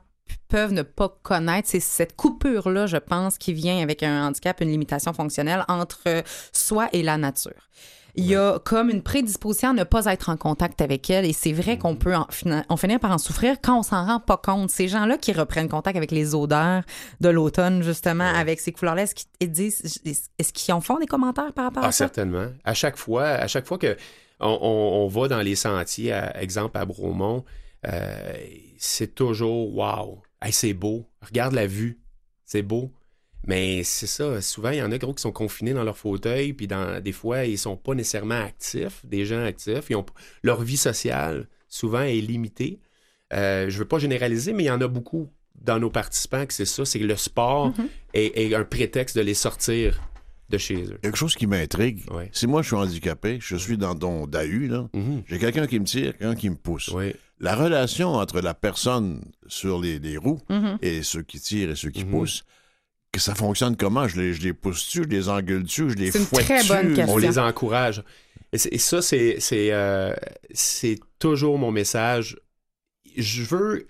peuvent 0.48 0.72
ne 0.72 0.82
pas 0.82 1.08
connaître, 1.22 1.68
c'est 1.68 1.80
cette 1.80 2.16
coupure-là, 2.16 2.86
je 2.86 2.96
pense, 2.96 3.38
qui 3.38 3.52
vient 3.52 3.82
avec 3.82 4.02
un 4.02 4.26
handicap, 4.28 4.60
une 4.60 4.70
limitation 4.70 5.12
fonctionnelle 5.12 5.64
entre 5.68 6.00
euh, 6.06 6.22
soi 6.52 6.88
et 6.92 7.02
la 7.02 7.16
nature. 7.16 7.52
Il 8.16 8.26
y 8.26 8.34
a 8.34 8.58
comme 8.58 8.90
une 8.90 9.02
prédisposition 9.02 9.70
à 9.70 9.72
ne 9.72 9.84
pas 9.84 10.06
être 10.06 10.30
en 10.30 10.36
contact 10.36 10.80
avec 10.80 11.08
elle 11.10 11.24
et 11.24 11.32
c'est 11.32 11.52
vrai 11.52 11.78
qu'on 11.78 11.94
peut 11.94 12.12
en 12.16 12.26
finit 12.76 12.98
par 12.98 13.12
en 13.12 13.18
souffrir 13.18 13.58
quand 13.62 13.78
on 13.78 13.82
s'en 13.84 14.04
rend 14.04 14.18
pas 14.18 14.36
compte. 14.36 14.68
Ces 14.68 14.88
gens-là 14.88 15.16
qui 15.16 15.32
reprennent 15.32 15.68
contact 15.68 15.96
avec 15.96 16.10
les 16.10 16.34
odeurs 16.34 16.82
de 17.20 17.28
l'automne, 17.28 17.84
justement, 17.84 18.24
avec 18.28 18.58
ces 18.58 18.72
couleurs-là, 18.72 19.02
est-ce 19.02 19.14
qu'ils 19.14 19.52
disent, 19.52 20.00
est-ce 20.38 20.52
qu'ils 20.52 20.74
en 20.74 20.80
font 20.80 20.98
des 20.98 21.06
commentaires 21.06 21.52
par 21.52 21.66
rapport 21.66 21.84
Ah, 21.84 21.88
à 21.88 21.92
ça? 21.92 21.98
certainement. 22.06 22.46
À 22.64 22.74
chaque 22.74 22.96
fois, 22.96 23.26
à 23.26 23.46
chaque 23.46 23.66
fois 23.66 23.78
que 23.78 23.96
on, 24.40 24.58
on- 24.60 25.04
on 25.04 25.06
va 25.06 25.28
dans 25.28 25.40
les 25.40 25.54
sentiers, 25.54 26.12
à, 26.12 26.42
exemple 26.42 26.78
à 26.78 26.84
Bromont, 26.86 27.44
euh, 27.86 28.32
c'est 28.82 29.14
toujours 29.14 29.76
wow. 29.76 30.22
Hey, 30.40 30.52
c'est 30.52 30.72
beau. 30.72 31.06
Regarde 31.20 31.52
la 31.52 31.66
vue. 31.66 32.00
C'est 32.46 32.62
beau. 32.62 32.90
Mais 33.46 33.82
c'est 33.84 34.06
ça. 34.06 34.40
Souvent, 34.40 34.70
il 34.70 34.78
y 34.78 34.82
en 34.82 34.90
a 34.90 34.96
gros 34.96 35.12
qui 35.12 35.20
sont 35.20 35.32
confinés 35.32 35.74
dans 35.74 35.84
leur 35.84 35.98
fauteuil, 35.98 36.54
puis 36.54 36.66
dans, 36.66 37.02
des 37.02 37.12
fois, 37.12 37.44
ils 37.44 37.58
sont 37.58 37.76
pas 37.76 37.94
nécessairement 37.94 38.42
actifs, 38.42 39.04
des 39.04 39.26
gens 39.26 39.44
actifs. 39.44 39.90
Ils 39.90 39.96
ont, 39.96 40.06
leur 40.42 40.62
vie 40.62 40.78
sociale, 40.78 41.46
souvent, 41.68 42.00
est 42.00 42.20
limitée. 42.22 42.80
Euh, 43.34 43.68
je 43.68 43.78
veux 43.78 43.84
pas 43.84 43.98
généraliser, 43.98 44.54
mais 44.54 44.64
il 44.64 44.68
y 44.68 44.70
en 44.70 44.80
a 44.80 44.88
beaucoup 44.88 45.28
dans 45.56 45.78
nos 45.78 45.90
participants 45.90 46.46
que 46.46 46.54
c'est 46.54 46.64
ça. 46.64 46.86
C'est 46.86 47.00
que 47.00 47.04
le 47.04 47.16
sport 47.16 47.74
est, 48.14 48.32
est 48.34 48.54
un 48.54 48.64
prétexte 48.64 49.14
de 49.14 49.22
les 49.22 49.34
sortir 49.34 50.00
de 50.50 50.58
chez 50.58 50.82
eux. 50.84 50.98
Quelque 51.02 51.16
chose 51.16 51.34
qui 51.34 51.46
m'intrigue, 51.46 52.00
si 52.32 52.46
moi 52.46 52.62
je 52.62 52.66
suis 52.68 52.76
handicapé, 52.76 53.38
je 53.40 53.56
suis 53.56 53.78
dans 53.78 53.94
ton 53.94 54.26
DAU, 54.26 54.66
là, 54.68 54.88
Mhm. 54.92 55.22
j'ai 55.26 55.38
quelqu'un 55.38 55.66
qui 55.66 55.78
me 55.80 55.84
tire, 55.86 56.16
quelqu'un 56.18 56.34
qui 56.34 56.50
me 56.50 56.56
pousse. 56.56 56.88
Oui. 56.88 57.14
La 57.38 57.54
relation 57.56 58.14
entre 58.14 58.40
la 58.40 58.52
personne 58.52 59.22
sur 59.46 59.80
les, 59.80 59.98
les 59.98 60.16
roues 60.18 60.40
Mhm. 60.50 60.78
et 60.82 61.02
ceux 61.02 61.22
qui 61.22 61.40
tirent 61.40 61.70
et 61.70 61.76
ceux 61.76 61.90
qui 61.90 62.04
Mhm. 62.04 62.10
poussent, 62.10 62.44
que 63.12 63.18
ça 63.20 63.34
fonctionne 63.34 63.76
comment? 63.76 64.06
Je 64.06 64.20
les, 64.20 64.34
je 64.34 64.42
les 64.42 64.52
pousse-tu, 64.52 65.04
je 65.04 65.08
les 65.08 65.28
engueule-tu, 65.28 65.90
je 65.90 65.94
les 65.96 66.10
fouette-tu? 66.12 66.44
très 66.44 66.64
bonne 66.64 66.94
question. 66.94 67.14
On 67.14 67.18
les 67.18 67.38
encourage. 67.38 68.02
Et, 68.52 68.58
ça, 68.78 69.00
c'est 69.00 69.36
c'est, 69.40 69.72
euh, 69.72 70.12
c'est 70.52 70.98
toujours 71.20 71.56
mon 71.58 71.70
message. 71.70 72.36
Je 73.16 73.42
veux 73.44 73.86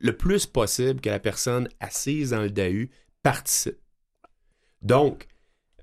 le 0.00 0.12
plus 0.16 0.46
possible 0.46 1.00
que 1.00 1.08
la 1.08 1.18
personne 1.20 1.68
assise 1.80 2.30
dans 2.30 2.42
le 2.42 2.50
DAU 2.50 2.88
participe. 3.22 3.78
Donc, 4.82 5.26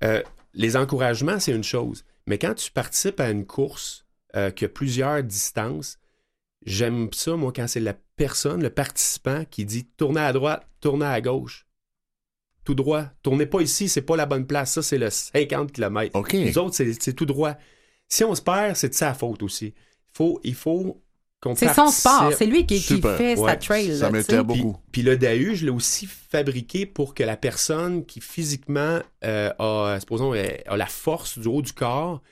euh, 0.02 0.22
les 0.54 0.76
encouragements, 0.76 1.38
c'est 1.38 1.52
une 1.52 1.64
chose. 1.64 2.04
Mais 2.26 2.38
quand 2.38 2.54
tu 2.54 2.70
participes 2.70 3.20
à 3.20 3.30
une 3.30 3.46
course 3.46 4.06
euh, 4.34 4.50
qui 4.50 4.64
a 4.64 4.68
plusieurs 4.68 5.22
distances, 5.22 5.98
J'aime 6.64 7.10
ça, 7.12 7.36
moi, 7.36 7.52
quand 7.54 7.68
c'est 7.68 7.80
la 7.80 7.94
personne, 8.16 8.62
le 8.62 8.70
participant, 8.70 9.44
qui 9.50 9.64
dit 9.64 9.84
tournez 9.84 10.20
à 10.20 10.32
droite, 10.32 10.66
tournez 10.80 11.06
à 11.06 11.20
gauche. 11.20 11.66
Tout 12.64 12.74
droit. 12.74 13.04
Tournez 13.22 13.44
pas 13.44 13.60
ici, 13.60 13.90
c'est 13.90 14.02
pas 14.02 14.16
la 14.16 14.24
bonne 14.24 14.46
place. 14.46 14.72
Ça, 14.72 14.82
c'est 14.82 14.96
le 14.96 15.10
50 15.10 15.72
km. 15.72 16.18
Les 16.32 16.56
autres, 16.56 16.74
c'est 16.74 17.12
tout 17.12 17.26
droit. 17.26 17.56
Si 18.08 18.24
on 18.24 18.34
se 18.34 18.40
perd, 18.40 18.76
c'est 18.76 18.88
de 18.88 18.94
sa 18.94 19.12
faute 19.12 19.42
aussi. 19.42 19.74
Il 19.76 20.16
faut, 20.16 20.40
il 20.44 20.54
faut 20.54 20.80
qu'on 20.82 21.02
C'est 21.54 21.74
son 21.74 21.88
sport. 21.88 22.32
C'est 22.36 22.46
lui 22.46 22.66
qui, 22.66 22.80
fait 22.80 23.36
sa 23.36 23.56
trail. 23.56 23.96
ça 23.96 24.10
m'intéresse 24.10 24.44
beaucoup. 24.44 24.72
Puis, 24.90 25.02
puis 25.02 25.02
le 25.02 25.16
DAU, 25.16 25.54
je 25.54 25.64
l'ai 25.64 25.70
aussi 25.70 26.06
fabriqué 26.06 26.86
pour 26.86 27.14
que 27.14 27.22
la 27.22 27.36
personne 27.36 28.04
qui 28.06 28.20
physiquement 28.20 29.00
euh, 29.24 29.52
a, 29.58 29.98
supposons, 30.00 30.34
euh, 30.34 30.46
a 30.66 30.76
la 30.76 30.86
force 30.86 31.38
du 31.38 31.48
haut 31.48 31.62
du 31.62 31.72
corps, 31.72 32.22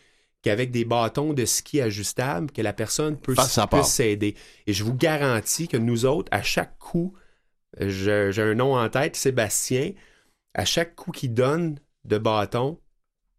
qu'avec 0.42 0.70
des 0.70 0.84
bâtons 0.84 1.32
de 1.34 1.44
ski 1.44 1.80
ajustables, 1.80 2.50
que 2.50 2.62
la 2.62 2.72
personne 2.72 3.16
peut 3.16 3.34
s'aider. 3.84 4.34
Et 4.66 4.72
je 4.72 4.84
vous 4.84 4.94
garantis 4.94 5.68
que 5.68 5.76
nous 5.76 6.04
autres, 6.04 6.28
à 6.32 6.42
chaque 6.42 6.78
coup, 6.78 7.14
j'ai 7.78 8.30
j'ai 8.32 8.42
un 8.42 8.54
nom 8.54 8.76
en 8.76 8.88
tête, 8.88 9.16
Sébastien, 9.16 9.92
à 10.54 10.64
chaque 10.64 10.94
coup 10.96 11.12
qu'il 11.12 11.34
donne 11.34 11.78
de 12.04 12.18
bâton, 12.18 12.78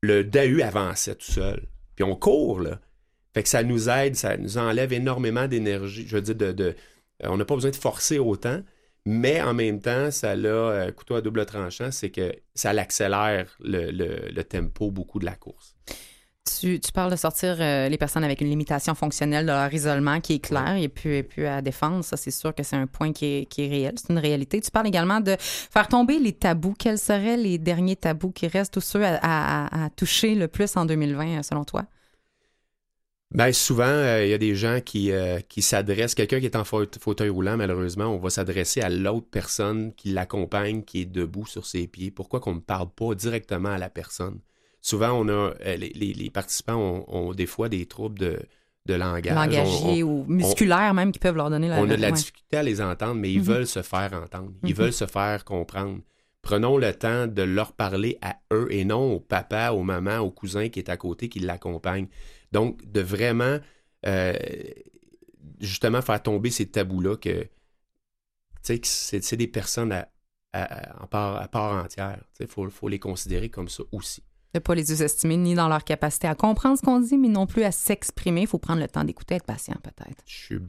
le 0.02 0.24
DAU 0.24 0.62
avançait 0.64 1.16
tout 1.16 1.32
seul. 1.32 1.68
Puis 1.96 2.04
on 2.04 2.16
court, 2.16 2.60
là. 2.60 2.80
Fait 3.34 3.44
que 3.44 3.50
ça 3.50 3.64
nous 3.64 3.90
aide, 3.90 4.16
ça 4.16 4.38
nous 4.38 4.58
enlève 4.58 4.94
énormément 4.94 5.48
d'énergie. 5.48 6.06
Je 6.08 6.16
veux 6.16 6.22
dire, 6.22 6.36
de, 6.36 6.52
de- 6.52 6.76
euh, 7.24 7.28
on 7.30 7.38
n'a 7.38 7.46
pas 7.46 7.56
besoin 7.56 7.72
de 7.72 7.76
forcer 7.76 8.20
autant, 8.20 8.62
mais 9.06 9.42
en 9.42 9.54
même 9.54 9.82
temps, 9.82 10.12
ça 10.12 10.36
l'a, 10.36 10.50
euh, 10.50 10.92
couteau 10.92 11.16
à 11.16 11.22
double 11.22 11.46
tranchant, 11.46 11.92
c'est 11.92 12.10
que 12.12 12.32
ça 12.56 12.74
l'accélère 12.74 13.58
le, 13.60 13.92
le- 13.92 14.30
le 14.32 14.44
tempo 14.44 14.92
beaucoup 14.92 15.20
de 15.20 15.26
la 15.26 15.36
course. 15.36 15.76
Tu, 16.60 16.80
tu 16.82 16.92
parles 16.92 17.10
de 17.12 17.16
sortir 17.16 17.56
euh, 17.62 17.88
les 17.88 17.98
personnes 17.98 18.24
avec 18.26 18.42
une 18.42 18.50
limitation 18.50 18.94
fonctionnelle 18.96 19.46
de 19.46 19.52
leur 19.52 19.74
isolement 19.74 20.20
qui 20.20 20.34
est 20.34 20.40
clair 20.40 20.76
et 20.76 20.90
puis, 20.90 21.16
et 21.18 21.24
puis 21.24 21.46
à 21.46 21.62
défendre. 21.62 22.04
Ça, 22.04 22.18
c'est 22.18 22.32
sûr 22.32 22.54
que 22.54 22.64
c'est 22.64 22.76
un 22.76 22.86
point 22.86 23.14
qui 23.14 23.26
est, 23.26 23.46
qui 23.46 23.64
est 23.64 23.70
réel. 23.70 23.94
C'est 23.98 24.12
une 24.12 24.20
réalité. 24.20 24.60
Tu 24.60 24.70
parles 24.70 24.88
également 24.88 25.22
de 25.22 25.38
faire 25.40 25.88
tomber 25.88 26.20
les 26.20 26.34
tabous. 26.34 26.74
Quels 26.78 26.98
seraient 27.00 27.38
les 27.38 27.58
derniers 27.58 27.96
tabous 27.96 28.32
qui 28.32 28.48
restent 28.48 28.76
ou 28.76 28.82
ceux 28.82 29.06
à, 29.06 29.16
à- 29.22 29.86
à 29.86 29.90
toucher 29.92 30.36
le 30.36 30.50
plus 30.50 30.76
en 30.76 30.86
2020, 30.86 31.40
euh, 31.40 31.44
selon 31.44 31.64
toi? 31.64 31.86
Ben, 33.34 33.52
souvent, 33.52 33.84
euh, 33.86 34.24
il 34.26 34.30
y 34.30 34.34
a 34.34 34.38
des 34.38 34.56
gens 34.56 34.80
qui, 34.84 35.12
euh, 35.12 35.40
qui 35.50 35.62
s'adressent, 35.62 36.14
quelqu'un 36.14 36.40
qui 36.40 36.46
est 36.46 36.56
en 36.56 36.64
faute- 36.64 37.00
fauteuil 37.02 37.30
roulant, 37.30 37.58
malheureusement, 37.58 38.06
on 38.06 38.18
va 38.20 38.30
s'adresser 38.30 38.82
à 38.82 38.90
l'autre 38.90 39.28
personne 39.32 39.92
qui 39.96 40.10
l'accompagne, 40.10 40.84
qui 40.84 41.02
est 41.02 41.06
debout 41.06 41.48
sur 41.48 41.66
ses 41.66 41.88
pieds. 41.88 42.12
Pourquoi 42.12 42.40
qu'on 42.40 42.56
ne 42.56 42.60
parle 42.60 42.90
pas 42.90 43.16
directement 43.16 43.70
à 43.70 43.78
la 43.80 43.90
personne? 43.90 44.40
Souvent, 44.82 45.12
on 45.14 45.28
a, 45.30 45.32
euh, 45.32 45.54
les, 45.78 45.90
les- 45.96 46.14
les 46.14 46.30
participants 46.30 46.76
ont, 46.78 47.06
ont 47.08 47.34
des 47.34 47.46
fois 47.48 47.70
des 47.70 47.86
troubles 47.86 48.20
de, 48.20 48.40
de 48.86 48.94
langage. 48.94 49.34
Langagier 49.34 50.04
On- 50.04 50.08
on- 50.10 50.22
ou 50.22 50.26
musculaire 50.28 50.94
même 50.94 51.12
qui 51.12 51.20
peuvent 51.20 51.38
leur 51.38 51.50
donner 51.50 51.70
la 51.70 51.80
on 51.80 51.90
a 51.90 51.96
de 51.96 52.02
la 52.02 52.08
ouais. 52.10 52.14
difficulté 52.14 52.58
à 52.58 52.64
les 52.64 52.82
entendre, 52.82 53.16
mais 53.16 53.32
ils 53.32 53.40
Mhm. 53.40 53.46
veulent 53.46 53.68
se 53.68 53.82
faire 53.82 54.12
entendre. 54.14 54.52
Ils 54.64 54.72
Mhm. 54.72 54.76
veulent 54.76 54.94
se 54.94 55.06
faire 55.08 55.44
comprendre. 55.46 56.00
Prenons 56.42 56.78
le 56.78 56.94
temps 56.94 57.26
de 57.26 57.42
leur 57.42 57.72
parler 57.72 58.18
à 58.22 58.36
eux 58.52 58.68
et 58.70 58.84
non 58.84 59.14
au 59.14 59.20
papa, 59.22 59.72
aux 59.72 59.84
mamans, 59.84 60.20
au 60.20 60.30
cousin 60.30 60.68
qui 60.68 60.80
est 60.80 60.90
à 60.90 60.98
côté, 60.98 61.30
qui 61.30 61.40
l'accompagne. 61.40 62.08
Donc, 62.54 62.90
de 62.90 63.02
vraiment, 63.02 63.58
euh, 64.06 64.38
justement, 65.60 66.02
faire 66.02 66.22
tomber 66.22 66.52
ces 66.52 66.68
tabous-là 66.68 67.18
que, 67.18 67.44
tu 67.44 67.50
sais, 68.62 68.80
que 68.80 68.88
c'est 68.88 69.38
des 69.38 69.48
personnes 69.48 69.92
à, 70.54 71.08
part, 71.10 71.42
à 71.42 71.48
part 71.48 71.84
entière. 71.84 72.20
Il 72.40 72.48
faut, 72.48 72.70
faut 72.70 72.88
les 72.88 73.00
considérer 73.00 73.50
comme 73.50 73.68
ça 73.70 73.84
aussi. 73.92 74.24
De 74.54 74.60
pas 74.60 74.76
les 74.76 74.86
sous-estimer 74.86 75.36
ni 75.38 75.56
dans 75.56 75.68
leur 75.68 75.84
capacité 75.84 76.28
à 76.28 76.36
comprendre 76.36 76.78
ce 76.78 76.84
qu'on 76.84 77.00
dit, 77.00 77.18
mais 77.18 77.28
non 77.28 77.48
plus 77.48 77.64
à 77.64 77.72
s'exprimer. 77.72 78.42
Il 78.42 78.48
faut 78.48 78.60
prendre 78.60 78.82
le 78.82 78.88
temps 78.88 79.04
d'écouter, 79.04 79.34
être 79.36 79.46
patient 79.46 79.76
peut-être. 79.82 80.24
Je 80.28 80.36
suis 80.36 80.60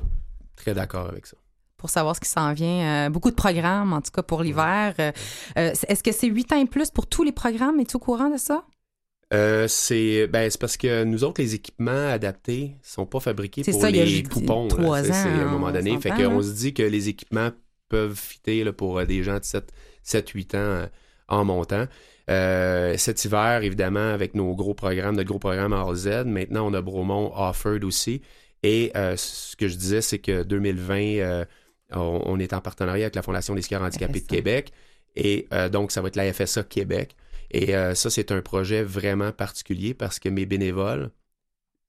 très 0.56 0.73
d'accord 0.73 1.06
avec 1.11 1.27
ça. 1.27 1.36
pour 1.77 1.90
savoir 1.90 2.16
ce 2.16 2.20
qui 2.20 2.31
s'en 2.31 2.55
vient. 2.55 3.06
Euh, 3.09 3.11
beaucoup 3.11 3.31
de 3.31 3.35
programmes, 3.36 3.93
en 3.93 4.01
tout 4.01 4.11
cas 4.11 4.23
pour 4.23 4.43
l'hiver. 4.43 4.94
Euh, 4.98 5.12
euh, 5.59 5.73
Est-ce 5.86 6.02
que 6.02 6.12
c'est 6.12 6.28
8 6.28 6.52
ans 6.55 6.61
et 6.62 6.65
plus 6.65 6.90
pour 6.90 7.06
tous 7.06 7.24
les 7.24 7.32
programmes? 7.32 7.78
Es-tu 7.78 7.97
au 7.97 7.98
courant 7.98 8.31
de 8.31 8.39
ça? 8.39 8.65
Euh, 9.35 9.66
c'est 9.69 10.27
ben, 10.28 10.48
c'est 10.51 10.61
parce 10.61 10.77
que 10.77 11.05
nous 11.05 11.24
autres, 11.24 11.40
les 11.40 11.55
équipements 11.55 12.09
adaptés 12.09 12.73
sont 12.82 13.06
pas 13.06 13.20
fabriqués 13.20 13.62
pour 13.65 13.81
ça, 13.81 13.90
les 13.90 14.23
poupons. 14.23 14.69
C'est- 14.70 15.11
à 15.12 15.24
un 15.27 15.44
moment 15.51 15.66
on 15.69 15.73
donné. 15.73 15.98
Fait 16.01 16.11
qu'on 16.11 16.39
hein? 16.39 16.43
se 16.43 16.52
dit 16.52 16.74
que 16.74 16.82
les 16.82 17.09
équipements 17.09 17.51
peuvent 17.89 18.16
fitter 18.19 18.65
là, 18.65 18.73
pour 18.73 18.98
euh, 18.98 19.05
des 19.05 19.23
gens 19.23 19.39
de 19.39 19.44
7-8 20.02 20.55
ans 20.55 20.59
euh, 20.59 20.86
en 21.28 21.44
montant. 21.44 21.86
Euh, 22.31 22.97
cet 22.97 23.24
hiver, 23.24 23.62
évidemment, 23.62 24.12
avec 24.12 24.35
nos 24.35 24.55
gros 24.55 24.74
programmes, 24.74 25.16
notre 25.16 25.28
gros 25.28 25.39
programme 25.39 25.73
RZ, 25.74 26.24
maintenant 26.24 26.66
on 26.66 26.74
a 26.74 26.81
Bromont 26.81 27.32
Offered 27.35 27.85
aussi. 27.85 28.23
Et 28.62 28.93
ce 28.94 29.56
que 29.56 29.69
je 29.69 29.77
disais, 29.77 30.01
c'est 30.01 30.19
que 30.19 30.43
2020, 30.43 30.97
euh, 31.19 31.44
on, 31.93 32.23
on 32.24 32.39
est 32.39 32.55
en 32.55 32.62
partenariat 32.62 33.05
avec 33.05 33.15
la 33.15 33.20
Fondation 33.20 33.55
des 33.55 33.61
skieurs 33.61 33.82
handicapés 33.82 34.20
de. 34.20 34.27
Québec. 34.27 34.73
Et 35.16 35.47
donc, 35.70 35.93
ça 35.93 36.01
va 36.01 36.09
être 36.09 36.16
la 36.16 36.32
FSA 36.32 36.62
Québec. 36.65 37.15
Et 37.51 37.75
euh, 37.77 37.95
ça, 37.95 38.11
c'est 38.11 38.33
un 38.33 38.43
projet 38.43 38.83
vraiment 38.83 39.33
particulier 39.33 39.95
parce 39.95 40.19
que 40.19 40.29
mes 40.29 40.47
bénévoles, 40.47 41.11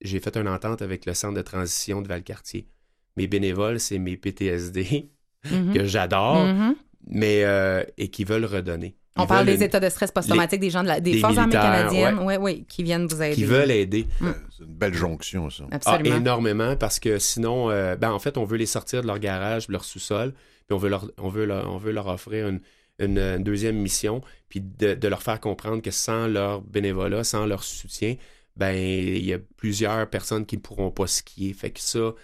j'ai 0.00 0.20
fait 0.20 0.36
une 0.36 0.48
entente 0.48 0.82
avec 0.82 1.06
le 1.06 1.14
centre 1.14 1.34
de 1.34 1.42
transition 1.42 2.02
de 2.02 2.08
Valcartier. 2.08 2.68
Mes 3.16 3.26
bénévoles, 3.26 3.80
c'est 3.80 3.98
mes 3.98 4.16
PTSD 4.16 5.08
Mhm. 5.50 5.74
que 5.74 5.84
j'adore, 5.84 6.44
Mhm. 6.44 6.74
mais 7.08 7.44
euh, 7.44 7.82
et 7.98 8.08
qui 8.08 8.24
veulent 8.24 8.44
redonner. 8.46 8.96
Ils 9.16 9.22
On 9.22 9.26
parle 9.26 9.46
des 9.46 9.54
une- 9.54 9.62
états 9.62 9.80
de 9.80 9.88
stress 9.88 10.10
post-traumatique 10.12 10.60
des 10.60 10.68
gens 10.70 10.82
de 10.82 10.88
la, 10.88 11.00
des, 11.00 11.12
des 11.12 11.18
forces 11.20 11.38
armées 11.38 11.52
canadiennes, 11.52 12.18
ouais. 12.18 12.36
Ouais, 12.36 12.64
qui 12.68 12.82
viennent 12.82 13.06
vous 13.06 13.22
aider. 13.22 13.34
qui 13.34 13.44
veulent 13.44 13.70
aider. 13.70 14.06
Mm. 14.20 14.28
C'est 14.50 14.64
une 14.64 14.74
belle 14.74 14.92
jonction, 14.92 15.48
ça. 15.48 15.64
Ah, 15.70 15.76
Absolument. 15.76 16.16
énormément, 16.16 16.76
parce 16.76 16.98
que 17.00 17.18
sinon, 17.18 17.70
euh, 17.70 17.96
ben, 17.96 18.10
en 18.12 18.18
fait, 18.18 18.36
on 18.36 18.44
veut 18.44 18.58
les 18.58 18.66
sortir 18.66 19.00
de 19.02 19.06
leur 19.06 19.18
garage, 19.18 19.68
de 19.68 19.72
leur 19.72 19.84
sous-sol, 19.84 20.32
puis 20.66 20.74
on 20.74 20.78
veut 20.78 20.90
leur, 20.90 21.10
on 21.16 21.28
veut 21.30 21.46
leur, 21.46 21.70
on 21.72 21.78
veut 21.78 21.92
leur 21.92 22.08
offrir 22.08 22.48
une, 22.48 22.60
une, 22.98 23.18
une 23.18 23.42
deuxième 23.44 23.76
mission, 23.76 24.20
puis 24.48 24.60
de, 24.60 24.94
de 24.94 25.08
leur 25.08 25.22
faire 25.22 25.40
comprendre 25.40 25.82
que 25.82 25.90
sans 25.90 26.26
leur 26.28 26.60
bénévolat, 26.62 27.24
sans 27.24 27.46
leur 27.46 27.62
soutien, 27.64 28.16
ben 28.56 28.72
il 28.74 29.24
y 29.24 29.34
a 29.34 29.38
plusieurs 29.56 30.08
personnes 30.08 30.46
qui 30.46 30.56
ne 30.56 30.62
pourront 30.62 30.90
pas 30.90 31.06
skier. 31.06 31.52
Fait 31.52 31.70
que 31.70 31.80
ça, 31.80 32.14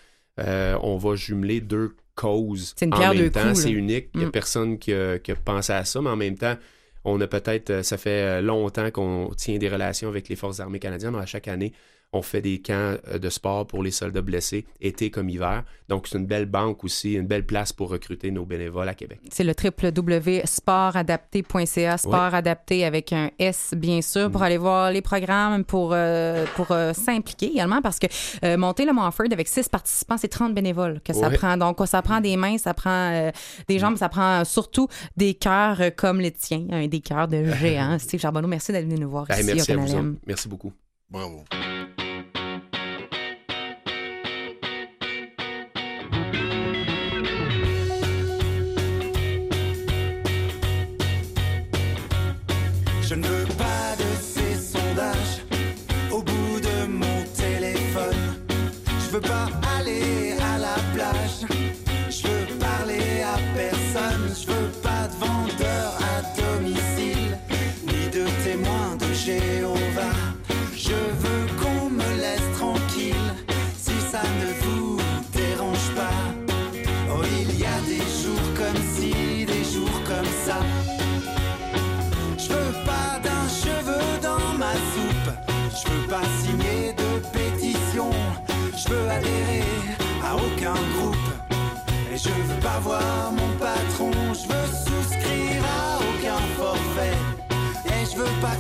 euh, 0.41 0.79
on 0.83 0.97
va 0.97 1.15
jumeler 1.15 1.61
deux 1.61 1.95
causes 2.15 2.75
C'est 2.77 2.87
une 2.87 2.95
en 2.95 3.13
même 3.15 3.31
temps. 3.31 3.55
C'est 3.55 3.71
unique. 3.71 4.09
Il 4.15 4.19
n'y 4.21 4.25
a 4.25 4.29
Mm. 4.29 4.33
personne 4.33 4.79
qui 4.79 4.93
a, 4.95 5.19
qui 5.19 5.33
a 5.33 5.37
pensé 5.37 5.73
à 5.73 5.85
ça, 5.85 6.01
mais 6.01 6.11
en 6.11 6.17
même 6.17 6.37
temps, 6.39 6.57
on 7.05 7.21
a 7.21 7.27
peut-être, 7.27 7.71
euh, 7.71 7.83
ça 7.83 7.99
fait 7.99 8.41
longtemps 8.41 8.91
qu'on 8.91 9.31
tient 9.37 9.59
des 9.59 9.69
relations 9.69 10.09
avec 10.09 10.29
les 10.29 10.37
Forces 10.37 10.61
armées 10.61 10.79
canadiennes. 10.79 11.15
À 11.17 11.27
chaque 11.27 11.49
année, 11.49 11.73
on 12.15 12.21
fait 12.23 12.41
des 12.43 12.61
camps 12.61 12.97
euh, 13.09 13.19
de 13.19 13.29
sport 13.31 13.67
pour 13.67 13.83
les 13.83 13.91
soldats 13.91 14.21
blessés, 14.23 14.67
été 14.81 15.11
comme 15.11 15.29
hiver. 15.31 15.65
Donc, 15.89 16.07
c'est 16.07 16.19
une 16.19 16.27
belle 16.27 16.45
banque 16.47 16.85
aussi, 16.85 17.15
une 17.15 17.27
belle 17.27 17.45
place 17.47 17.73
pour 17.73 17.89
recruter 17.91 18.31
nos 18.31 18.45
bénévoles 18.45 18.89
à 18.89 18.95
Québec. 18.95 19.21
C'est 19.31 19.45
le 19.45 19.53
www.sportadapté.ca, 19.53 21.99
sport 21.99 22.35
adapté 22.35 22.85
avec 22.85 23.13
un 23.13 23.31
S, 23.39 23.75
bien 23.77 24.01
sûr, 24.03 24.29
Mm. 24.29 24.33
pour 24.33 24.43
aller 24.43 24.59
voir 24.59 24.91
les 24.91 25.03
programmes, 25.03 25.65
pour, 25.65 25.93
euh, 25.95 26.45
pour 26.57 26.71
euh, 26.71 26.93
s'impliquer 26.93 27.47
également, 27.53 27.81
parce 27.83 27.99
que 27.99 28.07
euh, 28.45 28.57
monter 28.57 28.85
le 28.85 28.93
Montford 28.93 29.27
avec 29.33 29.49
six 29.49 29.69
participants, 29.69 30.17
c'est 30.19 30.29
30 30.29 30.55
bénévoles 30.55 31.01
que 31.05 31.13
ça 31.13 31.29
Ouais. 31.29 31.37
prend. 31.37 31.57
Donc, 31.57 31.79
ça 31.87 32.03
prend 32.03 32.21
des 32.21 32.37
mains, 32.37 32.59
ça 32.59 32.75
prend 32.75 33.11
euh, 33.13 33.31
des 33.69 33.79
jambes, 33.79 33.97
ça 33.97 34.09
prend 34.09 34.45
surtout 34.45 34.89
des 35.17 35.35
cœurs 35.35 35.81
comme 35.97 36.21
les 36.21 36.33
tiens, 36.33 36.67
hein, 36.71 36.87
des 36.89 37.01
cœurs 37.01 37.29
de 37.29 37.45
géants. 37.61 37.99
Steve 37.99 38.21
Charbonneau, 38.21 38.49
merci 38.49 38.73
d'être 38.73 38.85
venu 38.87 38.97
nous 39.01 39.11
voir 39.11 39.31
Hey, 39.31 39.41
ici 39.41 39.47
merci 39.55 39.73
au 39.75 39.79
à 39.79 39.83
vous. 40.03 40.17
Merci 40.27 40.49
beaucoup. 40.49 40.73
Bravo. 41.11 41.45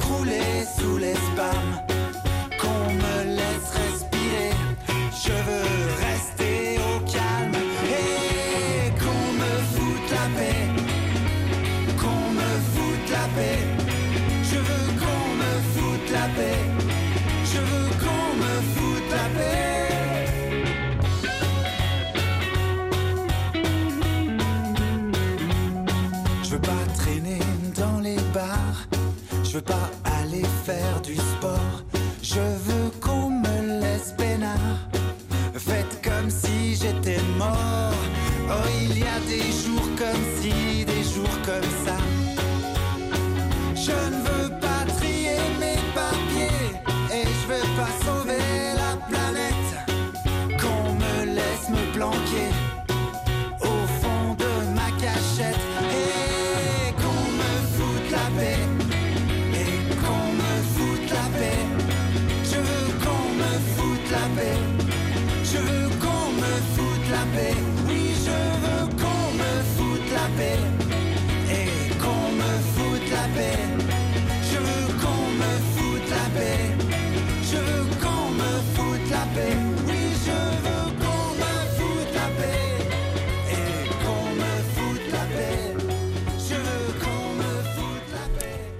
Je 0.02 0.08
veux 0.08 0.14
pas 0.14 0.14
crouler 0.14 0.64
sous 0.78 0.96
les 0.98 1.14
spams. 1.14 1.91
Je 29.52 29.58
veux 29.58 30.01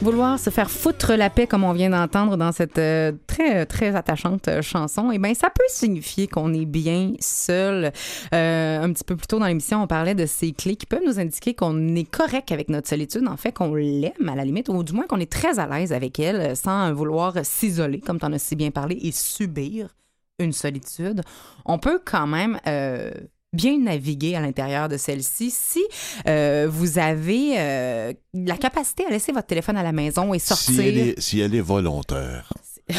Vouloir 0.03 0.37
se 0.37 0.51
faire 0.51 0.69
foutre 0.69 1.13
la 1.13 1.31
paix, 1.31 1.47
comme 1.47 1.63
on 1.63 1.73
vient 1.73 1.91
d'entendre 1.91 2.37
dans 2.37 2.51
cette 2.51 2.77
euh, 2.79 3.13
très, 3.29 3.67
très 3.67 3.95
attachante 3.95 4.49
euh, 4.49 4.61
chanson, 4.61 5.13
eh 5.13 5.19
bien, 5.21 5.33
ça 5.33 5.49
peut 5.49 5.63
signifier 5.69 6.27
qu'on 6.27 6.53
est 6.53 6.65
bien 6.65 7.13
seul. 7.21 7.93
Euh, 8.35 8.83
un 8.83 8.93
petit 8.93 9.05
peu 9.05 9.15
plus 9.15 9.29
tôt 9.29 9.39
dans 9.39 9.47
l'émission, 9.47 9.81
on 9.81 9.87
parlait 9.87 10.17
de 10.17 10.27
ces 10.27 10.51
clés 10.51 10.75
qui 10.75 10.87
peuvent 10.87 11.05
nous 11.07 11.21
indiquer 11.21 11.55
qu'on 11.55 11.95
est 11.95 12.11
correct 12.11 12.51
avec 12.51 12.69
notre 12.69 12.89
solitude, 12.89 13.29
en 13.29 13.37
fait, 13.37 13.53
qu'on 13.53 13.77
l'aime 13.77 14.29
à 14.29 14.35
la 14.35 14.45
limite, 14.45 14.69
ou 14.71 14.83
du 14.83 14.93
moins 14.93 15.07
qu'on 15.07 15.21
est 15.21 15.31
très 15.31 15.61
à 15.61 15.69
l'aise 15.69 15.93
avec 15.93 16.19
elle, 16.19 16.57
sans 16.57 16.93
vouloir 16.93 17.35
s'isoler, 17.45 18.01
comme 18.01 18.19
tu 18.19 18.27
en 18.27 18.33
as 18.33 18.41
si 18.41 18.57
bien 18.57 18.73
parlé, 18.73 18.99
et 19.03 19.13
subir 19.13 19.95
une 20.41 20.53
solitude. 20.53 21.23
On 21.65 21.79
peut 21.79 22.01
quand 22.05 22.27
même... 22.27 22.59
bien 23.53 23.79
naviguer 23.79 24.35
à 24.35 24.41
l'intérieur 24.41 24.89
de 24.89 24.97
celle-ci 24.97 25.51
si 25.51 25.85
euh, 26.27 26.67
vous 26.71 26.99
avez 26.99 27.55
euh, 27.59 28.13
la 28.33 28.57
capacité 28.57 29.05
à 29.05 29.11
laisser 29.11 29.33
votre 29.33 29.47
téléphone 29.47 29.77
à 29.77 29.83
la 29.83 29.93
maison 29.93 30.33
et 30.33 30.39
sortir 30.39 30.75
Si 30.75 30.81
elle 30.81 30.99
est, 30.99 31.21
si 31.21 31.41
elle 31.41 31.55
est 31.55 31.61
volontaire 31.61 32.53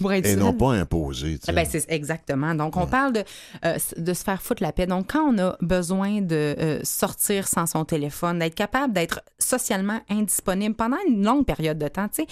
pour 0.00 0.12
être 0.12 0.26
et 0.26 0.36
non 0.36 0.52
pas 0.52 0.72
imposée. 0.72 1.38
Eh 1.46 1.52
ben, 1.52 1.66
c'est 1.68 1.84
exactement. 1.90 2.54
Donc, 2.54 2.76
on 2.76 2.86
parle 2.86 3.12
de, 3.12 3.24
euh, 3.64 3.76
de 3.96 4.14
se 4.14 4.24
faire 4.24 4.42
foutre 4.42 4.62
la 4.62 4.72
paix. 4.72 4.86
Donc, 4.86 5.12
quand 5.12 5.32
on 5.32 5.38
a 5.38 5.56
besoin 5.60 6.20
de 6.20 6.80
sortir 6.82 7.46
sans 7.46 7.66
son 7.66 7.84
téléphone, 7.84 8.40
d'être 8.40 8.54
capable 8.54 8.92
d'être 8.92 9.20
socialement 9.38 10.00
indisponible 10.08 10.74
pendant 10.74 10.96
une 11.06 11.24
longue 11.24 11.44
période 11.44 11.78
de 11.78 11.88
temps, 11.88 12.08
tu 12.08 12.22
sais, 12.22 12.28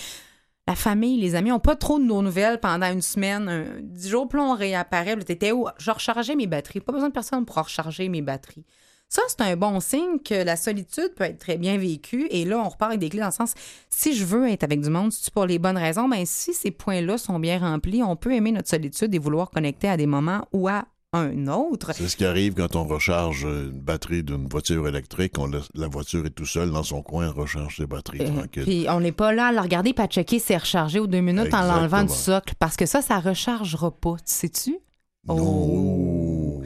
la 0.68 0.74
famille, 0.74 1.20
les 1.20 1.34
amis 1.34 1.50
n'ont 1.50 1.60
pas 1.60 1.76
trop 1.76 1.98
de 1.98 2.04
nos 2.04 2.22
nouvelles 2.22 2.58
pendant 2.58 2.90
une 2.90 3.02
semaine, 3.02 3.80
dix 3.82 4.08
jours, 4.08 4.28
puis 4.28 4.40
on 4.40 4.54
réapparaît. 4.54 5.16
T'étais 5.16 5.52
où? 5.52 5.66
Je 5.78 5.90
rechargeais 5.90 6.34
mes 6.34 6.46
batteries. 6.46 6.80
Pas 6.80 6.92
besoin 6.92 7.08
de 7.08 7.14
personne 7.14 7.44
pour 7.44 7.56
recharger 7.56 8.08
mes 8.08 8.22
batteries. 8.22 8.64
Ça, 9.08 9.22
c'est 9.28 9.40
un 9.42 9.56
bon 9.56 9.78
signe 9.78 10.18
que 10.18 10.34
la 10.34 10.56
solitude 10.56 11.14
peut 11.14 11.24
être 11.24 11.38
très 11.38 11.56
bien 11.56 11.78
vécue. 11.78 12.26
Et 12.30 12.44
là, 12.44 12.58
on 12.58 12.68
repart 12.68 12.90
avec 12.90 13.00
des 13.00 13.08
clés 13.08 13.20
dans 13.20 13.26
le 13.26 13.32
sens, 13.32 13.54
si 13.88 14.16
je 14.16 14.24
veux 14.24 14.48
être 14.48 14.64
avec 14.64 14.80
du 14.80 14.90
monde, 14.90 15.12
si 15.12 15.30
pour 15.30 15.46
les 15.46 15.60
bonnes 15.60 15.78
raisons, 15.78 16.08
ben 16.08 16.26
si 16.26 16.52
ces 16.52 16.72
points-là 16.72 17.16
sont 17.16 17.38
bien 17.38 17.60
remplis, 17.60 18.02
on 18.02 18.16
peut 18.16 18.32
aimer 18.32 18.50
notre 18.50 18.68
solitude 18.68 19.14
et 19.14 19.18
vouloir 19.18 19.50
connecter 19.50 19.88
à 19.88 19.96
des 19.96 20.06
moments 20.06 20.48
ou 20.52 20.66
à 20.66 20.86
un 21.16 21.46
autre. 21.48 21.92
C'est 21.94 22.08
ce 22.08 22.16
qui 22.16 22.24
arrive 22.24 22.54
quand 22.54 22.76
on 22.76 22.84
recharge 22.84 23.42
une 23.44 23.70
batterie 23.80 24.22
d'une 24.22 24.48
voiture 24.48 24.86
électrique. 24.88 25.38
On 25.38 25.46
laisse- 25.46 25.68
la 25.74 25.88
voiture 25.88 26.24
est 26.26 26.30
tout 26.30 26.46
seule 26.46 26.70
dans 26.70 26.82
son 26.82 27.02
coin, 27.02 27.24
elle 27.26 27.30
recharge 27.40 27.76
ses 27.76 27.86
batteries 27.86 28.20
Euh, 28.22 28.28
tranquille. 28.38 28.62
Puis 28.64 28.86
on 28.88 29.00
n'est 29.00 29.12
pas 29.12 29.32
là 29.32 29.46
à 29.46 29.52
le 29.52 29.60
regarder 29.60 29.92
pas 29.92 30.06
checker 30.06 30.38
si 30.38 30.46
c'est 30.46 30.56
rechargé 30.56 30.98
aux 30.98 31.06
deux 31.06 31.20
minutes 31.20 31.52
en 31.54 31.62
l'enlevant 31.62 32.02
du 32.02 32.08
socle 32.14 32.54
parce 32.58 32.76
que 32.76 32.86
ça, 32.86 33.02
ça 33.02 33.18
rechargera 33.18 33.90
pas, 33.90 34.14
tu 34.16 34.22
sais-tu? 34.26 34.78
Non. 35.28 36.62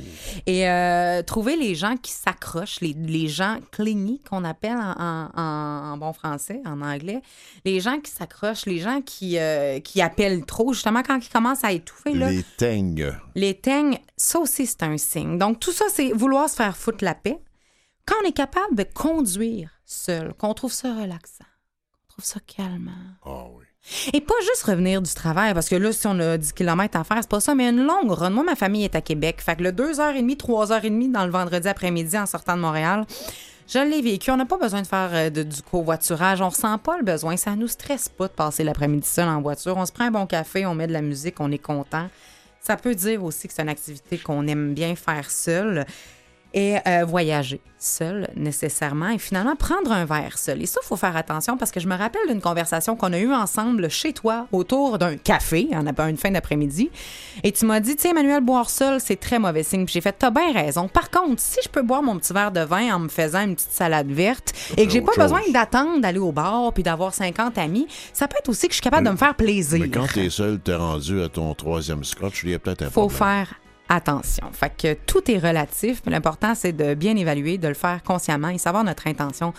Et 0.47 0.69
euh, 0.69 1.23
trouver 1.23 1.57
les 1.57 1.75
gens 1.75 1.97
qui 1.97 2.13
s'accrochent, 2.13 2.81
les, 2.81 2.95
les 2.95 3.29
gens 3.29 3.59
clingy 3.73 4.21
qu'on 4.29 4.43
appelle 4.45 4.77
en, 4.77 4.95
en- 4.99 5.31
en- 5.37 5.93
en 5.93 5.97
bon 5.99 6.13
français, 6.13 6.61
en 6.65 6.81
anglais, 6.81 7.21
les 7.65 7.81
gens 7.81 8.01
qui 8.01 8.11
s'accrochent, 8.11 8.65
les 8.65 8.79
gens 8.79 9.01
qui, 9.03 9.39
euh, 9.39 9.81
qui 9.81 10.01
appellent 10.01 10.45
trop, 10.47 10.73
justement 10.73 11.03
quand 11.03 11.19
ils 11.25 11.29
commencent 11.29 11.63
à 11.65 11.73
étouffer, 11.73 12.15
là, 12.15 12.31
Les 12.31 12.43
teignes. 12.57 13.13
les 13.35 13.55
teignes, 13.55 13.99
ça 14.17 14.39
aussi, 14.41 14.67
c'est 14.67 14.83
un 14.83 14.97
signe. 14.97 15.37
Donc, 15.39 15.61
tout 15.61 15.73
ça, 15.73 15.85
c'est 15.93 16.13
vouloir 16.13 16.49
se 16.49 16.57
faire 16.57 16.77
foutre 16.77 17.05
la 17.05 17.15
paix. 17.15 17.39
Quand 18.07 18.17
on 18.25 18.29
est 18.29 18.33
capable 18.33 18.75
de 18.75 18.85
conduire 18.85 19.71
seul, 19.85 20.33
qu'on 20.35 20.55
trouve 20.55 20.73
ça 20.73 20.95
relaxant, 20.95 21.45
qu'on 22.09 22.15
trouve 22.15 22.25
ça 22.25 22.41
calmant. 22.47 22.91
Ah 23.25 23.45
oui. 23.55 23.65
Et 24.13 24.21
pas 24.21 24.35
juste 24.43 24.63
revenir 24.63 25.03
du 25.03 25.13
travail, 25.15 25.55
parce 25.55 25.69
que 25.69 25.77
là, 25.77 25.93
si 25.93 26.07
on 26.07 26.19
a 26.21 26.37
10 26.37 26.53
km 26.53 26.99
à 26.99 27.05
faire, 27.05 27.19
c'est 27.21 27.31
pas 27.31 27.41
ça, 27.41 27.55
mais 27.55 27.69
une 27.69 27.85
longue 27.85 28.11
run. 28.11 28.31
Moi, 28.31 28.45
ma 28.45 28.55
famille 28.55 28.85
est 28.85 28.95
à 28.95 29.01
Québec. 29.01 29.41
Fait 29.41 29.57
que 29.57 29.63
le 29.63 29.73
2h30, 29.73 30.37
3h30 30.37 31.13
dans 31.13 31.25
le 31.25 31.31
vendredi 31.31 31.67
après-midi 31.67 32.19
en 32.19 32.27
sortant 32.27 32.57
de 32.57 32.61
Montréal, 32.61 33.07
je 33.73 33.79
l'ai 33.79 34.03
vécu. 34.03 34.31
On 34.31 34.37
n'a 34.37 34.47
pas 34.47 34.59
besoin 34.59 34.83
de 34.83 34.87
faire 34.87 35.11
euh, 35.13 35.31
du 35.31 35.63
covoiturage. 35.63 36.41
On 36.41 36.49
ressent 36.49 36.77
pas 36.79 36.99
le 36.99 37.05
besoin. 37.05 37.37
Ça 37.37 37.57
nous 37.57 37.69
stresse 37.69 38.09
pas 38.09 38.29
de 38.29 38.33
passer 38.33 38.65
l'après-midi 38.65 39.07
seul 39.09 39.29
en 39.29 39.41
voiture. 39.41 39.77
On 39.77 39.87
se 39.87 39.93
prend 39.93 40.05
un 40.05 40.11
bon 40.11 40.27
café, 40.27 40.67
on 40.67 40.75
met 40.75 40.87
de 40.87 40.93
la 40.93 41.03
musique, 41.03 41.41
on 41.41 41.51
est 41.51 41.59
content. 41.59 42.09
Ça 42.61 42.77
peut 42.77 42.95
dire 42.95 43.25
aussi 43.25 43.49
que 43.49 43.55
c'est 43.55 43.63
une 43.63 43.69
activité 43.69 44.19
qu'on 44.19 44.47
aime 44.47 44.75
bien 44.75 44.95
faire 44.95 45.31
seul 45.31 45.87
et 46.55 46.77
euh, 46.87 47.05
voyager 47.05 47.61
seul 47.79 48.29
nécessairement 48.37 49.09
et 49.09 49.19
finalement 49.19 49.57
prendre 49.57 49.91
un 49.93 50.05
verre 50.05 50.37
seul. 50.39 50.63
Et 50.63 50.67
ça, 50.67 50.81
il 50.83 50.87
faut 50.87 50.97
faire 50.97 51.17
attention 51.17 51.57
parce 51.57 51.71
que 51.71 51.81
je 51.81 51.89
me 51.89 51.97
rappelle 51.97 52.27
d'une 52.29 52.41
conversation 52.41 52.95
qu'on 52.97 53.13
a 53.13 53.19
eue 53.19 53.33
ensemble 53.33 53.89
chez 53.91 54.13
toi 54.13 54.47
autour 54.53 54.99
d'un 54.99 55.17
café, 55.17 55.69
on 55.73 55.87
a 55.87 56.09
une 56.09 56.17
fin 56.17 56.31
d'après-midi, 56.31 56.91
et 57.43 57.53
tu 57.53 57.65
m'as 57.65 57.81
dit, 57.81 57.97
tu 57.97 58.03
sais, 58.03 58.09
Emmanuel, 58.11 58.43
boire 58.43 58.71
seul, 58.71 59.01
c'est 59.01 59.17
très 59.17 59.39
mauvais 59.39 59.63
signe. 59.63 59.85
Puis 59.87 59.95
j'ai 59.95 60.01
fait, 60.01 60.13
t'as 60.13 60.31
bien 60.31 60.53
raison. 60.53 60.89
Par 60.89 61.11
contre, 61.11 61.41
si 61.43 61.59
je 61.65 61.69
peux 61.69 61.83
boire 61.83 62.03
mon 62.03 62.19
petit 62.19 62.33
verre 62.33 62.53
de 62.53 62.61
vin 62.61 62.95
en 62.95 62.99
me 62.99 63.09
faisant 63.09 63.43
une 63.43 63.55
petite 63.55 63.73
salade 63.73 64.11
verte 64.11 64.53
et 64.77 64.87
que 64.87 64.93
j'ai 64.93 65.01
pas 65.01 65.13
besoin 65.17 65.41
d'attendre 65.53 66.01
d'aller 66.01 66.19
au 66.19 66.33
bar 66.33 66.73
puis 66.73 66.83
d'avoir 66.83 67.15
50 67.15 67.57
amis, 67.59 67.87
ça 68.13 68.29
peut 68.29 68.37
être 68.39 68.49
aussi 68.49 68.67
que 68.67 68.73
je 68.73 68.77
suis 68.77 68.83
capable 68.83 69.07
de 69.07 69.13
me 69.13 69.17
faire 69.17 69.35
plaisir 69.35 69.81
Mais 69.81 69.89
quand 69.89 70.07
t'es 70.13 70.31
seul, 70.31 70.59
t'es 70.61 70.75
rendu 70.75 71.23
à 71.23 71.29
ton 71.29 71.55
troisième 71.55 72.05
scotch, 72.05 72.43
il 72.45 72.51
y 72.51 72.55
a 72.55 72.59
peut-être 72.59 72.83
un 72.83 72.91
faut 72.91 73.09
problème. 73.09 73.19
faire 73.19 73.60
attention. 73.91 74.47
Fait 74.53 74.73
que 74.75 74.95
tout 75.07 75.31
est 75.31 75.39
relatif, 75.39 76.01
mais 76.07 76.13
l'important, 76.13 76.55
c'est 76.55 76.73
de 76.73 76.95
bien 76.95 77.15
évaluer, 77.17 77.59
de 77.59 77.69
le 77.69 77.75
faire 77.75 78.03
consciemment 78.03 78.49
et 78.49 78.57
savoir 78.59 78.85
notre 78.85 79.07
intention. 79.07 79.53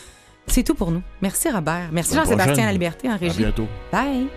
C'est 0.48 0.64
tout 0.64 0.74
pour 0.74 0.90
nous. 0.92 1.04
Merci 1.22 1.50
Robert. 1.52 1.90
Merci 1.92 2.16
Jean-Sébastien. 2.16 2.66
La 2.66 2.72
Liberté 2.74 3.08
en 3.08 3.14
À 3.14 3.18
régie. 3.18 3.38
bientôt. 3.38 3.68
Bye. 3.92 4.28